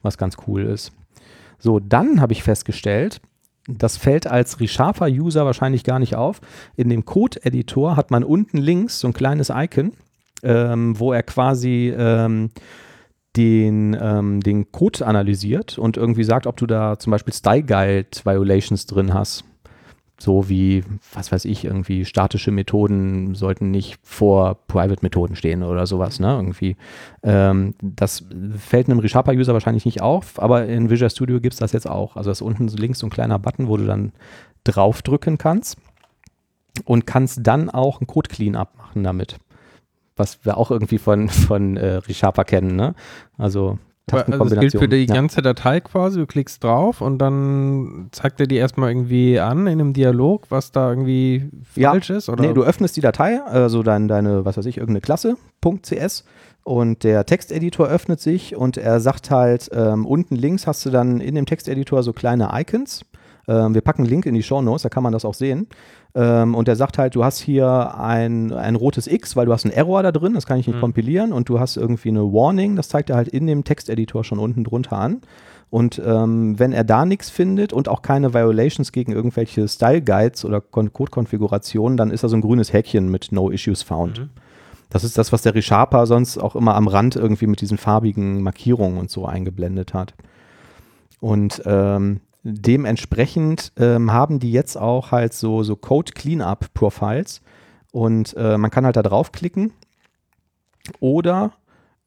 was 0.01 0.17
ganz 0.17 0.37
cool 0.47 0.63
ist. 0.63 0.91
So, 1.59 1.79
dann 1.79 2.21
habe 2.21 2.33
ich 2.33 2.43
festgestellt, 2.43 3.21
das 3.67 3.97
fällt 3.97 4.27
als 4.27 4.59
ReSharper-User 4.59 5.45
wahrscheinlich 5.45 5.83
gar 5.83 5.99
nicht 5.99 6.15
auf. 6.15 6.39
In 6.75 6.89
dem 6.89 7.05
Code-Editor 7.05 7.95
hat 7.95 8.11
man 8.11 8.23
unten 8.23 8.57
links 8.57 8.99
so 8.99 9.07
ein 9.07 9.13
kleines 9.13 9.51
Icon, 9.53 9.93
ähm, 10.43 10.97
wo 10.99 11.13
er 11.13 11.23
quasi 11.23 11.93
ähm, 11.95 12.51
den, 13.37 13.95
ähm, 13.99 14.41
den 14.41 14.71
Code 14.71 15.05
analysiert 15.05 15.77
und 15.77 15.95
irgendwie 15.95 16.23
sagt, 16.23 16.47
ob 16.47 16.57
du 16.57 16.65
da 16.65 16.99
zum 16.99 17.11
Beispiel 17.11 17.33
Style 17.33 17.63
Guide 17.63 18.09
Violations 18.25 18.85
drin 18.85 19.13
hast 19.13 19.45
so 20.19 20.49
wie, 20.49 20.83
was 21.13 21.31
weiß 21.31 21.45
ich, 21.45 21.65
irgendwie 21.65 22.03
statische 22.03 22.51
Methoden 22.51 23.35
sollten 23.35 23.69
nicht 23.69 23.99
vor 24.01 24.57
Private-Methoden 24.67 25.35
stehen 25.35 25.61
oder 25.61 25.85
sowas, 25.85 26.19
ne? 26.19 26.33
Irgendwie. 26.33 26.75
Ähm, 27.21 27.75
das 27.81 28.25
fällt 28.57 28.89
einem 28.89 28.99
ReSharper-User 28.99 29.53
wahrscheinlich 29.53 29.85
nicht 29.85 30.01
auf, 30.01 30.41
aber 30.41 30.65
in 30.65 30.89
Visual 30.89 31.11
Studio 31.11 31.39
gibt 31.39 31.53
es 31.53 31.59
das 31.59 31.71
jetzt 31.71 31.87
auch. 31.87 32.15
Also 32.15 32.31
das 32.31 32.39
ist 32.39 32.47
unten 32.47 32.67
links 32.67 32.99
so 32.99 33.07
ein 33.07 33.11
kleiner 33.11 33.37
Button, 33.37 33.67
wo 33.67 33.77
du 33.77 33.85
dann 33.85 34.11
draufdrücken 34.63 35.37
kannst 35.37 35.77
und 36.85 37.05
kannst 37.05 37.41
dann 37.43 37.69
auch 37.69 38.01
einen 38.01 38.07
Code-Cleanup 38.07 38.75
machen 38.75 39.03
damit. 39.03 39.37
Was 40.17 40.43
wir 40.45 40.57
auch 40.57 40.71
irgendwie 40.71 40.97
von, 40.97 41.29
von 41.29 41.77
äh, 41.77 41.95
ReSharper 41.95 42.43
kennen, 42.43 42.75
ne? 42.75 42.95
Also 43.37 43.77
also 44.09 44.45
das 44.45 44.59
gilt 44.59 44.77
für 44.77 44.87
die 44.87 45.05
ja. 45.05 45.13
ganze 45.13 45.41
Datei 45.41 45.81
quasi, 45.81 46.19
du 46.19 46.25
klickst 46.25 46.63
drauf 46.63 47.01
und 47.01 47.17
dann 47.17 48.07
zeigt 48.11 48.39
er 48.39 48.47
dir 48.47 48.59
erstmal 48.59 48.89
irgendwie 48.89 49.37
an 49.37 49.67
in 49.67 49.81
einem 49.81 49.91
Dialog, 49.91 50.45
was 50.49 50.71
da 50.71 50.89
irgendwie 50.89 51.49
falsch 51.63 52.09
ja. 52.09 52.15
ist? 52.15 52.29
Oder? 52.29 52.47
Nee, 52.47 52.53
du 52.53 52.63
öffnest 52.63 52.95
die 52.95 53.01
Datei, 53.01 53.41
also 53.41 53.83
dein, 53.83 54.07
deine, 54.07 54.45
was 54.45 54.57
weiß 54.57 54.65
ich, 54.65 54.77
irgendeine 54.77 55.01
Klasse, 55.01 55.35
.cs 55.61 56.23
und 56.63 57.03
der 57.03 57.25
Texteditor 57.25 57.87
öffnet 57.87 58.21
sich 58.21 58.55
und 58.55 58.77
er 58.77 59.01
sagt 59.01 59.29
halt, 59.29 59.69
ähm, 59.73 60.05
unten 60.05 60.37
links 60.37 60.67
hast 60.67 60.85
du 60.85 60.89
dann 60.89 61.19
in 61.19 61.35
dem 61.35 61.45
Texteditor 61.45 62.01
so 62.01 62.13
kleine 62.13 62.51
Icons. 62.53 63.05
Ähm, 63.49 63.73
wir 63.73 63.81
packen 63.81 64.03
einen 64.03 64.09
Link 64.09 64.25
in 64.25 64.35
die 64.35 64.43
Show 64.43 64.61
Notes, 64.61 64.83
da 64.83 64.89
kann 64.89 65.03
man 65.03 65.13
das 65.13 65.25
auch 65.25 65.33
sehen. 65.33 65.67
Ähm, 66.17 66.55
und 66.55 66.67
er 66.67 66.75
sagt 66.75 66.97
halt, 66.97 67.13
du 67.13 67.23
hast 67.23 67.37
hier 67.37 67.95
ein, 67.99 68.51
ein 68.51 68.75
rotes 68.75 69.05
X, 69.05 69.35
weil 69.35 69.45
du 69.45 69.53
hast 69.53 69.65
einen 69.65 69.73
Error 69.73 70.01
da 70.01 70.11
drin, 70.11 70.33
das 70.33 70.47
kann 70.47 70.57
ich 70.57 70.65
nicht 70.65 70.77
mhm. 70.77 70.81
kompilieren. 70.81 71.31
Und 71.31 71.47
du 71.47 71.59
hast 71.59 71.77
irgendwie 71.77 72.09
eine 72.09 72.23
Warning, 72.23 72.75
das 72.75 72.89
zeigt 72.89 73.11
er 73.11 73.17
halt 73.17 73.27
in 73.27 73.45
dem 73.45 73.63
Texteditor 73.63 74.23
schon 74.23 74.39
unten 74.39 74.63
drunter 74.63 74.97
an. 74.97 75.21
Und 75.69 76.01
ähm, 76.03 76.57
wenn 76.57 76.71
er 76.71 76.83
da 76.83 77.05
nichts 77.05 77.29
findet 77.29 77.71
und 77.71 77.87
auch 77.87 78.01
keine 78.01 78.33
Violations 78.33 78.91
gegen 78.91 79.11
irgendwelche 79.11 79.67
Style 79.67 80.01
Guides 80.01 80.43
oder 80.43 80.59
Code-Konfigurationen, 80.59 81.97
dann 81.97 82.09
ist 82.09 82.23
da 82.23 82.29
so 82.29 82.37
ein 82.37 82.41
grünes 82.41 82.73
Häkchen 82.73 83.11
mit 83.11 83.31
No 83.31 83.51
Issues 83.51 83.83
Found. 83.83 84.19
Mhm. 84.21 84.29
Das 84.89 85.03
ist 85.03 85.19
das, 85.19 85.31
was 85.31 85.43
der 85.43 85.53
ReSharper 85.53 86.07
sonst 86.07 86.39
auch 86.39 86.55
immer 86.55 86.73
am 86.73 86.87
Rand 86.87 87.15
irgendwie 87.15 87.45
mit 87.45 87.61
diesen 87.61 87.77
farbigen 87.77 88.41
Markierungen 88.41 88.97
und 88.97 89.11
so 89.11 89.25
eingeblendet 89.25 89.93
hat. 89.93 90.15
Und 91.19 91.61
ähm, 91.65 92.21
dementsprechend 92.49 93.71
ähm, 93.77 94.11
haben 94.11 94.39
die 94.39 94.51
jetzt 94.51 94.77
auch 94.77 95.11
halt 95.11 95.33
so, 95.33 95.63
so 95.63 95.75
Code 95.75 96.13
Cleanup 96.13 96.73
Profiles 96.73 97.41
und 97.91 98.35
äh, 98.37 98.57
man 98.57 98.71
kann 98.71 98.85
halt 98.85 98.95
da 98.95 99.03
draufklicken 99.03 99.73
oder 100.99 101.51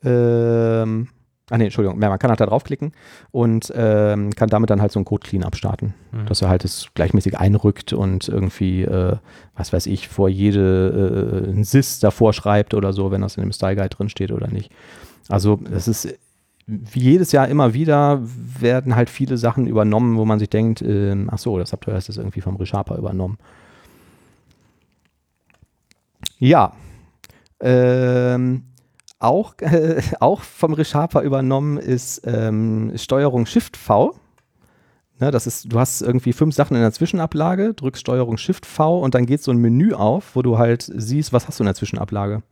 ähm, 0.03 1.09
Ah 1.51 1.59
nee, 1.59 1.65
Entschuldigung, 1.65 2.01
ja, 2.01 2.09
man 2.09 2.21
kann 2.21 2.31
halt 2.31 2.41
da 2.41 2.47
draufklicken 2.47 2.93
und 3.33 3.73
ähm, 3.75 4.31
kann 4.31 4.49
damit 4.49 4.71
dann 4.71 4.81
halt 4.81 4.93
so 4.93 5.01
einen 5.01 5.05
Code 5.05 5.27
Cleanup 5.27 5.57
starten, 5.57 5.95
mhm. 6.13 6.27
dass 6.27 6.43
er 6.43 6.49
halt 6.49 6.65
es 6.65 6.87
gleichmäßig 6.95 7.39
einrückt 7.39 7.93
und 7.93 8.29
irgendwie, 8.29 8.83
äh, 8.83 9.17
was 9.57 9.73
weiß 9.73 9.87
ich, 9.87 10.09
vor 10.09 10.29
jede 10.29 11.43
äh, 11.49 11.51
ein 11.51 11.65
Sys 11.65 11.99
davor 11.99 12.33
schreibt 12.33 12.73
oder 12.73 12.93
so, 12.93 13.11
wenn 13.11 13.21
das 13.21 13.37
in 13.37 13.43
dem 13.43 13.51
Style 13.51 13.75
Guide 13.75 13.89
drin 13.89 14.09
steht 14.09 14.31
oder 14.31 14.47
nicht. 14.47 14.71
Also 15.29 15.59
es 15.73 15.89
ist 15.89 16.17
jedes 16.67 17.33
Jahr 17.33 17.49
immer 17.49 17.75
wieder 17.75 18.21
werden 18.23 18.95
halt 18.95 19.11
viele 19.11 19.37
Sachen 19.37 19.67
übernommen, 19.67 20.17
wo 20.17 20.25
man 20.25 20.39
sich 20.39 20.51
denkt, 20.51 20.83
äh, 20.83 21.17
ach 21.29 21.39
so, 21.39 21.59
das 21.59 21.73
habt 21.73 21.87
ihr 21.89 21.95
erst 21.95 22.17
irgendwie 22.17 22.41
vom 22.41 22.57
ReSharper 22.57 22.97
übernommen. 22.97 23.39
Ja, 26.39 26.73
ähm, 27.61 28.65
auch, 29.19 29.55
äh, 29.61 30.01
auch 30.21 30.43
vom 30.43 30.73
ReSharper 30.73 31.23
übernommen 31.23 31.77
ist 31.77 32.23
ähm, 32.25 32.93
Steuerung 32.97 33.47
Shift 33.47 33.77
V. 33.77 34.15
Ne, 35.19 35.31
das 35.31 35.47
ist, 35.47 35.71
du 35.71 35.79
hast 35.79 36.01
irgendwie 36.01 36.33
fünf 36.33 36.55
Sachen 36.55 36.77
in 36.77 36.83
der 36.83 36.93
Zwischenablage, 36.93 37.75
drückst 37.75 38.01
Steuerung 38.01 38.39
Shift 38.39 38.65
V 38.65 39.01
und 39.01 39.15
dann 39.15 39.27
geht 39.27 39.43
so 39.43 39.51
ein 39.51 39.59
Menü 39.59 39.93
auf, 39.93 40.35
wo 40.35 40.41
du 40.41 40.57
halt 40.57 40.91
siehst, 40.95 41.35
was 41.35 41.47
hast 41.47 41.59
du 41.59 41.65
in 41.65 41.67
der 41.67 41.75
Zwischenablage 41.75 42.43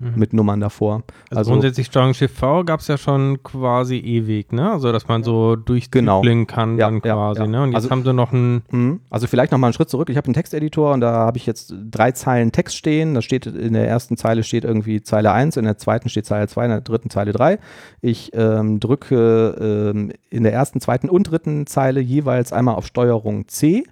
mhm. 0.00 0.12
mit 0.16 0.32
Nummern 0.32 0.60
davor. 0.60 1.02
Also, 1.28 1.38
also 1.38 1.50
grundsätzlich 1.52 1.86
Steuerung 1.86 2.14
Shift 2.14 2.36
V 2.36 2.64
gab 2.64 2.80
es 2.80 2.88
ja 2.88 2.96
schon 2.98 3.42
quasi 3.42 3.96
ewig, 3.96 4.52
ne? 4.52 4.70
Also 4.72 4.92
dass 4.92 5.06
man 5.08 5.22
so 5.22 5.56
durchzügeln 5.56 6.06
genau. 6.06 6.44
kann 6.46 6.78
ja, 6.78 6.86
dann 6.86 7.02
quasi, 7.02 7.40
ja, 7.40 7.46
ja. 7.46 7.50
ne? 7.50 7.62
Und 7.62 7.68
jetzt 7.68 7.76
also, 7.76 7.90
haben 7.90 8.04
sie 8.04 8.12
noch 8.12 8.32
ein 8.32 8.62
mhm. 8.70 9.00
Also 9.10 9.26
vielleicht 9.26 9.52
nochmal 9.52 9.68
einen 9.68 9.74
Schritt 9.74 9.90
zurück. 9.90 10.08
Ich 10.10 10.16
habe 10.16 10.26
einen 10.26 10.34
Texteditor 10.34 10.92
und 10.92 11.00
da 11.00 11.12
habe 11.12 11.36
ich 11.36 11.46
jetzt 11.46 11.74
drei 11.90 12.12
Zeilen 12.12 12.52
Text 12.52 12.76
stehen. 12.76 13.14
Da 13.14 13.22
steht 13.22 13.46
in 13.46 13.72
der 13.72 13.88
ersten 13.88 14.16
Zeile 14.16 14.42
steht 14.42 14.64
irgendwie 14.64 15.02
Zeile 15.02 15.32
1, 15.32 15.56
in 15.56 15.64
der 15.64 15.78
zweiten 15.78 16.08
steht 16.08 16.26
Zeile 16.26 16.48
2, 16.48 16.64
in 16.64 16.70
der 16.70 16.80
dritten 16.80 17.10
Zeile 17.10 17.32
3. 17.32 17.58
Ich 18.00 18.32
ähm, 18.34 18.80
drücke 18.80 19.92
ähm, 19.94 20.12
in 20.30 20.42
der 20.42 20.52
ersten, 20.52 20.80
zweiten 20.80 21.08
und 21.08 21.24
dritten 21.24 21.66
Zeile 21.66 22.00
jeweils 22.00 22.52
einmal 22.52 22.74
auf 22.74 22.86
Steuerung 22.86 23.48
C 23.48 23.84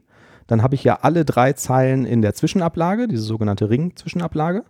dann 0.48 0.62
habe 0.62 0.74
ich 0.74 0.82
ja 0.82 0.98
alle 1.02 1.24
drei 1.24 1.52
Zeilen 1.52 2.04
in 2.04 2.22
der 2.22 2.34
Zwischenablage, 2.34 3.06
diese 3.06 3.22
sogenannte 3.22 3.70
Ring-Zwischenablage. 3.70 4.64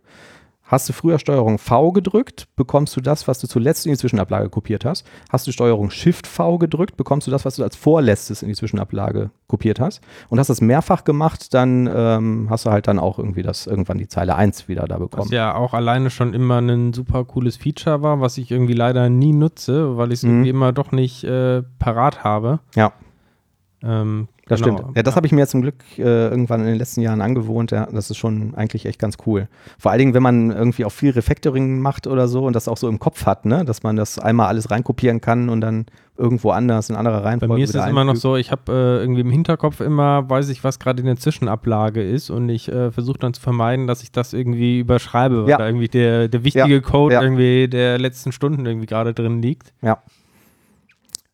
Hast 0.69 0.87
du 0.87 0.93
früher 0.93 1.19
Steuerung 1.19 1.57
V 1.57 1.93
gedrückt, 1.93 2.47
bekommst 2.55 2.95
du 2.95 3.01
das, 3.01 3.27
was 3.27 3.39
du 3.41 3.47
zuletzt 3.47 3.87
in 3.87 3.93
die 3.93 3.99
Zwischenablage 3.99 4.51
kopiert 4.51 4.85
hast. 4.85 5.07
Hast 5.31 5.47
du 5.47 5.53
Steuerung 5.53 5.91
Shift 5.91 6.27
V 6.27 6.59
gedrückt, 6.59 6.99
bekommst 6.99 7.27
du 7.27 7.31
das, 7.31 7.47
was 7.47 7.57
du 7.57 7.63
als 7.63 7.75
vorletztes 7.75 8.43
in 8.43 8.49
die 8.49 8.55
Zwischenablage 8.55 9.31
kopiert 9.47 9.81
hast. 9.81 10.03
Und 10.29 10.39
hast 10.39 10.51
das 10.51 10.61
mehrfach 10.61 11.05
gemacht, 11.05 11.55
dann 11.55 11.91
ähm, 11.91 12.49
hast 12.51 12.67
du 12.67 12.71
halt 12.71 12.87
dann 12.87 12.99
auch 12.99 13.19
irgendwie 13.19 13.43
das 13.43 13.67
irgendwann 13.67 13.97
die 13.97 14.09
Zeile 14.09 14.37
1 14.37 14.69
wieder 14.69 14.85
da 14.85 14.99
bekommen. 14.99 15.25
Was 15.25 15.33
ja 15.33 15.55
auch 15.55 15.73
alleine 15.73 16.11
schon 16.11 16.35
immer 16.35 16.59
ein 16.59 16.93
super 16.93 17.25
cooles 17.25 17.57
Feature 17.57 18.03
war, 18.03 18.21
was 18.21 18.37
ich 18.37 18.51
irgendwie 18.51 18.75
leider 18.75 19.09
nie 19.09 19.33
nutze, 19.33 19.97
weil 19.97 20.09
ich 20.09 20.19
es 20.19 20.23
mhm. 20.25 20.31
irgendwie 20.31 20.51
immer 20.51 20.73
doch 20.73 20.93
nicht 20.93 21.25
äh, 21.25 21.63
parat 21.79 22.25
habe. 22.25 22.61
Ja. 22.77 22.93
Ähm, 23.83 24.29
das 24.49 24.63
genau. 24.63 24.79
stimmt. 24.79 24.97
Ja, 24.97 25.03
das 25.03 25.13
ja. 25.13 25.17
habe 25.17 25.27
ich 25.27 25.33
mir 25.33 25.47
zum 25.47 25.63
Glück 25.63 25.77
äh, 25.99 26.03
irgendwann 26.03 26.61
in 26.61 26.67
den 26.67 26.77
letzten 26.77 27.01
Jahren 27.01 27.21
angewohnt. 27.21 27.71
Ja, 27.71 27.87
das 27.87 28.11
ist 28.11 28.17
schon 28.17 28.55
eigentlich 28.55 28.87
echt 28.87 28.99
ganz 28.99 29.17
cool. 29.27 29.49
Vor 29.79 29.91
allen 29.91 29.99
Dingen, 29.99 30.15
wenn 30.15 30.23
man 30.23 30.51
irgendwie 30.51 30.85
auch 30.85 30.93
viel 30.93 31.11
Refactoring 31.11 31.81
macht 31.81 32.07
oder 32.07 32.29
so 32.29 32.45
und 32.45 32.55
das 32.55 32.69
auch 32.69 32.77
so 32.77 32.89
im 32.89 32.99
Kopf 32.99 33.27
hat, 33.27 33.45
ne? 33.45 33.65
dass 33.65 33.83
man 33.83 33.97
das 33.97 34.19
einmal 34.19 34.49
alles 34.49 34.71
reinkopieren 34.71 35.21
kann 35.21 35.49
und 35.49 35.61
dann 35.61 35.87
irgendwo 36.19 36.51
anders 36.51 36.91
in 36.91 36.97
anderer 36.97 37.25
Reihenfolge. 37.25 37.53
Bei 37.53 37.59
mir 37.59 37.65
ist 37.65 37.75
es 37.75 37.87
immer 37.87 38.05
noch 38.05 38.17
so, 38.17 38.37
ich 38.37 38.51
habe 38.51 38.73
äh, 38.73 39.01
irgendwie 39.01 39.21
im 39.21 39.31
Hinterkopf 39.31 39.81
immer, 39.81 40.29
weiß 40.29 40.49
ich, 40.49 40.65
was 40.65 40.79
gerade 40.79 41.01
in 41.01 41.07
der 41.07 41.17
Zwischenablage 41.17 42.03
ist 42.03 42.31
und 42.31 42.49
ich 42.49 42.69
äh, 42.69 42.91
versuche 42.91 43.19
dann 43.19 43.35
zu 43.35 43.41
vermeiden, 43.41 43.87
dass 43.87 44.03
ich 44.03 44.11
das 44.11 44.33
irgendwie 44.33 44.81
überschreibe, 44.81 45.45
weil 45.45 45.51
ja. 45.51 45.59
da 45.59 45.67
irgendwie 45.67 45.89
der, 45.89 46.29
der 46.29 46.43
wichtige 46.43 46.83
Code 46.83 47.15
irgendwie 47.15 47.69
der 47.69 47.99
letzten 47.99 48.33
Stunden 48.33 48.67
irgendwie 48.67 48.87
gerade 48.87 49.15
drin 49.15 49.41
liegt. 49.41 49.73
Ja. 49.81 50.03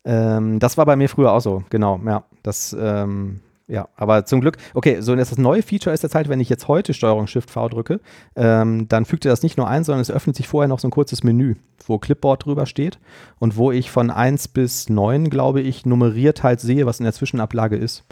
Ähm, 0.05 0.59
das 0.59 0.77
war 0.77 0.85
bei 0.85 0.95
mir 0.95 1.09
früher 1.09 1.31
auch 1.33 1.41
so, 1.41 1.63
genau, 1.69 1.99
ja. 2.05 2.23
Das, 2.43 2.75
ähm, 2.79 3.41
ja, 3.67 3.89
aber 3.95 4.25
zum 4.25 4.41
Glück, 4.41 4.57
okay, 4.75 5.01
so 5.01 5.15
das 5.15 5.35
neue 5.39 5.63
Feature 5.63 5.93
ist 5.93 6.03
jetzt 6.03 6.13
halt, 6.13 6.29
wenn 6.29 6.39
ich 6.39 6.49
jetzt 6.49 6.67
heute 6.67 6.93
Steuerung 6.93 7.25
Shift 7.25 7.49
V 7.49 7.67
drücke, 7.69 7.99
ähm, 8.35 8.87
dann 8.87 9.05
fügt 9.05 9.25
er 9.25 9.31
das 9.31 9.41
nicht 9.41 9.57
nur 9.57 9.67
ein, 9.67 9.83
sondern 9.83 10.01
es 10.01 10.11
öffnet 10.11 10.35
sich 10.35 10.47
vorher 10.47 10.67
noch 10.67 10.77
so 10.77 10.87
ein 10.87 10.91
kurzes 10.91 11.23
Menü, 11.23 11.55
wo 11.87 11.97
Clipboard 11.97 12.45
drüber 12.45 12.67
steht 12.67 12.99
und 13.39 13.57
wo 13.57 13.71
ich 13.71 13.89
von 13.89 14.11
1 14.11 14.49
bis 14.49 14.89
9, 14.89 15.31
glaube 15.31 15.61
ich, 15.61 15.85
nummeriert 15.85 16.43
halt 16.43 16.59
sehe, 16.59 16.85
was 16.85 16.99
in 16.99 17.05
der 17.05 17.13
Zwischenablage 17.13 17.75
ist. 17.75 18.03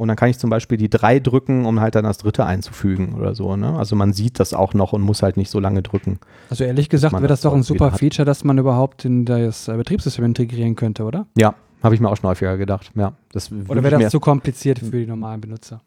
Und 0.00 0.08
dann 0.08 0.16
kann 0.16 0.30
ich 0.30 0.38
zum 0.38 0.48
Beispiel 0.48 0.78
die 0.78 0.88
3 0.88 1.20
drücken, 1.20 1.66
um 1.66 1.78
halt 1.78 1.94
dann 1.94 2.04
das 2.04 2.16
dritte 2.16 2.46
einzufügen 2.46 3.12
oder 3.12 3.34
so. 3.34 3.54
Ne? 3.56 3.78
Also 3.78 3.96
man 3.96 4.14
sieht 4.14 4.40
das 4.40 4.54
auch 4.54 4.72
noch 4.72 4.94
und 4.94 5.02
muss 5.02 5.22
halt 5.22 5.36
nicht 5.36 5.50
so 5.50 5.60
lange 5.60 5.82
drücken. 5.82 6.18
Also 6.48 6.64
ehrlich 6.64 6.88
gesagt 6.88 7.12
wäre 7.12 7.26
das 7.26 7.42
doch 7.42 7.52
ein 7.52 7.62
super 7.62 7.92
Feature, 7.92 8.24
dass 8.24 8.42
man 8.42 8.56
überhaupt 8.56 9.04
in 9.04 9.26
das 9.26 9.68
äh, 9.68 9.76
Betriebssystem 9.76 10.24
integrieren 10.24 10.74
könnte, 10.74 11.04
oder? 11.04 11.26
Ja, 11.36 11.54
habe 11.82 11.94
ich 11.94 12.00
mir 12.00 12.08
auch 12.08 12.16
schon 12.16 12.30
häufiger 12.30 12.56
gedacht. 12.56 12.90
Ja, 12.94 13.12
das 13.32 13.52
Oder 13.52 13.84
wäre 13.84 13.98
das 13.98 14.10
zu 14.10 14.20
kompliziert 14.20 14.78
für 14.78 14.90
die 14.90 15.06
normalen 15.06 15.42
Benutzer? 15.42 15.82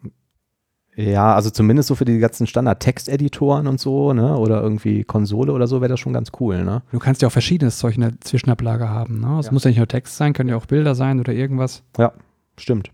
Ja, 0.96 1.34
also 1.34 1.50
zumindest 1.50 1.88
so 1.88 1.96
für 1.96 2.06
die 2.06 2.20
ganzen 2.20 2.46
Standard-Texteditoren 2.46 3.66
und 3.66 3.80
so, 3.80 4.14
ne? 4.14 4.38
Oder 4.38 4.62
irgendwie 4.62 5.04
Konsole 5.06 5.54
oder 5.54 5.66
so 5.66 5.82
wäre 5.82 5.90
das 5.90 6.00
schon 6.00 6.14
ganz 6.14 6.32
cool, 6.40 6.64
ne? 6.64 6.84
Du 6.92 7.00
kannst 7.00 7.24
ja 7.24 7.30
auch 7.30 7.32
verschiedenes 7.32 7.80
Zeug 7.80 7.96
in 7.96 8.02
der 8.02 8.22
Zwischenablage 8.22 8.90
haben, 8.90 9.22
ne? 9.22 9.40
Es 9.40 9.48
ja. 9.48 9.52
muss 9.54 9.64
ja 9.64 9.70
nicht 9.70 9.78
nur 9.78 9.88
Text 9.88 10.18
sein, 10.18 10.34
können 10.34 10.50
ja 10.50 10.56
auch 10.56 10.68
Bilder 10.68 10.94
sein 10.94 11.20
oder 11.20 11.34
irgendwas. 11.34 11.82
Ja, 11.98 12.14
stimmt. 12.60 12.92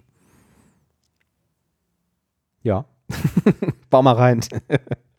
Ja. 2.63 2.85
Bau 3.89 4.01
mal 4.01 4.15
rein. 4.15 4.41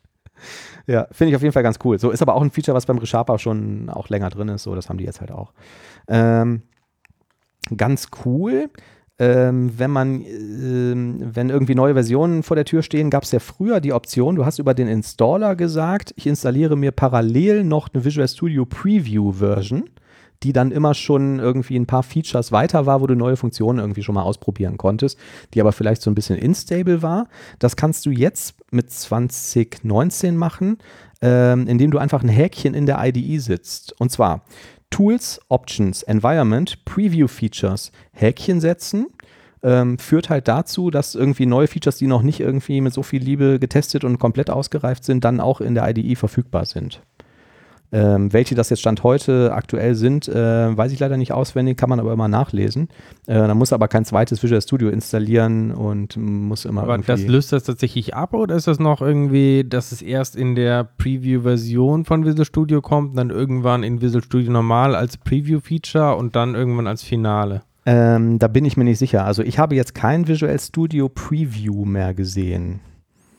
ja, 0.86 1.06
finde 1.10 1.30
ich 1.30 1.36
auf 1.36 1.42
jeden 1.42 1.52
Fall 1.52 1.62
ganz 1.62 1.78
cool. 1.84 1.98
So 1.98 2.10
ist 2.10 2.22
aber 2.22 2.34
auch 2.34 2.42
ein 2.42 2.50
Feature, 2.50 2.74
was 2.74 2.86
beim 2.86 2.98
ReSharper 2.98 3.38
schon 3.38 3.88
auch 3.90 4.08
länger 4.08 4.30
drin 4.30 4.48
ist. 4.48 4.62
So, 4.62 4.74
das 4.74 4.88
haben 4.88 4.98
die 4.98 5.04
jetzt 5.04 5.20
halt 5.20 5.32
auch. 5.32 5.52
Ähm, 6.08 6.62
ganz 7.76 8.08
cool. 8.24 8.70
Ähm, 9.18 9.78
wenn 9.78 9.90
man, 9.90 10.22
ähm, 10.24 11.18
wenn 11.20 11.50
irgendwie 11.50 11.74
neue 11.74 11.92
Versionen 11.92 12.42
vor 12.42 12.54
der 12.54 12.64
Tür 12.64 12.82
stehen, 12.82 13.10
gab 13.10 13.24
es 13.24 13.32
ja 13.32 13.38
früher 13.38 13.80
die 13.80 13.92
Option, 13.92 14.34
du 14.34 14.46
hast 14.46 14.58
über 14.58 14.72
den 14.72 14.88
Installer 14.88 15.56
gesagt, 15.56 16.14
ich 16.16 16.26
installiere 16.26 16.74
mir 16.74 16.90
parallel 16.90 17.64
noch 17.64 17.90
eine 17.92 18.02
Visual 18.02 18.26
Studio 18.26 18.64
Preview 18.64 19.32
Version 19.32 19.90
die 20.42 20.52
dann 20.52 20.70
immer 20.70 20.94
schon 20.94 21.38
irgendwie 21.38 21.76
ein 21.76 21.86
paar 21.86 22.02
Features 22.02 22.52
weiter 22.52 22.86
war, 22.86 23.00
wo 23.00 23.06
du 23.06 23.14
neue 23.14 23.36
Funktionen 23.36 23.78
irgendwie 23.78 24.02
schon 24.02 24.14
mal 24.14 24.22
ausprobieren 24.22 24.78
konntest, 24.78 25.18
die 25.54 25.60
aber 25.60 25.72
vielleicht 25.72 26.02
so 26.02 26.10
ein 26.10 26.14
bisschen 26.14 26.38
instable 26.38 27.02
war. 27.02 27.28
Das 27.58 27.76
kannst 27.76 28.06
du 28.06 28.10
jetzt 28.10 28.54
mit 28.70 28.90
2019 28.90 30.36
machen, 30.36 30.78
ähm, 31.20 31.66
indem 31.66 31.90
du 31.90 31.98
einfach 31.98 32.22
ein 32.22 32.28
Häkchen 32.28 32.74
in 32.74 32.86
der 32.86 33.04
IDE 33.04 33.38
sitzt. 33.38 33.94
Und 34.00 34.10
zwar 34.10 34.44
Tools, 34.90 35.40
Options, 35.48 36.02
Environment, 36.02 36.84
Preview 36.84 37.28
Features, 37.28 37.92
Häkchen 38.12 38.60
setzen. 38.60 39.06
Ähm, 39.62 39.98
führt 39.98 40.30
halt 40.30 40.48
dazu, 40.48 40.90
dass 40.90 41.14
irgendwie 41.14 41.44
neue 41.44 41.66
Features, 41.66 41.98
die 41.98 42.06
noch 42.06 42.22
nicht 42.22 42.40
irgendwie 42.40 42.80
mit 42.80 42.94
so 42.94 43.02
viel 43.02 43.22
Liebe 43.22 43.58
getestet 43.58 44.04
und 44.04 44.18
komplett 44.18 44.48
ausgereift 44.48 45.04
sind, 45.04 45.22
dann 45.22 45.38
auch 45.38 45.60
in 45.60 45.74
der 45.74 45.86
IDE 45.86 46.16
verfügbar 46.16 46.64
sind. 46.64 47.02
Ähm, 47.92 48.32
welche 48.32 48.54
das 48.54 48.70
jetzt 48.70 48.80
Stand 48.80 49.02
heute 49.02 49.52
aktuell 49.52 49.94
sind, 49.94 50.28
äh, 50.28 50.76
weiß 50.76 50.92
ich 50.92 51.00
leider 51.00 51.16
nicht 51.16 51.32
auswendig, 51.32 51.76
kann 51.76 51.88
man 51.88 51.98
aber 51.98 52.12
immer 52.12 52.28
nachlesen. 52.28 52.88
Äh, 53.26 53.34
dann 53.34 53.58
muss 53.58 53.72
aber 53.72 53.88
kein 53.88 54.04
zweites 54.04 54.42
Visual 54.42 54.62
Studio 54.62 54.90
installieren 54.90 55.72
und 55.72 56.16
muss 56.16 56.64
immer. 56.64 56.82
Aber 56.82 56.98
das 56.98 57.26
löst 57.26 57.52
das 57.52 57.64
tatsächlich 57.64 58.14
ab 58.14 58.32
oder 58.32 58.54
ist 58.54 58.68
das 58.68 58.78
noch 58.78 59.00
irgendwie, 59.00 59.64
dass 59.68 59.90
es 59.90 60.02
erst 60.02 60.36
in 60.36 60.54
der 60.54 60.84
Preview-Version 60.84 62.04
von 62.04 62.24
Visual 62.24 62.44
Studio 62.44 62.80
kommt, 62.80 63.18
dann 63.18 63.30
irgendwann 63.30 63.82
in 63.82 64.00
Visual 64.00 64.22
Studio 64.22 64.52
normal 64.52 64.94
als 64.94 65.16
Preview-Feature 65.16 66.14
und 66.14 66.36
dann 66.36 66.54
irgendwann 66.54 66.86
als 66.86 67.02
Finale? 67.02 67.62
Ähm, 67.86 68.38
da 68.38 68.46
bin 68.46 68.64
ich 68.64 68.76
mir 68.76 68.84
nicht 68.84 68.98
sicher. 68.98 69.24
Also 69.24 69.42
ich 69.42 69.58
habe 69.58 69.74
jetzt 69.74 69.94
kein 69.94 70.28
Visual 70.28 70.56
Studio 70.60 71.08
Preview 71.08 71.84
mehr 71.84 72.14
gesehen. 72.14 72.80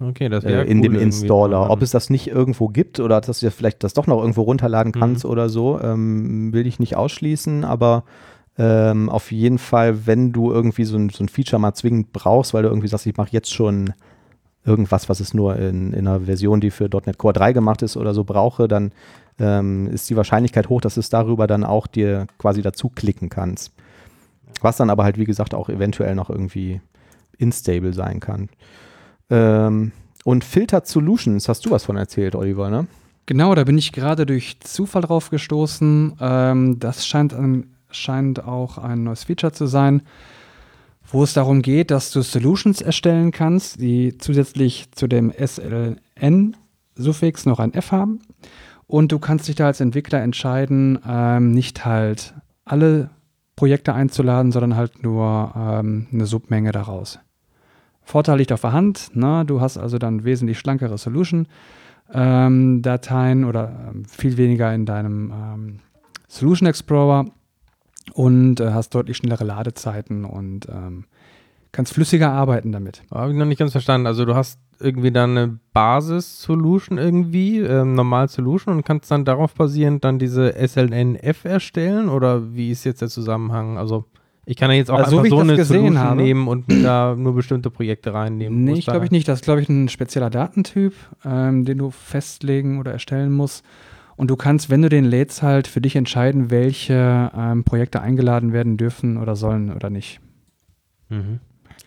Okay, 0.01 0.29
das 0.29 0.43
äh, 0.43 0.63
in 0.63 0.79
cool 0.79 0.83
dem 0.83 0.95
Installer. 0.95 1.69
Ob 1.69 1.81
es 1.81 1.91
das 1.91 2.09
nicht 2.09 2.27
irgendwo 2.27 2.67
gibt 2.67 2.99
oder 2.99 3.21
dass 3.21 3.39
du 3.39 3.51
vielleicht 3.51 3.83
das 3.83 3.93
doch 3.93 4.07
noch 4.07 4.19
irgendwo 4.19 4.41
runterladen 4.41 4.91
kannst 4.91 5.25
mhm. 5.25 5.29
oder 5.29 5.49
so, 5.49 5.79
ähm, 5.81 6.51
will 6.53 6.65
ich 6.65 6.79
nicht 6.79 6.95
ausschließen, 6.95 7.63
aber 7.63 8.03
ähm, 8.57 9.09
auf 9.09 9.31
jeden 9.31 9.59
Fall, 9.59 10.07
wenn 10.07 10.31
du 10.31 10.51
irgendwie 10.51 10.85
so 10.85 10.97
ein, 10.97 11.09
so 11.09 11.23
ein 11.23 11.29
Feature 11.29 11.59
mal 11.59 11.73
zwingend 11.73 12.11
brauchst, 12.13 12.53
weil 12.53 12.63
du 12.63 12.69
irgendwie 12.69 12.87
sagst, 12.87 13.05
ich 13.05 13.15
mache 13.15 13.29
jetzt 13.31 13.53
schon 13.53 13.93
irgendwas, 14.65 15.09
was 15.09 15.19
es 15.19 15.33
nur 15.33 15.55
in, 15.55 15.93
in, 15.93 16.07
einer 16.07 16.21
Version, 16.21 16.61
die 16.61 16.71
für 16.71 16.89
.NET 17.05 17.17
Core 17.17 17.33
3 17.33 17.53
gemacht 17.53 17.81
ist 17.81 17.97
oder 17.97 18.13
so 18.13 18.23
brauche, 18.23 18.67
dann 18.67 18.91
ähm, 19.39 19.87
ist 19.87 20.09
die 20.09 20.15
Wahrscheinlichkeit 20.15 20.69
hoch, 20.69 20.81
dass 20.81 20.97
es 20.97 21.09
darüber 21.09 21.47
dann 21.47 21.63
auch 21.63 21.87
dir 21.87 22.27
quasi 22.37 22.61
dazu 22.61 22.89
klicken 22.89 23.29
kannst. 23.29 23.71
Was 24.61 24.77
dann 24.77 24.89
aber 24.89 25.03
halt, 25.03 25.17
wie 25.17 25.25
gesagt, 25.25 25.53
auch 25.53 25.69
eventuell 25.69 26.13
noch 26.15 26.29
irgendwie 26.29 26.81
instable 27.37 27.93
sein 27.93 28.19
kann. 28.19 28.49
Ähm, 29.31 29.91
und 30.23 30.43
Filtered 30.43 30.85
Solutions, 30.85 31.49
hast 31.49 31.65
du 31.65 31.71
was 31.71 31.85
von 31.85 31.97
erzählt, 31.97 32.35
Oliver, 32.35 32.69
ne? 32.69 32.85
Genau, 33.25 33.55
da 33.55 33.63
bin 33.63 33.77
ich 33.77 33.93
gerade 33.93 34.25
durch 34.25 34.59
Zufall 34.59 35.03
drauf 35.03 35.29
gestoßen. 35.29 36.17
Ähm, 36.19 36.77
das 36.79 37.07
scheint, 37.07 37.33
ein, 37.33 37.77
scheint 37.89 38.43
auch 38.43 38.77
ein 38.77 39.03
neues 39.03 39.23
Feature 39.23 39.53
zu 39.53 39.67
sein, 39.67 40.01
wo 41.09 41.23
es 41.23 41.31
darum 41.33 41.61
geht, 41.61 41.91
dass 41.91 42.11
du 42.11 42.21
Solutions 42.21 42.81
erstellen 42.81 43.31
kannst, 43.31 43.79
die 43.79 44.17
zusätzlich 44.17 44.91
zu 44.91 45.07
dem 45.07 45.31
SLN-Suffix 45.31 47.45
noch 47.45 47.59
ein 47.59 47.73
F 47.73 47.91
haben. 47.91 48.19
Und 48.85 49.13
du 49.13 49.19
kannst 49.19 49.47
dich 49.47 49.55
da 49.55 49.67
als 49.67 49.79
Entwickler 49.79 50.21
entscheiden, 50.21 50.99
ähm, 51.07 51.51
nicht 51.51 51.85
halt 51.85 52.33
alle 52.65 53.11
Projekte 53.55 53.93
einzuladen, 53.93 54.51
sondern 54.51 54.75
halt 54.75 55.03
nur 55.03 55.53
ähm, 55.55 56.07
eine 56.11 56.25
Submenge 56.25 56.73
daraus. 56.73 57.19
Vorteil 58.03 58.37
liegt 58.37 58.51
auf 58.51 58.61
der 58.61 58.73
Hand. 58.73 59.15
Ne? 59.15 59.43
Du 59.45 59.61
hast 59.61 59.77
also 59.77 59.97
dann 59.97 60.23
wesentlich 60.23 60.59
schlankere 60.59 60.97
Solution-Dateien 60.97 63.41
ähm, 63.41 63.47
oder 63.47 63.91
ähm, 63.93 64.05
viel 64.05 64.37
weniger 64.37 64.73
in 64.73 64.85
deinem 64.85 65.31
ähm, 65.31 65.79
Solution 66.27 66.67
Explorer 66.67 67.25
und 68.13 68.59
äh, 68.59 68.71
hast 68.71 68.95
deutlich 68.95 69.17
schnellere 69.17 69.43
Ladezeiten 69.43 70.25
und 70.25 70.67
ähm, 70.69 71.05
kannst 71.71 71.93
flüssiger 71.93 72.31
arbeiten 72.31 72.71
damit. 72.71 73.03
Habe 73.11 73.31
ich 73.31 73.37
noch 73.37 73.45
nicht 73.45 73.59
ganz 73.59 73.71
verstanden. 73.71 74.07
Also 74.07 74.25
du 74.25 74.35
hast 74.35 74.59
irgendwie 74.79 75.11
dann 75.11 75.37
eine 75.37 75.59
Basis-Solution 75.73 76.97
irgendwie, 76.97 77.59
ähm, 77.59 77.93
Normal-Solution 77.93 78.75
und 78.75 78.85
kannst 78.85 79.11
dann 79.11 79.25
darauf 79.25 79.53
basierend 79.53 80.03
dann 80.03 80.19
diese 80.19 80.53
SLNF 80.53 81.45
erstellen 81.45 82.09
oder 82.09 82.53
wie 82.53 82.71
ist 82.71 82.83
jetzt 82.83 83.01
der 83.01 83.09
Zusammenhang? 83.09 83.77
Also 83.77 84.05
ich 84.45 84.57
kann 84.57 84.71
ja 84.71 84.77
jetzt 84.77 84.89
auch 84.89 84.97
also 84.97 85.19
einfach 85.19 85.29
so, 85.29 85.35
so 85.37 85.41
eine 85.41 85.63
Solution 85.63 85.99
habe. 85.99 86.21
nehmen 86.21 86.47
und 86.47 86.65
da 86.83 87.15
nur 87.15 87.35
bestimmte 87.35 87.69
Projekte 87.69 88.13
reinnehmen. 88.13 88.63
Nee, 88.63 88.73
ich 88.73 88.85
glaube 88.85 89.05
ich 89.05 89.11
nicht. 89.11 89.27
Das 89.27 89.39
ist, 89.39 89.45
glaube 89.45 89.61
ich, 89.61 89.69
ein 89.69 89.87
spezieller 89.87 90.29
Datentyp, 90.29 90.93
ähm, 91.23 91.63
den 91.65 91.77
du 91.77 91.91
festlegen 91.91 92.79
oder 92.79 92.91
erstellen 92.91 93.31
musst. 93.31 93.63
Und 94.15 94.29
du 94.29 94.35
kannst, 94.35 94.69
wenn 94.69 94.81
du 94.81 94.89
den 94.89 95.05
lädst, 95.05 95.41
halt 95.41 95.67
für 95.67 95.81
dich 95.81 95.95
entscheiden, 95.95 96.51
welche 96.51 97.31
ähm, 97.35 97.63
Projekte 97.63 98.01
eingeladen 98.01 98.51
werden 98.51 98.77
dürfen 98.77 99.17
oder 99.17 99.35
sollen 99.35 99.73
oder 99.73 99.89
nicht. 99.89 100.19
Mhm. 101.09 101.39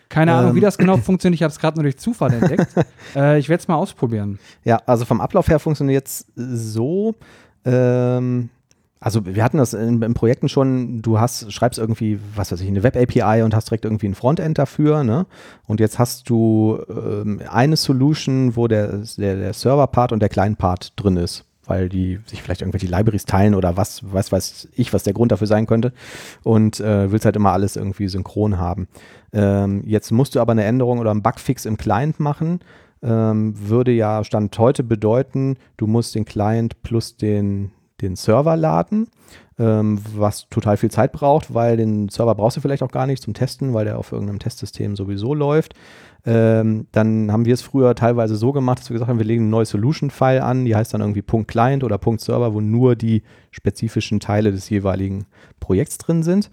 Keine 0.09 0.31
ähm. 0.31 0.37
Ahnung, 0.37 0.55
wie 0.55 0.61
das 0.61 0.77
genau 0.77 0.97
funktioniert. 0.97 1.35
Ich 1.35 1.43
habe 1.43 1.51
es 1.51 1.59
gerade 1.59 1.77
nur 1.77 1.83
durch 1.83 1.97
Zufall 1.97 2.33
entdeckt. 2.33 2.73
äh, 3.15 3.37
ich 3.37 3.49
werde 3.49 3.61
es 3.61 3.67
mal 3.67 3.75
ausprobieren. 3.75 4.39
Ja, 4.63 4.81
also 4.85 5.03
vom 5.03 5.19
Ablauf 5.19 5.49
her 5.49 5.59
funktioniert 5.59 6.07
es 6.07 6.25
so. 6.35 7.15
Ähm, 7.65 8.49
also 8.99 9.25
wir 9.25 9.43
hatten 9.43 9.57
das 9.57 9.73
in, 9.73 10.01
in, 10.01 10.13
Projekten 10.13 10.49
schon, 10.49 11.01
du 11.01 11.19
hast, 11.19 11.51
schreibst 11.51 11.77
irgendwie, 11.77 12.19
was 12.35 12.51
weiß 12.51 12.61
ich, 12.61 12.67
eine 12.67 12.81
Web-API 12.81 13.43
und 13.43 13.53
hast 13.53 13.69
direkt 13.69 13.85
irgendwie 13.85 14.07
ein 14.07 14.15
Frontend 14.15 14.57
dafür, 14.57 15.03
ne? 15.03 15.25
Und 15.67 15.79
jetzt 15.79 15.99
hast 15.99 16.29
du 16.29 16.79
ähm, 16.89 17.41
eine 17.49 17.75
Solution, 17.75 18.55
wo 18.55 18.67
der, 18.67 19.03
der, 19.17 19.35
der 19.35 19.53
Server-Part 19.53 20.11
und 20.11 20.21
der 20.21 20.29
Client-Part 20.29 20.93
drin 20.95 21.17
ist, 21.17 21.43
weil 21.65 21.89
die 21.89 22.19
sich 22.25 22.41
vielleicht 22.41 22.61
irgendwelche 22.61 22.87
Libraries 22.87 23.25
teilen 23.25 23.53
oder 23.53 23.75
was, 23.75 24.01
was 24.11 24.31
weiß 24.31 24.69
ich, 24.75 24.93
was 24.93 25.03
der 25.03 25.13
Grund 25.13 25.31
dafür 25.31 25.47
sein 25.47 25.67
könnte. 25.67 25.91
Und 26.43 26.79
äh, 26.79 27.11
willst 27.11 27.25
halt 27.25 27.35
immer 27.35 27.51
alles 27.51 27.75
irgendwie 27.75 28.07
synchron 28.07 28.57
haben. 28.57 28.87
Ähm, 29.33 29.83
jetzt 29.85 30.11
musst 30.11 30.35
du 30.35 30.39
aber 30.39 30.53
eine 30.53 30.63
Änderung 30.63 30.99
oder 30.99 31.11
einen 31.11 31.21
Bugfix 31.21 31.65
im 31.65 31.77
Client 31.77 32.19
machen. 32.21 32.61
Ähm, 33.03 33.53
würde 33.55 33.91
ja 33.91 34.23
Stand 34.23 34.57
heute 34.57 34.83
bedeuten, 34.83 35.57
du 35.77 35.85
musst 35.85 36.15
den 36.15 36.25
Client 36.25 36.81
plus 36.81 37.17
den 37.17 37.71
den 38.01 38.15
Server 38.15 38.55
laden, 38.57 39.07
ähm, 39.57 39.99
was 40.15 40.49
total 40.49 40.77
viel 40.77 40.91
Zeit 40.91 41.11
braucht, 41.11 41.53
weil 41.53 41.77
den 41.77 42.09
Server 42.09 42.35
brauchst 42.35 42.57
du 42.57 42.61
vielleicht 42.61 42.83
auch 42.83 42.91
gar 42.91 43.07
nicht 43.07 43.23
zum 43.23 43.33
Testen, 43.33 43.73
weil 43.73 43.85
der 43.85 43.97
auf 43.97 44.11
irgendeinem 44.11 44.39
Testsystem 44.39 44.95
sowieso 44.95 45.33
läuft. 45.33 45.75
Ähm, 46.27 46.87
dann 46.91 47.31
haben 47.31 47.45
wir 47.45 47.53
es 47.53 47.61
früher 47.61 47.93
teilweise 47.93 48.35
so 48.35 48.51
gemacht, 48.51 48.79
dass 48.79 48.89
wir 48.89 48.95
gesagt 48.95 49.09
haben, 49.09 49.19
wir 49.19 49.25
legen 49.25 49.45
ein 49.45 49.51
neues 49.51 49.69
Solution-File 49.69 50.41
an, 50.41 50.65
die 50.65 50.75
heißt 50.75 50.93
dann 50.93 51.01
irgendwie 51.01 51.21
.client 51.21 51.83
oder 51.83 51.99
.server, 52.17 52.53
wo 52.53 52.61
nur 52.61 52.95
die 52.95 53.21
spezifischen 53.51 54.19
Teile 54.19 54.51
des 54.51 54.69
jeweiligen 54.69 55.27
Projekts 55.59 55.99
drin 55.99 56.23
sind. 56.23 56.49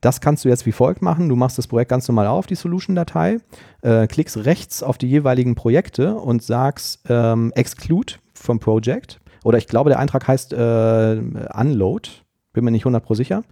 Das 0.00 0.20
kannst 0.20 0.44
du 0.44 0.48
jetzt 0.48 0.64
wie 0.64 0.72
folgt 0.72 1.02
machen. 1.02 1.28
Du 1.28 1.34
machst 1.34 1.58
das 1.58 1.66
Projekt 1.66 1.90
ganz 1.90 2.06
normal 2.06 2.28
auf, 2.28 2.46
die 2.46 2.54
Solution-Datei, 2.54 3.38
äh, 3.82 4.06
klickst 4.06 4.44
rechts 4.44 4.84
auf 4.84 4.96
die 4.96 5.08
jeweiligen 5.08 5.56
Projekte 5.56 6.14
und 6.14 6.42
sagst 6.42 7.00
ähm, 7.08 7.52
Exclude 7.56 8.14
vom 8.32 8.60
Project 8.60 9.20
oder 9.46 9.58
ich 9.58 9.68
glaube, 9.68 9.90
der 9.90 10.00
Eintrag 10.00 10.26
heißt 10.26 10.54
äh, 10.54 11.22
Unload. 11.54 12.08
Bin 12.52 12.64
mir 12.64 12.72
nicht 12.72 12.84
100% 12.84 13.14
sicher. 13.14 13.44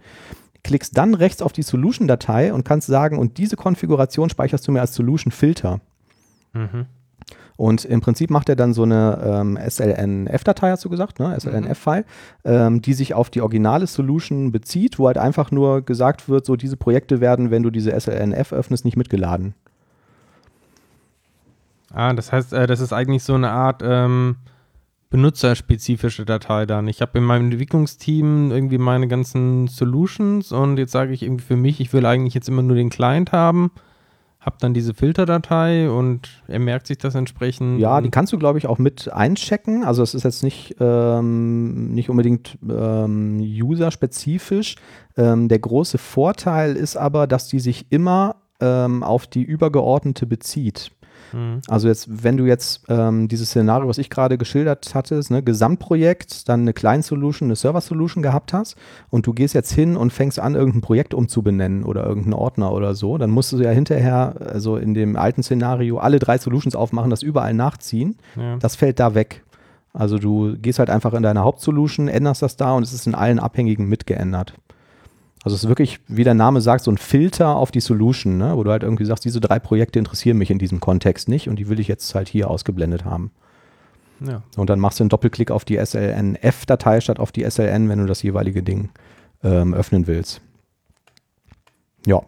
Klickst 0.61 0.97
dann 0.97 1.13
rechts 1.13 1.41
auf 1.41 1.53
die 1.53 1.61
Solution-Datei 1.61 2.51
und 2.51 2.65
kannst 2.65 2.87
sagen, 2.87 3.17
und 3.17 3.37
diese 3.37 3.55
Konfiguration 3.55 4.29
speicherst 4.29 4.67
du 4.67 4.73
mir 4.73 4.81
als 4.81 4.93
Solution-Filter. 4.93 5.79
Mhm. 6.51 6.87
Und 7.55 7.85
im 7.85 8.01
Prinzip 8.01 8.29
macht 8.29 8.49
er 8.49 8.57
dann 8.57 8.73
so 8.73 8.83
eine 8.83 9.21
ähm, 9.23 9.57
SLNF-Datei, 9.57 10.71
hast 10.71 10.83
du 10.83 10.89
gesagt, 10.89 11.19
ne? 11.19 11.33
SLNF-File, 11.39 12.03
ähm, 12.43 12.81
die 12.81 12.93
sich 12.93 13.13
auf 13.13 13.29
die 13.29 13.39
originale 13.39 13.87
Solution 13.87 14.51
bezieht, 14.51 14.99
wo 14.99 15.07
halt 15.07 15.17
einfach 15.17 15.49
nur 15.51 15.81
gesagt 15.81 16.27
wird, 16.27 16.45
so 16.45 16.57
diese 16.57 16.75
Projekte 16.75 17.21
werden, 17.21 17.51
wenn 17.51 17.63
du 17.63 17.69
diese 17.69 17.97
SLNF 17.97 18.51
öffnest, 18.51 18.83
nicht 18.83 18.97
mitgeladen. 18.97 19.53
Ah, 21.93 22.11
das 22.11 22.33
heißt, 22.33 22.51
äh, 22.51 22.67
das 22.67 22.81
ist 22.81 22.91
eigentlich 22.91 23.23
so 23.23 23.35
eine 23.35 23.51
Art 23.51 23.81
ähm, 23.81 24.35
benutzerspezifische 25.09 26.25
Datei 26.25 26.65
dann. 26.65 26.87
Ich 26.87 27.01
habe 27.01 27.17
in 27.17 27.23
meinem 27.23 27.51
Entwicklungsteam 27.51 28.51
irgendwie 28.51 28.77
meine 28.77 29.07
ganzen 29.07 29.67
Solutions 29.67 30.51
und 30.51 30.77
jetzt 30.77 30.91
sage 30.91 31.13
ich 31.13 31.23
irgendwie 31.23 31.45
für 31.45 31.55
mich, 31.55 31.79
ich 31.79 31.93
will 31.93 32.05
eigentlich 32.05 32.33
jetzt 32.33 32.49
immer 32.49 32.61
nur 32.61 32.75
den 32.75 32.89
Client 32.89 33.31
haben, 33.31 33.71
habe 34.39 34.57
dann 34.59 34.73
diese 34.73 34.93
Filterdatei 34.93 35.89
und 35.89 36.29
er 36.47 36.59
merkt 36.59 36.87
sich 36.87 36.97
das 36.97 37.15
entsprechend. 37.15 37.79
Ja, 37.79 38.01
die 38.01 38.09
kannst 38.09 38.33
du, 38.33 38.37
glaube 38.37 38.59
ich, 38.59 38.67
auch 38.67 38.77
mit 38.77 39.11
einchecken. 39.11 39.83
Also 39.83 40.03
es 40.03 40.13
ist 40.13 40.23
jetzt 40.23 40.43
nicht, 40.43 40.75
ähm, 40.79 41.93
nicht 41.93 42.09
unbedingt 42.09 42.57
ähm, 42.69 43.39
user-spezifisch. 43.41 44.75
Ähm, 45.17 45.47
der 45.47 45.59
große 45.59 45.97
Vorteil 45.97 46.75
ist 46.75 46.95
aber, 46.95 47.25
dass 47.25 47.47
die 47.47 47.59
sich 47.59 47.87
immer 47.91 48.35
ähm, 48.59 49.01
auf 49.01 49.27
die 49.27 49.43
übergeordnete 49.43 50.25
bezieht. 50.25 50.91
Mhm. 51.33 51.61
Also 51.67 51.87
jetzt, 51.87 52.23
wenn 52.23 52.37
du 52.37 52.45
jetzt 52.45 52.83
ähm, 52.89 53.27
dieses 53.27 53.49
Szenario, 53.49 53.87
was 53.87 53.97
ich 53.97 54.09
gerade 54.09 54.37
geschildert 54.37 54.93
hatte, 54.93 55.21
ne, 55.29 55.43
Gesamtprojekt, 55.43 56.47
dann 56.49 56.61
eine 56.61 56.73
Client-Solution, 56.73 57.47
eine 57.47 57.55
Server-Solution 57.55 58.23
gehabt 58.23 58.53
hast 58.53 58.75
und 59.09 59.27
du 59.27 59.33
gehst 59.33 59.53
jetzt 59.53 59.71
hin 59.71 59.97
und 59.97 60.13
fängst 60.13 60.39
an, 60.39 60.55
irgendein 60.55 60.81
Projekt 60.81 61.13
umzubenennen 61.13 61.83
oder 61.83 62.05
irgendeinen 62.05 62.33
Ordner 62.33 62.71
oder 62.71 62.95
so, 62.95 63.17
dann 63.17 63.29
musst 63.29 63.51
du 63.51 63.57
ja 63.57 63.71
hinterher, 63.71 64.35
also 64.39 64.77
in 64.77 64.93
dem 64.93 65.15
alten 65.15 65.43
Szenario, 65.43 65.97
alle 65.97 66.19
drei 66.19 66.37
Solutions 66.37 66.75
aufmachen, 66.75 67.09
das 67.09 67.23
überall 67.23 67.53
nachziehen. 67.53 68.17
Ja. 68.35 68.57
Das 68.57 68.75
fällt 68.75 68.99
da 68.99 69.15
weg. 69.15 69.43
Also 69.93 70.19
du 70.19 70.57
gehst 70.57 70.79
halt 70.79 70.89
einfach 70.89 71.13
in 71.13 71.23
deine 71.23 71.41
Hauptsolution, 71.41 72.09
änderst 72.09 72.41
das 72.41 72.57
da 72.57 72.73
und 72.73 72.83
es 72.83 72.91
ist 72.91 73.07
in 73.07 73.15
allen 73.15 73.39
Abhängigen 73.39 73.87
mitgeändert. 73.87 74.53
Also 75.45 75.53
es 75.53 75.63
ist 75.63 75.69
wirklich, 75.69 75.99
wie 76.07 76.23
der 76.23 76.33
Name 76.33 76.59
sagt, 76.59 76.83
so 76.83 76.91
ein 76.91 76.97
Filter 76.97 77.55
auf 77.55 77.69
die 77.69 77.79
Solution, 77.79 78.39
ne? 78.39 78.57
wo 78.57 78.63
du 78.63 78.71
halt 78.71 78.81
irgendwie 78.81 79.05
sagst, 79.05 79.25
diese 79.25 79.39
drei 79.39 79.59
Projekte 79.59 79.99
interessieren 79.99 80.39
mich 80.39 80.49
in 80.49 80.57
diesem 80.57 80.79
Kontext 80.79 81.29
nicht 81.29 81.47
und 81.47 81.57
die 81.57 81.69
will 81.69 81.79
ich 81.79 81.87
jetzt 81.87 82.15
halt 82.15 82.27
hier 82.27 82.49
ausgeblendet 82.49 83.05
haben. 83.05 83.29
Ja. 84.21 84.41
Und 84.57 84.71
dann 84.71 84.79
machst 84.79 84.99
du 84.99 85.03
einen 85.03 85.09
Doppelklick 85.09 85.51
auf 85.51 85.63
die 85.63 85.77
SLNF-Datei 85.77 86.99
statt 86.99 87.19
auf 87.19 87.31
die 87.31 87.47
SLN, 87.47 87.87
wenn 87.89 87.99
du 87.99 88.07
das 88.07 88.23
jeweilige 88.23 88.63
Ding 88.63 88.89
ähm, 89.43 89.75
öffnen 89.75 90.07
willst. 90.07 90.41
Ja. 92.07 92.23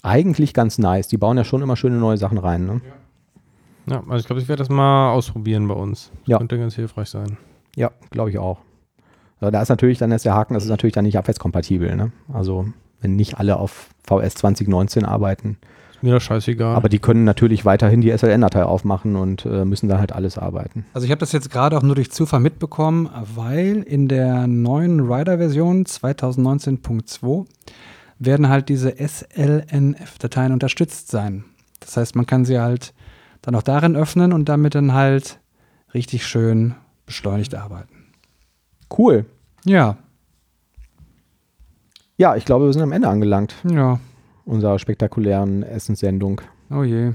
Eigentlich 0.00 0.54
ganz 0.54 0.78
nice. 0.78 1.06
Die 1.06 1.18
bauen 1.18 1.36
ja 1.36 1.44
schon 1.44 1.60
immer 1.60 1.76
schöne 1.76 1.96
neue 1.96 2.16
Sachen 2.16 2.38
rein. 2.38 2.64
Ne? 2.64 2.80
Ja. 3.88 3.96
ja, 3.96 4.02
also 4.08 4.20
ich 4.20 4.26
glaube, 4.26 4.40
ich 4.40 4.48
werde 4.48 4.60
das 4.60 4.70
mal 4.70 5.12
ausprobieren 5.12 5.68
bei 5.68 5.74
uns. 5.74 6.10
Das 6.20 6.28
ja. 6.28 6.38
könnte 6.38 6.56
ganz 6.56 6.76
hilfreich 6.76 7.10
sein. 7.10 7.36
Ja, 7.76 7.90
glaube 8.10 8.30
ich 8.30 8.38
auch. 8.38 8.56
Da 9.50 9.62
ist 9.62 9.68
natürlich 9.68 9.98
dann 9.98 10.10
jetzt 10.10 10.24
der 10.24 10.34
Haken, 10.34 10.54
das 10.54 10.64
ist 10.64 10.70
natürlich 10.70 10.94
dann 10.94 11.04
nicht 11.04 11.18
abwärtskompatibel. 11.18 11.96
Ne? 11.96 12.12
Also 12.32 12.66
wenn 13.00 13.16
nicht 13.16 13.38
alle 13.38 13.56
auf 13.56 13.88
VS 14.04 14.36
2019 14.36 15.04
arbeiten. 15.04 15.58
Ist 15.90 16.02
mir 16.02 16.12
das 16.12 16.22
scheißegal. 16.22 16.74
Aber 16.74 16.88
die 16.88 16.98
können 16.98 17.24
natürlich 17.24 17.64
weiterhin 17.64 18.00
die 18.00 18.16
SLN-Datei 18.16 18.64
aufmachen 18.64 19.16
und 19.16 19.44
äh, 19.44 19.64
müssen 19.64 19.88
dann 19.88 19.98
halt 19.98 20.12
alles 20.12 20.38
arbeiten. 20.38 20.86
Also 20.94 21.04
ich 21.04 21.10
habe 21.10 21.20
das 21.20 21.32
jetzt 21.32 21.50
gerade 21.50 21.76
auch 21.76 21.82
nur 21.82 21.94
durch 21.94 22.10
Zufall 22.10 22.40
mitbekommen, 22.40 23.08
weil 23.34 23.82
in 23.82 24.08
der 24.08 24.46
neuen 24.46 25.00
Rider-Version 25.00 25.84
2019.2 25.84 27.46
werden 28.18 28.48
halt 28.48 28.68
diese 28.68 28.94
SLNF-Dateien 28.96 30.52
unterstützt 30.52 31.08
sein. 31.10 31.44
Das 31.80 31.96
heißt, 31.96 32.16
man 32.16 32.26
kann 32.26 32.44
sie 32.44 32.60
halt 32.60 32.94
dann 33.42 33.54
auch 33.56 33.62
darin 33.62 33.96
öffnen 33.96 34.32
und 34.32 34.48
damit 34.48 34.74
dann 34.74 34.92
halt 34.92 35.40
richtig 35.94 36.26
schön 36.26 36.74
beschleunigt 37.06 37.54
arbeiten. 37.54 37.91
Cool. 38.96 39.24
Ja. 39.64 39.96
Ja, 42.16 42.36
ich 42.36 42.44
glaube, 42.44 42.66
wir 42.66 42.72
sind 42.72 42.82
am 42.82 42.92
Ende 42.92 43.08
angelangt. 43.08 43.54
Ja. 43.68 43.98
Unserer 44.44 44.78
spektakulären 44.78 45.62
Essenssendung. 45.62 46.40
Oh 46.70 46.82
je. 46.82 47.12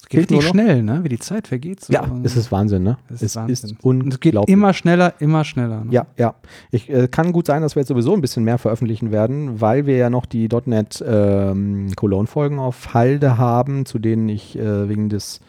Es 0.00 0.08
geht 0.08 0.30
richtig 0.30 0.48
schnell, 0.48 0.82
ne? 0.82 1.02
Wie 1.04 1.08
die 1.08 1.18
Zeit 1.18 1.48
vergeht. 1.48 1.84
So. 1.84 1.92
Ja, 1.92 2.06
es 2.22 2.36
ist 2.36 2.52
Wahnsinn, 2.52 2.82
ne? 2.82 2.98
Es 3.08 3.22
ist, 3.22 3.36
Wahnsinn. 3.36 3.70
ist 3.70 3.84
unglaublich. 3.84 4.14
es 4.14 4.46
geht 4.46 4.48
immer 4.48 4.74
schneller, 4.74 5.14
immer 5.20 5.44
schneller. 5.44 5.84
Ne? 5.84 5.92
Ja, 5.92 6.06
ja. 6.18 6.34
Ich, 6.70 6.90
äh, 6.90 7.08
kann 7.08 7.32
gut 7.32 7.46
sein, 7.46 7.62
dass 7.62 7.76
wir 7.76 7.80
jetzt 7.80 7.88
sowieso 7.88 8.14
ein 8.14 8.20
bisschen 8.20 8.44
mehr 8.44 8.58
veröffentlichen 8.58 9.10
werden, 9.10 9.60
weil 9.60 9.86
wir 9.86 9.96
ja 9.96 10.10
noch 10.10 10.26
die 10.26 10.48
.NET 10.66 11.02
ähm, 11.06 11.90
Cologne-Folgen 11.96 12.58
auf 12.58 12.94
Halde 12.94 13.38
haben, 13.38 13.86
zu 13.86 13.98
denen 13.98 14.28
ich 14.28 14.58
äh, 14.58 14.88
wegen 14.88 15.08
des 15.08 15.40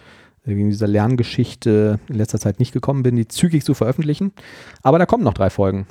wegen 0.43 0.69
dieser 0.69 0.87
Lerngeschichte 0.87 1.99
in 2.07 2.15
letzter 2.15 2.39
Zeit 2.39 2.59
nicht 2.59 2.73
gekommen 2.73 3.03
bin, 3.03 3.15
die 3.15 3.27
zügig 3.27 3.63
zu 3.63 3.73
veröffentlichen. 3.73 4.33
Aber 4.81 4.99
da 4.99 5.05
kommen 5.05 5.23
noch 5.23 5.33
drei 5.33 5.49
Folgen. 5.49 5.87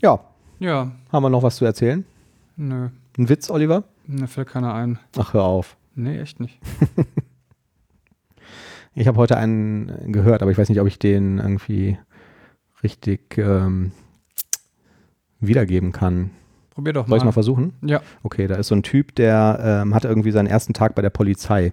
Ja. 0.00 0.20
Ja. 0.60 0.92
Haben 1.10 1.22
wir 1.22 1.30
noch 1.30 1.42
was 1.42 1.56
zu 1.56 1.64
erzählen? 1.64 2.04
Nö. 2.56 2.88
Ein 3.18 3.28
Witz, 3.28 3.50
Oliver? 3.50 3.84
Mir 4.06 4.28
fällt 4.28 4.48
keiner 4.48 4.74
ein. 4.74 4.98
Ach, 5.16 5.34
hör 5.34 5.44
auf. 5.44 5.76
Nee, 5.94 6.18
echt 6.18 6.40
nicht. 6.40 6.58
ich 8.94 9.06
habe 9.08 9.18
heute 9.18 9.36
einen 9.36 10.12
gehört, 10.12 10.42
aber 10.42 10.50
ich 10.50 10.58
weiß 10.58 10.68
nicht, 10.68 10.80
ob 10.80 10.86
ich 10.86 10.98
den 10.98 11.38
irgendwie 11.38 11.98
richtig 12.82 13.38
ähm, 13.38 13.92
wiedergeben 15.40 15.92
kann. 15.92 16.30
Probier 16.74 16.92
doch 16.92 17.06
mal. 17.06 17.10
Soll 17.10 17.18
ich 17.18 17.24
mal 17.24 17.32
versuchen? 17.32 17.72
Ja. 17.82 18.00
Okay, 18.22 18.46
da 18.48 18.56
ist 18.56 18.68
so 18.68 18.74
ein 18.74 18.82
Typ, 18.82 19.14
der 19.14 19.82
ähm, 19.84 19.94
hat 19.94 20.04
irgendwie 20.04 20.32
seinen 20.32 20.48
ersten 20.48 20.72
Tag 20.72 20.94
bei 20.94 21.02
der 21.02 21.10
Polizei 21.10 21.72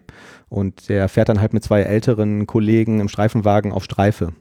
und 0.49 0.89
der 0.89 1.09
fährt 1.09 1.29
dann 1.29 1.41
halt 1.41 1.53
mit 1.53 1.63
zwei 1.63 1.81
älteren 1.81 2.45
Kollegen 2.45 2.99
im 2.99 3.09
Streifenwagen 3.09 3.71
auf 3.71 3.83
Streife 3.83 4.33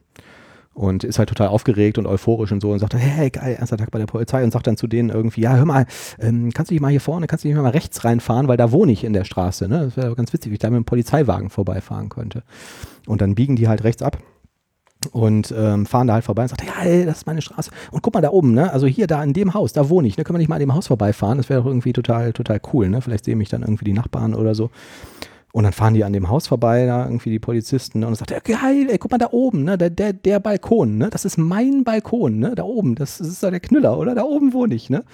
und 0.74 1.02
ist 1.02 1.18
halt 1.18 1.28
total 1.28 1.48
aufgeregt 1.48 1.98
und 1.98 2.06
euphorisch 2.06 2.52
und 2.52 2.60
so 2.60 2.70
und 2.70 2.78
sagt, 2.78 2.94
hey, 2.94 3.30
geil, 3.30 3.56
erster 3.58 3.76
Tag 3.76 3.90
bei 3.90 3.98
der 3.98 4.06
Polizei 4.06 4.44
und 4.44 4.52
sagt 4.52 4.66
dann 4.66 4.76
zu 4.76 4.86
denen 4.86 5.10
irgendwie, 5.10 5.40
ja, 5.40 5.56
hör 5.56 5.64
mal, 5.64 5.86
ähm, 6.18 6.50
kannst 6.52 6.70
du 6.70 6.74
dich 6.74 6.80
mal 6.80 6.90
hier 6.90 7.00
vorne, 7.00 7.26
kannst 7.26 7.44
du 7.44 7.48
dich 7.48 7.56
mal 7.56 7.68
rechts 7.70 8.04
reinfahren, 8.04 8.46
weil 8.46 8.56
da 8.56 8.70
wohne 8.70 8.92
ich 8.92 9.02
in 9.02 9.12
der 9.12 9.24
Straße, 9.24 9.68
ne? 9.68 9.86
Das 9.86 9.96
wäre 9.96 10.14
ganz 10.14 10.32
witzig, 10.32 10.50
wie 10.50 10.54
ich 10.54 10.60
da 10.60 10.70
mit 10.70 10.76
dem 10.76 10.84
Polizeiwagen 10.84 11.50
vorbeifahren 11.50 12.08
könnte. 12.08 12.42
Und 13.06 13.20
dann 13.20 13.34
biegen 13.34 13.56
die 13.56 13.66
halt 13.66 13.82
rechts 13.82 14.02
ab 14.02 14.18
und 15.12 15.54
ähm, 15.56 15.86
fahren 15.86 16.06
da 16.06 16.14
halt 16.14 16.24
vorbei 16.24 16.42
und 16.42 16.48
sagen, 16.48 16.66
ja, 16.66 16.84
ey, 16.84 17.04
das 17.04 17.18
ist 17.18 17.26
meine 17.26 17.42
Straße. 17.42 17.70
Und 17.90 18.02
guck 18.02 18.14
mal 18.14 18.20
da 18.20 18.30
oben, 18.30 18.52
ne? 18.52 18.72
Also 18.72 18.86
hier, 18.86 19.06
da 19.06 19.22
in 19.22 19.32
dem 19.32 19.54
Haus, 19.54 19.72
da 19.72 19.88
wohne 19.88 20.08
ich. 20.08 20.16
Ne? 20.16 20.24
Können 20.24 20.34
wir 20.34 20.38
nicht 20.38 20.48
mal 20.48 20.56
an 20.56 20.60
dem 20.60 20.74
Haus 20.74 20.88
vorbeifahren? 20.88 21.38
Das 21.38 21.48
wäre 21.48 21.60
doch 21.60 21.66
irgendwie 21.66 21.92
total, 21.92 22.32
total 22.32 22.60
cool, 22.72 22.88
ne? 22.88 23.00
Vielleicht 23.00 23.24
sehen 23.24 23.38
mich 23.38 23.48
dann 23.48 23.62
irgendwie 23.62 23.84
die 23.84 23.92
Nachbarn 23.92 24.34
oder 24.34 24.54
so. 24.54 24.70
Und 25.52 25.64
dann 25.64 25.72
fahren 25.72 25.94
die 25.94 26.04
an 26.04 26.12
dem 26.12 26.28
Haus 26.28 26.46
vorbei, 26.46 26.86
da 26.86 27.04
irgendwie 27.04 27.30
die 27.30 27.40
Polizisten, 27.40 28.00
ne? 28.00 28.06
und 28.06 28.14
sagt, 28.14 28.30
ja, 28.30 28.38
geil, 28.38 28.86
ey, 28.88 28.98
guck 28.98 29.10
mal 29.10 29.18
da 29.18 29.28
oben, 29.32 29.64
ne? 29.64 29.76
Der, 29.76 29.90
der, 29.90 30.12
der 30.12 30.38
Balkon, 30.38 30.96
ne? 30.96 31.10
Das 31.10 31.24
ist 31.24 31.38
mein 31.38 31.82
Balkon, 31.82 32.38
ne? 32.38 32.54
Da 32.54 32.62
oben, 32.62 32.94
das, 32.94 33.18
das 33.18 33.28
ist 33.28 33.42
da 33.42 33.50
der 33.50 33.60
Knüller, 33.60 33.98
oder? 33.98 34.14
Da 34.14 34.22
oben 34.22 34.52
wohne 34.52 34.74
ich, 34.74 34.90
ne? 34.90 35.04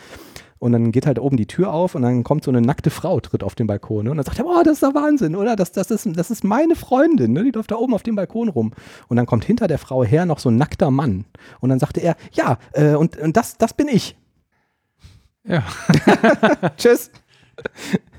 Und 0.59 0.73
dann 0.73 0.91
geht 0.91 1.07
halt 1.07 1.19
oben 1.19 1.37
die 1.37 1.47
Tür 1.47 1.73
auf 1.73 1.95
und 1.95 2.03
dann 2.03 2.25
kommt 2.25 2.45
so 2.45 2.51
eine 2.51 2.61
nackte 2.61 2.91
Frau, 2.91 3.21
tritt 3.21 3.43
auf 3.43 3.55
den 3.55 3.67
Balkon. 3.67 4.05
Ne? 4.05 4.11
Und 4.11 4.17
dann 4.17 4.25
sagt 4.25 4.39
er, 4.39 4.45
boah, 4.45 4.63
das 4.65 4.75
ist 4.75 4.83
der 4.83 4.95
Wahnsinn, 4.95 5.37
oder? 5.37 5.55
Das, 5.55 5.73
das, 5.73 5.91
ist, 5.91 6.09
das 6.15 6.31
ist 6.31 6.45
meine 6.45 6.77
Freundin, 6.77 7.33
ne? 7.33 7.45
die 7.45 7.51
läuft 7.51 7.71
da 7.71 7.77
oben 7.77 7.95
auf 7.95 8.03
dem 8.03 8.17
Balkon 8.17 8.49
rum. 8.49 8.73
Und 9.09 9.17
dann 9.17 9.27
kommt 9.27 9.45
hinter 9.45 9.69
der 9.69 9.79
Frau 9.79 10.03
her 10.03 10.25
noch 10.25 10.39
so 10.39 10.49
ein 10.49 10.57
nackter 10.57 10.91
Mann. 10.91 11.27
Und 11.61 11.69
dann 11.69 11.79
sagte 11.79 12.01
er, 12.01 12.17
ja, 12.33 12.59
äh, 12.73 12.95
und, 12.95 13.19
und 13.19 13.37
das, 13.37 13.59
das 13.59 13.75
bin 13.75 13.89
ich. 13.89 14.17
Ja. 15.45 15.63
Tschüss. 16.77 17.11